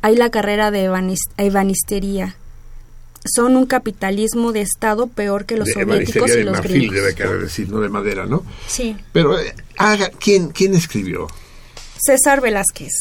[0.00, 0.90] hay la carrera de
[1.36, 2.36] ebanistería.
[3.36, 6.96] Son un capitalismo de Estado peor que los soviéticos y de los marfil, gringos.
[6.96, 8.44] debe querer decir, no de madera, ¿no?
[8.66, 8.96] Sí.
[9.12, 11.26] Pero, eh, haga, ¿quién, ¿quién escribió?
[11.98, 12.92] César Velázquez.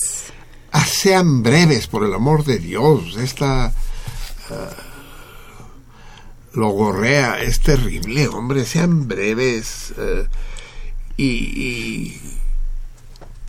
[0.73, 3.15] Ah, sean breves, por el amor de Dios.
[3.17, 3.67] Esta
[4.49, 4.69] ah,
[6.53, 8.65] logorrea es terrible, hombre.
[8.65, 9.93] Sean breves.
[9.97, 10.27] eh,
[11.15, 12.21] y, y,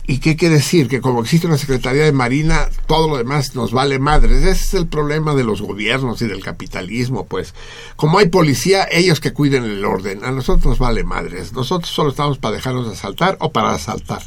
[0.07, 0.87] ¿Y qué quiere decir?
[0.87, 4.43] Que como existe una Secretaría de Marina, todo lo demás nos vale madres.
[4.43, 7.55] Ese es el problema de los gobiernos y del capitalismo, pues.
[7.95, 10.23] Como hay policía, ellos que cuiden el orden.
[10.23, 11.53] A nosotros nos vale madres.
[11.53, 14.21] Nosotros solo estamos para dejarnos asaltar o para asaltar.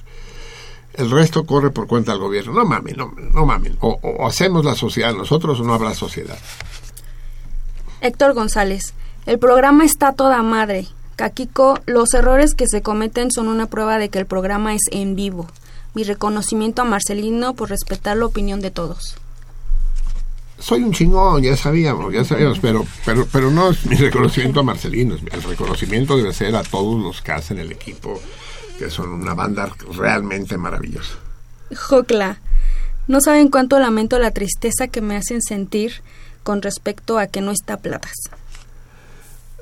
[0.95, 2.53] El resto corre por cuenta del gobierno.
[2.53, 3.77] No mamen, no, no mamen.
[3.81, 6.39] O, o hacemos la sociedad nosotros o no habrá sociedad.
[8.01, 8.95] Héctor González.
[9.27, 10.87] El programa está toda madre.
[11.17, 15.17] Caquico, los errores que se cometen son una prueba de que el programa es en
[15.17, 15.49] vivo.
[15.95, 19.17] Mi reconocimiento a Marcelino por respetar la opinión de todos.
[20.61, 24.63] Soy un chingón, ya sabíamos, ya sabíamos, pero, pero, pero no es mi reconocimiento a
[24.65, 28.21] Marcelino, el reconocimiento debe ser a todos los que hacen el equipo,
[28.79, 31.15] que son una banda realmente maravillosa.
[31.77, 32.39] Jocla.
[33.09, 36.03] No saben cuánto lamento la tristeza que me hacen sentir
[36.43, 38.13] con respecto a que no está Platas.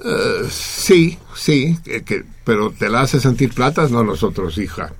[0.04, 4.92] Eh, sí, sí, que, que- pero te la hace sentir platas, no nosotros, hija.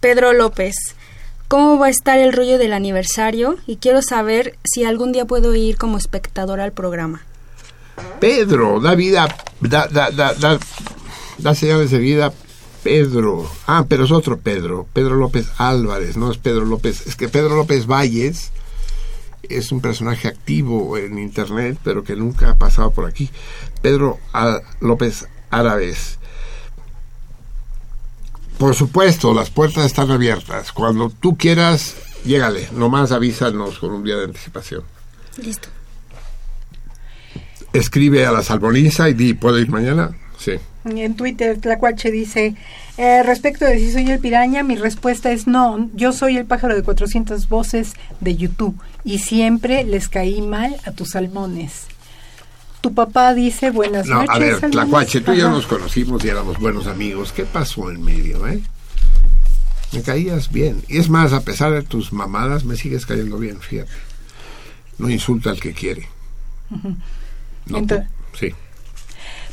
[0.00, 0.74] Pedro López.
[1.48, 3.56] ¿Cómo va a estar el rollo del aniversario?
[3.66, 7.22] Y quiero saber si algún día puedo ir como espectador al programa.
[8.20, 9.28] Pedro, da vida,
[9.60, 10.58] da, da, da, da,
[11.38, 12.32] da señales de vida,
[12.86, 13.50] Pedro.
[13.66, 17.56] Ah, pero es otro Pedro, Pedro López Álvarez, no es Pedro López, es que Pedro
[17.56, 18.52] López Valles
[19.48, 23.28] es un personaje activo en internet, pero que nunca ha pasado por aquí.
[23.82, 24.18] Pedro
[24.80, 26.18] López Árabes.
[28.58, 30.72] Por supuesto, las puertas están abiertas.
[30.72, 32.68] Cuando tú quieras, llégale.
[32.72, 34.82] Nomás avísanos con un día de anticipación.
[35.38, 35.68] Listo.
[37.72, 40.16] Escribe a la salmoniza y di, ¿puedo ir mañana?
[40.38, 40.52] Sí.
[40.84, 42.54] En Twitter, Tlacuache dice,
[42.98, 46.74] eh, respecto de si soy el piraña, mi respuesta es no, yo soy el pájaro
[46.76, 51.86] de 400 voces de YouTube y siempre les caí mal a tus salmones.
[52.82, 54.30] Tu papá dice buenas No, noches.
[54.30, 54.70] a ver, salmones".
[54.72, 57.32] Tlacuache, tú y yo nos conocimos y éramos buenos amigos.
[57.32, 58.62] ¿Qué pasó en medio, eh?
[59.92, 60.82] Me caías bien.
[60.88, 63.90] Y es más, a pesar de tus mamadas, me sigues cayendo bien, fíjate.
[64.98, 66.06] No insulta al que quiere.
[67.66, 68.54] No, Ento- tú- sí.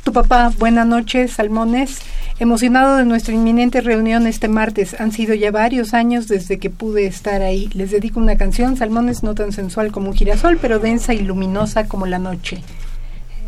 [0.04, 2.00] Tu papá, buenas noches, Salmones.
[2.38, 5.00] Emocionado de nuestra inminente reunión este martes.
[5.00, 7.70] Han sido ya varios años desde que pude estar ahí.
[7.74, 11.88] Les dedico una canción, Salmones, no tan sensual como un girasol, pero densa y luminosa
[11.88, 12.62] como la noche.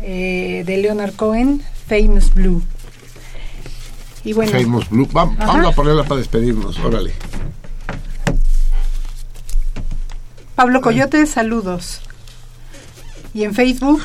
[0.02, 2.62] Eh, de Leonard Cohen, Famous Blue.
[4.24, 5.08] Y bueno, Famous Blue.
[5.12, 7.12] Vamos a ponerla para despedirnos, órale.
[10.54, 12.00] Pablo Coyote, saludos.
[13.34, 14.00] Y en Facebook,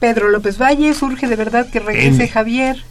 [0.00, 2.28] Pedro López Valle, surge de verdad que regrese N.
[2.28, 2.84] Javier.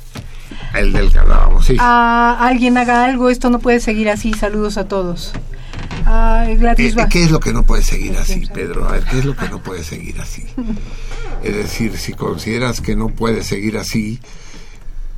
[0.73, 1.75] El del que hablábamos, sí.
[1.79, 4.33] Ah, alguien haga algo, esto no puede seguir así.
[4.33, 5.31] Saludos a todos.
[6.05, 8.87] Ah, Gladys Eh, Va- ¿Qué es lo que no puede seguir así, Pedro?
[8.87, 10.43] A ver, ¿qué es lo que no puede seguir así?
[11.43, 14.19] Es decir, si consideras que no puede seguir así,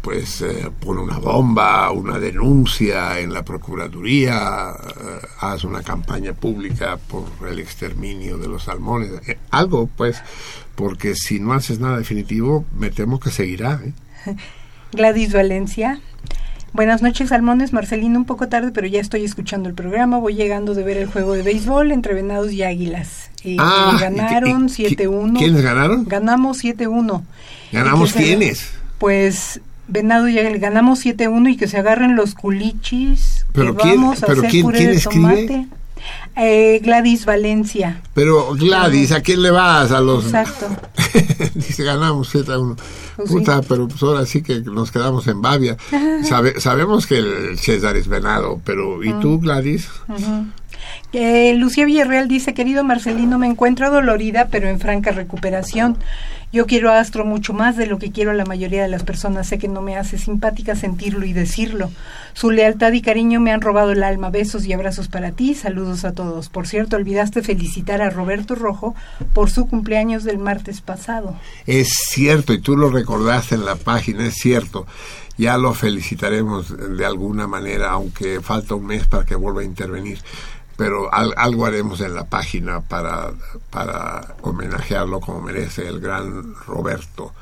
[0.07, 6.95] pues eh, pon una bomba, una denuncia en la Procuraduría, eh, haz una campaña pública
[7.09, 10.21] por el exterminio de los salmones, eh, algo pues,
[10.75, 13.81] porque si no haces nada definitivo, me temo que seguirá.
[13.83, 14.35] ¿eh?
[14.93, 15.99] Gladys Valencia.
[16.71, 17.73] Buenas noches, Salmones.
[17.73, 20.19] Marcelino, un poco tarde, pero ya estoy escuchando el programa.
[20.19, 23.29] Voy llegando de ver el juego de béisbol entre Venados y Águilas.
[23.43, 25.37] Y, Ah, y ¿y qué- ganaron y- 7-1.
[25.37, 26.05] ¿Quiénes ganaron?
[26.05, 27.23] Ganamos 7-1.
[27.73, 28.71] ¿Ganamos quiénes?
[28.99, 30.59] Pues Venado y Águilas.
[30.61, 33.45] Ganamos 7-1 y que se agarren los culichis.
[33.53, 35.67] ¿Pero que quién- vamos a pero hacer quién- puré quién de tomate.
[36.35, 38.01] Eh, Gladys Valencia.
[38.13, 39.91] Pero Gladys, ¿a quién le vas?
[39.91, 40.25] A los...
[40.25, 40.67] Exacto.
[41.55, 42.75] Dice, ganamos 7 a 1.
[43.15, 45.75] Pues Puta, pero pues ahora sí que nos quedamos en Bavia.
[46.23, 49.39] Sabe- sabemos que el César es venado, pero ¿y tú, Mm.
[49.41, 49.87] Gladys?
[50.07, 50.45] Ujú.
[51.19, 55.97] Eh, Lucía Villarreal dice, querido Marcelino, me encuentro dolorida pero en franca recuperación.
[56.53, 59.01] Yo quiero a Astro mucho más de lo que quiero a la mayoría de las
[59.01, 59.47] personas.
[59.47, 61.89] Sé que no me hace simpática sentirlo y decirlo.
[62.33, 64.29] Su lealtad y cariño me han robado el alma.
[64.29, 65.55] Besos y abrazos para ti.
[65.55, 66.49] Saludos a todos.
[66.49, 68.93] Por cierto, olvidaste felicitar a Roberto Rojo
[69.33, 71.35] por su cumpleaños del martes pasado.
[71.65, 74.85] Es cierto, y tú lo recordaste en la página, es cierto.
[75.35, 80.19] Ya lo felicitaremos de alguna manera, aunque falta un mes para que vuelva a intervenir
[80.77, 83.31] pero algo haremos en la página para,
[83.71, 87.33] para homenajearlo como merece el gran Roberto,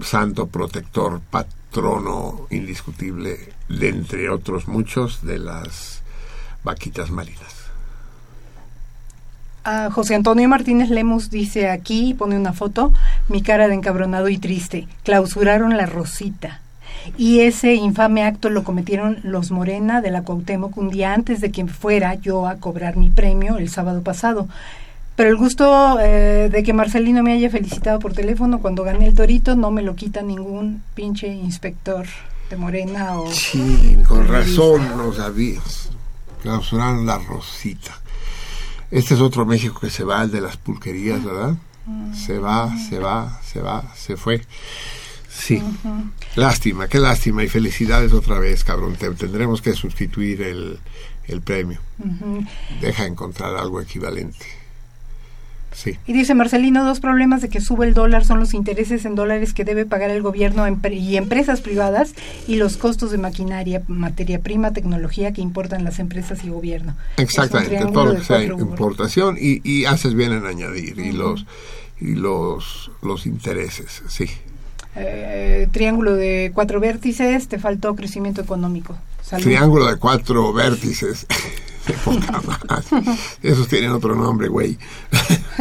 [0.00, 6.02] santo protector, patrono indiscutible, de entre otros muchos, de las
[6.62, 7.62] vaquitas marinas.
[9.64, 12.92] Ah, José Antonio Martínez Lemus dice aquí, pone una foto,
[13.28, 14.86] mi cara de encabronado y triste.
[15.04, 16.60] Clausuraron la Rosita
[17.16, 21.50] y ese infame acto lo cometieron los Morena de la Cuauhtémoc un día antes de
[21.50, 24.48] que fuera yo a cobrar mi premio el sábado pasado.
[25.16, 29.14] Pero el gusto eh, de que Marcelino me haya felicitado por teléfono cuando gané el
[29.14, 32.06] torito no me lo quita ningún pinche inspector
[32.48, 33.30] de Morena o...
[33.30, 35.90] Sí, con razón no sabías.
[36.42, 37.92] Clausuraron la Rosita.
[38.90, 41.54] Este es otro México que se va, el de las pulquerías, ¿verdad?
[41.86, 42.14] Mm.
[42.14, 44.42] Se va, se va, se va, se fue.
[45.42, 45.60] Sí.
[46.36, 48.94] Lástima, qué lástima y felicidades otra vez, cabrón.
[48.94, 50.78] tendremos que sustituir el,
[51.26, 51.80] el premio.
[52.80, 54.46] Deja encontrar algo equivalente.
[55.72, 55.98] Sí.
[56.06, 59.52] Y dice Marcelino, dos problemas de que sube el dólar son los intereses en dólares
[59.52, 62.14] que debe pagar el gobierno y empresas privadas
[62.46, 66.94] y los costos de maquinaria, materia prima, tecnología que importan las empresas y gobierno.
[67.16, 71.46] Exactamente, todo lo que sea importación y, y, haces bien en añadir y los
[72.00, 74.26] y los los intereses, sí.
[74.94, 78.96] Eh, triángulo de cuatro vértices, te faltó crecimiento económico.
[79.40, 81.26] Triángulo de cuatro vértices.
[83.42, 84.78] Esos tienen otro nombre, güey.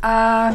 [0.00, 0.54] Ah,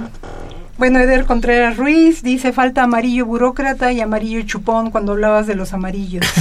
[0.77, 5.74] bueno, Eder Contreras Ruiz dice falta amarillo burócrata y amarillo chupón cuando hablabas de los
[5.74, 6.25] amarillos.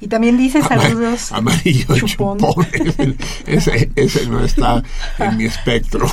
[0.00, 1.32] Y también dice saludos.
[1.32, 2.36] amarillo chupón.
[3.46, 4.82] ese, ese no está
[5.18, 6.06] en mi espectro.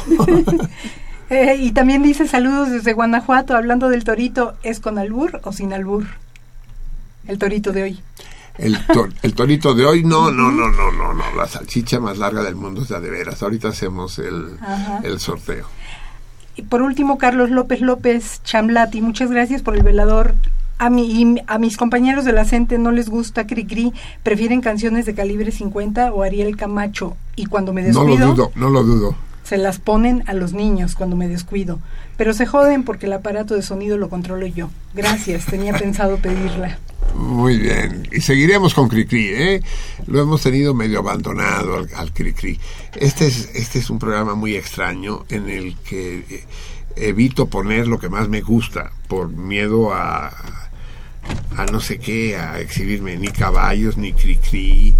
[1.32, 5.72] Eh, y también dice saludos desde Guanajuato, hablando del torito, ¿es con albur o sin
[5.72, 6.04] albur?
[7.26, 8.00] El torito de hoy.
[8.58, 8.78] El,
[9.22, 12.56] el torito de hoy, no, no, no, no, no, no, la salchicha más larga del
[12.56, 13.42] mundo es la de veras.
[13.42, 14.58] Ahorita hacemos el,
[15.04, 15.68] el sorteo.
[16.58, 20.36] Y por último, Carlos López López Chamlati, muchas gracias por el velador
[20.80, 25.16] a, mi, a mis compañeros de la CENTE no les gusta Cricri, prefieren canciones de
[25.16, 27.16] calibre 50 o Ariel Camacho.
[27.38, 28.20] Y cuando me descuido...
[28.20, 31.82] No lo dudo, no lo dudo se las ponen a los niños cuando me descuido,
[32.16, 34.70] pero se joden porque el aparato de sonido lo controlo yo.
[34.94, 36.80] Gracias, tenía pensado pedirla.
[37.16, 39.62] Muy bien, y seguiremos con Cricri, ¿eh?
[40.08, 42.58] Lo hemos tenido medio abandonado al, al Cricri.
[42.96, 46.46] Este es, este es un programa muy extraño en el que eh,
[46.96, 50.28] evito poner lo que más me gusta por miedo a,
[51.58, 54.96] a no sé qué, a exhibirme ni caballos, ni Cricri,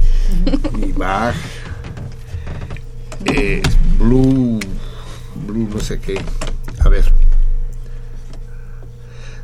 [0.78, 1.36] ni Bach
[3.26, 3.62] eh,
[4.02, 4.60] Blue,
[5.48, 6.20] Blue no sé qué.
[6.80, 7.06] A ver.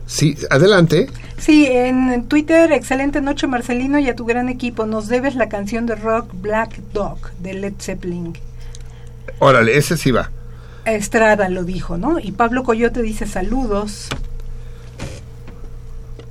[0.08, 1.10] Sí, adelante.
[1.38, 4.86] Sí, en Twitter, excelente noche Marcelino y a tu gran equipo.
[4.86, 8.36] Nos debes la canción de rock Black Dog de Led Zeppelin.
[9.40, 10.32] Órale, ese sí va.
[10.86, 12.18] Estrada lo dijo, ¿no?
[12.18, 14.08] Y Pablo Coyote dice saludos.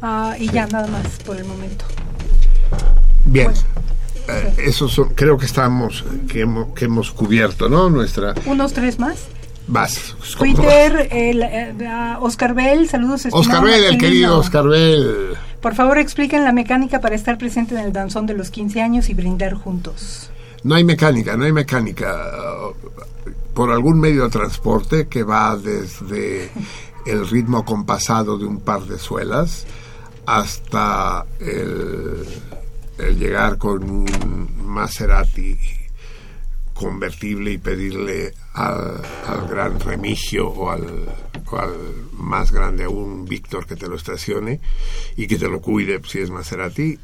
[0.02, 1.84] Ah, y ya nada más por el momento.
[3.24, 3.52] Bien.
[4.28, 7.90] Eh, esos son, creo que estamos, que hemos, que hemos cubierto, ¿no?
[7.90, 8.34] Nuestra...
[8.46, 9.26] Unos tres más.
[9.68, 10.14] Vas.
[10.38, 11.74] Twitter, el, eh,
[12.20, 13.26] Oscar Bell, saludos.
[13.32, 15.36] Oscar Bell, el querido Oscar Bell.
[15.60, 19.08] Por favor, expliquen la mecánica para estar presente en el danzón de los 15 años
[19.08, 20.30] y brindar juntos.
[20.62, 22.16] No hay mecánica, no hay mecánica.
[23.54, 26.50] Por algún medio de transporte que va desde
[27.06, 29.64] el ritmo compasado de un par de suelas
[30.26, 32.26] hasta el
[32.98, 35.58] el llegar con un Maserati
[36.74, 39.02] convertible y pedirle al,
[39.48, 40.84] gran Remigio o al,
[42.12, 44.60] más grande aún Víctor que te lo estacione
[45.16, 46.98] y que te lo cuide si es Maserati,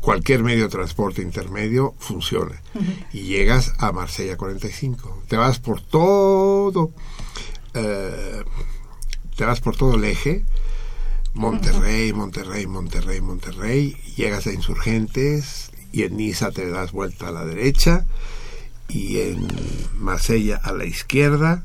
[0.00, 2.62] cualquier medio de transporte intermedio funciona.
[3.12, 5.24] Y llegas a Marsella 45.
[5.28, 6.92] Te vas por todo,
[7.74, 8.44] eh,
[9.36, 10.44] te vas por todo el eje
[11.36, 17.44] Monterrey, Monterrey, Monterrey, Monterrey, llegas a Insurgentes y en Niza te das vuelta a la
[17.44, 18.06] derecha
[18.88, 19.46] y en
[19.98, 21.62] Marsella a la izquierda,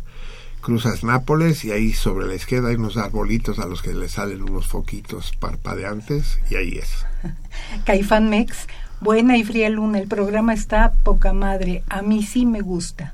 [0.59, 4.43] cruzas Nápoles y ahí sobre la izquierda hay unos arbolitos a los que le salen
[4.43, 7.05] unos foquitos parpadeantes y ahí es.
[7.85, 8.67] Caifán Mex,
[8.99, 13.13] Buena y fría luna, el programa está poca madre, a mí sí me gusta.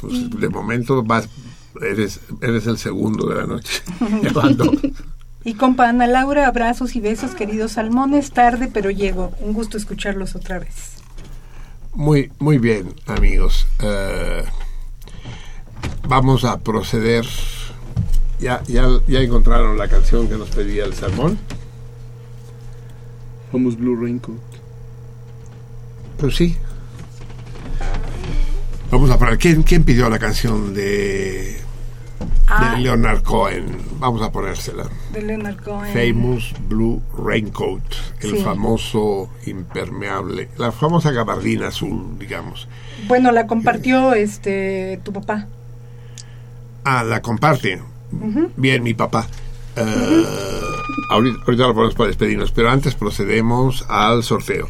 [0.00, 1.28] Pues de momento vas,
[1.82, 3.82] eres, eres el segundo de la noche.
[5.44, 10.34] y compa Ana Laura, abrazos y besos, queridos salmones, tarde pero llego, un gusto escucharlos
[10.34, 10.96] otra vez.
[11.94, 13.66] Muy, muy bien, amigos.
[13.80, 14.44] Eh,
[16.06, 17.26] vamos a proceder.
[18.38, 21.38] Ya, ya, ya encontraron la canción que nos pedía el salmón.
[23.52, 24.38] Vamos Blue Raincoat.
[26.18, 26.56] Pues sí.
[28.90, 29.38] Vamos a poner.
[29.38, 31.60] ¿Quién, quién pidió la canción de,
[32.50, 32.74] Ah.
[32.76, 33.76] de Leonard Cohen?
[33.98, 34.84] Vamos a ponérsela.
[35.12, 35.92] De Leonard Cohen.
[35.92, 37.82] Famous Blue Raincoat,
[38.20, 38.42] el Sí.
[38.42, 42.66] famoso impermeable, la famosa gabardina azul, digamos.
[43.06, 45.46] Bueno, la compartió este tu papá.
[46.84, 47.82] Ah, la comparte.
[48.56, 49.26] Bien, mi papá.
[49.76, 50.24] Eh,
[51.10, 54.68] ahorita, ahorita lo ponemos para despedirnos, pero antes procedemos al sorteo.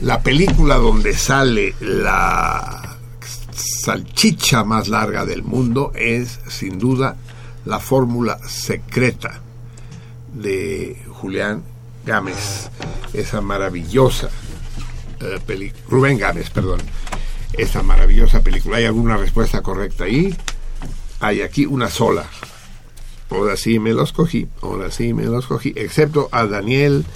[0.00, 2.91] La película donde sale la
[3.62, 7.16] salchicha más larga del mundo es, sin duda,
[7.64, 9.40] La Fórmula Secreta
[10.34, 11.62] de Julián
[12.04, 12.70] Gámez.
[13.12, 14.28] Esa maravillosa
[15.20, 16.80] eh, peli- Rubén Gámez, perdón.
[17.52, 18.78] Esa maravillosa película.
[18.78, 20.34] ¿Hay alguna respuesta correcta ahí?
[21.20, 22.24] Hay aquí una sola.
[23.30, 27.06] Ahora sí me los cogí, ahora sí me los cogí, excepto a Daniel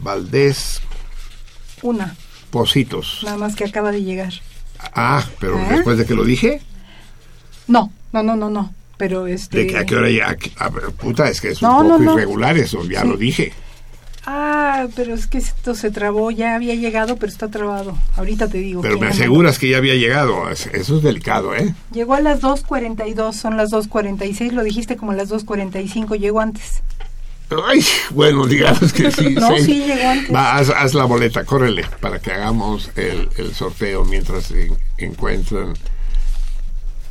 [0.00, 0.80] Valdés
[1.82, 2.14] Una,
[2.52, 3.20] Positos.
[3.24, 4.32] nada más que acaba de llegar.
[4.94, 5.66] Ah, pero ¿Eh?
[5.70, 6.60] después de que lo dije,
[7.68, 8.72] No, no, no, no, no.
[8.96, 9.58] Pero este.
[9.58, 10.36] ¿de que a qué hora ya?
[10.58, 12.12] a ver, puta, es que es un poco no, no.
[12.14, 13.08] irregular eso, ya Sí.
[13.08, 13.52] lo dije.
[14.26, 17.96] Ah, pero es que esto se trabó, ya había llegado, pero está trabado.
[18.16, 18.82] Ahorita te digo.
[18.82, 21.74] Pero me aseguras que ya había llegado, es- eso es delicado, ¿eh?
[21.92, 26.82] Llegó a las 2.42, son las 2.46, lo dijiste como a las 2.45, llegó antes.
[27.66, 29.34] Ay, bueno, digamos que sí.
[29.34, 30.34] No, sí, llegó antes.
[30.34, 35.74] Va, haz, haz la boleta, córrele, para que hagamos el, el sorteo mientras se encuentran.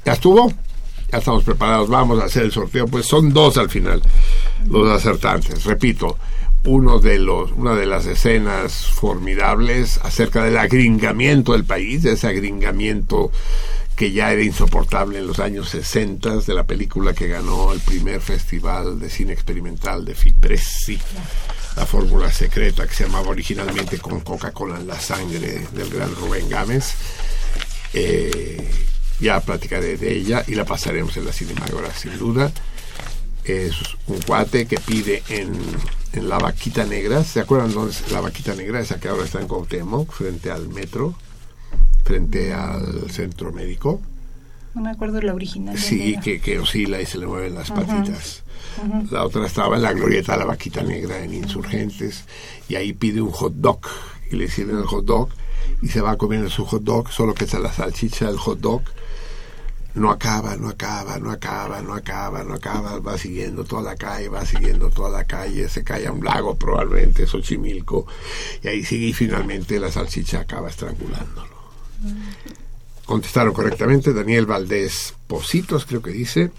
[0.06, 0.51] ¿Ya estuvo?
[1.11, 2.88] Ya estamos preparados, vamos a hacer el sorteo.
[2.88, 4.01] Pues son dos al final,
[4.68, 5.64] los acertantes.
[5.66, 6.18] Repito,
[6.66, 12.27] uno de los, una de las escenas formidables acerca del agringamiento del país, de ese
[12.27, 13.32] agringamiento
[14.00, 18.22] que ya era insoportable en los años 60 de la película que ganó el primer
[18.22, 20.98] festival de cine experimental de Fipressi,
[21.76, 26.48] la fórmula secreta que se llamaba originalmente con Coca-Cola en la sangre del gran Rubén
[26.48, 26.94] Gámez.
[27.94, 28.72] Eh,
[29.19, 32.53] ya platicaré de ella y la pasaremos en la Cinemagora sin duda.
[33.44, 33.74] Es
[34.08, 35.52] un cuate que pide en,
[36.14, 37.26] en la vaquita negra.
[37.26, 38.80] ¿Se acuerdan dónde es la vaquita negra?
[38.80, 41.18] Esa que ahora está en Cuauhtémoc, frente al metro,
[42.03, 44.01] frente al centro médico.
[44.75, 45.75] No me acuerdo la original.
[45.75, 48.43] ¿dónde Sí, que, que oscila y se le mueven las patitas.
[49.11, 52.25] La otra estaba en la glorieta de la vaquita negra en Insurgentes
[52.67, 53.80] y ahí pide un hot dog
[54.31, 55.30] y le sirven el hot dog
[55.81, 58.81] y se va comiendo su hot dog, solo que está la salchicha del hot dog
[59.95, 64.30] no acaba, no acaba, no acaba, no acaba, no acaba, va siguiendo toda la calle,
[64.30, 68.06] va siguiendo toda la calle, se cae a un lago probablemente, Xochimilco,
[68.64, 71.49] y ahí sigue y finalmente la salchicha acaba estrangulándolo.
[73.06, 76.52] Contestaron correctamente Daniel Valdés Positos, creo que dice,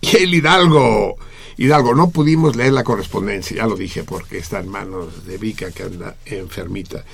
[0.00, 1.16] y el Hidalgo.
[1.56, 5.72] Hidalgo, no pudimos leer la correspondencia, ya lo dije, porque está en manos de Vika,
[5.72, 7.04] que anda enfermita.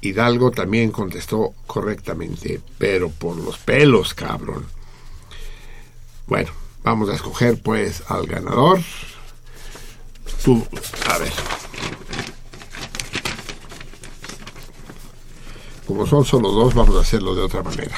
[0.00, 4.66] Hidalgo también contestó correctamente, pero por los pelos, cabrón.
[6.28, 6.50] Bueno,
[6.84, 8.80] vamos a escoger pues al ganador.
[10.44, 10.64] Tú,
[11.08, 11.32] a ver.
[15.86, 17.96] Como son solo dos, vamos a hacerlo de otra manera.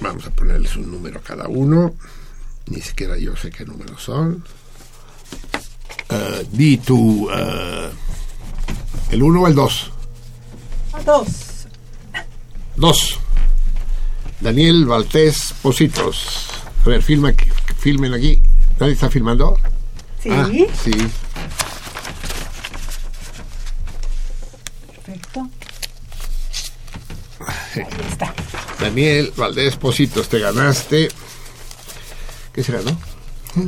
[0.00, 1.94] Vamos a ponerles un número a cada uno.
[2.66, 4.44] Ni siquiera yo sé qué números son.
[6.10, 7.90] Eh, di tú, eh,
[9.10, 9.90] ¿el uno o el dos?
[11.06, 11.28] Dos.
[12.76, 13.18] Dos.
[14.40, 16.46] Daniel Valtés Positos.
[16.84, 18.42] A ver, filma, aquí- filmen aquí.
[18.78, 19.56] ¿Nadie está filmando?
[20.22, 20.28] Sí.
[20.30, 20.48] Ah,
[20.82, 20.90] sí.
[25.04, 25.48] Perfecto.
[28.80, 31.08] Daniel Valdés Positos, te ganaste.
[32.52, 32.96] ¿Qué se ganó?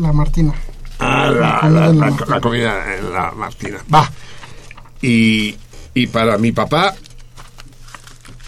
[0.00, 0.54] La Martina.
[0.98, 2.34] Ah, la, comida la- en la la- Martina.
[2.34, 3.84] la comida en la Martina.
[3.92, 4.10] Va.
[5.02, 5.56] Y,
[5.94, 6.94] y para mi papá,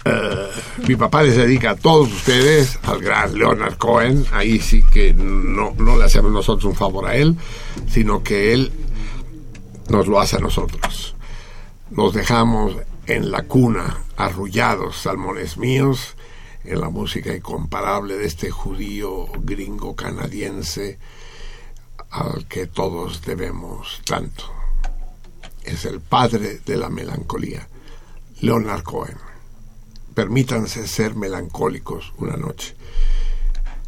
[0.05, 0.47] eh,
[0.87, 4.25] mi papá les dedica a todos ustedes, al gran Leonard Cohen.
[4.31, 7.35] Ahí sí que no, no le hacemos nosotros un favor a él,
[7.89, 8.71] sino que él
[9.89, 11.15] nos lo hace a nosotros.
[11.91, 12.73] Nos dejamos
[13.05, 16.15] en la cuna, arrullados, salmones míos,
[16.63, 20.99] en la música incomparable de este judío gringo canadiense
[22.09, 24.51] al que todos debemos tanto.
[25.63, 27.67] es el padre de la melancolía,
[28.39, 29.17] Leonard Cohen.
[30.13, 32.75] Permítanse ser melancólicos una noche.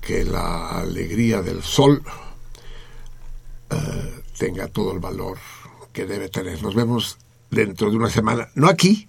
[0.02, 2.04] Que la alegría del sol
[3.70, 5.38] eh, tenga todo el valor
[5.94, 6.62] que debe tener.
[6.62, 7.18] Nos vemos
[7.50, 9.09] dentro de una semana, no aquí,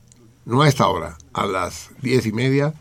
[0.51, 2.75] no a esta hora, a las diez y media,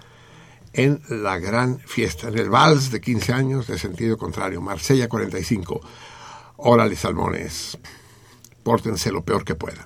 [0.74, 5.82] en la gran fiesta, en el vals de 15 años de sentido contrario, Marsella 45.
[6.58, 7.78] Órale, salmones,
[8.64, 9.86] pórtense lo peor que puedan.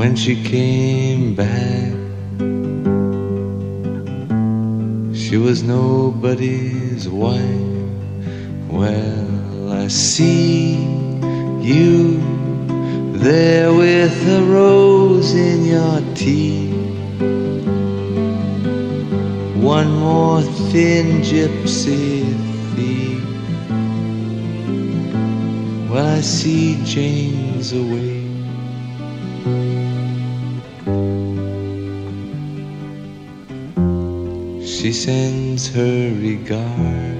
[0.00, 1.92] When she came back,
[5.14, 7.82] she was nobody's wife.
[8.70, 10.76] Well, I see
[11.60, 12.18] you
[13.18, 16.72] there with a rose in your teeth.
[19.62, 22.24] One more thin gypsy
[22.72, 23.22] thief.
[25.90, 28.19] Well, I see Jane's away.
[34.90, 37.14] She sends her regard.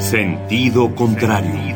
[0.00, 1.75] Sentido contrario.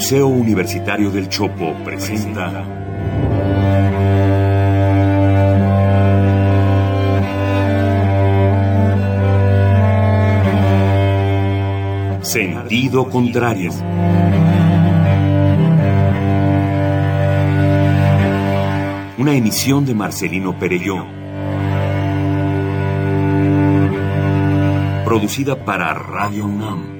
[0.00, 2.64] Museo Universitario del Chopo presenta
[12.22, 13.70] Sentido contrario.
[19.18, 21.04] Una emisión de Marcelino Perelló.
[25.04, 26.99] Producida para Radio UNAM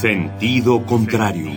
[0.00, 1.52] Sentido contrario.